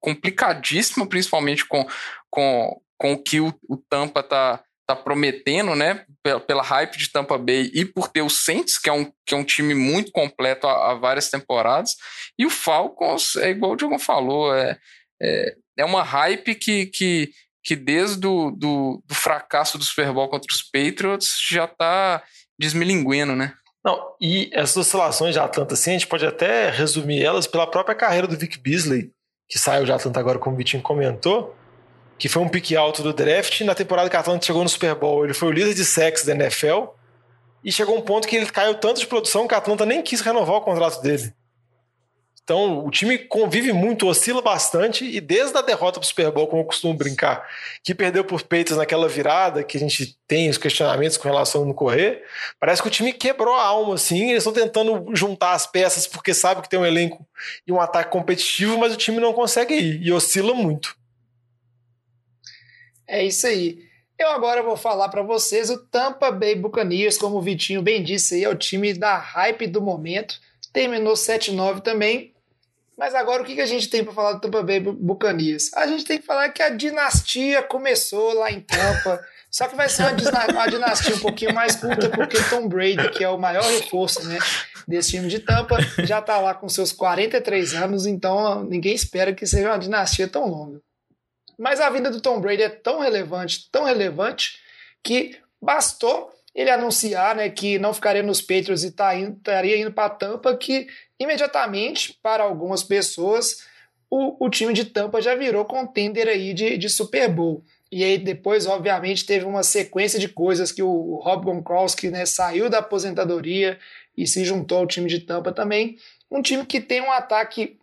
complicadíssima, 0.01 1.07
principalmente 1.09 1.65
com, 1.65 1.87
com, 2.31 2.81
com 2.99 3.13
o 3.13 3.23
que 3.23 3.41
o, 3.41 3.53
o 3.69 3.77
Tampa 3.77 4.23
tá, 4.23 4.63
tá 4.87 4.95
prometendo, 4.95 5.75
né? 5.75 6.05
Pela, 6.23 6.41
pela, 6.41 6.63
hype 6.63 6.97
de 6.97 7.11
Tampa 7.11 7.37
Bay 7.39 7.71
e 7.75 7.85
por 7.85 8.09
ter 8.09 8.23
o 8.23 8.31
Saints, 8.31 8.79
que 8.79 8.89
é 8.89 8.93
um, 8.93 9.11
que 9.27 9.35
é 9.35 9.37
um 9.37 9.45
time 9.45 9.75
muito 9.75 10.13
completo 10.13 10.67
há, 10.67 10.95
várias 10.95 11.29
temporadas. 11.29 11.97
E 12.39 12.47
o 12.47 12.51
Falcons, 12.51 13.37
é 13.37 13.51
igual 13.51 13.73
o 13.73 13.77
Diogo 13.77 13.99
falou, 13.99 14.55
é, 14.55 14.79
é, 15.21 15.57
é 15.79 15.85
uma 15.85 16.03
hype 16.03 16.55
que, 16.55 16.87
que, 16.87 17.31
que 17.65 17.75
desde 17.75 18.21
do, 18.21 18.51
do, 18.53 19.03
do 19.05 19.15
fracasso 19.15 19.77
do 19.77 19.85
Super 19.85 20.13
Bowl 20.13 20.29
contra 20.29 20.53
os 20.53 20.63
Patriots 20.63 21.37
já 21.49 21.65
está 21.65 22.23
desmilinguindo, 22.59 23.35
né? 23.35 23.55
Não, 23.85 24.15
e 24.21 24.51
essas 24.53 24.77
oscilações 24.79 25.33
de 25.33 25.39
Atlanta, 25.39 25.75
assim, 25.75 25.91
a 25.91 25.93
gente 25.93 26.09
pode 26.09 26.27
até 26.27 26.71
resumir 26.71 27.23
elas 27.23 27.47
pela 27.47 27.67
própria 27.67 27.95
carreira 27.95 28.27
do 28.27 28.37
Vic 28.37 28.59
Beasley, 28.59 29.13
que 29.49 29.59
saiu 29.59 29.85
de 29.85 29.93
Atlanta 29.93 30.19
agora, 30.19 30.39
como 30.39 30.57
o 30.57 30.59
Vitinho 30.59 30.83
comentou, 30.83 31.55
que 32.19 32.29
foi 32.29 32.43
um 32.43 32.49
pique 32.49 32.77
alto 32.77 33.03
do 33.03 33.13
draft. 33.13 33.61
Na 33.61 33.75
temporada 33.75 34.11
que 34.11 34.17
a 34.17 34.21
Atlanta 34.21 34.45
chegou 34.45 34.63
no 34.63 34.69
Super 34.69 34.95
Bowl, 34.95 35.25
ele 35.25 35.35
foi 35.35 35.49
o 35.49 35.53
líder 35.53 35.75
de 35.75 35.85
sacks 35.85 36.25
da 36.25 36.33
NFL. 36.33 36.87
E 37.63 37.71
chegou 37.71 37.97
um 37.97 38.01
ponto 38.01 38.27
que 38.27 38.37
ele 38.37 38.47
caiu 38.47 38.75
tanto 38.75 39.01
de 39.01 39.07
produção 39.07 39.47
que 39.47 39.55
a 39.55 39.59
Atlanta 39.59 39.85
nem 39.87 40.03
quis 40.03 40.21
renovar 40.21 40.57
o 40.57 40.61
contrato 40.63 41.01
dele. 41.01 41.33
Então, 42.47 42.87
o 42.87 42.93
time 42.93 43.19
convive 43.19 43.73
muito, 43.73 44.07
oscila 44.07 44.41
bastante, 44.41 45.05
e 45.05 45.21
desde 45.21 45.59
a 45.59 45.63
derrota 45.63 45.99
para 45.99 46.05
o 46.05 46.09
Super 46.09 46.31
Bowl, 46.31 46.47
como 46.47 46.63
eu 46.63 46.67
costumo 46.67 46.95
brincar, 46.95 47.45
que 47.83 47.93
perdeu 47.93 48.25
por 48.25 48.41
peitos 48.43 48.77
naquela 48.77 49.09
virada, 49.09 49.65
que 49.65 49.77
a 49.77 49.81
gente 49.81 50.17
tem 50.29 50.49
os 50.49 50.57
questionamentos 50.57 51.17
com 51.17 51.27
relação 51.27 51.65
no 51.65 51.75
correr, 51.75 52.23
parece 52.61 52.81
que 52.81 52.87
o 52.87 52.91
time 52.91 53.13
quebrou 53.13 53.53
a 53.53 53.65
alma, 53.65 53.97
assim, 53.97 54.31
eles 54.31 54.47
estão 54.47 54.53
tentando 54.53 55.11
juntar 55.13 55.55
as 55.55 55.67
peças 55.67 56.07
porque 56.07 56.33
sabe 56.33 56.63
que 56.63 56.69
tem 56.69 56.79
um 56.79 56.87
elenco 56.87 57.27
e 57.67 57.73
um 57.73 57.81
ataque 57.81 58.13
competitivo, 58.13 58.79
mas 58.79 58.95
o 58.95 58.97
time 58.97 59.19
não 59.19 59.33
consegue 59.33 59.75
ir, 59.75 60.01
e 60.01 60.13
oscila 60.13 60.55
muito. 60.55 60.97
É 63.09 63.25
isso 63.25 63.45
aí. 63.49 63.81
Eu 64.17 64.29
agora 64.29 64.63
vou 64.63 64.77
falar 64.77 65.09
para 65.09 65.23
vocês 65.23 65.69
o 65.69 65.79
Tampa 65.79 66.31
Bay 66.31 66.55
Buccaneers, 66.55 67.19
como 67.19 67.39
o 67.39 67.43
Vitinho 67.43 67.83
bem 67.83 68.05
disse 68.05 68.37
aí, 68.37 68.45
é 68.45 68.49
o 68.49 68.55
time 68.55 68.95
da 68.95 69.19
hype 69.19 69.67
do 69.67 69.83
momento. 69.83 70.41
Terminou 70.73 71.15
7-9 71.15 71.81
também. 71.81 72.36
Mas 72.97 73.15
agora 73.15 73.43
o 73.43 73.45
que 73.45 73.61
a 73.61 73.67
gente 73.67 73.89
tem 73.89 74.03
para 74.03 74.15
falar 74.15 74.33
do 74.33 74.41
Tampa 74.41 74.63
Bay 74.63 74.81
Buccaneers? 74.81 75.73
A 75.75 75.87
gente 75.87 76.05
tem 76.05 76.19
que 76.19 76.25
falar 76.25 76.49
que 76.49 76.63
a 76.63 76.71
dinastia 76.71 77.63
começou 77.63 78.33
lá 78.33 78.51
em 78.51 78.61
Tampa. 78.61 79.23
Só 79.51 79.69
que 79.69 79.77
vai 79.77 79.89
ser 79.89 80.03
uma, 80.03 80.67
dinastia 80.67 81.15
um 81.15 81.21
pouquinho 81.21 81.55
mais 81.55 81.77
curta, 81.77 82.09
porque 82.11 82.37
Tom 82.51 82.69
Brady, 82.69 83.11
que 83.11 83.23
é 83.23 83.29
o 83.29 83.39
maior 83.39 83.65
reforço 83.65 84.27
né, 84.27 84.39
desse 84.89 85.11
time 85.11 85.29
de 85.29 85.39
Tampa, 85.39 85.79
já 86.05 86.19
está 86.19 86.39
lá 86.39 86.55
com 86.55 86.69
seus 86.69 86.93
43 86.93 87.75
anos, 87.75 88.07
então 88.07 88.65
ninguém 88.65 88.95
espera 88.95 89.33
que 89.33 89.47
seja 89.47 89.69
uma 89.69 89.79
dinastia 89.79 90.29
tão 90.29 90.47
longa. 90.47 90.81
Mas 91.59 91.81
a 91.81 91.89
vinda 91.89 92.11
do 92.11 92.21
Tom 92.21 92.41
Brady 92.41 92.63
é 92.63 92.69
tão 92.69 93.01
relevante, 93.01 93.71
tão 93.71 93.85
relevante, 93.85 94.59
que 95.03 95.39
bastou 95.63 96.31
ele 96.57 96.71
anunciar 96.71 97.37
né, 97.37 97.51
que 97.51 97.79
não 97.79 97.93
ficaria 97.93 98.23
nos 98.23 98.41
Patriots 98.41 98.83
e 98.83 98.91
tá 98.91 99.15
indo, 99.15 99.37
estaria 99.37 99.79
indo 99.79 99.93
para 99.93 100.09
Tampa, 100.09 100.57
que 100.57 100.87
imediatamente, 101.21 102.19
para 102.23 102.43
algumas 102.43 102.83
pessoas, 102.83 103.67
o, 104.09 104.47
o, 104.47 104.49
time 104.49 104.73
de 104.73 104.87
Tampa 104.87 105.21
já 105.21 105.35
virou 105.35 105.67
contender 105.67 106.27
aí 106.27 106.55
de, 106.55 106.79
de 106.79 106.89
Super 106.89 107.29
Bowl. 107.29 107.63
E 107.93 108.03
aí 108.03 108.17
depois, 108.17 108.67
obviamente, 108.67 109.27
teve 109.27 109.45
uma 109.45 109.63
sequência 109.63 110.19
de 110.19 110.29
coisas 110.29 110.73
que 110.73 110.83
o 110.83 111.21
Rob 111.23 111.45
Gronkowski 111.45 112.09
né, 112.09 112.25
saiu 112.25 112.71
da 112.71 112.79
aposentadoria 112.79 113.79
e 114.17 114.27
se 114.27 114.43
juntou 114.43 114.79
ao 114.79 114.87
time 114.87 115.11
de 115.11 115.21
Tampa 115.21 115.53
também. 115.53 115.99
Um 116.31 116.41
time 116.41 116.65
que 116.65 116.81
tem 116.81 117.03
um 117.03 117.13
ataque 117.13 117.79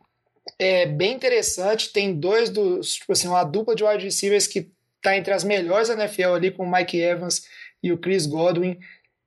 é 0.58 0.88
bem 0.88 1.14
interessante. 1.14 1.94
Tem 1.94 2.12
dois 2.14 2.50
dos, 2.50 2.96
tipo 2.96 3.14
assim, 3.14 3.28
uma 3.28 3.44
dupla 3.44 3.76
de 3.76 3.84
wide 3.84 4.04
receivers 4.04 4.48
que 4.48 4.72
está 4.98 5.16
entre 5.16 5.32
as 5.32 5.44
melhores 5.44 5.90
da 5.90 5.94
NFL 5.94 6.34
ali, 6.34 6.52
com 6.52 6.64
o 6.64 6.72
Mike 6.72 7.00
Evans 7.00 7.44
e 7.84 7.92
o 7.92 7.98
Chris 7.98 8.26
Godwin. 8.26 8.80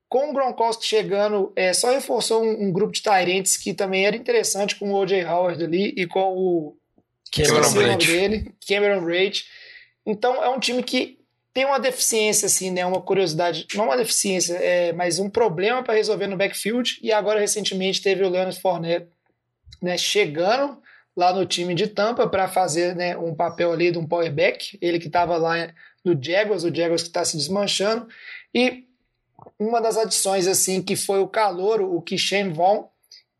Com 0.08 0.30
o 0.30 0.32
Gronkowski 0.32 0.84
chegando, 0.84 1.52
é, 1.54 1.72
só 1.72 1.90
reforçou 1.90 2.42
um, 2.42 2.68
um 2.68 2.72
grupo 2.72 2.92
de 2.92 3.02
Tyrants 3.02 3.56
que 3.56 3.74
também 3.74 4.06
era 4.06 4.16
interessante, 4.16 4.76
com 4.76 4.90
o 4.90 4.94
O.J. 4.94 5.24
Howard 5.24 5.62
ali 5.62 5.92
e 5.96 6.06
com 6.06 6.34
o. 6.34 6.76
Cameron 7.30 7.72
Braid. 7.72 8.06
dele, 8.06 8.54
Cameron 8.66 9.04
Braid. 9.04 9.44
Então 10.06 10.42
é 10.42 10.48
um 10.48 10.60
time 10.60 10.82
que 10.82 11.18
tem 11.52 11.64
uma 11.64 11.80
deficiência, 11.80 12.46
assim, 12.46 12.70
né? 12.70 12.84
Uma 12.86 13.00
curiosidade, 13.00 13.66
não 13.74 13.86
uma 13.86 13.96
deficiência, 13.96 14.54
é, 14.54 14.92
mas 14.92 15.18
um 15.18 15.28
problema 15.28 15.82
para 15.82 15.94
resolver 15.94 16.26
no 16.26 16.36
backfield. 16.36 16.98
E 17.02 17.10
agora, 17.10 17.40
recentemente, 17.40 18.02
teve 18.02 18.22
o 18.22 18.28
Leonard 18.28 18.60
Fournette 18.60 19.08
né, 19.82 19.96
chegando 19.96 20.78
lá 21.16 21.32
no 21.32 21.46
time 21.46 21.74
de 21.74 21.86
Tampa 21.86 22.28
para 22.28 22.46
fazer 22.46 22.94
né, 22.94 23.16
um 23.16 23.34
papel 23.34 23.72
ali 23.72 23.90
de 23.90 23.98
um 23.98 24.06
powerback. 24.06 24.78
Ele 24.82 24.98
que 24.98 25.06
estava 25.06 25.36
lá 25.38 25.72
no 26.04 26.16
Jaguars, 26.22 26.62
o 26.62 26.74
Jaguars 26.74 27.02
que 27.02 27.08
está 27.08 27.24
se 27.24 27.36
desmanchando. 27.36 28.06
E 28.56 28.84
uma 29.58 29.82
das 29.82 29.98
adições 29.98 30.46
assim 30.46 30.80
que 30.80 30.96
foi 30.96 31.20
o 31.20 31.28
calor, 31.28 31.82
o 31.82 32.00
Kishen 32.00 32.54
Vaughn, 32.54 32.84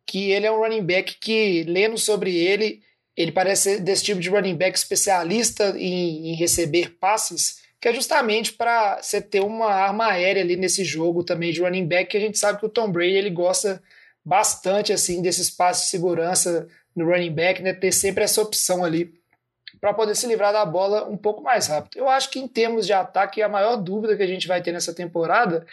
que 0.05 0.31
ele 0.31 0.45
é 0.45 0.53
um 0.53 0.59
running 0.59 0.85
back 0.85 1.17
que, 1.19 1.63
lendo 1.63 1.97
sobre 1.97 2.37
ele, 2.37 2.83
ele 3.17 3.33
parece 3.33 3.81
desse 3.81 4.05
tipo 4.05 4.21
de 4.21 4.29
running 4.29 4.55
back 4.55 4.77
especialista 4.77 5.75
em, 5.79 6.33
em 6.33 6.35
receber 6.35 6.99
passes, 7.01 7.63
que 7.81 7.89
é 7.89 7.95
justamente 7.95 8.53
para 8.53 9.01
você 9.01 9.23
ter 9.23 9.41
uma 9.41 9.73
arma 9.73 10.09
aérea 10.09 10.43
ali 10.43 10.55
nesse 10.55 10.85
jogo 10.85 11.25
também 11.25 11.51
de 11.51 11.63
running 11.63 11.87
back, 11.87 12.11
que 12.11 12.19
a 12.19 12.21
gente 12.21 12.39
sabe 12.39 12.61
que 12.61 12.67
o 12.67 12.71
Tom 12.71 12.93
Brady 12.93 13.15
ele 13.15 13.31
gosta 13.31 13.83
bastante 14.23 14.93
assim 14.93 15.23
desses 15.23 15.49
passes 15.49 15.85
de 15.85 15.91
segurança 15.93 16.69
no 16.95 17.07
running 17.07 17.33
back, 17.33 17.63
né, 17.63 17.73
ter 17.73 17.91
sempre 17.91 18.23
essa 18.23 18.43
opção 18.43 18.85
ali 18.85 19.15
para 19.81 19.95
poder 19.95 20.15
se 20.15 20.27
livrar 20.27 20.53
da 20.53 20.65
bola 20.65 21.09
um 21.09 21.17
pouco 21.17 21.43
mais 21.43 21.67
rápido. 21.67 21.97
Eu 21.97 22.09
acho 22.09 22.31
que 22.31 22.39
em 22.39 22.49
termos 22.49 22.87
de 22.87 22.93
ataque, 22.93 23.43
a 23.43 23.49
maior 23.49 23.77
dúvida 23.77 24.17
que 24.17 24.23
a 24.23 24.27
gente 24.27 24.49
vai 24.49 24.63
ter 24.63 24.73
nessa 24.73 24.95
temporada 24.95 25.67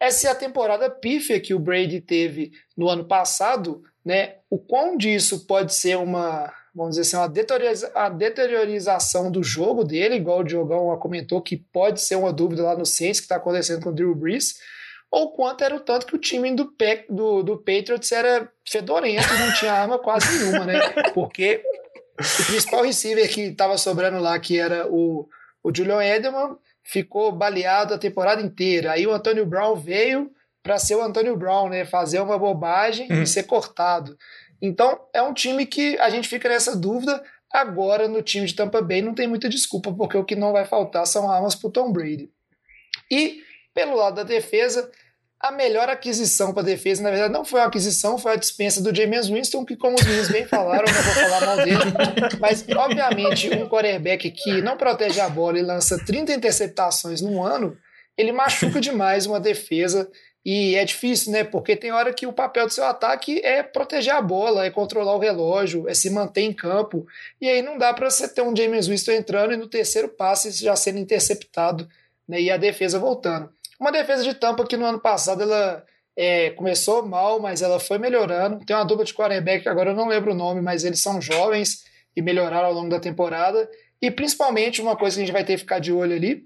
é 0.00 0.10
se 0.10 0.26
a 0.28 0.34
temporada 0.34 0.88
pífia 0.88 1.40
que 1.40 1.52
o 1.52 1.58
Brady 1.58 2.00
teve 2.00 2.52
no 2.76 2.88
ano 2.88 3.04
passado, 3.04 3.82
né, 4.04 4.36
o 4.48 4.58
quão 4.58 4.96
disso 4.96 5.44
pode 5.46 5.74
ser 5.74 5.96
uma, 5.96 6.52
vamos 6.74 6.96
dizer 6.96 7.02
assim, 7.02 7.16
uma 7.16 7.28
deterioriza 7.28 7.90
a 7.94 8.08
deteriorização 8.08 9.30
do 9.30 9.42
jogo 9.42 9.82
dele, 9.82 10.14
igual 10.14 10.40
o 10.40 10.44
Diogão 10.44 10.96
comentou, 10.98 11.42
que 11.42 11.56
pode 11.56 12.00
ser 12.00 12.14
uma 12.16 12.32
dúvida 12.32 12.62
lá 12.62 12.76
no 12.76 12.86
Saints 12.86 13.20
que 13.20 13.24
está 13.24 13.36
acontecendo 13.36 13.82
com 13.82 13.90
o 13.90 13.94
Drew 13.94 14.14
Brees, 14.14 14.54
ou 15.10 15.32
quanto 15.32 15.64
era 15.64 15.74
o 15.74 15.80
tanto 15.80 16.06
que 16.06 16.14
o 16.14 16.18
time 16.18 16.54
do, 16.54 16.72
do, 17.08 17.42
do 17.42 17.56
Patriots 17.56 18.12
era 18.12 18.48
fedorento 18.66 19.26
não 19.34 19.54
tinha 19.54 19.72
arma 19.72 19.98
quase 19.98 20.38
nenhuma, 20.38 20.66
né? 20.66 20.78
Porque 21.14 21.62
o 22.18 22.46
principal 22.46 22.82
receiver 22.82 23.28
que 23.32 23.42
estava 23.42 23.78
sobrando 23.78 24.18
lá, 24.18 24.38
que 24.38 24.58
era 24.58 24.86
o, 24.88 25.28
o 25.62 25.74
Julian 25.74 26.02
Edelman, 26.02 26.56
ficou 26.82 27.30
baleado 27.30 27.94
a 27.94 27.98
temporada 27.98 28.42
inteira. 28.42 28.92
Aí 28.92 29.06
o 29.06 29.12
Antônio 29.12 29.46
Brown 29.46 29.76
veio 29.76 30.30
para 30.62 30.78
ser 30.78 30.96
o 30.96 31.02
Antônio 31.02 31.36
Brown, 31.36 31.68
né? 31.68 31.84
Fazer 31.84 32.20
uma 32.20 32.38
bobagem 32.38 33.10
uhum. 33.10 33.22
e 33.22 33.26
ser 33.26 33.44
cortado. 33.44 34.16
Então 34.60 35.00
é 35.14 35.22
um 35.22 35.32
time 35.32 35.64
que 35.64 35.98
a 35.98 36.10
gente 36.10 36.28
fica 36.28 36.48
nessa 36.48 36.76
dúvida. 36.76 37.22
Agora 37.52 38.08
no 38.08 38.22
time 38.22 38.46
de 38.46 38.54
Tampa 38.54 38.82
Bay 38.82 39.00
não 39.00 39.14
tem 39.14 39.26
muita 39.26 39.48
desculpa, 39.48 39.92
porque 39.92 40.16
o 40.16 40.24
que 40.24 40.36
não 40.36 40.52
vai 40.52 40.64
faltar 40.64 41.06
são 41.06 41.30
armas 41.30 41.54
para 41.54 41.70
Tom 41.70 41.92
Brady. 41.92 42.30
E 43.10 43.42
pelo 43.72 43.96
lado 43.96 44.16
da 44.16 44.22
defesa, 44.24 44.90
a 45.40 45.52
melhor 45.52 45.88
aquisição 45.88 46.52
para 46.52 46.62
a 46.62 46.66
defesa, 46.66 47.02
na 47.02 47.10
verdade, 47.10 47.32
não 47.32 47.44
foi 47.44 47.60
a 47.60 47.64
aquisição, 47.64 48.18
foi 48.18 48.32
a 48.32 48.36
dispensa 48.36 48.82
do 48.82 48.94
James 48.94 49.28
Winston, 49.28 49.64
que, 49.64 49.76
como 49.76 49.94
os 49.94 50.04
meninos 50.04 50.28
bem 50.28 50.44
falaram, 50.46 50.84
não 50.86 51.02
vou 51.02 51.14
falar 51.14 51.46
mal 51.46 51.56
dele, 51.56 51.78
mas, 52.40 52.64
obviamente, 52.76 53.48
um 53.54 53.68
quarterback 53.68 54.30
que 54.32 54.60
não 54.60 54.76
protege 54.76 55.20
a 55.20 55.28
bola 55.28 55.58
e 55.58 55.62
lança 55.62 56.04
30 56.04 56.32
interceptações 56.32 57.20
num 57.20 57.42
ano, 57.42 57.76
ele 58.16 58.32
machuca 58.32 58.80
demais 58.80 59.26
uma 59.26 59.38
defesa 59.38 60.10
e 60.44 60.74
é 60.74 60.84
difícil, 60.84 61.30
né? 61.30 61.44
Porque 61.44 61.76
tem 61.76 61.92
hora 61.92 62.12
que 62.12 62.26
o 62.26 62.32
papel 62.32 62.66
do 62.66 62.72
seu 62.72 62.84
ataque 62.84 63.40
é 63.44 63.62
proteger 63.62 64.14
a 64.14 64.22
bola, 64.22 64.64
é 64.64 64.70
controlar 64.70 65.14
o 65.14 65.18
relógio, 65.18 65.88
é 65.88 65.94
se 65.94 66.10
manter 66.10 66.40
em 66.40 66.52
campo. 66.52 67.06
E 67.40 67.48
aí 67.48 67.62
não 67.62 67.76
dá 67.76 67.92
para 67.92 68.10
você 68.10 68.26
ter 68.26 68.42
um 68.42 68.56
James 68.56 68.86
Winston 68.86 69.12
entrando 69.12 69.52
e 69.52 69.56
no 69.56 69.68
terceiro 69.68 70.08
passe 70.08 70.50
já 70.50 70.74
sendo 70.74 70.98
interceptado 70.98 71.88
né? 72.26 72.40
e 72.40 72.50
a 72.50 72.56
defesa 72.56 72.98
voltando. 72.98 73.52
Uma 73.78 73.92
defesa 73.92 74.24
de 74.24 74.34
Tampa 74.34 74.66
que 74.66 74.76
no 74.76 74.84
ano 74.84 75.00
passado 75.00 75.42
ela 75.42 75.84
é, 76.16 76.50
começou 76.50 77.06
mal, 77.06 77.38
mas 77.38 77.62
ela 77.62 77.78
foi 77.78 77.98
melhorando. 77.98 78.64
Tem 78.64 78.74
uma 78.74 78.84
dupla 78.84 79.04
de 79.04 79.14
quarterback, 79.14 79.68
agora 79.68 79.90
eu 79.90 79.96
não 79.96 80.08
lembro 80.08 80.32
o 80.32 80.34
nome, 80.34 80.60
mas 80.60 80.84
eles 80.84 81.00
são 81.00 81.20
jovens 81.20 81.84
e 82.16 82.20
melhoraram 82.20 82.66
ao 82.66 82.74
longo 82.74 82.90
da 82.90 82.98
temporada. 82.98 83.70
E 84.02 84.10
principalmente 84.10 84.80
uma 84.80 84.96
coisa 84.96 85.16
que 85.16 85.22
a 85.22 85.26
gente 85.26 85.32
vai 85.32 85.44
ter 85.44 85.54
que 85.54 85.60
ficar 85.60 85.78
de 85.78 85.92
olho 85.92 86.14
ali 86.14 86.44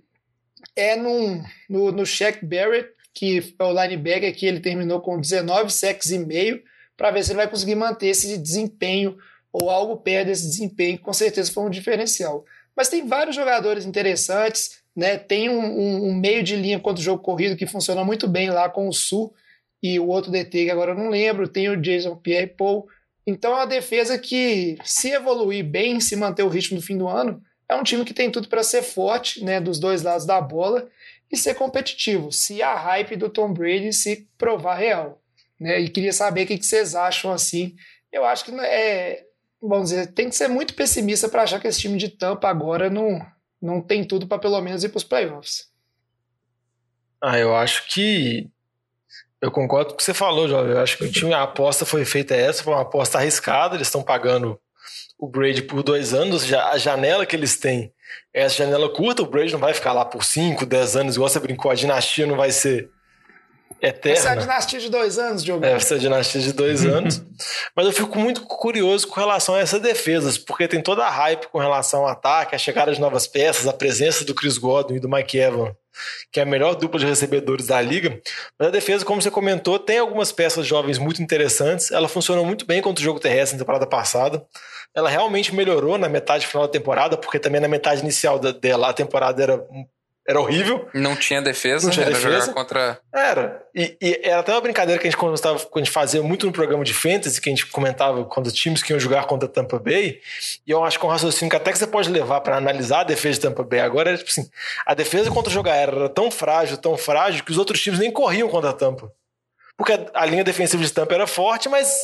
é 0.76 0.94
num, 0.94 1.42
no, 1.68 1.90
no 1.90 2.04
Shaq 2.04 2.44
Barrett, 2.44 2.90
que 3.14 3.54
é 3.58 3.64
o 3.64 3.72
linebacker 3.72 4.34
que 4.34 4.46
ele 4.46 4.60
terminou 4.60 5.00
com 5.00 5.20
19 5.20 5.70
sacks 5.72 6.10
e 6.10 6.18
meio, 6.18 6.62
para 6.96 7.10
ver 7.10 7.24
se 7.24 7.30
ele 7.30 7.38
vai 7.38 7.48
conseguir 7.48 7.74
manter 7.74 8.08
esse 8.08 8.36
desempenho 8.38 9.16
ou 9.52 9.70
algo 9.70 9.96
perto 9.98 10.28
desse 10.28 10.46
desempenho, 10.46 10.98
que 10.98 11.04
com 11.04 11.12
certeza 11.12 11.52
foi 11.52 11.64
um 11.64 11.70
diferencial. 11.70 12.44
Mas 12.76 12.88
tem 12.88 13.06
vários 13.06 13.36
jogadores 13.36 13.84
interessantes. 13.84 14.81
Né? 14.94 15.16
Tem 15.16 15.48
um, 15.48 15.60
um, 15.60 16.08
um, 16.08 16.14
meio 16.14 16.42
de 16.42 16.54
linha 16.56 16.78
contra 16.78 17.00
o 17.00 17.04
jogo 17.04 17.22
corrido 17.22 17.56
que 17.56 17.66
funciona 17.66 18.04
muito 18.04 18.28
bem 18.28 18.50
lá 18.50 18.68
com 18.68 18.88
o 18.88 18.92
Sul 18.92 19.34
e 19.82 19.98
o 19.98 20.06
outro 20.06 20.30
DT 20.30 20.64
que 20.64 20.70
agora 20.70 20.92
eu 20.92 20.96
não 20.96 21.08
lembro. 21.08 21.48
Tem 21.48 21.68
o 21.68 21.80
Jason 21.80 22.16
Pierre-Paul. 22.16 22.86
Então 23.26 23.52
é 23.52 23.56
uma 23.56 23.66
defesa 23.66 24.18
que, 24.18 24.76
se 24.84 25.10
evoluir 25.10 25.64
bem, 25.64 26.00
se 26.00 26.16
manter 26.16 26.42
o 26.42 26.48
ritmo 26.48 26.78
do 26.78 26.84
fim 26.84 26.98
do 26.98 27.08
ano, 27.08 27.42
é 27.68 27.74
um 27.74 27.82
time 27.82 28.04
que 28.04 28.12
tem 28.12 28.30
tudo 28.30 28.48
para 28.48 28.62
ser 28.62 28.82
forte 28.82 29.42
né, 29.44 29.60
dos 29.60 29.78
dois 29.78 30.02
lados 30.02 30.26
da 30.26 30.40
bola 30.40 30.88
e 31.30 31.36
ser 31.36 31.54
competitivo, 31.54 32.30
se 32.30 32.62
a 32.62 32.74
hype 32.74 33.16
do 33.16 33.30
Tom 33.30 33.52
Brady 33.52 33.92
se 33.92 34.28
provar 34.36 34.74
real. 34.74 35.22
Né? 35.58 35.80
E 35.80 35.88
queria 35.88 36.12
saber 36.12 36.42
o 36.42 36.46
que 36.46 36.62
vocês 36.62 36.94
acham 36.94 37.32
assim. 37.32 37.74
Eu 38.12 38.24
acho 38.26 38.44
que 38.44 38.50
é, 38.60 39.24
vamos 39.60 39.90
dizer, 39.90 40.08
tem 40.08 40.28
que 40.28 40.36
ser 40.36 40.48
muito 40.48 40.74
pessimista 40.74 41.28
para 41.28 41.44
achar 41.44 41.60
que 41.60 41.68
esse 41.68 41.80
time 41.80 41.96
de 41.96 42.08
Tampa 42.08 42.48
agora 42.48 42.90
não, 42.90 43.24
não 43.62 43.80
tem 43.80 44.04
tudo 44.04 44.26
para 44.26 44.38
pelo 44.38 44.60
menos 44.60 44.82
ir 44.82 44.88
para 44.88 44.98
os 44.98 45.04
playoffs. 45.04 45.70
Ah, 47.22 47.38
eu 47.38 47.54
acho 47.54 47.86
que 47.86 48.50
eu 49.40 49.50
concordo 49.50 49.90
com 49.90 49.94
o 49.94 49.96
que 49.96 50.04
você 50.04 50.14
falou, 50.14 50.48
Jovem. 50.48 50.72
Eu 50.72 50.80
acho 50.80 50.98
que 50.98 51.04
o 51.04 51.10
time, 51.10 51.32
a 51.32 51.42
aposta 51.42 51.84
foi 51.84 52.04
feita 52.04 52.34
essa, 52.34 52.62
foi 52.62 52.72
uma 52.72 52.82
aposta 52.82 53.18
arriscada. 53.18 53.76
Eles 53.76 53.88
estão 53.88 54.02
pagando 54.02 54.58
o 55.18 55.28
Brady 55.28 55.62
por 55.62 55.82
dois 55.82 56.14
anos. 56.14 56.44
Já, 56.44 56.70
a 56.70 56.78
janela 56.78 57.26
que 57.26 57.34
eles 57.34 57.56
têm 57.56 57.92
é 58.32 58.42
essa 58.42 58.56
janela 58.56 58.88
curta. 58.88 59.22
O 59.22 59.26
Brady 59.26 59.52
não 59.52 59.58
vai 59.58 59.74
ficar 59.74 59.92
lá 59.92 60.04
por 60.04 60.24
cinco, 60.24 60.64
dez 60.64 60.96
anos, 60.96 61.16
igual 61.16 61.28
você 61.28 61.40
brincou. 61.40 61.70
A 61.70 61.74
dinastia 61.74 62.24
não 62.24 62.36
vai 62.36 62.52
ser 62.52 62.90
eterna. 63.80 64.18
Essa 64.18 64.28
é 64.28 64.32
a 64.32 64.34
dinastia 64.36 64.80
de 64.80 64.90
dois 64.90 65.18
anos, 65.18 65.44
Diogo. 65.44 65.64
É, 65.64 65.72
essa 65.72 65.94
é 65.94 65.96
a 65.96 66.00
dinastia 66.00 66.40
de 66.40 66.52
dois 66.52 66.84
anos. 66.84 67.22
Mas 67.74 67.86
eu 67.86 67.92
fico 67.92 68.18
muito 68.18 68.42
curioso 68.42 69.08
com 69.08 69.18
relação 69.18 69.54
a 69.54 69.60
essas 69.60 69.80
defesas, 69.80 70.36
porque 70.36 70.68
tem 70.68 70.80
toda 70.80 71.04
a 71.04 71.10
hype 71.10 71.46
com 71.48 71.58
relação 71.58 72.00
ao 72.00 72.08
ataque, 72.08 72.54
a 72.54 72.58
chegada 72.58 72.92
de 72.92 73.00
novas 73.00 73.26
peças, 73.26 73.66
a 73.66 73.72
presença 73.72 74.24
do 74.24 74.34
Chris 74.34 74.58
Godwin 74.58 74.96
e 74.96 75.00
do 75.00 75.08
Mike 75.08 75.38
Evans, 75.38 75.74
que 76.30 76.40
é 76.40 76.42
a 76.42 76.46
melhor 76.46 76.74
dupla 76.74 76.98
de 76.98 77.06
recebedores 77.06 77.66
da 77.66 77.80
liga. 77.80 78.20
Mas 78.58 78.68
a 78.68 78.70
defesa, 78.70 79.04
como 79.04 79.20
você 79.20 79.30
comentou, 79.30 79.78
tem 79.78 79.98
algumas 79.98 80.32
peças 80.32 80.66
jovens 80.66 80.98
muito 80.98 81.22
interessantes. 81.22 81.90
Ela 81.90 82.08
funcionou 82.08 82.44
muito 82.44 82.66
bem 82.66 82.82
contra 82.82 83.00
o 83.00 83.04
jogo 83.04 83.20
terrestre 83.20 83.56
na 83.56 83.64
temporada 83.64 83.86
passada. 83.86 84.44
Ela 84.94 85.08
realmente 85.08 85.54
melhorou 85.54 85.96
na 85.96 86.08
metade 86.08 86.46
final 86.46 86.66
da 86.66 86.72
temporada, 86.72 87.16
porque 87.16 87.38
também 87.38 87.60
na 87.60 87.68
metade 87.68 88.02
inicial 88.02 88.38
dela 88.38 88.90
a 88.90 88.92
temporada 88.92 89.42
era 89.42 89.64
Era 90.26 90.40
horrível. 90.40 90.88
Não 90.94 91.16
tinha 91.16 91.42
defesa, 91.42 91.86
Não 91.86 91.92
tinha 91.92 92.06
era 92.06 92.14
defesa. 92.14 92.40
jogar 92.42 92.54
contra. 92.54 93.00
Era. 93.12 93.66
E, 93.74 93.96
e 94.00 94.20
era 94.22 94.38
até 94.38 94.52
uma 94.52 94.60
brincadeira 94.60 95.00
que 95.00 95.08
a 95.08 95.10
gente, 95.10 95.18
quando 95.18 95.34
a 95.34 95.78
gente 95.78 95.90
fazia 95.90 96.22
muito 96.22 96.46
no 96.46 96.52
programa 96.52 96.84
de 96.84 96.94
Fantasy, 96.94 97.40
que 97.40 97.48
a 97.48 97.52
gente 97.52 97.66
comentava 97.66 98.24
quando 98.24 98.46
os 98.46 98.52
times 98.52 98.82
que 98.82 98.92
iam 98.92 99.00
jogar 99.00 99.24
contra 99.24 99.48
Tampa 99.48 99.80
Bay. 99.80 100.20
E 100.64 100.70
eu 100.70 100.84
acho 100.84 100.98
que 100.98 101.04
é 101.04 101.08
um 101.08 101.10
raciocínio 101.12 101.50
que 101.50 101.56
até 101.56 101.72
que 101.72 101.78
você 101.78 101.86
pode 101.88 102.08
levar 102.08 102.40
para 102.40 102.56
analisar 102.56 103.00
a 103.00 103.04
defesa 103.04 103.34
de 103.34 103.40
Tampa 103.40 103.64
Bay 103.64 103.80
agora 103.80 104.10
era 104.10 104.18
tipo 104.18 104.30
assim: 104.30 104.48
a 104.86 104.94
defesa 104.94 105.28
contra 105.30 105.50
o 105.50 105.52
jogo 105.52 105.68
aéreo 105.68 105.96
era 105.98 106.08
tão 106.08 106.30
frágil, 106.30 106.76
tão 106.76 106.96
frágil, 106.96 107.42
que 107.44 107.50
os 107.50 107.58
outros 107.58 107.80
times 107.82 107.98
nem 107.98 108.12
corriam 108.12 108.48
contra 108.48 108.70
a 108.70 108.74
Tampa. 108.74 109.12
Porque 109.76 109.98
a 110.14 110.26
linha 110.26 110.44
defensiva 110.44 110.84
de 110.84 110.92
Tampa 110.92 111.14
era 111.14 111.26
forte, 111.26 111.68
mas 111.68 111.96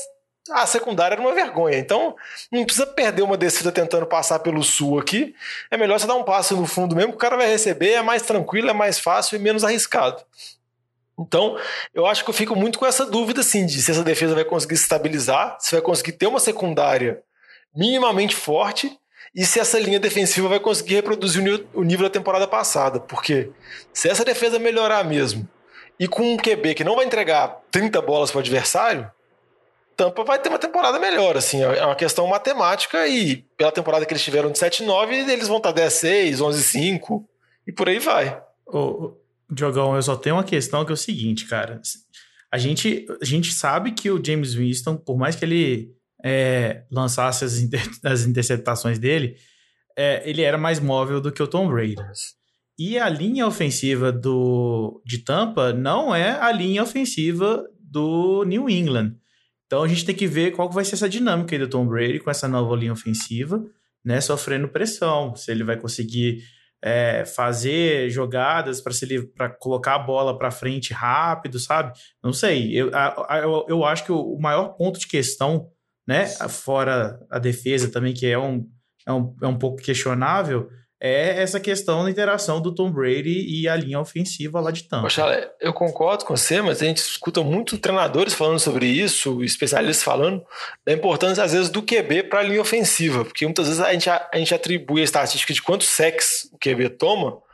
a 0.51 0.67
secundária 0.67 1.15
era 1.15 1.21
uma 1.21 1.35
vergonha. 1.35 1.79
Então, 1.79 2.17
não 2.51 2.65
precisa 2.65 2.87
perder 2.87 3.23
uma 3.23 3.37
descida 3.37 3.73
tentando 3.73 4.07
passar 4.07 4.39
pelo 4.41 4.63
sul 4.63 4.99
aqui. 4.99 5.35
É 5.71 5.77
melhor 5.77 5.99
você 5.99 6.07
dar 6.07 6.15
um 6.15 6.25
passe 6.25 6.55
no 6.55 6.67
fundo 6.67 6.97
mesmo, 6.97 7.13
que 7.13 7.17
o 7.17 7.21
cara 7.21 7.37
vai 7.37 7.49
receber, 7.49 7.93
é 7.93 8.03
mais 8.03 8.23
tranquilo, 8.23 8.71
é 8.71 8.73
mais 8.73 8.99
fácil 8.99 9.37
e 9.37 9.39
menos 9.39 9.65
arriscado. 9.65 10.23
Então, 11.19 11.59
eu 11.93 12.07
acho 12.07 12.23
que 12.23 12.31
eu 12.31 12.35
fico 12.35 12.55
muito 12.55 12.79
com 12.79 12.87
essa 12.87 13.05
dúvida, 13.05 13.41
assim, 13.41 13.67
de 13.67 13.83
se 13.83 13.91
essa 13.91 14.05
defesa 14.05 14.35
vai 14.35 14.45
conseguir 14.45 14.77
se 14.77 14.85
estabilizar, 14.85 15.57
se 15.59 15.73
vai 15.73 15.83
conseguir 15.83 16.13
ter 16.13 16.27
uma 16.27 16.39
secundária 16.39 17.23
minimamente 17.75 18.37
forte 18.37 18.97
e 19.35 19.45
se 19.45 19.59
essa 19.59 19.79
linha 19.79 19.99
defensiva 19.99 20.49
vai 20.49 20.61
conseguir 20.61 20.97
reproduzir 20.97 21.41
o 21.41 21.45
nível, 21.45 21.67
o 21.75 21.83
nível 21.83 22.05
da 22.05 22.13
temporada 22.13 22.47
passada. 22.47 23.01
Porque 23.01 23.51
se 23.93 24.09
essa 24.09 24.25
defesa 24.25 24.59
melhorar 24.59 25.05
mesmo 25.05 25.49
e 25.99 26.07
com 26.07 26.23
um 26.23 26.37
QB 26.37 26.75
que 26.75 26.85
não 26.85 26.97
vai 26.97 27.05
entregar 27.05 27.61
30 27.71 28.01
bolas 28.01 28.31
para 28.31 28.39
o 28.39 28.41
adversário, 28.41 29.11
Tampa 29.99 30.23
vai 30.23 30.39
ter 30.39 30.49
uma 30.49 30.61
temporada 30.61 30.97
melhor, 30.97 31.37
assim, 31.37 31.61
é 31.61 31.85
uma 31.85 31.97
questão 31.97 32.25
matemática 32.29 33.09
e 33.09 33.39
pela 33.57 33.73
temporada 33.73 34.07
que 34.07 34.13
eles 34.13 34.23
tiveram 34.23 34.53
de 34.53 34.57
7-9, 34.57 35.29
eles 35.29 35.49
vão 35.49 35.57
estar 35.57 35.73
10-6, 35.73 36.37
11-5 36.37 37.25
e 37.67 37.73
por 37.73 37.89
aí 37.89 37.99
vai. 37.99 38.41
Ô, 38.65 39.17
Diogão, 39.51 39.97
eu 39.97 40.03
só 40.03 40.15
tenho 40.15 40.37
uma 40.37 40.45
questão 40.45 40.85
que 40.85 40.93
é 40.93 40.95
o 40.95 40.97
seguinte, 40.97 41.47
cara. 41.47 41.81
A 42.51 42.57
gente, 42.59 43.09
a 43.21 43.25
gente 43.25 43.53
sabe 43.53 43.91
que 43.91 44.09
o 44.09 44.25
James 44.25 44.55
Winston, 44.55 44.97
por 44.97 45.19
mais 45.19 45.35
que 45.35 45.45
ele 45.45 45.93
é, 46.25 46.85
lançasse 46.93 47.45
as, 47.45 47.59
inter, 47.59 47.83
as 48.05 48.25
interceptações 48.25 49.01
dele, 49.01 49.37
é, 49.97 50.23
ele 50.25 50.43
era 50.43 50.57
mais 50.57 50.79
móvel 50.79 51.21
do 51.21 51.33
que 51.33 51.43
o 51.43 51.49
Tom 51.49 51.69
Brady. 51.69 51.97
E 52.79 53.01
a 53.01 53.09
linha 53.09 53.49
ofensiva 53.49 54.13
do, 54.13 55.03
de 55.05 55.19
Tampa 55.19 55.73
não 55.73 56.15
é 56.15 56.41
a 56.41 56.53
linha 56.53 56.85
ofensiva 56.85 57.65
do 57.81 58.45
New 58.45 58.71
England. 58.71 59.17
Então 59.69 59.83
a 59.83 59.89
gente 59.89 60.07
tem 60.07 60.15
que 60.15 60.27
ver 60.27 60.53
qual 60.53 60.71
vai 60.71 60.83
ser 60.83 60.95
essa 60.95 61.09
dinâmica 61.09 61.55
aí 61.55 61.59
do 61.59 61.69
Tom 61.69 61.87
Brady 61.87 62.19
com 62.19 62.31
essa 62.31 62.49
nova 62.49 62.75
linha 62.75 62.93
ofensiva, 62.93 63.63
né, 64.03 64.19
sofrendo 64.19 64.67
pressão, 64.67 65.37
se 65.37 65.51
ele 65.51 65.63
vai 65.63 65.77
conseguir 65.77 66.43
é, 66.83 67.27
fazer 67.27 68.09
jogadas 68.09 68.81
para 68.81 68.95
para 69.37 69.51
colocar 69.51 69.97
a 69.97 69.99
bola 69.99 70.39
para 70.39 70.51
frente 70.51 70.95
rápido, 70.95 71.59
sabe? 71.59 71.93
Não 72.25 72.33
sei. 72.33 72.73
Eu, 72.75 72.91
eu, 73.43 73.67
eu 73.69 73.85
acho 73.85 74.05
que 74.05 74.13
o 74.13 74.39
maior 74.39 74.69
ponto 74.71 74.99
de 74.99 75.07
questão, 75.07 75.69
né, 76.07 76.27
fora 76.49 77.21
a 77.31 77.39
defesa 77.39 77.91
também, 77.91 78.15
que 78.15 78.27
é 78.27 78.39
um, 78.39 78.67
é 79.07 79.13
um, 79.13 79.37
é 79.43 79.47
um 79.47 79.59
pouco 79.59 79.83
questionável, 79.83 80.71
é 81.01 81.43
essa 81.43 81.61
questão 81.61 82.05
da 82.05 82.11
interação 82.11 82.61
do 82.61 82.75
Tom 82.75 82.91
Brady 82.91 83.47
e 83.49 83.69
a 83.69 83.77
linha 83.77 84.01
ofensiva 84.01 84.61
lá 84.61 84.71
de 84.71 84.85
Tampa. 84.85 85.03
Poxa, 85.05 85.51
eu 85.61 85.73
concordo 85.73 86.25
com 86.25 86.37
você, 86.37 86.61
mas 86.61 86.83
a 86.83 86.87
gente 86.87 86.99
escuta 86.99 87.43
muito 87.43 87.79
treinadores 87.79 88.35
falando 88.35 88.59
sobre 88.59 88.87
isso, 88.87 89.43
especialistas 89.45 90.03
falando 90.03 90.45
da 90.85 90.93
importância, 90.93 91.45
às 91.45 91.53
vezes, 91.53 91.71
do 91.71 91.83
QB 91.83 92.25
para 92.25 92.41
a 92.41 92.43
linha 92.43 92.61
ofensiva, 92.61 93.25
porque 93.25 93.45
muitas 93.45 93.67
vezes 93.67 93.81
a 93.81 93.93
gente, 93.93 94.11
a, 94.11 94.29
gente 94.35 94.55
atribui 94.55 95.01
a 95.01 95.05
estatística 95.05 95.53
de 95.53 95.63
quantos 95.63 95.89
sacks 95.89 96.51
o 96.53 96.59
QB 96.59 96.91
toma 96.91 97.29
a. 97.29 97.48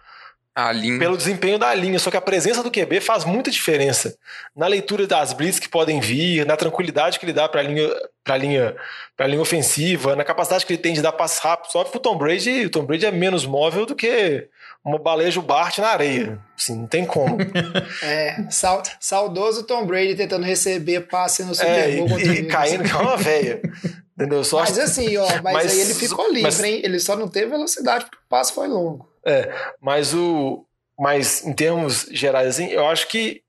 pelo 0.98 1.16
desempenho 1.16 1.58
da 1.58 1.74
linha, 1.74 1.98
só 1.98 2.10
que 2.10 2.16
a 2.16 2.20
presença 2.20 2.62
do 2.62 2.70
QB 2.70 3.00
faz 3.00 3.24
muita 3.24 3.50
diferença 3.50 4.16
na 4.54 4.68
leitura 4.68 5.04
das 5.04 5.32
blitz 5.32 5.58
que 5.58 5.68
podem 5.68 6.00
vir, 6.00 6.46
na 6.46 6.56
tranquilidade 6.56 7.18
que 7.18 7.24
ele 7.24 7.32
dá 7.32 7.48
para 7.48 7.60
a 7.60 7.64
linha, 7.64 7.90
para 8.22 8.36
linha, 8.36 8.76
para 9.16 9.26
linha 9.26 9.42
ofensiva, 9.42 10.14
na 10.14 10.22
capacidade 10.22 10.64
que 10.64 10.72
ele 10.72 10.82
tem 10.82 10.94
de 10.94 11.02
dar 11.02 11.10
passe 11.12 11.40
rápido. 11.42 11.72
Só 11.72 11.82
que 11.82 11.96
o 11.96 12.00
Tom 12.00 12.16
Brady, 12.16 12.66
o 12.66 12.70
Tom 12.70 12.84
Brady 12.84 13.06
é 13.06 13.10
menos 13.10 13.44
móvel 13.44 13.84
do 13.84 13.96
que 13.96 14.46
uma 14.84 14.98
balejo 14.98 15.42
Bart 15.42 15.78
na 15.78 15.88
areia. 15.88 16.38
Assim, 16.56 16.76
não 16.76 16.86
tem 16.86 17.04
como. 17.04 17.36
É, 18.02 18.44
sal, 18.50 18.82
saudoso 19.00 19.64
Tom 19.64 19.86
Brady 19.86 20.14
tentando 20.14 20.44
receber 20.44 21.08
passe 21.08 21.42
no 21.42 21.54
Super 21.54 21.68
é, 21.68 21.96
Bowl 21.96 22.06
e, 22.06 22.10
contra 22.10 22.30
o 22.30 22.34
e 22.34 22.44
caindo 22.46 22.84
que 22.84 22.90
é 22.90 22.96
uma 22.96 23.16
velha. 23.16 23.60
Entendeu? 24.16 24.44
Só 24.44 24.60
Mas 24.60 24.78
assim, 24.78 25.16
ó, 25.16 25.26
mas, 25.42 25.54
Mas- 25.54 25.72
aí 25.72 25.80
ele 25.80 25.94
ficou 25.94 26.26
livre, 26.28 26.42
mas- 26.42 26.62
hein? 26.62 26.80
Ele 26.84 27.00
só 27.00 27.16
não 27.16 27.26
teve 27.26 27.46
velocidade 27.50 28.04
porque 28.04 28.18
o 28.18 28.28
passe 28.28 28.52
foi 28.52 28.68
longo. 28.68 29.08
É, 29.26 29.52
mas 29.80 30.14
o. 30.14 30.64
Mas 30.98 31.44
em 31.44 31.52
termos 31.52 32.06
gerais, 32.10 32.48
assim, 32.48 32.68
eu 32.68 32.86
acho 32.86 33.08
que. 33.08 33.42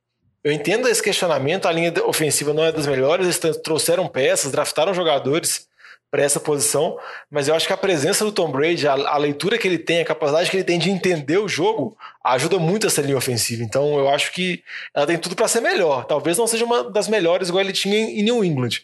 Eu 0.43 0.51
entendo 0.51 0.88
esse 0.88 1.01
questionamento, 1.01 1.67
a 1.67 1.71
linha 1.71 1.91
ofensiva 2.05 2.53
não 2.53 2.63
é 2.63 2.71
das 2.71 2.86
melhores, 2.86 3.26
eles 3.26 3.57
trouxeram 3.63 4.07
peças, 4.07 4.51
draftaram 4.51 4.93
jogadores 4.93 5.67
para 6.15 6.23
essa 6.23 6.39
posição, 6.39 6.97
mas 7.30 7.47
eu 7.47 7.55
acho 7.55 7.67
que 7.67 7.73
a 7.73 7.78
presença 7.78 8.23
do 8.23 8.32
Tom 8.32 8.51
Brady, 8.51 8.88
a, 8.88 8.93
a 8.93 9.17
leitura 9.17 9.57
que 9.57 9.67
ele 9.67 9.78
tem, 9.78 9.99
a 9.99 10.05
capacidade 10.05 10.49
que 10.49 10.55
ele 10.55 10.63
tem 10.63 10.80
de 10.80 10.89
entender 10.89 11.38
o 11.39 11.47
jogo, 11.47 11.97
ajuda 12.23 12.57
muito 12.57 12.88
essa 12.88 13.01
linha 13.01 13.17
ofensiva. 13.17 13.63
Então 13.63 13.99
eu 13.99 14.07
acho 14.07 14.32
que 14.32 14.63
ela 14.93 15.05
tem 15.05 15.17
tudo 15.17 15.36
para 15.36 15.47
ser 15.47 15.61
melhor. 15.61 16.05
Talvez 16.05 16.38
não 16.38 16.47
seja 16.47 16.63
uma 16.63 16.89
das 16.89 17.07
melhores 17.07 17.49
igual 17.49 17.61
ele 17.61 17.73
tinha 17.73 17.97
em 17.97 18.19
em 18.19 18.23
New 18.23 18.45
England, 18.45 18.82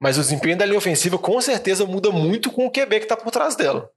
mas 0.00 0.18
o 0.18 0.20
desempenho 0.20 0.56
da 0.56 0.66
linha 0.66 0.78
ofensiva 0.78 1.18
com 1.18 1.40
certeza 1.40 1.86
muda 1.86 2.10
muito 2.10 2.50
com 2.50 2.66
o 2.66 2.70
QB 2.70 2.98
que 2.98 3.04
está 3.04 3.16
por 3.16 3.30
trás 3.30 3.54
dela. 3.54 3.88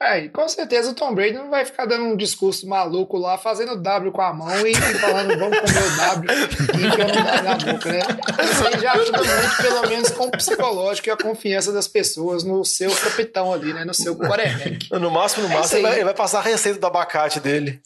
É, 0.00 0.20
e 0.20 0.28
com 0.28 0.48
certeza 0.48 0.92
o 0.92 0.94
Tom 0.94 1.12
Brady 1.12 1.32
não 1.32 1.50
vai 1.50 1.64
ficar 1.64 1.84
dando 1.84 2.04
um 2.04 2.16
discurso 2.16 2.68
maluco 2.68 3.18
lá, 3.18 3.36
fazendo 3.36 3.74
W 3.74 4.12
com 4.12 4.22
a 4.22 4.32
mão 4.32 4.64
e, 4.64 4.70
e 4.70 4.74
falando 4.76 5.36
vamos 5.36 5.58
comer 5.58 5.82
o 5.82 5.96
W 5.96 6.30
e 6.30 6.86
enfiando 6.86 7.12
o 7.12 7.24
W 7.24 7.42
na 7.42 7.54
boca, 7.56 7.92
né? 7.92 8.00
Isso 8.44 8.66
aí 8.68 8.80
já 8.80 8.92
ajuda 8.92 9.18
muito, 9.18 9.56
pelo 9.60 9.88
menos, 9.88 10.10
com 10.10 10.26
o 10.26 10.30
psicológico 10.30 11.08
e 11.08 11.10
a 11.10 11.16
confiança 11.16 11.72
das 11.72 11.88
pessoas 11.88 12.44
no 12.44 12.64
seu 12.64 12.94
capitão 12.94 13.52
ali, 13.52 13.72
né? 13.72 13.84
No 13.84 13.92
seu 13.92 14.16
quarterback. 14.16 14.88
No 14.98 15.10
máximo, 15.10 15.46
no 15.48 15.52
É 15.52 15.56
máximo, 15.56 15.78
ele 15.78 15.88
vai, 15.88 15.96
ele 15.96 16.04
vai 16.04 16.14
passar 16.14 16.38
a 16.38 16.42
receita 16.42 16.78
do 16.78 16.86
abacate 16.86 17.40
dele 17.40 17.80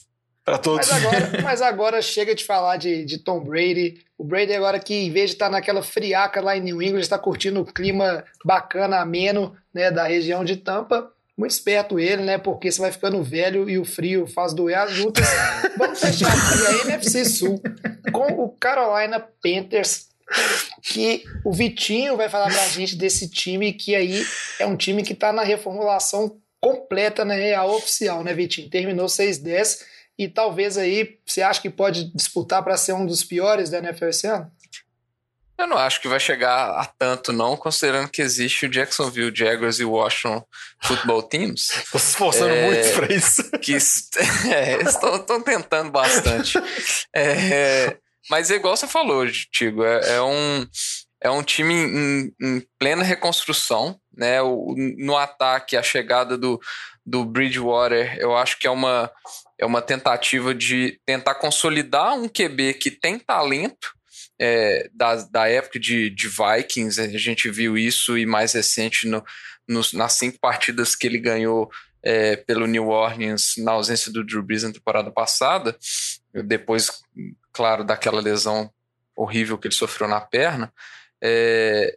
para 0.44 0.58
todos. 0.58 0.88
Mas 0.90 1.04
agora, 1.04 1.30
mas 1.42 1.62
agora 1.62 2.02
chega 2.02 2.34
de 2.34 2.44
falar 2.44 2.76
de, 2.76 3.04
de 3.04 3.18
Tom 3.18 3.40
Brady. 3.40 4.04
O 4.18 4.24
Brady 4.24 4.52
agora 4.52 4.78
que, 4.78 4.94
em 4.94 5.10
vez 5.10 5.30
de 5.30 5.36
estar 5.36 5.50
naquela 5.50 5.82
friaca 5.82 6.40
lá 6.40 6.56
em 6.56 6.60
New 6.60 6.82
England, 6.82 7.00
está 7.00 7.18
curtindo 7.18 7.60
o 7.60 7.64
clima 7.64 8.24
bacana, 8.44 9.00
ameno, 9.00 9.56
né, 9.72 9.90
da 9.90 10.04
região 10.04 10.44
de 10.44 10.56
Tampa. 10.56 11.10
Muito 11.36 11.52
esperto 11.52 11.98
ele, 11.98 12.22
né? 12.22 12.38
Porque 12.38 12.70
você 12.70 12.80
vai 12.80 12.92
ficando 12.92 13.22
velho 13.22 13.68
e 13.68 13.78
o 13.78 13.84
frio 13.84 14.26
faz 14.26 14.52
doer 14.52 14.78
as 14.78 14.92
juntas. 14.92 15.26
Vamos 15.78 15.98
fechar 15.98 16.28
aqui 16.28 16.66
a 16.66 16.92
NFC 16.92 17.24
Sul 17.24 17.60
com 18.12 18.44
o 18.44 18.50
Carolina 18.50 19.18
Panthers, 19.42 20.08
que 20.82 21.24
o 21.44 21.52
Vitinho 21.52 22.16
vai 22.16 22.28
falar 22.28 22.52
pra 22.52 22.68
gente 22.68 22.96
desse 22.96 23.28
time 23.28 23.72
que 23.72 23.94
aí 23.94 24.24
é 24.58 24.66
um 24.66 24.76
time 24.76 25.02
que 25.02 25.14
tá 25.14 25.32
na 25.32 25.42
reformulação 25.42 26.38
completa, 26.60 27.24
né? 27.24 27.34
Real 27.34 27.74
oficial, 27.74 28.22
né, 28.22 28.34
Vitinho? 28.34 28.68
Terminou 28.68 29.06
6-10 29.06 29.80
e 30.18 30.28
talvez 30.28 30.76
aí 30.76 31.18
você 31.26 31.42
acha 31.42 31.60
que 31.60 31.70
pode 31.70 32.12
disputar 32.14 32.62
para 32.62 32.76
ser 32.76 32.92
um 32.92 33.06
dos 33.06 33.24
piores 33.24 33.70
da 33.70 33.78
NFL 33.78 34.06
esse 34.06 34.26
ano? 34.26 34.50
Eu 35.62 35.66
não 35.68 35.78
acho 35.78 36.00
que 36.00 36.08
vai 36.08 36.18
chegar 36.20 36.70
a 36.80 36.86
tanto, 36.86 37.32
não, 37.32 37.56
considerando 37.56 38.08
que 38.08 38.20
existe 38.20 38.66
o 38.66 38.68
Jacksonville 38.68 39.32
Jaguars 39.34 39.78
e 39.78 39.84
o 39.84 39.92
Washington 39.92 40.44
Football 40.82 41.22
Teams. 41.24 41.68
Tô 41.92 41.98
se 41.98 42.10
esforçando 42.10 42.52
É. 42.54 42.66
muito 42.66 42.94
pra 42.94 43.14
isso. 43.14 43.50
que 43.60 43.74
é, 44.52 44.82
estão 44.82 45.40
tentando 45.42 45.90
bastante. 45.90 46.58
É, 47.14 47.96
mas 48.30 48.50
é 48.50 48.54
igual 48.56 48.76
você 48.76 48.86
falou, 48.86 49.24
Tigo, 49.52 49.84
é, 49.84 50.16
é 50.16 50.22
um, 50.22 50.66
é 51.20 51.30
um 51.30 51.42
time 51.42 51.74
em, 51.74 52.34
em 52.40 52.66
plena 52.78 53.02
reconstrução. 53.04 53.96
Né? 54.16 54.42
O- 54.42 54.74
no 54.98 55.16
ataque, 55.16 55.76
a 55.76 55.82
chegada 55.82 56.36
do, 56.36 56.60
do 57.06 57.24
Bridgewater, 57.24 58.16
eu 58.18 58.36
acho 58.36 58.58
que 58.58 58.66
é 58.66 58.70
uma, 58.70 59.10
é 59.58 59.64
uma 59.64 59.80
tentativa 59.80 60.54
de 60.54 60.98
tentar 61.06 61.36
consolidar 61.36 62.14
um 62.14 62.28
QB 62.28 62.74
que 62.74 62.90
tem 62.90 63.18
talento. 63.18 63.92
É, 64.44 64.90
da, 64.92 65.14
da 65.30 65.48
época 65.48 65.78
de, 65.78 66.10
de 66.10 66.26
Vikings, 66.26 67.00
a 67.00 67.06
gente 67.16 67.48
viu 67.48 67.78
isso 67.78 68.18
e 68.18 68.26
mais 68.26 68.54
recente 68.54 69.06
no, 69.06 69.24
nos- 69.68 69.92
nas 69.92 70.14
cinco 70.14 70.40
partidas 70.40 70.96
que 70.96 71.06
ele 71.06 71.18
ganhou 71.20 71.70
é, 72.02 72.34
pelo 72.34 72.66
New 72.66 72.88
Orleans 72.88 73.54
na 73.58 73.70
ausência 73.70 74.10
do 74.12 74.24
Drew 74.24 74.42
Brees 74.42 74.64
na 74.64 74.72
temporada 74.72 75.12
passada, 75.12 75.78
depois, 76.44 76.90
claro, 77.52 77.84
daquela 77.84 78.20
lesão 78.20 78.68
horrível 79.14 79.56
que 79.56 79.68
ele 79.68 79.74
sofreu 79.76 80.08
na 80.08 80.20
perna, 80.20 80.72
é, 81.22 81.96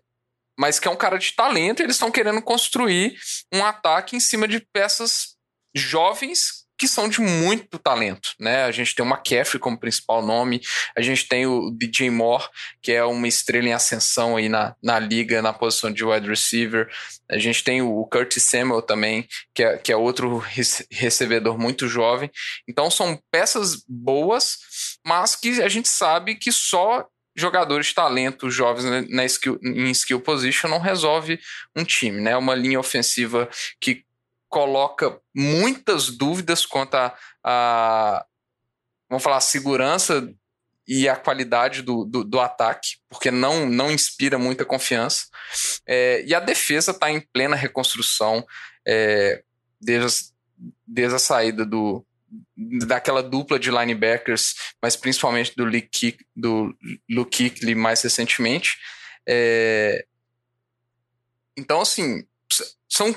mas 0.56 0.80
que 0.80 0.88
é 0.88 0.92
um 0.92 0.96
cara 0.96 1.18
de 1.18 1.34
talento 1.34 1.82
eles 1.82 1.96
estão 1.96 2.12
querendo 2.12 2.44
construir 2.44 3.18
um 3.52 3.66
ataque 3.66 4.16
em 4.16 4.20
cima 4.20 4.48
de 4.48 4.60
peças 4.60 5.36
jovens 5.74 6.65
que 6.78 6.88
são 6.88 7.08
de 7.08 7.22
muito 7.22 7.80
talento, 7.80 8.32
né? 8.40 8.64
A 8.64 8.72
gente 8.72 8.94
tem 8.94 9.06
o 9.06 9.10
McCaffrey 9.10 9.60
como 9.60 9.80
principal 9.80 10.26
nome, 10.26 10.62
a 10.96 11.02
gente 11.02 11.28
tem 11.28 11.46
o 11.46 11.72
DJ 11.72 12.10
Moore, 12.10 12.48
que 12.82 12.92
é 12.92 13.04
uma 13.04 13.28
estrela 13.28 13.68
em 13.68 13.74
ascensão 13.74 14.36
aí 14.36 14.50
na, 14.50 14.76
na 14.84 15.00
liga, 15.00 15.42
na 15.42 15.54
posição 15.54 15.92
de 15.92 16.04
wide 16.04 16.28
receiver. 16.28 16.90
A 17.30 17.38
gente 17.38 17.64
tem 17.64 17.82
o 17.82 18.06
Curtis 18.06 18.44
Samuel 18.44 18.82
também, 18.82 19.28
que 19.54 19.64
é, 19.64 19.78
que 19.78 19.92
é 19.92 19.96
outro 19.96 20.44
recebedor 20.92 21.58
muito 21.58 21.88
jovem. 21.88 22.30
Então 22.68 22.92
são 22.92 23.20
peças 23.32 23.84
boas, 23.88 24.58
mas 25.06 25.36
que 25.36 25.62
a 25.62 25.70
gente 25.70 25.88
sabe 25.88 26.36
que 26.36 26.52
só 26.52 27.08
jogadores 27.36 27.88
de 27.88 27.94
talento 27.94 28.50
jovens 28.50 29.10
na 29.10 29.26
skill, 29.26 29.60
em 29.62 29.92
skill 29.92 30.22
position 30.22 30.70
não 30.70 30.80
resolve 30.80 31.40
um 31.76 31.84
time, 31.84 32.22
né? 32.22 32.36
Uma 32.38 32.56
linha 32.56 32.80
ofensiva 32.80 33.50
que 33.80 34.06
coloca 34.56 35.20
muitas 35.36 36.10
dúvidas 36.10 36.66
quanto 36.66 36.96
a, 36.96 37.14
a 37.44 38.26
vamos 39.10 39.22
falar, 39.22 39.36
a 39.36 39.42
segurança 39.42 40.34
e 40.88 41.10
a 41.10 41.16
qualidade 41.18 41.82
do, 41.82 42.06
do, 42.06 42.24
do, 42.24 42.40
ataque, 42.40 43.00
porque 43.10 43.30
não, 43.30 43.66
não 43.66 43.92
inspira 43.92 44.40
muita 44.40 44.64
confiança. 44.64 45.26
É, 45.86 46.24
e 46.26 46.34
a 46.34 46.40
defesa 46.40 46.92
está 46.92 47.12
em 47.12 47.20
plena 47.20 47.54
reconstrução 47.54 48.48
é, 48.88 49.44
desde, 49.82 50.30
desde 50.88 51.16
a 51.18 51.20
saída 51.20 51.66
do, 51.66 52.06
daquela 52.56 53.22
dupla 53.22 53.60
de 53.60 53.70
linebackers, 53.70 54.56
mas 54.82 54.96
principalmente 54.96 55.54
do 55.54 55.66
Luke, 55.66 55.90
Kick, 55.92 56.26
do 56.34 56.74
Luke 57.10 57.50
Kickley 57.50 57.76
mais 57.76 58.02
recentemente. 58.02 58.78
É, 59.28 60.06
então, 61.58 61.82
assim, 61.82 62.26
são 62.88 63.14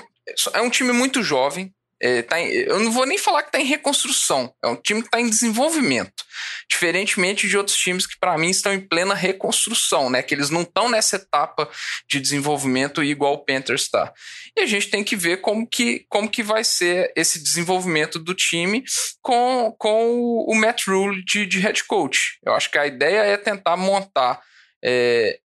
é 0.53 0.61
um 0.61 0.69
time 0.69 0.91
muito 0.91 1.23
jovem. 1.23 1.73
É, 2.01 2.21
tá 2.21 2.39
em, 2.39 2.47
eu 2.49 2.79
não 2.79 2.91
vou 2.93 3.05
nem 3.05 3.17
falar 3.17 3.41
que 3.41 3.49
está 3.49 3.59
em 3.59 3.65
reconstrução. 3.65 4.53
É 4.63 4.67
um 4.67 4.75
time 4.75 5.01
que 5.01 5.07
está 5.07 5.19
em 5.19 5.29
desenvolvimento. 5.29 6.23
Diferentemente 6.71 7.47
de 7.47 7.57
outros 7.57 7.75
times 7.75 8.07
que, 8.07 8.17
para 8.17 8.37
mim, 8.37 8.49
estão 8.49 8.73
em 8.73 8.79
plena 8.79 9.13
reconstrução, 9.13 10.09
né? 10.09 10.23
Que 10.23 10.33
eles 10.33 10.49
não 10.49 10.61
estão 10.61 10.87
nessa 10.87 11.17
etapa 11.17 11.69
de 12.09 12.21
desenvolvimento 12.21 13.03
igual 13.03 13.33
o 13.33 13.43
Panthers 13.43 13.81
está. 13.81 14.13
E 14.55 14.61
a 14.61 14.65
gente 14.65 14.89
tem 14.89 15.03
que 15.03 15.15
ver 15.15 15.41
como 15.41 15.67
que, 15.67 16.05
como 16.07 16.29
que 16.29 16.41
vai 16.41 16.63
ser 16.63 17.11
esse 17.15 17.43
desenvolvimento 17.43 18.17
do 18.17 18.33
time 18.33 18.83
com, 19.21 19.75
com 19.77 20.45
o 20.47 20.55
Matt 20.55 20.87
Rule 20.87 21.23
de, 21.25 21.45
de 21.45 21.59
head 21.59 21.83
coach. 21.83 22.39
Eu 22.45 22.53
acho 22.53 22.71
que 22.71 22.77
a 22.77 22.87
ideia 22.87 23.21
é 23.21 23.35
tentar 23.35 23.75
montar 23.75 24.41
é, 24.83 25.39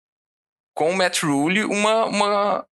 com 0.74 0.90
o 0.90 0.96
Matt 0.96 1.22
Rule 1.22 1.64
uma, 1.64 2.04
uma, 2.06 2.66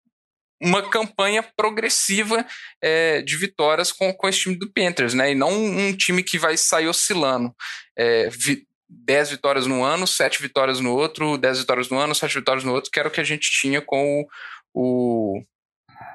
uma 0.62 0.82
campanha 0.89 1.43
progressiva 1.55 2.45
é, 2.82 3.22
de 3.22 3.38
vitórias 3.38 3.91
com, 3.91 4.12
com 4.14 4.28
esse 4.28 4.39
time 4.39 4.58
do 4.58 4.72
Panthers, 4.72 5.14
né? 5.14 5.32
E 5.32 5.36
não 5.36 5.51
um, 5.51 5.95
time 5.95 6.24
que 6.24 6.39
vai 6.39 6.58
sair 6.58 6.88
oscilando. 6.88 7.53
É, 7.95 8.30
vi, 8.30 8.66
10 8.89 9.32
vitórias 9.32 9.68
no 9.68 9.84
ano, 9.84 10.08
7 10.08 10.41
vitórias 10.41 10.80
no 10.80 10.93
outro, 10.95 11.38
10 11.38 11.60
vitórias 11.60 11.89
no 11.89 11.99
ano, 11.99 12.16
7 12.16 12.36
vitórias 12.36 12.64
no 12.64 12.74
outro, 12.74 12.89
que 12.89 12.99
era 12.99 13.10
o 13.10 13.12
que 13.12 13.22
a 13.22 13.24
gente 13.24 13.49
tinha 13.51 13.82
com 13.82 14.26
o, 14.74 15.38
o 15.39 15.43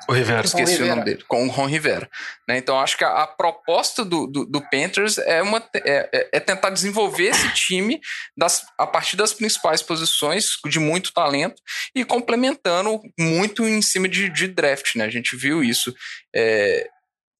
o 0.09 0.13
Rivera. 0.13 0.45
Esqueci 0.45 0.83
o 0.83 0.87
nome 0.87 1.05
dele, 1.05 1.25
com 1.29 1.47
o 1.47 1.51
Ron 1.51 1.67
Rivera. 1.67 2.09
Né? 2.49 2.59
Então, 2.59 2.79
acho 2.79 2.97
que 2.97 3.05
a, 3.05 3.23
a 3.23 3.27
proposta 3.27 4.05
do, 4.05 4.27
do, 4.27 4.45
do, 4.45 4.61
Panthers 4.71 5.19
é, 5.19 5.43
uma, 5.43 5.63
é, 5.75 6.09
é, 6.13 6.29
é, 6.33 6.41
tentar 6.41 6.71
desenvolver 6.71 7.29
esse 7.29 7.53
time 7.55 8.01
das, 8.37 8.65
a 8.79 8.87
partir 8.87 9.17
das 9.17 9.33
principais 9.33 9.83
posições, 9.83 10.57
de 10.67 10.79
muito 10.79 11.13
talento, 11.13 11.61
e 11.95 12.05
complementando 12.05 13.01
muito 13.19 13.67
em 13.67 13.81
cima 13.81 14.09
de, 14.09 14.29
de 14.29 14.49
draft. 14.49 14.97
Né? 14.97 15.05
A 15.05 15.11
gente 15.11 15.37
viu 15.37 15.63
isso. 15.63 15.95
É, 16.35 16.89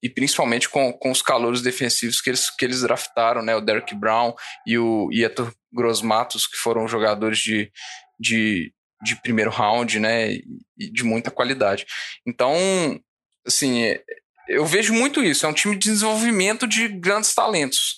e 0.03 0.09
principalmente 0.09 0.69
com, 0.69 0.93
com 0.93 1.13
os 1.13 1.23
calouros 1.23 1.63
defensivos 1.63 2.21
que 2.21 2.31
eles, 2.31 2.51
que 2.51 2.65
eles 2.65 2.81
draftaram, 2.81 3.41
né? 3.41 3.55
O 3.55 3.61
Derek 3.61 3.95
Brown 3.95 4.35
e 4.67 4.77
o 4.77 5.09
Ieto 5.13 5.55
Grosmatos, 5.73 6.45
que 6.45 6.57
foram 6.57 6.89
jogadores 6.89 7.39
de, 7.39 7.71
de, 8.19 8.75
de 9.03 9.17
primeiro 9.17 9.51
round, 9.51 9.99
né? 9.99 10.33
E 10.33 10.91
de 10.91 11.05
muita 11.05 11.31
qualidade. 11.31 11.87
Então, 12.27 12.55
assim, 13.47 13.97
eu 14.49 14.65
vejo 14.67 14.93
muito 14.93 15.23
isso. 15.23 15.47
É 15.47 15.49
um 15.49 15.55
time 15.55 15.77
de 15.77 15.91
desenvolvimento 15.91 16.67
de 16.67 16.89
grandes 16.89 17.35
talentos. 17.35 17.97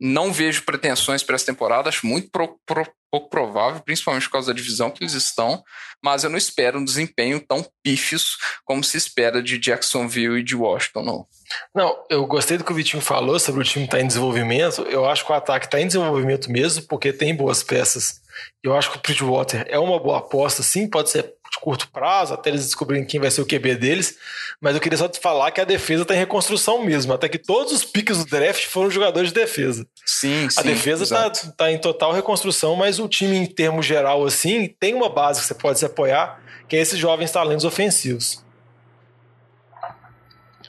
Não 0.00 0.32
vejo 0.32 0.64
pretensões 0.64 1.22
para 1.22 1.36
essa 1.36 1.46
temporada, 1.46 1.88
acho 1.88 2.06
muito 2.06 2.30
pro, 2.30 2.58
pro, 2.66 2.86
pouco 3.10 3.30
provável, 3.30 3.80
principalmente 3.80 4.24
por 4.24 4.32
causa 4.32 4.52
da 4.52 4.56
divisão 4.56 4.90
que 4.90 5.02
eles 5.02 5.14
estão, 5.14 5.62
mas 6.04 6.22
eu 6.22 6.30
não 6.30 6.36
espero 6.36 6.78
um 6.78 6.84
desempenho 6.84 7.40
tão 7.40 7.64
pífios 7.82 8.36
como 8.64 8.84
se 8.84 8.98
espera 8.98 9.42
de 9.42 9.58
Jacksonville 9.58 10.40
e 10.40 10.44
de 10.44 10.54
Washington, 10.54 11.02
não. 11.02 11.26
Não, 11.74 12.04
eu 12.10 12.26
gostei 12.26 12.58
do 12.58 12.64
que 12.64 12.72
o 12.72 12.74
Vitinho 12.74 13.02
falou 13.02 13.38
sobre 13.40 13.62
o 13.62 13.64
time 13.64 13.86
estar 13.86 13.96
tá 13.96 14.02
em 14.02 14.06
desenvolvimento. 14.06 14.82
Eu 14.82 15.08
acho 15.08 15.24
que 15.24 15.32
o 15.32 15.34
ataque 15.34 15.66
está 15.66 15.80
em 15.80 15.86
desenvolvimento 15.86 16.50
mesmo, 16.50 16.86
porque 16.86 17.12
tem 17.12 17.34
boas 17.34 17.62
peças. 17.62 18.20
Eu 18.62 18.76
acho 18.76 18.90
que 18.90 18.98
o 18.98 19.00
Bridgewater 19.00 19.66
é 19.68 19.78
uma 19.78 19.98
boa 19.98 20.18
aposta, 20.18 20.62
sim, 20.62 20.88
pode 20.88 21.10
ser 21.10 21.34
de 21.50 21.60
curto 21.60 21.88
prazo, 21.88 22.34
até 22.34 22.50
eles 22.50 22.64
descobrirem 22.64 23.04
quem 23.04 23.20
vai 23.20 23.30
ser 23.30 23.40
o 23.40 23.46
QB 23.46 23.76
deles. 23.76 24.18
Mas 24.60 24.74
eu 24.74 24.80
queria 24.80 24.98
só 24.98 25.08
te 25.08 25.20
falar 25.20 25.50
que 25.50 25.60
a 25.60 25.64
defesa 25.64 26.02
está 26.02 26.14
em 26.14 26.18
reconstrução 26.18 26.84
mesmo. 26.84 27.12
Até 27.12 27.28
que 27.28 27.38
todos 27.38 27.72
os 27.72 27.84
piques 27.84 28.18
do 28.18 28.24
draft 28.24 28.66
foram 28.66 28.90
jogadores 28.90 29.32
de 29.32 29.40
defesa. 29.40 29.86
Sim, 30.04 30.48
sim. 30.48 30.60
A 30.60 30.62
defesa 30.62 31.04
está 31.04 31.30
tá 31.30 31.70
em 31.70 31.78
total 31.78 32.12
reconstrução, 32.12 32.76
mas 32.76 32.98
o 32.98 33.08
time, 33.08 33.36
em 33.36 33.46
termos 33.46 33.86
geral, 33.86 34.24
assim, 34.24 34.68
tem 34.80 34.94
uma 34.94 35.08
base 35.08 35.40
que 35.40 35.46
você 35.46 35.54
pode 35.54 35.78
se 35.78 35.84
apoiar, 35.84 36.40
que 36.68 36.76
é 36.76 36.80
esses 36.80 36.98
jovens 36.98 37.30
talentos 37.30 37.64
ofensivos. 37.64 38.44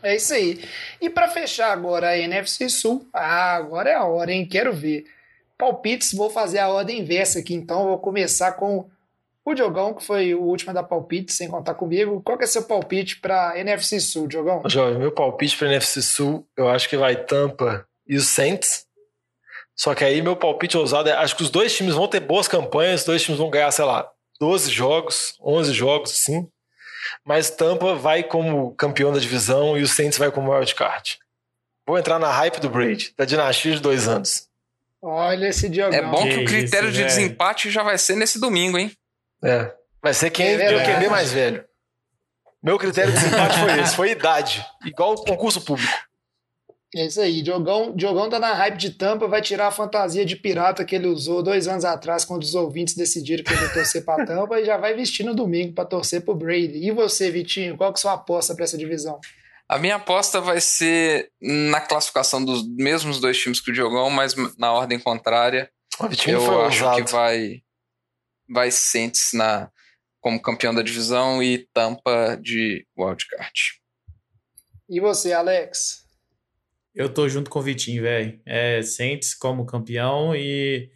É 0.04 0.16
isso 0.16 0.34
aí. 0.34 0.64
E 1.02 1.10
para 1.10 1.28
fechar 1.28 1.72
agora 1.72 2.10
a 2.10 2.18
NFC 2.18 2.70
Sul, 2.70 3.08
ah, 3.14 3.56
agora 3.56 3.90
é 3.90 3.96
a 3.96 4.06
hora, 4.06 4.32
hein? 4.32 4.46
Quero 4.46 4.74
ver. 4.74 5.06
Palpites, 5.58 6.14
vou 6.14 6.30
fazer 6.30 6.60
a 6.60 6.70
ordem 6.70 7.00
inversa 7.00 7.40
aqui, 7.40 7.54
então 7.54 7.86
vou 7.86 7.98
começar 7.98 8.52
com 8.54 8.90
o 9.44 9.54
Diogão, 9.54 9.94
que 9.94 10.04
foi 10.04 10.36
o 10.36 10.42
último 10.42 10.72
a 10.72 10.74
dar 10.74 10.84
palpite, 10.84 11.32
sem 11.32 11.48
contar 11.48 11.74
comigo. 11.74 12.22
Qual 12.22 12.38
que 12.38 12.44
é 12.44 12.48
seu 12.48 12.64
palpite 12.64 13.20
para 13.20 13.58
NFC 13.58 14.00
Sul, 14.00 14.28
Diogão? 14.28 14.62
Jovem, 14.68 15.00
meu 15.00 15.12
palpite 15.12 15.58
para 15.58 15.68
NFC 15.68 16.02
Sul, 16.02 16.46
eu 16.56 16.68
acho 16.68 16.90
que 16.90 16.98
vai 16.98 17.16
Tampa 17.16 17.88
e 18.06 18.18
os 18.18 18.28
Saints. 18.28 18.86
Só 19.74 19.96
que 19.96 20.04
aí 20.04 20.22
meu 20.22 20.36
palpite 20.36 20.78
ousado 20.78 21.08
é, 21.08 21.14
acho 21.14 21.36
que 21.36 21.44
os 21.44 21.50
dois 21.50 21.76
times 21.76 21.94
vão 21.94 22.08
ter 22.08 22.20
boas 22.20 22.48
campanhas, 22.48 23.02
os 23.02 23.06
dois 23.06 23.24
times 23.24 23.40
vão 23.40 23.50
ganhar, 23.50 23.72
sei 23.72 23.86
lá, 23.86 24.12
12 24.40 24.70
jogos, 24.72 25.36
11 25.42 25.72
jogos, 25.72 26.12
sim. 26.12 26.48
Mas 27.24 27.50
Tampa 27.50 27.96
vai 27.96 28.24
como 28.24 28.74
campeão 28.76 29.14
da 29.14 29.20
divisão 29.20 29.78
e 29.78 29.82
o 29.82 29.88
Saints 29.88 30.18
vai 30.18 30.32
como 30.32 30.52
wildcard. 30.52 31.20
Vou 31.86 31.98
entrar 31.98 32.20
na 32.20 32.32
hype 32.32 32.60
do 32.60 32.70
Brady, 32.70 33.14
da 33.16 33.24
dinastia 33.24 33.74
de 33.74 33.80
dois 33.80 34.08
anos. 34.08 34.47
Olha 35.10 35.48
esse 35.48 35.70
Diogão. 35.70 35.98
É 35.98 36.02
bom 36.02 36.24
que, 36.24 36.30
que 36.32 36.40
o 36.40 36.46
critério 36.46 36.90
isso, 36.90 36.98
de 36.98 37.06
desempate 37.06 37.72
já 37.72 37.82
vai 37.82 37.98
ser 37.98 38.18
nesse 38.18 38.40
domingo, 38.40 38.78
hein? 38.78 38.92
É. 39.42 39.74
Vai 40.04 40.14
ser 40.14 40.30
quem 40.30 40.48
é 40.48 40.76
o 40.76 40.86
QB 40.86 41.10
mais 41.10 41.32
velho. 41.32 41.64
Meu 42.62 42.78
critério 42.78 43.14
de 43.14 43.18
desempate 43.18 43.58
foi 43.58 43.80
esse, 43.80 43.96
foi 43.96 44.12
idade. 44.12 44.66
Igual 44.86 45.14
o 45.14 45.24
concurso 45.24 45.62
público. 45.62 45.94
É 46.94 47.06
isso 47.06 47.22
aí. 47.22 47.42
Diogão, 47.42 47.96
Diogão 47.96 48.30
tá 48.30 48.38
na 48.38 48.54
hype 48.54 48.76
de 48.76 48.92
tampa, 48.92 49.28
vai 49.28 49.42
tirar 49.42 49.68
a 49.68 49.72
fantasia 49.72 50.26
de 50.26 50.36
pirata 50.36 50.84
que 50.84 50.96
ele 50.96 51.08
usou 51.08 51.42
dois 51.42 51.70
anos 51.70 51.86
atrás, 51.86 52.26
quando 52.26 52.44
os 52.44 52.56
ouvintes 52.56 52.94
decidiram 52.94 53.46
que 53.46 53.54
ele 53.54 53.62
ia 53.62 53.74
torcer 53.74 54.04
pra 54.04 54.26
tampa, 54.26 54.60
e 54.60 54.66
já 54.66 54.76
vai 54.76 54.94
vestir 54.94 55.26
no 55.26 55.34
domingo 55.34 55.74
para 55.74 55.86
torcer 55.86 56.22
pro 56.22 56.36
Brady. 56.36 56.86
E 56.86 56.92
você, 56.92 57.32
Vitinho, 57.32 57.78
qual 57.78 57.94
que 57.94 57.98
é 57.98 58.00
a 58.00 58.02
sua 58.02 58.14
aposta 58.14 58.54
para 58.54 58.66
essa 58.66 58.78
divisão? 58.78 59.20
A 59.70 59.78
minha 59.78 59.98
aposta 59.98 60.40
vai 60.40 60.62
ser 60.62 61.32
na 61.42 61.82
classificação 61.82 62.44
dos 62.44 62.68
mesmos 62.68 63.20
dois 63.20 63.38
times 63.38 63.60
que 63.60 63.72
o 63.72 63.74
Diogão, 63.74 64.10
mas 64.10 64.34
na 64.58 64.72
ordem 64.72 65.00
contrária. 65.00 65.70
Eu 66.28 66.66
acho 66.66 66.96
que 66.96 67.12
vai 67.12 67.62
vai 68.50 68.72
Saints 68.72 69.32
na, 69.34 69.70
como 70.22 70.42
campeão 70.42 70.74
da 70.74 70.82
divisão 70.82 71.44
e 71.44 71.68
Tampa 71.74 72.38
de 72.42 72.86
wildcard. 72.98 73.82
E 74.90 75.02
você, 75.02 75.34
Alex? 75.34 76.06
Eu 76.96 77.14
tô 77.14 77.28
junto 77.28 77.50
com 77.50 77.60
o 77.60 77.62
Vitinho, 77.62 78.04
velho. 78.04 78.42
É 78.46 78.82
Saints 78.82 79.36
como 79.36 79.66
campeão 79.66 80.36
e 80.36 80.90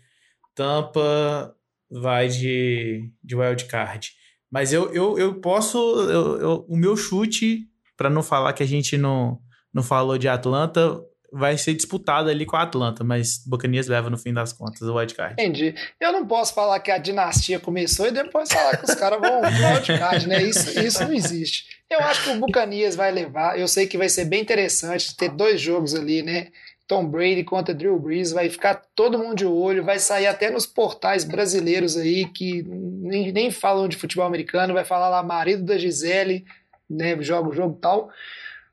Tampa 0.55 1.55
vai 1.89 2.27
de, 2.27 3.11
de 3.23 3.35
wildcard. 3.35 4.11
Mas 4.49 4.73
eu, 4.73 4.93
eu, 4.93 5.17
eu 5.19 5.39
posso. 5.39 5.77
Eu, 6.09 6.41
eu, 6.41 6.65
o 6.67 6.75
meu 6.75 6.97
chute, 6.97 7.69
para 8.01 8.09
não 8.09 8.23
falar 8.23 8.53
que 8.53 8.63
a 8.63 8.67
gente 8.67 8.97
não, 8.97 9.37
não 9.71 9.83
falou 9.83 10.17
de 10.17 10.27
Atlanta, 10.27 10.99
vai 11.31 11.55
ser 11.55 11.75
disputado 11.75 12.31
ali 12.31 12.47
com 12.47 12.55
a 12.55 12.63
Atlanta, 12.63 13.03
mas 13.03 13.43
Buccaneers 13.45 13.85
leva 13.85 14.09
no 14.09 14.17
fim 14.17 14.33
das 14.33 14.51
contas 14.51 14.81
o 14.81 14.95
wildcard. 14.95 15.33
Entendi. 15.33 15.75
Eu 15.99 16.11
não 16.11 16.25
posso 16.25 16.51
falar 16.51 16.79
que 16.79 16.89
a 16.89 16.97
dinastia 16.97 17.59
começou 17.59 18.07
e 18.07 18.11
depois 18.11 18.51
falar 18.51 18.77
que 18.77 18.85
os 18.85 18.95
caras 18.95 19.21
vão 19.21 19.41
wildcard, 19.41 20.27
né? 20.27 20.41
Isso, 20.41 20.79
isso 20.79 21.03
não 21.03 21.13
existe. 21.13 21.65
Eu 21.91 21.99
acho 21.99 22.23
que 22.23 22.29
o 22.31 22.39
Buccaneers 22.39 22.95
vai 22.95 23.11
levar. 23.11 23.59
Eu 23.59 23.67
sei 23.67 23.85
que 23.85 23.99
vai 23.99 24.09
ser 24.09 24.25
bem 24.25 24.41
interessante 24.41 25.15
ter 25.15 25.29
dois 25.29 25.61
jogos 25.61 25.93
ali, 25.93 26.23
né? 26.23 26.47
Tom 26.87 27.05
Brady 27.05 27.43
contra 27.43 27.73
Drew 27.73 27.99
Brees, 27.99 28.31
vai 28.31 28.49
ficar 28.49 28.81
todo 28.95 29.17
mundo 29.19 29.35
de 29.35 29.45
olho, 29.45 29.85
vai 29.85 29.99
sair 29.99 30.25
até 30.25 30.49
nos 30.49 30.65
portais 30.65 31.23
brasileiros 31.23 31.95
aí 31.95 32.25
que 32.25 32.63
nem, 32.63 33.31
nem 33.31 33.51
falam 33.51 33.87
de 33.87 33.95
futebol 33.95 34.25
americano, 34.25 34.73
vai 34.73 34.83
falar 34.83 35.07
lá 35.07 35.23
marido 35.23 35.63
da 35.63 35.77
Gisele, 35.77 36.43
né, 36.91 37.21
joga 37.21 37.49
o 37.49 37.53
jogo 37.53 37.77
tal. 37.81 38.11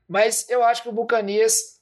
Mas 0.07 0.47
eu 0.49 0.63
acho 0.63 0.83
que 0.83 0.89
o 0.89 0.93
Buccaneers 0.93 1.79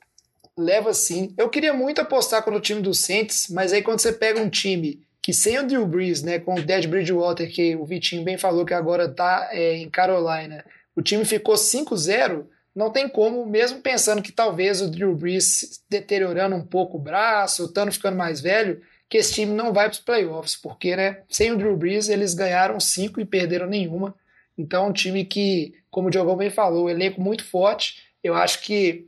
leva 0.58 0.94
sim. 0.94 1.34
Eu 1.38 1.50
queria 1.50 1.74
muito 1.74 2.02
apostar 2.02 2.44
com 2.44 2.52
o 2.52 2.60
time 2.60 2.82
do 2.82 2.94
Saints, 2.94 3.48
mas 3.50 3.72
aí 3.72 3.82
quando 3.82 4.00
você 4.00 4.12
pega 4.12 4.42
um 4.42 4.50
time 4.50 5.06
que 5.22 5.34
sem 5.34 5.60
o 5.60 5.68
Drew 5.68 5.86
Brees, 5.86 6.24
né, 6.24 6.40
com 6.40 6.56
o 6.56 6.62
Dead 6.62 6.88
Bridgewater, 6.88 7.52
que 7.52 7.76
o 7.76 7.86
Vitinho 7.86 8.24
bem 8.24 8.38
falou 8.38 8.66
que 8.66 8.74
agora 8.74 9.10
tá 9.10 9.50
é, 9.52 9.76
em 9.76 9.90
Carolina, 9.90 10.64
o 10.96 11.02
time 11.02 11.26
ficou 11.26 11.56
5-0, 11.56 12.46
não 12.74 12.90
tem 12.90 13.10
como, 13.10 13.46
mesmo 13.46 13.82
pensando 13.82 14.22
que 14.22 14.32
talvez 14.32 14.82
o 14.82 14.90
Drew 14.90 15.14
Brees 15.16 15.84
deteriorando 15.90 16.56
um 16.56 16.66
pouco 16.66 16.98
o 16.98 17.02
braço, 17.02 17.66
o 17.66 17.68
Tano 17.68 17.92
ficando 17.92 18.16
mais 18.16 18.40
velho, 18.40 18.82
que 19.10 19.18
esse 19.18 19.34
time 19.34 19.54
não 19.54 19.74
vai 19.74 19.86
para 19.86 19.94
os 19.94 20.00
playoffs, 20.00 20.56
porque 20.56 20.96
né, 20.96 21.22
sem 21.30 21.52
o 21.52 21.58
Drew 21.58 21.76
Brees 21.76 22.08
eles 22.08 22.34
ganharam 22.34 22.80
cinco 22.80 23.20
e 23.20 23.26
perderam 23.26 23.68
nenhuma. 23.68 24.16
Então, 24.58 24.86
é 24.86 24.90
um 24.90 24.94
time 24.94 25.24
que, 25.24 25.74
como 25.90 26.08
o 26.08 26.12
Diogão 26.12 26.36
bem 26.36 26.50
falou, 26.50 26.90
elenco 26.90 27.22
muito 27.22 27.44
forte. 27.44 28.04
Eu 28.24 28.34
acho 28.34 28.62
que 28.62 29.08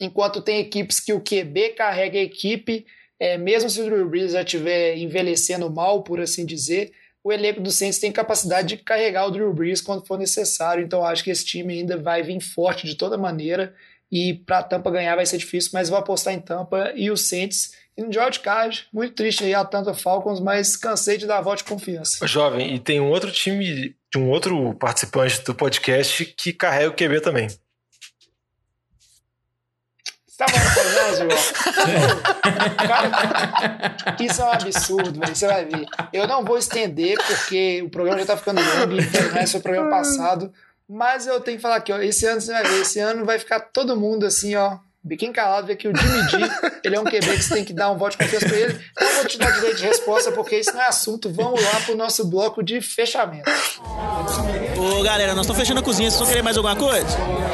enquanto 0.00 0.40
tem 0.40 0.60
equipes 0.60 1.00
que 1.00 1.12
o 1.12 1.20
QB 1.20 1.70
carrega 1.70 2.18
a 2.18 2.22
equipe, 2.22 2.86
é, 3.18 3.36
mesmo 3.36 3.68
se 3.68 3.80
o 3.80 3.84
Drew 3.84 4.08
Brees 4.08 4.32
já 4.32 4.42
estiver 4.42 4.96
envelhecendo 4.96 5.68
mal, 5.70 6.02
por 6.02 6.20
assim 6.20 6.46
dizer, 6.46 6.92
o 7.22 7.32
elenco 7.32 7.60
do 7.60 7.70
Saints 7.70 7.98
tem 7.98 8.12
capacidade 8.12 8.68
de 8.68 8.76
carregar 8.78 9.26
o 9.26 9.30
Drew 9.30 9.52
Brees 9.52 9.80
quando 9.80 10.06
for 10.06 10.18
necessário. 10.18 10.84
Então 10.84 11.04
acho 11.04 11.24
que 11.24 11.30
esse 11.30 11.44
time 11.44 11.74
ainda 11.74 11.96
vai 11.96 12.22
vir 12.22 12.40
forte 12.40 12.86
de 12.86 12.94
toda 12.94 13.18
maneira. 13.18 13.74
E 14.10 14.34
para 14.34 14.62
Tampa 14.62 14.90
ganhar 14.90 15.16
vai 15.16 15.26
ser 15.26 15.36
difícil, 15.36 15.70
mas 15.74 15.88
vou 15.88 15.98
apostar 15.98 16.32
em 16.32 16.40
Tampa 16.40 16.92
e 16.94 17.10
o 17.10 17.16
Saints. 17.16 17.72
E 17.98 18.02
no 18.02 18.12
George 18.12 18.38
Card, 18.38 18.86
muito 18.92 19.14
triste 19.14 19.42
aí 19.42 19.52
a 19.52 19.64
Tampa 19.64 19.92
Falcons, 19.92 20.38
mas 20.38 20.76
cansei 20.76 21.18
de 21.18 21.26
dar 21.26 21.40
voto 21.40 21.58
de 21.58 21.64
confiança. 21.64 22.24
Jovem, 22.28 22.76
e 22.76 22.78
tem 22.78 23.00
um 23.00 23.10
outro 23.10 23.32
time, 23.32 23.92
de 24.08 24.18
um 24.18 24.30
outro 24.30 24.72
participante 24.74 25.42
do 25.42 25.52
podcast 25.52 26.24
que 26.24 26.52
carrega 26.52 26.90
o 26.90 26.94
QB 26.94 27.20
também. 27.20 27.48
Tá 30.36 30.46
bom, 30.46 31.16
João. 31.16 31.28
Cara, 32.86 34.16
isso 34.20 34.40
é 34.40 34.44
um 34.44 34.52
absurdo, 34.52 35.18
velho. 35.18 35.34
Você 35.34 35.48
vai 35.48 35.64
ver. 35.64 35.84
Eu 36.12 36.28
não 36.28 36.44
vou 36.44 36.56
estender, 36.56 37.18
porque 37.26 37.82
o 37.82 37.90
programa 37.90 38.20
já 38.20 38.26
tá 38.26 38.36
ficando 38.36 38.60
longo, 38.60 39.00
então 39.00 39.22
não 39.32 39.38
é 39.38 39.44
o 39.44 39.60
programa 39.60 39.90
passado. 39.90 40.52
Mas 40.88 41.26
eu 41.26 41.40
tenho 41.40 41.56
que 41.56 41.62
falar 41.62 41.74
aqui, 41.74 41.92
ó. 41.92 41.98
Esse 41.98 42.24
ano 42.26 42.40
você 42.40 42.52
vai 42.52 42.62
ver, 42.62 42.82
esse 42.82 43.00
ano 43.00 43.24
vai 43.24 43.40
ficar 43.40 43.58
todo 43.58 43.96
mundo 43.96 44.24
assim, 44.24 44.54
ó. 44.54 44.78
Biquinho 45.02 45.32
calado, 45.32 45.66
ver 45.66 45.76
que 45.76 45.86
o 45.86 45.92
Jimmy 45.96 46.50
ele 46.84 46.96
é 46.96 47.00
um 47.00 47.04
QB 47.04 47.20
que 47.20 47.42
você 47.42 47.54
tem 47.54 47.64
que 47.64 47.72
dar 47.72 47.90
um 47.90 47.96
voto 47.96 48.12
de 48.12 48.18
confiança 48.18 48.48
pra 48.48 48.56
ele. 48.56 48.80
Não 49.00 49.12
vou 49.16 49.24
te 49.26 49.38
dar 49.38 49.50
direito 49.52 49.76
de 49.76 49.84
resposta, 49.86 50.32
porque 50.32 50.56
isso 50.58 50.72
não 50.72 50.82
é 50.82 50.88
assunto. 50.88 51.32
Vamos 51.32 51.62
lá 51.62 51.80
pro 51.86 51.96
nosso 51.96 52.28
bloco 52.28 52.62
de 52.62 52.80
fechamento. 52.80 53.48
Ô, 54.76 55.02
galera, 55.02 55.34
nós 55.34 55.46
estamos 55.46 55.60
fechando 55.60 55.80
a 55.80 55.82
cozinha. 55.82 56.10
Vocês 56.10 56.18
vão 56.20 56.28
querer 56.28 56.42
mais 56.42 56.56
alguma 56.56 56.76
coisa? 56.76 57.06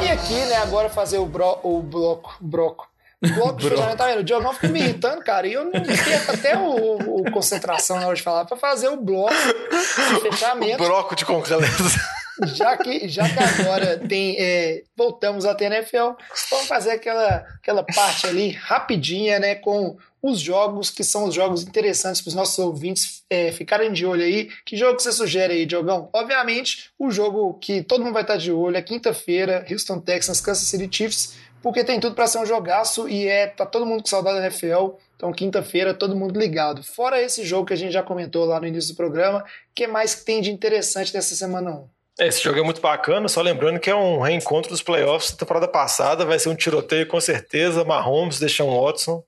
E 0.03 0.09
aqui, 0.09 0.35
né, 0.35 0.57
agora 0.57 0.89
fazer 0.89 1.19
o, 1.19 1.27
bro, 1.27 1.61
o 1.63 1.83
bloco, 1.83 2.35
broco. 2.41 2.89
O 3.23 3.29
bloco 3.29 3.59
de 3.59 3.69
fechamento, 3.69 3.97
tá 3.97 4.07
vendo? 4.07 4.21
O 4.21 4.25
Diogão 4.25 4.53
fica 4.53 4.69
me 4.69 4.81
irritando, 4.81 5.23
cara, 5.23 5.47
e 5.47 5.53
eu 5.53 5.65
não 5.65 5.73
perco 5.73 6.33
até 6.33 6.59
o, 6.59 7.21
o 7.21 7.31
concentração 7.31 7.99
na 7.99 8.07
hora 8.07 8.17
de 8.17 8.23
falar 8.23 8.45
pra 8.45 8.57
fazer 8.57 8.89
o 8.89 8.97
bloco 8.97 9.33
de 9.35 10.21
fechamento. 10.31 10.83
O 10.83 10.87
bloco 10.87 11.15
de 11.15 11.25
concretos. 11.25 11.97
Já 12.43 12.77
que, 12.77 13.09
já 13.09 13.29
que 13.29 13.39
agora 13.39 13.99
tem, 14.09 14.37
é, 14.39 14.83
voltamos 14.97 15.45
à 15.45 15.55
TNFL, 15.55 16.17
vamos 16.51 16.67
fazer 16.67 16.91
aquela, 16.91 17.45
aquela 17.57 17.85
parte 17.85 18.27
ali 18.27 18.51
rapidinha, 18.51 19.39
né, 19.39 19.55
com 19.55 19.97
os 20.23 20.41
jogos 20.41 20.91
que 20.91 21.05
são 21.05 21.27
os 21.27 21.35
jogos 21.35 21.63
interessantes 21.63 22.23
para 22.23 22.31
os 22.31 22.35
nossos 22.35 22.59
ouvintes 22.59 23.23
é, 23.29 23.53
ficarem 23.53 23.93
de 23.93 24.07
olho 24.07 24.23
aí. 24.23 24.49
Que 24.65 24.77
jogo 24.77 24.99
você 24.99 25.13
sugere 25.13 25.53
aí, 25.53 25.67
Diogão? 25.67 26.09
Obviamente, 26.13 26.91
o 26.99 27.11
jogo 27.11 27.55
que 27.55 27.83
todo 27.83 28.03
mundo 28.03 28.15
vai 28.15 28.23
estar 28.23 28.37
de 28.37 28.51
olho 28.51 28.77
é 28.77 28.83
quinta-feira, 28.83 29.67
Houston 29.71 30.01
Texans, 30.01 30.41
Kansas 30.41 30.67
City 30.67 30.89
Chiefs, 30.91 31.35
porque 31.63 31.85
tem 31.85 32.01
tudo 32.01 32.15
para 32.15 32.27
ser 32.27 32.39
um 32.39 32.47
jogaço 32.47 33.09
e 33.09 33.27
é 33.27 33.47
tá 33.47 33.65
todo 33.65 33.87
mundo 33.87 34.03
com 34.03 34.09
saudade 34.09 34.39
da 34.39 34.47
NFL. 34.47 34.97
Então, 35.17 35.33
quinta-feira, 35.33 35.95
todo 35.95 36.17
mundo 36.17 36.39
ligado. 36.39 36.83
Fora 36.83 37.23
esse 37.23 37.45
jogo 37.45 37.67
que 37.67 37.73
a 37.73 37.77
gente 37.77 37.93
já 37.93 38.03
comentou 38.03 38.45
lá 38.45 38.61
no 38.61 38.67
início 38.67 38.93
do 38.93 38.97
programa, 38.97 39.41
o 39.41 39.45
que 39.75 39.87
mais 39.87 40.25
tem 40.25 40.41
de 40.41 40.51
interessante 40.51 41.15
nessa 41.15 41.35
semana 41.35 41.71
1? 41.71 41.94
Esse 42.19 42.43
jogo 42.43 42.61
é 42.61 42.63
muito 42.63 42.81
bacana, 42.81 43.27
só 43.27 43.43
lembrando 43.43 43.81
que 43.81 43.91
é 43.91 43.95
um 43.95 44.21
reencontro 44.21 44.71
dos 44.71 44.83
playoffs 44.83 45.33
da 45.33 45.39
temporada 45.39 45.67
passada, 45.67 46.25
vai 46.25 46.39
ser 46.39 46.49
um 46.49 46.55
tiroteio 46.55 47.09
com 47.09 47.21
certeza, 47.21 47.85
Mahomes, 47.85 48.39
Deshaun 48.39 48.81
Watson, 48.81 49.25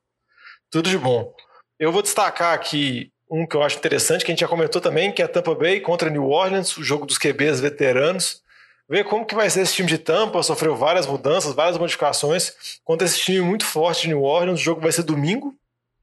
tudo 0.71 0.89
de 0.89 0.97
bom. 0.97 1.35
Eu 1.81 1.91
vou 1.91 2.01
destacar 2.01 2.55
aqui 2.55 3.11
um 3.29 3.45
que 3.45 3.57
eu 3.57 3.63
acho 3.65 3.77
interessante, 3.77 4.25
que 4.25 4.31
a 4.31 4.35
gente 4.35 4.41
já 4.41 4.49
comentou 4.49 4.81
também, 4.81 5.11
que 5.11 5.21
é 5.21 5.27
Tampa 5.27 5.53
Bay 5.53 5.81
contra 5.81 6.09
New 6.09 6.29
Orleans, 6.29 6.77
o 6.77 6.85
jogo 6.85 7.07
dos 7.07 7.19
QBs 7.19 7.59
veteranos. 7.59 8.41
Ver 8.89 9.03
como 9.03 9.27
que 9.27 9.35
vai 9.35 9.51
ser 9.51 9.63
esse 9.63 9.75
time 9.75 9.89
de 9.89 9.99
Tampa, 9.99 10.41
sofreu 10.45 10.77
várias 10.77 11.09
mudanças, 11.09 11.55
várias 11.55 11.77
modificações, 11.77 12.79
contra 12.85 13.05
esse 13.05 13.19
time 13.19 13.41
muito 13.41 13.65
forte 13.65 14.03
de 14.03 14.09
New 14.09 14.23
Orleans, 14.23 14.61
o 14.61 14.63
jogo 14.63 14.81
vai 14.81 14.93
ser 14.93 15.03
domingo, 15.03 15.53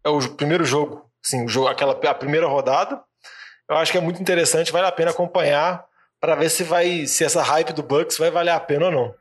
é 0.04 0.10
o 0.10 0.20
primeiro 0.36 0.66
jogo, 0.66 1.10
sim, 1.22 1.46
o 1.46 1.48
jogo, 1.48 1.70
aquela, 1.70 1.94
a 1.94 2.14
primeira 2.14 2.46
rodada. 2.46 3.02
Eu 3.70 3.78
acho 3.78 3.90
que 3.90 3.98
é 3.98 4.02
muito 4.02 4.22
interessante, 4.22 4.70
vale 4.70 4.86
a 4.86 4.92
pena 4.92 5.12
acompanhar, 5.12 5.86
para 6.24 6.36
ver 6.36 6.50
se 6.50 6.64
vai 6.64 7.06
se 7.06 7.26
essa 7.26 7.42
hype 7.42 7.74
do 7.74 7.84
Bucks 7.84 8.18
vai 8.18 8.32
valer 8.32 8.52
a 8.52 8.60
pena 8.60 8.86
ou 8.86 8.92
não. 8.94 9.16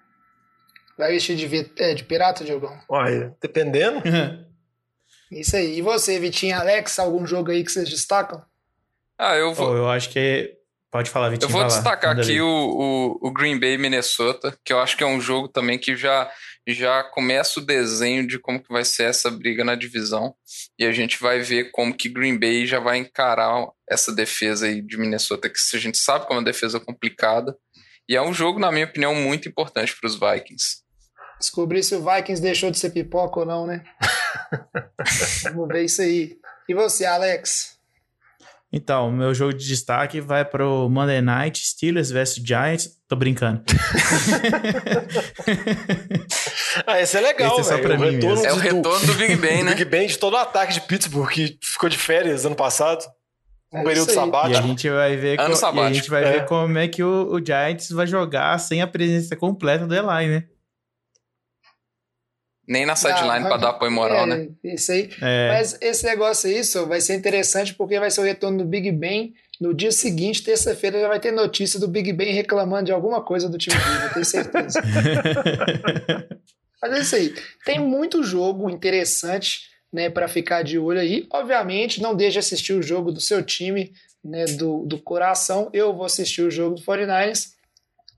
Vai 0.96 1.10
vestir 1.10 1.34
de, 1.34 1.72
é, 1.76 1.94
de 1.94 2.04
pirata, 2.04 2.44
Diogão? 2.44 2.78
Uai, 2.88 3.34
dependendo. 3.42 4.00
Isso 5.28 5.56
aí. 5.56 5.78
E 5.78 5.82
você, 5.82 6.20
Vitinho, 6.20 6.56
Alex, 6.56 7.00
algum 7.00 7.26
jogo 7.26 7.50
aí 7.50 7.64
que 7.64 7.72
vocês 7.72 7.90
destacam? 7.90 8.40
Ah, 9.18 9.34
eu 9.34 9.52
vou. 9.52 9.72
Oh, 9.72 9.76
eu 9.78 9.90
acho 9.90 10.10
que. 10.10 10.56
Pode 10.92 11.10
falar, 11.10 11.30
Vitinho. 11.30 11.48
Eu 11.48 11.52
vou 11.52 11.64
destacar 11.64 12.16
aqui 12.16 12.40
o, 12.40 12.46
o, 12.46 13.28
o 13.28 13.32
Green 13.32 13.58
Bay 13.58 13.76
Minnesota, 13.76 14.56
que 14.64 14.72
eu 14.72 14.78
acho 14.78 14.96
que 14.96 15.02
é 15.02 15.06
um 15.06 15.20
jogo 15.20 15.48
também 15.48 15.80
que 15.80 15.96
já, 15.96 16.30
já 16.66 17.02
começa 17.02 17.60
o 17.60 17.64
desenho 17.64 18.26
de 18.26 18.38
como 18.38 18.62
que 18.62 18.72
vai 18.72 18.84
ser 18.84 19.04
essa 19.04 19.30
briga 19.30 19.64
na 19.64 19.74
divisão. 19.74 20.34
E 20.78 20.84
a 20.84 20.92
gente 20.92 21.20
vai 21.20 21.40
ver 21.40 21.70
como 21.72 21.94
que 21.94 22.08
Green 22.08 22.38
Bay 22.38 22.66
já 22.66 22.78
vai 22.78 22.98
encarar 22.98 23.68
essa 23.88 24.14
defesa 24.14 24.66
aí 24.66 24.80
de 24.80 24.96
Minnesota, 24.96 25.48
que 25.48 25.58
a 25.74 25.78
gente 25.78 25.98
sabe 25.98 26.26
como 26.26 26.38
é 26.38 26.40
uma 26.40 26.44
defesa 26.44 26.78
complicada. 26.78 27.56
E 28.08 28.16
é 28.16 28.22
um 28.22 28.32
jogo, 28.32 28.58
na 28.58 28.70
minha 28.70 28.84
opinião, 28.84 29.14
muito 29.14 29.48
importante 29.48 29.96
para 29.98 30.06
os 30.06 30.18
Vikings. 30.18 30.82
Descobrir 31.38 31.82
se 31.82 31.94
o 31.94 32.04
Vikings 32.04 32.40
deixou 32.40 32.70
de 32.70 32.78
ser 32.78 32.90
pipoca 32.90 33.40
ou 33.40 33.46
não, 33.46 33.66
né? 33.66 33.82
Vamos 35.44 35.68
ver 35.68 35.84
isso 35.84 36.02
aí. 36.02 36.36
E 36.68 36.74
você, 36.74 37.04
Alex? 37.04 37.71
Então, 38.74 39.08
o 39.10 39.12
meu 39.12 39.34
jogo 39.34 39.52
de 39.52 39.66
destaque 39.68 40.18
vai 40.20 40.44
pro 40.46 40.88
Monday 40.88 41.20
Night, 41.20 41.62
Steelers 41.66 42.10
vs 42.10 42.36
Giants. 42.36 42.88
Tô 43.06 43.14
brincando. 43.16 43.62
Ah, 46.86 47.00
esse 47.00 47.16
é 47.16 47.20
legal, 47.20 47.60
Esse 47.60 47.72
é 47.72 47.76
velho. 47.76 48.00
mim 48.00 48.10
retorno 48.12 48.36
mesmo. 48.42 48.46
É 48.46 48.52
o 48.52 48.54
do- 48.56 48.60
retorno 48.60 49.06
do 49.06 49.14
Big 49.14 49.36
Ben, 49.36 49.58
do 49.60 49.64
né? 49.66 49.70
Big 49.74 49.84
Ben 49.84 50.06
de 50.06 50.18
todo 50.18 50.34
o 50.34 50.36
ataque 50.38 50.72
de 50.72 50.80
Pittsburgh, 50.80 51.28
que 51.30 51.58
ficou 51.62 51.88
de 51.88 51.98
férias 51.98 52.46
ano 52.46 52.56
passado. 52.56 53.04
Um 53.72 53.80
É 53.80 53.84
período 53.84 54.08
aí. 54.08 54.12
E 54.16 54.18
sabático. 54.18 54.58
a 54.58 54.62
gente 54.62 54.90
vai 54.90 55.16
ver, 55.16 55.38
Ano 55.40 55.48
co- 55.48 55.50
e 55.50 55.52
a 55.52 55.56
sabático. 55.56 55.94
gente 55.94 56.10
vai 56.10 56.24
É. 56.24 56.32
ver 56.32 56.44
como 56.46 56.78
é 56.78 56.88
que 56.88 57.02
o, 57.02 57.32
o 57.34 57.44
Giants 57.44 57.90
vai 57.90 58.06
jogar 58.06 58.58
sem 58.58 58.80
a 58.82 58.86
presença 58.86 59.36
completa 59.36 59.86
do 59.86 59.94
Eli, 59.94 60.28
né? 60.28 60.44
Nem 62.66 62.86
na 62.86 62.94
sideline 62.94 63.46
para 63.46 63.56
dar 63.56 63.70
apoio 63.70 63.90
moral, 63.92 64.24
é, 64.24 64.26
né? 64.26 64.48
Isso 64.62 64.92
aí. 64.92 65.10
É, 65.20 65.48
Mas 65.48 65.76
esse 65.80 66.04
negócio 66.04 66.48
aí, 66.48 66.62
só 66.64 66.84
vai 66.86 67.00
ser 67.00 67.14
interessante 67.14 67.74
porque 67.74 67.98
vai 67.98 68.10
ser 68.10 68.20
o 68.20 68.24
retorno 68.24 68.58
do 68.58 68.64
Big 68.64 68.90
Ben. 68.92 69.34
No 69.60 69.74
dia 69.74 69.92
seguinte, 69.92 70.42
terça-feira, 70.42 71.00
já 71.00 71.08
vai 71.08 71.20
ter 71.20 71.30
notícia 71.30 71.78
do 71.78 71.86
Big 71.86 72.12
Ben 72.12 72.32
reclamando 72.32 72.86
de 72.86 72.92
alguma 72.92 73.22
coisa 73.22 73.48
do 73.48 73.58
time 73.58 73.76
dele, 73.76 74.04
eu 74.04 74.12
tenho 74.12 74.24
certeza. 74.24 74.80
Mas 76.82 76.92
é 76.92 77.00
isso 77.00 77.14
aí. 77.14 77.34
Tem 77.64 77.78
muito 77.78 78.24
jogo 78.24 78.68
interessante 78.68 79.70
né, 79.92 80.10
para 80.10 80.26
ficar 80.26 80.62
de 80.62 80.78
olho 80.78 80.98
aí. 80.98 81.26
Obviamente, 81.32 82.02
não 82.02 82.14
deixe 82.14 82.32
de 82.32 82.38
assistir 82.40 82.72
o 82.72 82.82
jogo 82.82 83.12
do 83.12 83.20
seu 83.20 83.40
time, 83.42 83.92
né, 84.24 84.46
do, 84.46 84.84
do 84.84 84.98
coração. 84.98 85.70
Eu 85.72 85.94
vou 85.94 86.04
assistir 86.04 86.42
o 86.42 86.50
jogo 86.50 86.74
do 86.74 86.82
49ers. 86.82 87.52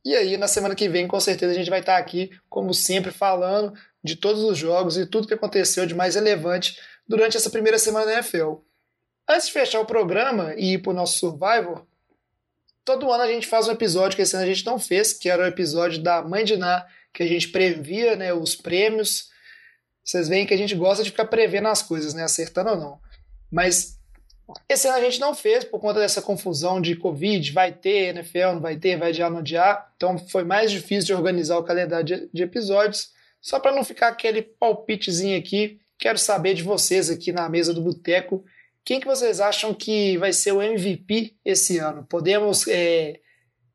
E 0.03 0.15
aí, 0.15 0.37
na 0.39 0.49
semana 0.49 0.75
que 0.75 0.89
vem, 0.89 1.07
com 1.07 1.21
certeza, 1.21 1.53
a 1.53 1.57
gente 1.57 1.71
vai 1.71 1.81
estar 1.81 1.99
aqui, 1.99 2.31
como 2.49 2.73
sempre, 2.73 3.11
falando 3.11 3.75
de 4.05 4.17
todos 4.17 4.43
os 4.43 4.59
jogos 4.59 4.99
e 4.99 5.07
tudo 5.07 5.27
que 5.27 5.33
aconteceu 5.33 5.87
de 5.87 5.95
mais 5.95 6.15
relevante 6.15 6.79
durante 7.09 7.39
essa 7.39 7.49
primeira 7.49 7.79
semana 7.79 8.05
da 8.05 8.13
NFL. 8.13 8.57
Antes 9.27 9.47
de 9.47 9.53
fechar 9.55 9.81
o 9.81 9.87
programa 9.87 10.55
e 10.57 10.75
ir 10.75 10.83
para 10.83 10.91
o 10.91 10.95
nosso 10.95 11.19
Survivor, 11.19 11.87
todo 12.85 13.11
ano 13.11 13.23
a 13.23 13.27
gente 13.27 13.47
faz 13.47 13.67
um 13.67 13.73
episódio 13.73 14.15
que 14.15 14.23
esse 14.23 14.37
ano 14.37 14.45
a 14.45 14.49
gente 14.49 14.67
não 14.67 14.79
fez, 14.79 15.15
que 15.15 15.31
era 15.31 15.43
o 15.43 15.47
episódio 15.47 16.03
da 16.03 16.21
Mãe 16.21 16.45
de 16.45 16.59
Ná, 16.59 16.87
que 17.15 17.23
a 17.23 17.27
gente 17.27 17.49
previa 17.49 18.15
né, 18.15 18.35
os 18.35 18.55
prêmios. 18.55 19.31
Vocês 20.05 20.29
veem 20.29 20.47
que 20.47 20.53
a 20.53 20.59
gente 20.59 20.75
gosta 20.75 21.03
de 21.03 21.11
ficar 21.11 21.25
prevendo 21.25 21.69
as 21.69 21.81
coisas, 21.81 22.13
né, 22.13 22.25
acertando 22.25 22.71
ou 22.71 22.77
não. 22.77 23.01
Mas 23.51 23.99
esse 24.69 24.87
ano 24.87 24.99
a 24.99 25.01
gente 25.01 25.19
não 25.19 25.35
fez 25.35 25.65
por 25.65 25.81
conta 25.81 26.01
dessa 26.01 26.21
confusão 26.21 26.79
de 26.79 26.95
Covid, 26.95 27.51
vai 27.53 27.73
ter 27.73 28.15
NFL, 28.15 28.53
não 28.55 28.61
vai 28.61 28.77
ter, 28.77 28.99
vai 28.99 29.09
adiar, 29.09 29.31
não 29.31 29.39
adiar. 29.39 29.91
Então 29.97 30.19
foi 30.19 30.45
mais 30.45 30.71
difícil 30.71 31.07
de 31.07 31.15
organizar 31.15 31.57
o 31.57 31.65
calendário 31.65 32.05
de, 32.05 32.29
de 32.31 32.43
episódios. 32.43 33.15
Só 33.45 33.61
para 33.61 33.73
não 33.77 33.85
ficar 33.85 34.09
aquele 34.09 34.41
palpitezinho 34.41 35.39
aqui, 35.39 35.79
quero 35.99 36.17
saber 36.17 36.55
de 36.55 36.63
vocês 36.63 37.11
aqui 37.11 37.31
na 37.31 37.47
mesa 37.47 37.75
do 37.75 37.83
Boteco, 37.83 38.43
quem 38.83 38.99
que 38.99 39.07
vocês 39.07 39.39
acham 39.39 39.75
que 39.75 40.17
vai 40.17 40.33
ser 40.33 40.53
o 40.53 40.63
MVP 40.63 41.37
esse 41.45 41.77
ano? 41.77 42.07
Podemos 42.09 42.67
é, 42.67 43.21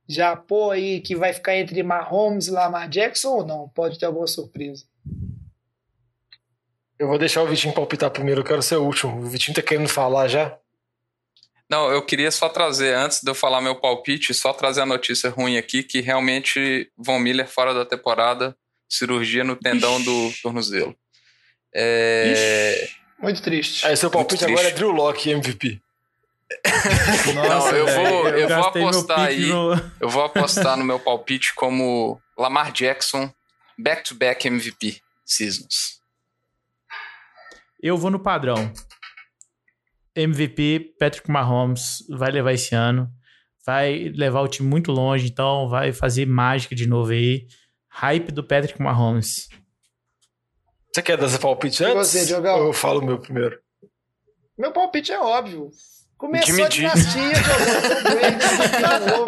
já 0.07 0.35
pôr 0.35 0.71
aí 0.71 1.01
que 1.01 1.15
vai 1.15 1.33
ficar 1.33 1.55
entre 1.55 1.83
Mahomes 1.83 2.47
e 2.47 2.51
Lamar 2.51 2.89
Jackson 2.89 3.29
ou 3.29 3.45
não? 3.45 3.69
Pode 3.69 3.99
ter 3.99 4.07
alguma 4.07 4.25
surpresa. 4.25 4.85
Eu 6.97 7.07
vou 7.07 7.19
deixar 7.19 7.43
o 7.43 7.47
Vitinho 7.47 7.71
palpitar 7.71 8.09
primeiro, 8.09 8.41
eu 8.41 8.45
quero 8.45 8.63
ser 8.63 8.77
o 8.77 8.83
último. 8.83 9.21
O 9.21 9.27
Vitinho 9.27 9.53
tá 9.53 9.61
querendo 9.61 9.87
falar 9.87 10.27
já? 10.27 10.57
Não, 11.69 11.91
eu 11.91 12.03
queria 12.03 12.31
só 12.31 12.49
trazer, 12.49 12.95
antes 12.95 13.21
de 13.21 13.29
eu 13.29 13.35
falar 13.35 13.61
meu 13.61 13.79
palpite, 13.79 14.33
só 14.33 14.51
trazer 14.51 14.81
a 14.81 14.85
notícia 14.87 15.29
ruim 15.29 15.57
aqui, 15.57 15.83
que 15.83 16.01
realmente 16.01 16.91
Von 16.97 17.19
Miller 17.19 17.47
fora 17.47 17.71
da 17.71 17.85
temporada, 17.85 18.57
cirurgia 18.89 19.43
no 19.43 19.55
tendão 19.55 19.95
Ixi. 19.97 20.05
do 20.05 20.33
tornozelo. 20.41 20.95
É... 21.75 22.89
Muito 23.21 23.41
triste. 23.41 23.85
Aí 23.85 23.95
seu 23.95 24.09
palpite 24.09 24.43
Muito 24.43 24.53
agora 24.57 24.69
é. 24.69 24.71
Drew 24.75 24.91
Locke 24.91 25.29
MVP. 25.29 25.79
Não, 27.35 27.67
eu 27.75 27.85
vou- 27.85 28.27
eu 28.29 28.39
vou 28.39 28.47
gastei 28.49 28.81
meu 28.81 28.89
apostar 28.89 29.19
aí. 29.19 29.45
no- 29.45 29.91
Eu 29.99 30.09
vou 30.09 30.23
apostar 30.23 30.75
no 30.77 30.83
meu 30.83 30.99
palpite 30.99 31.53
como 31.53 32.19
Lamar 32.37 32.71
Jackson, 32.71 33.31
back-to-back 33.77 34.47
MVP 34.47 34.99
seasons. 35.25 35.99
Eu 37.81 37.97
vou 37.97 38.09
no 38.09 38.19
padrão. 38.19 38.73
MVP, 40.15 40.95
Patrick 40.99 41.29
Mahomes 41.29 42.03
vai 42.09 42.31
levar 42.31 42.53
esse 42.53 42.73
ano. 42.75 43.07
Vai 43.65 44.11
levar 44.15 44.41
o 44.41 44.47
time 44.47 44.67
muito 44.67 44.91
longe, 44.91 45.27
então 45.27 45.69
vai 45.69 45.93
fazer 45.93 46.25
mágica 46.25 46.73
de 46.75 46.87
novo 46.87 47.11
aí. 47.11 47.45
Hype 47.99 48.31
do 48.31 48.41
Patrick 48.43 48.81
Mahomes. 48.81 49.49
Você 50.93 51.01
quer 51.01 51.17
dar 51.17 51.27
seu 51.27 51.39
palpite 51.39 51.83
antes? 51.83 51.95
você, 51.95 52.25
Diogão? 52.25 52.59
Ou 52.59 52.67
eu 52.67 52.73
falo 52.73 53.01
o 53.01 53.05
meu 53.05 53.19
primeiro? 53.19 53.59
Meu 54.57 54.71
palpite 54.71 55.11
é 55.11 55.19
óbvio. 55.19 55.69
Começou 56.17 56.47
Jimmy 56.47 56.63
a 56.63 56.67
dinastia, 56.69 57.21
novo. 59.07 59.25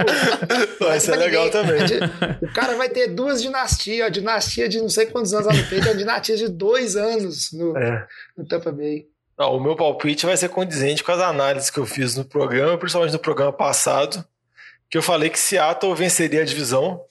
Vai 0.79 0.99
ser 0.99 1.15
legal 1.17 1.49
também. 1.49 1.79
O 2.41 2.53
cara 2.53 2.75
vai 2.75 2.89
ter 2.89 3.07
duas 3.07 3.41
dinastias, 3.41 4.05
a 4.07 4.09
dinastia 4.09 4.67
de 4.67 4.81
não 4.81 4.89
sei 4.89 5.05
quantos 5.05 5.33
anos 5.33 5.47
lá 5.47 5.53
no 5.53 5.67
peito, 5.67 5.89
a 5.89 5.93
dinastia 5.93 6.35
de 6.35 6.49
dois 6.49 6.97
anos 6.97 7.51
no, 7.53 7.77
É. 7.77 8.05
no 8.37 8.45
Tampa 8.45 8.71
Bay. 8.73 9.05
Não, 9.37 9.55
o 9.55 9.59
meu 9.63 9.75
palpite 9.75 10.25
vai 10.25 10.35
ser 10.35 10.49
condizente 10.49 11.03
com 11.03 11.11
as 11.11 11.19
análises 11.19 11.69
que 11.69 11.77
eu 11.77 11.85
fiz 11.85 12.15
no 12.15 12.25
programa, 12.25 12.77
principalmente 12.77 13.13
no 13.13 13.19
programa 13.19 13.53
passado, 13.53 14.23
que 14.89 14.97
eu 14.97 15.01
falei 15.01 15.29
que 15.29 15.39
Seattle 15.39 15.95
venceria 15.95 16.41
a 16.41 16.45
divisão. 16.45 17.01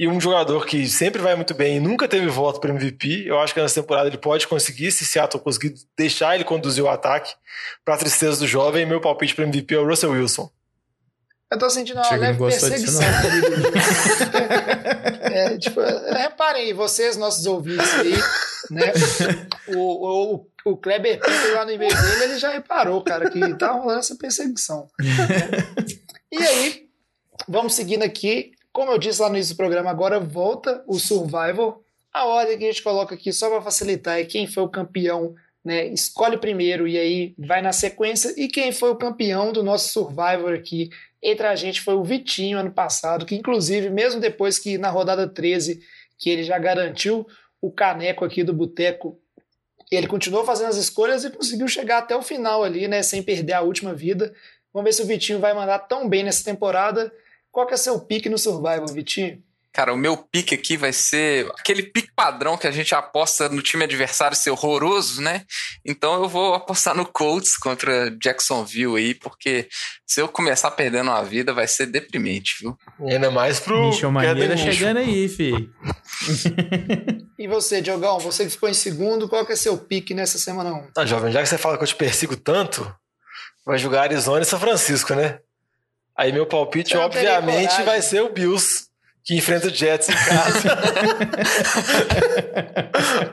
E 0.00 0.08
um 0.08 0.18
jogador 0.18 0.64
que 0.64 0.88
sempre 0.88 1.20
vai 1.20 1.36
muito 1.36 1.52
bem 1.52 1.76
e 1.76 1.80
nunca 1.80 2.08
teve 2.08 2.26
voto 2.26 2.58
para 2.58 2.70
MVP, 2.70 3.24
eu 3.26 3.38
acho 3.38 3.52
que 3.52 3.60
nessa 3.60 3.82
temporada 3.82 4.08
ele 4.08 4.16
pode 4.16 4.48
conseguir, 4.48 4.90
se 4.90 5.04
Seattle 5.04 5.44
conseguir 5.44 5.74
deixar 5.94 6.34
ele 6.34 6.42
conduzir 6.42 6.82
o 6.82 6.88
ataque. 6.88 7.34
Para 7.84 7.98
tristeza 7.98 8.38
do 8.38 8.46
jovem, 8.46 8.86
meu 8.86 8.98
palpite 8.98 9.34
para 9.34 9.44
MVP 9.44 9.74
é 9.74 9.78
o 9.78 9.86
Russell 9.86 10.12
Wilson. 10.12 10.50
Eu 11.52 11.58
tô 11.58 11.68
sentindo 11.68 11.98
uma 11.98 12.04
Chega, 12.04 12.32
não 12.32 12.46
leve 12.46 12.58
perseguição. 12.58 13.02
é, 15.20 15.58
tipo, 15.58 15.82
reparem 15.82 16.62
aí, 16.62 16.72
vocês, 16.72 17.18
nossos 17.18 17.44
ouvintes 17.44 17.92
aí, 17.92 18.14
né? 18.70 18.94
O, 19.68 20.34
o, 20.34 20.46
o 20.64 20.78
Kleber 20.78 21.20
Pinto 21.20 21.52
lá 21.52 21.66
no 21.66 21.72
e-mail 21.72 21.94
dele, 21.94 22.24
ele 22.24 22.38
já 22.38 22.52
reparou, 22.52 23.04
cara, 23.04 23.28
que 23.28 23.54
tá 23.58 23.72
rolando 23.72 24.00
essa 24.00 24.16
perseguição. 24.16 24.88
E 26.32 26.38
aí, 26.38 26.86
vamos 27.48 27.74
seguindo 27.74 28.04
aqui. 28.04 28.52
Como 28.72 28.90
eu 28.90 28.98
disse 28.98 29.20
lá 29.20 29.28
no 29.28 29.36
início 29.36 29.54
do 29.54 29.56
programa, 29.58 29.90
agora 29.90 30.20
volta 30.20 30.82
o 30.86 30.98
Survival. 30.98 31.82
A 32.12 32.26
ordem 32.26 32.58
que 32.58 32.64
a 32.64 32.68
gente 32.68 32.82
coloca 32.82 33.14
aqui 33.14 33.32
só 33.32 33.48
para 33.48 33.62
facilitar 33.62 34.18
é 34.18 34.24
quem 34.24 34.46
foi 34.46 34.62
o 34.62 34.68
campeão, 34.68 35.34
né? 35.64 35.86
Escolhe 35.88 36.38
primeiro 36.38 36.86
e 36.86 36.98
aí 36.98 37.34
vai 37.38 37.60
na 37.62 37.72
sequência. 37.72 38.32
E 38.36 38.48
quem 38.48 38.72
foi 38.72 38.90
o 38.90 38.96
campeão 38.96 39.52
do 39.52 39.62
nosso 39.62 39.92
Survivor 39.92 40.52
aqui 40.54 40.90
entre 41.22 41.46
a 41.46 41.54
gente 41.54 41.80
foi 41.80 41.94
o 41.94 42.04
Vitinho 42.04 42.58
ano 42.58 42.70
passado, 42.70 43.26
que 43.26 43.34
inclusive, 43.34 43.90
mesmo 43.90 44.20
depois 44.20 44.58
que 44.58 44.78
na 44.78 44.88
rodada 44.88 45.28
13, 45.28 45.80
que 46.18 46.30
ele 46.30 46.42
já 46.42 46.58
garantiu 46.58 47.26
o 47.60 47.70
caneco 47.70 48.24
aqui 48.24 48.42
do 48.42 48.54
Boteco, 48.54 49.18
ele 49.90 50.06
continuou 50.06 50.44
fazendo 50.44 50.68
as 50.68 50.76
escolhas 50.76 51.24
e 51.24 51.30
conseguiu 51.30 51.66
chegar 51.68 51.98
até 51.98 52.16
o 52.16 52.22
final 52.22 52.62
ali, 52.62 52.86
né? 52.86 53.02
Sem 53.02 53.22
perder 53.22 53.54
a 53.54 53.60
última 53.60 53.92
vida. 53.92 54.32
Vamos 54.72 54.84
ver 54.88 54.92
se 54.92 55.02
o 55.02 55.06
Vitinho 55.06 55.40
vai 55.40 55.52
mandar 55.52 55.80
tão 55.80 56.08
bem 56.08 56.22
nessa 56.22 56.44
temporada. 56.44 57.12
Qual 57.50 57.66
que 57.66 57.74
é 57.74 57.76
seu 57.76 57.98
pique 58.00 58.28
no 58.28 58.38
Survival, 58.38 58.86
Vitinho? 58.86 59.42
Cara, 59.72 59.94
o 59.94 59.96
meu 59.96 60.16
pique 60.16 60.52
aqui 60.52 60.76
vai 60.76 60.92
ser 60.92 61.48
aquele 61.56 61.84
pique 61.84 62.10
padrão 62.14 62.56
que 62.56 62.66
a 62.66 62.72
gente 62.72 62.92
aposta 62.92 63.48
no 63.48 63.62
time 63.62 63.84
adversário 63.84 64.36
ser 64.36 64.50
horroroso, 64.50 65.22
né? 65.22 65.44
Então 65.86 66.20
eu 66.24 66.28
vou 66.28 66.54
apostar 66.54 66.92
no 66.92 67.06
Colts 67.06 67.56
contra 67.56 68.10
Jacksonville 68.20 68.96
aí, 68.96 69.14
porque 69.14 69.68
se 70.04 70.20
eu 70.20 70.26
começar 70.26 70.72
perdendo 70.72 71.08
uma 71.08 71.22
vida 71.22 71.52
vai 71.52 71.68
ser 71.68 71.86
deprimente, 71.86 72.56
viu? 72.60 72.76
E 73.06 73.12
ainda 73.12 73.30
mais 73.30 73.60
pro. 73.60 73.86
Michel 73.86 74.10
Maneira 74.10 74.56
chegando 74.56 74.98
aí, 74.98 75.28
fi. 75.28 75.70
E 77.38 77.46
você, 77.46 77.80
Diogão, 77.80 78.18
você 78.18 78.44
que 78.44 78.50
ficou 78.50 78.68
em 78.68 78.74
segundo, 78.74 79.28
qual 79.28 79.46
que 79.46 79.52
é 79.52 79.56
seu 79.56 79.78
pique 79.78 80.12
nessa 80.12 80.36
semana 80.36 80.74
1? 80.74 80.90
Ah, 80.96 81.06
jovem, 81.06 81.32
já 81.32 81.40
que 81.40 81.48
você 81.48 81.56
fala 81.56 81.78
que 81.78 81.84
eu 81.84 81.88
te 81.88 81.94
persigo 81.94 82.36
tanto, 82.36 82.92
vai 83.64 83.78
jogar 83.78 84.02
Arizona 84.02 84.42
e 84.42 84.44
São 84.44 84.58
Francisco, 84.58 85.14
né? 85.14 85.38
Aí 86.20 86.32
meu 86.34 86.44
palpite, 86.44 86.94
não 86.94 87.08
teria 87.08 87.38
obviamente, 87.38 87.82
vai 87.82 88.02
ser 88.02 88.20
o 88.20 88.28
Bills, 88.28 88.88
que 89.24 89.34
enfrenta 89.34 89.68
o 89.68 89.70
Jets 89.70 90.10
em 90.10 90.12
casa. 90.12 90.78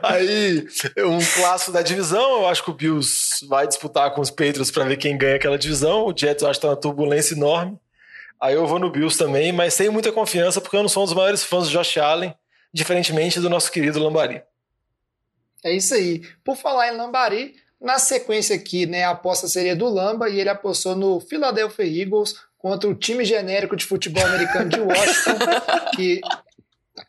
Aí, 0.02 0.66
um 1.04 1.18
clássico 1.18 1.70
da 1.70 1.82
divisão, 1.82 2.38
eu 2.40 2.48
acho 2.48 2.64
que 2.64 2.70
o 2.70 2.72
Bills 2.72 3.46
vai 3.46 3.68
disputar 3.68 4.14
com 4.14 4.22
os 4.22 4.30
Patriots 4.30 4.70
para 4.70 4.84
ver 4.84 4.96
quem 4.96 5.18
ganha 5.18 5.36
aquela 5.36 5.58
divisão. 5.58 6.06
O 6.06 6.16
Jets 6.16 6.42
eu 6.42 6.48
acho 6.48 6.58
que 6.58 6.66
tá 6.66 6.70
uma 6.70 6.80
turbulência 6.80 7.34
enorme. 7.34 7.78
Aí 8.40 8.54
eu 8.54 8.66
vou 8.66 8.78
no 8.78 8.90
Bills 8.90 9.18
também, 9.18 9.52
mas 9.52 9.74
sem 9.74 9.90
muita 9.90 10.10
confiança, 10.10 10.58
porque 10.58 10.74
eu 10.74 10.80
não 10.80 10.88
sou 10.88 11.02
um 11.02 11.06
dos 11.06 11.14
maiores 11.14 11.44
fãs 11.44 11.68
do 11.68 11.70
Josh 11.70 11.98
Allen, 11.98 12.34
diferentemente 12.72 13.38
do 13.38 13.50
nosso 13.50 13.70
querido 13.70 14.02
Lambari. 14.02 14.42
É 15.62 15.76
isso 15.76 15.92
aí. 15.92 16.22
Por 16.42 16.56
falar 16.56 16.88
em 16.88 16.96
Lambari, 16.96 17.54
na 17.78 17.98
sequência 17.98 18.56
aqui, 18.56 18.86
né, 18.86 19.04
a 19.04 19.10
aposta 19.10 19.46
seria 19.46 19.76
do 19.76 19.86
Lamba 19.90 20.30
e 20.30 20.40
ele 20.40 20.48
apostou 20.48 20.96
no 20.96 21.20
Philadelphia 21.20 21.84
Eagles 21.84 22.47
contra 22.58 22.90
o 22.90 22.94
time 22.94 23.24
genérico 23.24 23.76
de 23.76 23.86
futebol 23.86 24.24
americano 24.26 24.68
de 24.68 24.80
Washington, 24.80 25.38
que 25.94 26.20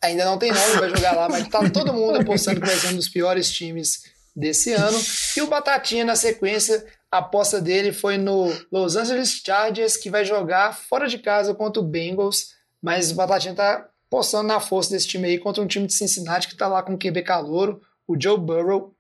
ainda 0.02 0.24
não 0.24 0.38
tem 0.38 0.52
nome, 0.52 0.80
vai 0.80 0.90
jogar 0.90 1.14
lá, 1.14 1.28
mas 1.28 1.48
tá 1.48 1.70
todo 1.70 1.94
mundo 1.94 2.20
apostando 2.20 2.62
que 2.62 2.68
vai 2.68 2.76
ser 2.76 2.90
um 2.90 2.96
dos 2.96 3.10
piores 3.10 3.52
times 3.52 4.04
desse 4.36 4.72
ano. 4.74 4.98
E 5.36 5.42
o 5.42 5.48
Batatinha 5.48 6.06
na 6.06 6.16
sequência, 6.16 6.86
a 7.12 7.18
aposta 7.18 7.60
dele 7.60 7.92
foi 7.92 8.18
no 8.18 8.54
Los 8.72 8.96
Angeles 8.96 9.42
Chargers, 9.44 9.98
que 9.98 10.10
vai 10.10 10.24
jogar 10.24 10.78
fora 10.78 11.08
de 11.08 11.18
casa 11.18 11.54
contra 11.54 11.82
o 11.82 11.86
Bengals, 11.86 12.54
mas 12.82 13.12
o 13.12 13.16
Batatinha 13.16 13.56
tá 13.56 13.90
apostando 14.08 14.48
na 14.48 14.60
força 14.60 14.92
desse 14.92 15.08
time 15.08 15.28
aí 15.28 15.38
contra 15.38 15.62
um 15.62 15.68
time 15.68 15.88
de 15.88 15.94
Cincinnati 15.94 16.48
que 16.48 16.56
tá 16.56 16.68
lá 16.68 16.82
com 16.82 16.94
o 16.94 16.98
QB 16.98 17.24
calouro, 17.24 17.82
o 18.08 18.20
Joe 18.20 18.40
Burrow. 18.40 18.94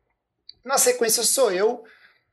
Na 0.63 0.77
sequência 0.77 1.23
sou 1.23 1.51
eu. 1.51 1.83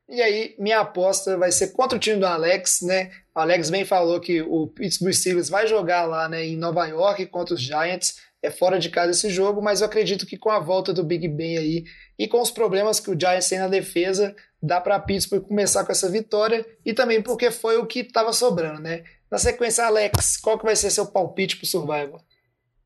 E 0.08 0.22
aí, 0.22 0.54
minha 0.58 0.80
aposta 0.80 1.36
vai 1.36 1.50
ser 1.50 1.72
contra 1.72 1.96
o 1.96 2.00
time 2.00 2.18
do 2.18 2.26
Alex, 2.26 2.80
né? 2.82 3.10
O 3.34 3.40
Alex 3.40 3.70
bem 3.70 3.84
falou 3.84 4.20
que 4.20 4.40
o 4.40 4.68
Pittsburgh 4.68 5.12
Steelers 5.12 5.48
vai 5.48 5.66
jogar 5.66 6.04
lá 6.04 6.28
né, 6.28 6.46
em 6.46 6.56
Nova 6.56 6.86
York 6.86 7.26
contra 7.26 7.54
os 7.54 7.60
Giants. 7.60 8.16
É 8.40 8.48
fora 8.50 8.78
de 8.78 8.88
casa 8.88 9.10
esse 9.10 9.28
jogo, 9.30 9.60
mas 9.60 9.80
eu 9.80 9.86
acredito 9.86 10.24
que 10.24 10.36
com 10.36 10.50
a 10.50 10.60
volta 10.60 10.92
do 10.92 11.02
Big 11.02 11.26
Ben 11.26 11.58
aí 11.58 11.84
e 12.16 12.28
com 12.28 12.40
os 12.40 12.52
problemas 12.52 13.00
que 13.00 13.10
o 13.10 13.18
Giants 13.18 13.48
tem 13.48 13.58
na 13.58 13.66
defesa, 13.66 14.36
dá 14.62 14.80
para 14.80 15.00
Pittsburgh 15.00 15.42
começar 15.42 15.84
com 15.84 15.90
essa 15.90 16.08
vitória 16.08 16.64
e 16.84 16.94
também 16.94 17.20
porque 17.20 17.50
foi 17.50 17.76
o 17.76 17.86
que 17.86 18.00
estava 18.00 18.32
sobrando, 18.32 18.80
né? 18.80 19.02
Na 19.28 19.38
sequência, 19.38 19.84
Alex, 19.84 20.36
qual 20.36 20.56
que 20.56 20.64
vai 20.64 20.76
ser 20.76 20.90
seu 20.90 21.06
palpite 21.06 21.56
pro 21.56 21.66
Survival? 21.66 22.22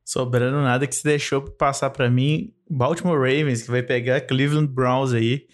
Sobrando 0.03 0.57
nada 0.57 0.87
que 0.87 0.95
se 0.95 1.03
deixou 1.03 1.41
passar 1.41 1.91
pra 1.91 2.09
mim, 2.09 2.51
Baltimore 2.67 3.19
Ravens, 3.19 3.61
que 3.61 3.69
vai 3.69 3.83
pegar 3.83 4.21
Cleveland 4.21 4.67
Browns 4.67 5.13
aí, 5.13 5.45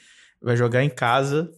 vai 0.42 0.56
jogar 0.58 0.84
em 0.84 0.90
casa. 0.90 1.52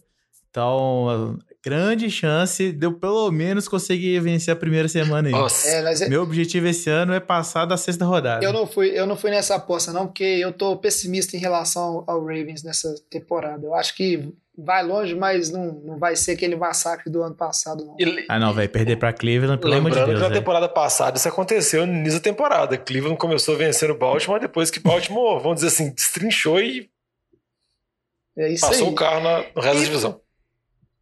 Então, 0.50 1.38
grande 1.64 2.10
chance 2.10 2.72
de 2.72 2.86
eu 2.86 2.92
pelo 2.94 3.30
menos 3.30 3.68
conseguir 3.68 4.18
vencer 4.20 4.52
a 4.52 4.56
primeira 4.56 4.88
semana 4.88 5.28
aí. 5.28 5.32
Nossa, 5.32 5.68
É, 5.68 5.82
mas 5.82 6.08
Meu 6.08 6.22
objetivo 6.22 6.66
esse 6.66 6.90
ano 6.90 7.12
é 7.12 7.20
passar 7.20 7.66
da 7.66 7.76
sexta 7.76 8.04
rodada. 8.04 8.44
eu 8.44 8.52
não 8.52 8.66
fui, 8.66 8.88
eu 8.88 9.06
não 9.06 9.16
fui 9.16 9.30
nessa 9.30 9.54
aposta 9.54 9.92
não, 9.92 10.06
porque 10.06 10.24
eu 10.24 10.52
tô 10.52 10.76
pessimista 10.76 11.36
em 11.36 11.40
relação 11.40 12.02
ao 12.06 12.20
Ravens 12.20 12.62
nessa 12.64 12.92
temporada. 13.08 13.64
Eu 13.64 13.74
acho 13.74 13.94
que 13.94 14.32
vai 14.58 14.82
longe, 14.84 15.14
mas 15.14 15.50
não, 15.50 15.72
não 15.84 15.98
vai 15.98 16.16
ser 16.16 16.32
aquele 16.32 16.56
massacre 16.56 17.10
do 17.10 17.22
ano 17.22 17.34
passado 17.34 17.84
não. 17.86 17.96
e- 17.98 18.26
Ah, 18.28 18.38
não, 18.38 18.52
vai 18.52 18.66
perder 18.66 18.96
pra 18.96 19.12
Cleveland, 19.12 19.60
pelo 19.60 19.72
amor 19.74 19.90
de 19.90 19.96
Lembrando 19.96 20.06
Deus. 20.08 20.18
que 20.18 20.22
na 20.22 20.28
velho. 20.28 20.40
temporada 20.40 20.68
passada 20.68 21.16
isso 21.16 21.28
aconteceu 21.28 21.86
no 21.86 21.92
início 21.94 22.18
da 22.18 22.24
temporada. 22.24 22.76
Cleveland 22.76 23.16
começou 23.18 23.56
vencendo 23.56 23.92
o 23.92 23.98
Baltimore, 23.98 24.40
depois 24.40 24.68
que 24.70 24.80
Baltimore, 24.80 25.40
vamos 25.40 25.56
dizer 25.60 25.68
assim, 25.68 25.90
destrinchou 25.94 26.60
e 26.60 26.90
É 28.40 28.48
isso 28.52 28.66
passou 28.66 28.86
aí. 28.88 28.92
o 28.92 28.94
carro 28.94 29.20
na- 29.22 29.38
no 29.54 29.60
resto 29.62 29.76
da 29.76 29.82
E- 29.82 29.84
divisão. 29.84 30.20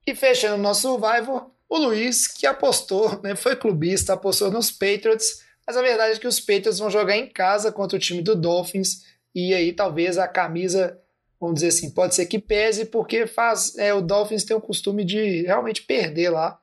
E 0.06 0.14
fechando 0.14 0.54
o 0.54 0.58
nosso 0.58 0.82
Survivor, 0.82 1.50
o 1.68 1.78
Luiz, 1.78 2.26
que 2.26 2.46
apostou, 2.46 3.20
né, 3.22 3.36
foi 3.36 3.54
clubista, 3.54 4.14
apostou 4.14 4.50
nos 4.50 4.70
Patriots, 4.70 5.42
mas 5.66 5.76
a 5.76 5.82
verdade 5.82 6.16
é 6.16 6.18
que 6.18 6.26
os 6.26 6.40
Patriots 6.40 6.78
vão 6.78 6.90
jogar 6.90 7.16
em 7.16 7.28
casa 7.28 7.70
contra 7.70 7.96
o 7.96 8.00
time 8.00 8.22
do 8.22 8.34
Dolphins, 8.34 9.04
e 9.34 9.52
aí 9.52 9.72
talvez 9.72 10.16
a 10.16 10.26
camisa, 10.26 10.98
vamos 11.38 11.56
dizer 11.56 11.68
assim, 11.68 11.90
pode 11.90 12.14
ser 12.14 12.24
que 12.26 12.38
pese, 12.38 12.86
porque 12.86 13.26
faz 13.26 13.76
é, 13.76 13.92
o 13.92 14.00
Dolphins 14.00 14.44
tem 14.44 14.56
o 14.56 14.60
costume 14.60 15.04
de 15.04 15.42
realmente 15.42 15.82
perder 15.82 16.30
lá. 16.30 16.58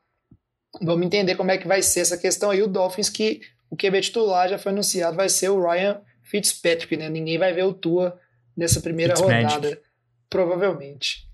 Vamos 0.82 1.06
entender 1.06 1.36
como 1.36 1.52
é 1.52 1.58
que 1.58 1.68
vai 1.68 1.82
ser 1.82 2.02
essa 2.02 2.18
questão 2.18 2.50
aí. 2.50 2.62
O 2.62 2.68
Dolphins, 2.68 3.08
que 3.10 3.42
o 3.70 3.78
QB 3.78 4.02
titular 4.02 4.50
já 4.50 4.58
foi 4.58 4.72
anunciado, 4.72 5.16
vai 5.16 5.30
ser 5.30 5.50
o 5.50 5.62
Ryan 5.66 6.02
Fitzpatrick, 6.24 6.98
né? 6.98 7.08
Ninguém 7.10 7.38
vai 7.38 7.54
ver 7.54 7.64
o 7.64 7.74
Tua 7.74 8.20
nessa 8.58 8.82
primeira 8.82 9.16
Fitzmagic. 9.16 9.54
rodada. 9.54 9.82
Provavelmente. 10.36 11.26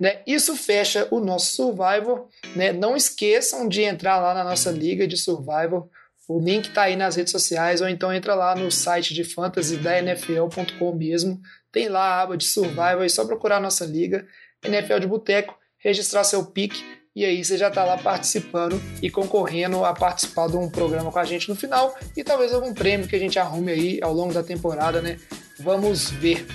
Né? 0.00 0.20
Isso 0.26 0.56
fecha 0.56 1.06
o 1.12 1.20
nosso 1.20 1.54
Survivor. 1.54 2.26
Né? 2.56 2.72
Não 2.72 2.96
esqueçam 2.96 3.68
de 3.68 3.82
entrar 3.82 4.18
lá 4.18 4.34
na 4.34 4.42
nossa 4.42 4.68
liga 4.72 5.06
de 5.06 5.16
Survivor. 5.16 5.88
O 6.28 6.40
link 6.40 6.66
está 6.66 6.82
aí 6.82 6.96
nas 6.96 7.14
redes 7.14 7.30
sociais, 7.30 7.80
ou 7.80 7.88
então 7.88 8.12
entra 8.12 8.34
lá 8.34 8.56
no 8.56 8.68
site 8.68 9.14
de 9.14 9.22
fantasy 9.22 9.76
da 9.76 9.96
NFL.com 9.96 10.92
mesmo. 10.92 11.40
Tem 11.70 11.88
lá 11.88 12.00
a 12.00 12.22
aba 12.22 12.36
de 12.36 12.44
Survivor, 12.44 13.04
é 13.04 13.08
só 13.08 13.24
procurar 13.24 13.58
a 13.58 13.60
nossa 13.60 13.84
liga, 13.84 14.26
NFL 14.64 14.98
de 14.98 15.06
Boteco, 15.06 15.56
registrar 15.78 16.24
seu 16.24 16.44
pique 16.46 16.82
e 17.14 17.24
aí 17.24 17.44
você 17.44 17.56
já 17.58 17.68
está 17.68 17.84
lá 17.84 17.98
participando 17.98 18.80
e 19.02 19.10
concorrendo 19.10 19.84
a 19.84 19.92
participar 19.92 20.48
de 20.48 20.56
um 20.56 20.68
programa 20.68 21.12
com 21.12 21.18
a 21.18 21.24
gente 21.24 21.48
no 21.48 21.54
final 21.54 21.94
e 22.16 22.24
talvez 22.24 22.52
algum 22.52 22.72
prêmio 22.74 23.06
que 23.06 23.14
a 23.14 23.18
gente 23.18 23.38
arrume 23.38 23.70
aí 23.70 24.00
ao 24.02 24.12
longo 24.12 24.32
da 24.32 24.42
temporada, 24.42 25.00
né? 25.00 25.18
Vamos 25.60 26.10
ver. 26.10 26.46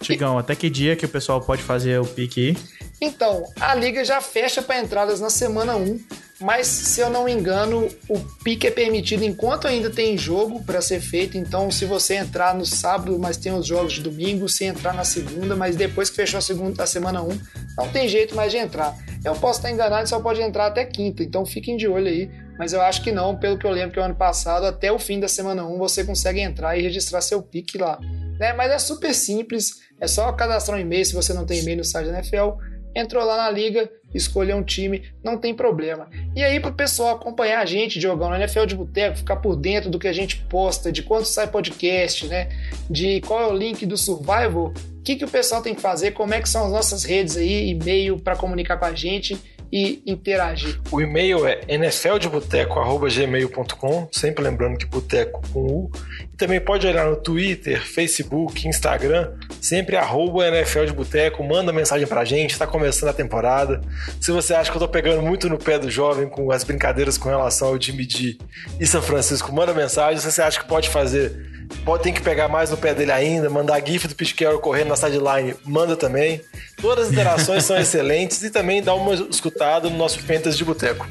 Tigão, 0.00 0.38
até 0.38 0.54
que 0.54 0.70
dia 0.70 0.96
que 0.96 1.04
o 1.04 1.08
pessoal 1.08 1.40
pode 1.40 1.62
fazer 1.62 2.00
o 2.00 2.06
pique 2.06 2.48
aí? 2.48 2.56
Então, 3.00 3.44
a 3.60 3.74
liga 3.74 4.04
já 4.04 4.20
fecha 4.20 4.62
para 4.62 4.80
entradas 4.80 5.20
na 5.20 5.30
semana 5.30 5.76
1, 5.76 6.00
mas 6.40 6.66
se 6.66 7.00
eu 7.00 7.10
não 7.10 7.24
me 7.24 7.32
engano, 7.32 7.88
o 8.08 8.18
pique 8.42 8.66
é 8.66 8.70
permitido 8.70 9.24
enquanto 9.24 9.66
ainda 9.66 9.90
tem 9.90 10.16
jogo 10.16 10.62
para 10.64 10.80
ser 10.80 11.00
feito. 11.00 11.36
Então, 11.36 11.70
se 11.70 11.84
você 11.84 12.14
entrar 12.14 12.54
no 12.54 12.64
sábado, 12.64 13.18
mas 13.18 13.36
tem 13.36 13.52
os 13.52 13.66
jogos 13.66 13.94
de 13.94 14.02
domingo, 14.02 14.48
se 14.48 14.64
entrar 14.64 14.94
na 14.94 15.04
segunda, 15.04 15.56
mas 15.56 15.76
depois 15.76 16.10
que 16.10 16.16
fechou 16.16 16.38
a, 16.38 16.40
segunda, 16.40 16.82
a 16.82 16.86
semana 16.86 17.22
1, 17.22 17.28
não 17.76 17.88
tem 17.88 18.08
jeito 18.08 18.34
mais 18.34 18.50
de 18.50 18.58
entrar. 18.58 18.96
Eu 19.24 19.34
posso 19.34 19.58
estar 19.58 19.70
enganado, 19.70 20.08
só 20.08 20.20
pode 20.20 20.40
entrar 20.40 20.66
até 20.66 20.84
quinta, 20.84 21.22
então 21.22 21.44
fiquem 21.44 21.76
de 21.76 21.88
olho 21.88 22.06
aí. 22.06 22.30
Mas 22.58 22.72
eu 22.72 22.80
acho 22.82 23.02
que 23.02 23.12
não, 23.12 23.36
pelo 23.36 23.56
que 23.56 23.64
eu 23.64 23.70
lembro 23.70 23.92
que 23.92 24.00
o 24.00 24.02
ano 24.02 24.16
passado, 24.16 24.66
até 24.66 24.90
o 24.90 24.98
fim 24.98 25.20
da 25.20 25.28
semana 25.28 25.64
1, 25.64 25.78
você 25.78 26.02
consegue 26.02 26.40
entrar 26.40 26.76
e 26.76 26.82
registrar 26.82 27.20
seu 27.20 27.40
pique 27.40 27.78
lá. 27.78 27.98
Né? 28.38 28.52
Mas 28.52 28.70
é 28.70 28.78
super 28.78 29.14
simples, 29.14 29.80
é 30.00 30.06
só 30.06 30.30
cadastrar 30.32 30.78
um 30.78 30.80
e-mail 30.80 31.04
se 31.04 31.14
você 31.14 31.32
não 31.32 31.44
tem 31.44 31.60
e-mail 31.60 31.78
no 31.78 31.84
site 31.84 32.06
da 32.06 32.18
NFL 32.18 32.58
entrou 32.94 33.24
lá 33.24 33.36
na 33.36 33.50
liga, 33.50 33.90
escolheu 34.14 34.56
um 34.56 34.62
time, 34.62 35.02
não 35.22 35.38
tem 35.38 35.54
problema. 35.54 36.08
E 36.34 36.42
aí, 36.42 36.58
pro 36.58 36.72
pessoal 36.72 37.14
acompanhar 37.14 37.60
a 37.60 37.64
gente 37.64 38.00
jogando 38.00 38.30
no 38.30 38.36
NFL 38.36 38.64
de 38.64 38.74
Boteco, 38.74 39.18
ficar 39.18 39.36
por 39.36 39.56
dentro 39.56 39.90
do 39.90 39.98
que 39.98 40.08
a 40.08 40.12
gente 40.12 40.38
posta, 40.48 40.90
de 40.90 41.02
quando 41.02 41.24
sai 41.24 41.46
podcast, 41.46 42.26
né? 42.26 42.48
De 42.90 43.20
qual 43.22 43.40
é 43.40 43.46
o 43.46 43.56
link 43.56 43.84
do 43.86 43.96
Survival, 43.96 44.72
o 44.72 45.02
que, 45.02 45.16
que 45.16 45.24
o 45.24 45.30
pessoal 45.30 45.62
tem 45.62 45.74
que 45.74 45.80
fazer, 45.80 46.12
como 46.12 46.34
é 46.34 46.40
que 46.40 46.48
são 46.48 46.66
as 46.66 46.72
nossas 46.72 47.04
redes 47.04 47.36
aí, 47.36 47.70
e-mail 47.70 48.18
para 48.18 48.36
comunicar 48.36 48.76
com 48.76 48.86
a 48.86 48.94
gente 48.94 49.38
e 49.72 50.02
interagir. 50.06 50.78
O 50.90 51.00
e-mail 51.00 51.46
é 51.46 51.60
nfldeboteco.gmail.com, 51.68 54.08
sempre 54.12 54.44
lembrando 54.44 54.76
que 54.78 54.86
boteco 54.86 55.42
com 55.52 55.60
U. 55.60 55.90
E 56.32 56.36
também 56.36 56.60
pode 56.60 56.86
olhar 56.86 57.06
no 57.06 57.16
Twitter, 57.16 57.82
Facebook, 57.82 58.66
Instagram, 58.66 59.32
sempre 59.60 59.96
arroba 59.96 60.46
NFL 60.46 60.84
de 60.84 60.92
Boteco, 60.92 61.44
manda 61.44 61.72
mensagem 61.72 62.06
pra 62.06 62.24
gente, 62.24 62.58
tá 62.58 62.66
começando 62.66 63.10
a 63.10 63.12
temporada. 63.12 63.80
Se 64.20 64.30
você 64.30 64.54
acha 64.54 64.70
que 64.70 64.76
eu 64.76 64.80
tô 64.80 64.88
pegando 64.88 65.22
muito 65.22 65.48
no 65.48 65.58
pé 65.58 65.78
do 65.78 65.90
jovem 65.90 66.28
com 66.28 66.50
as 66.50 66.64
brincadeiras 66.64 67.18
com 67.18 67.28
relação 67.28 67.68
ao 67.68 67.80
Jimmy 67.80 68.06
D 68.06 68.38
e 68.80 68.86
São 68.86 69.02
Francisco, 69.02 69.52
manda 69.52 69.74
mensagem. 69.74 70.20
Se 70.20 70.30
você 70.30 70.42
acha 70.42 70.60
que 70.60 70.68
pode 70.68 70.88
fazer 70.88 71.57
pode 71.84 72.02
ter 72.02 72.12
que 72.12 72.20
pegar 72.20 72.48
mais 72.48 72.70
no 72.70 72.76
pé 72.76 72.94
dele 72.94 73.12
ainda, 73.12 73.48
mandar 73.50 73.84
GIF 73.84 74.06
do 74.06 74.14
Carroll 74.34 74.60
correndo 74.60 74.88
na 74.88 74.96
sideline, 74.96 75.54
manda 75.64 75.96
também. 75.96 76.40
Todas 76.80 77.06
as 77.06 77.12
interações 77.12 77.64
são 77.64 77.76
excelentes 77.78 78.42
e 78.42 78.50
também 78.50 78.82
dá 78.82 78.94
uma 78.94 79.14
escutada 79.14 79.88
no 79.88 79.96
nosso 79.96 80.18
Fantasy 80.20 80.56
de 80.56 80.64
Boteco. 80.64 81.06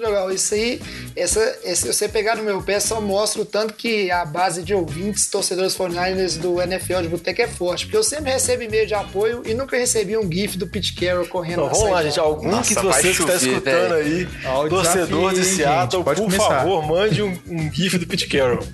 Legal, 0.00 0.30
isso 0.30 0.54
aí, 0.54 0.80
essa, 1.14 1.58
esse, 1.62 1.86
você 1.86 2.08
pegar 2.08 2.34
no 2.34 2.42
meu 2.42 2.62
pé 2.62 2.80
só 2.80 3.02
mostra 3.02 3.42
o 3.42 3.44
tanto 3.44 3.74
que 3.74 4.10
a 4.10 4.24
base 4.24 4.62
de 4.62 4.72
ouvintes, 4.72 5.28
torcedores 5.28 5.76
49ers 5.76 6.38
do 6.38 6.60
NFL 6.60 7.02
de 7.02 7.08
Boteco 7.08 7.42
é 7.42 7.46
forte, 7.46 7.84
porque 7.84 7.98
eu 7.98 8.02
sempre 8.02 8.32
recebo 8.32 8.62
e-mail 8.62 8.86
de 8.86 8.94
apoio 8.94 9.42
e 9.44 9.52
nunca 9.52 9.76
recebi 9.76 10.16
um 10.16 10.30
GIF 10.30 10.56
do 10.56 10.66
Pete 10.66 10.94
Carroll 10.94 11.26
correndo 11.26 11.64
Então, 11.64 11.68
vamos 11.68 11.90
lá, 11.90 12.02
gente. 12.02 12.18
Algum 12.18 12.50
Nossa, 12.50 12.74
que 12.74 12.80
você 12.80 13.12
que 13.12 13.20
está 13.20 13.34
escutando 13.34 13.92
aí, 13.92 14.26
Ó, 14.46 14.64
o 14.64 14.68
torcedor 14.70 15.32
desafio, 15.34 15.50
de 15.50 15.56
Seattle, 15.56 16.04
por 16.04 16.16
começar. 16.16 16.48
favor, 16.48 16.86
mande 16.86 17.22
um, 17.22 17.38
um 17.46 17.70
GIF 17.70 17.98
do 17.98 18.06
Pete 18.06 18.26
Carroll. 18.26 18.64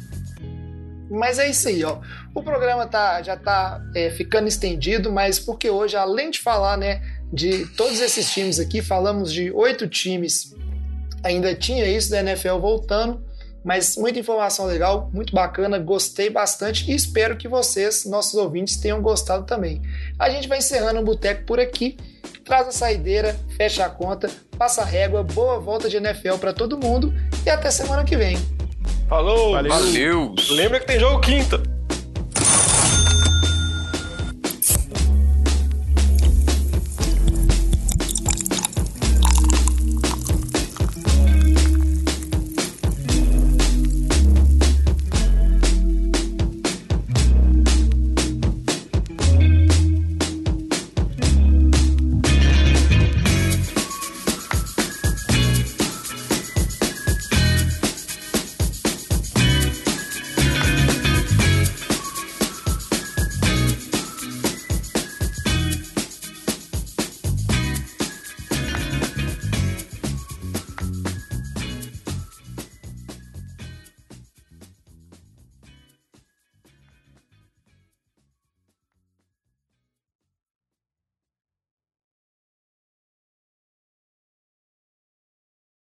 Mas 1.10 1.38
é 1.38 1.48
isso 1.48 1.68
aí, 1.68 1.84
ó. 1.84 1.98
O 2.34 2.42
programa 2.42 2.86
tá, 2.86 3.22
já 3.22 3.36
tá 3.36 3.80
é, 3.94 4.10
ficando 4.10 4.48
estendido, 4.48 5.12
mas 5.12 5.38
porque 5.38 5.70
hoje, 5.70 5.96
além 5.96 6.30
de 6.30 6.40
falar, 6.40 6.76
né, 6.76 7.00
de 7.32 7.66
todos 7.76 8.00
esses 8.00 8.30
times 8.32 8.58
aqui, 8.58 8.82
falamos 8.82 9.32
de 9.32 9.50
oito 9.52 9.86
times. 9.88 10.54
Ainda 11.22 11.54
tinha 11.54 11.86
isso 11.86 12.10
da 12.10 12.20
NFL 12.20 12.58
voltando, 12.58 13.24
mas 13.64 13.96
muita 13.96 14.20
informação 14.20 14.66
legal, 14.66 15.10
muito 15.12 15.34
bacana, 15.34 15.78
gostei 15.78 16.30
bastante 16.30 16.90
e 16.90 16.94
espero 16.94 17.36
que 17.36 17.48
vocês, 17.48 18.04
nossos 18.04 18.34
ouvintes, 18.34 18.76
tenham 18.76 19.02
gostado 19.02 19.44
também. 19.44 19.82
A 20.18 20.30
gente 20.30 20.46
vai 20.46 20.58
encerrando 20.58 21.00
o 21.00 21.04
Boteco 21.04 21.44
por 21.44 21.58
aqui. 21.58 21.96
Traz 22.44 22.68
a 22.68 22.72
saideira, 22.72 23.36
fecha 23.56 23.84
a 23.84 23.90
conta, 23.90 24.30
passa 24.56 24.82
a 24.82 24.84
régua, 24.84 25.24
boa 25.24 25.58
volta 25.58 25.88
de 25.88 25.96
NFL 25.96 26.36
para 26.40 26.52
todo 26.52 26.78
mundo 26.78 27.12
e 27.44 27.50
até 27.50 27.68
semana 27.72 28.04
que 28.04 28.16
vem. 28.16 28.36
Falou! 29.08 29.52
Valeu. 29.52 29.70
Valeu! 29.72 30.34
Lembra 30.50 30.80
que 30.80 30.86
tem 30.86 30.98
jogo 30.98 31.20
quinta. 31.20 31.62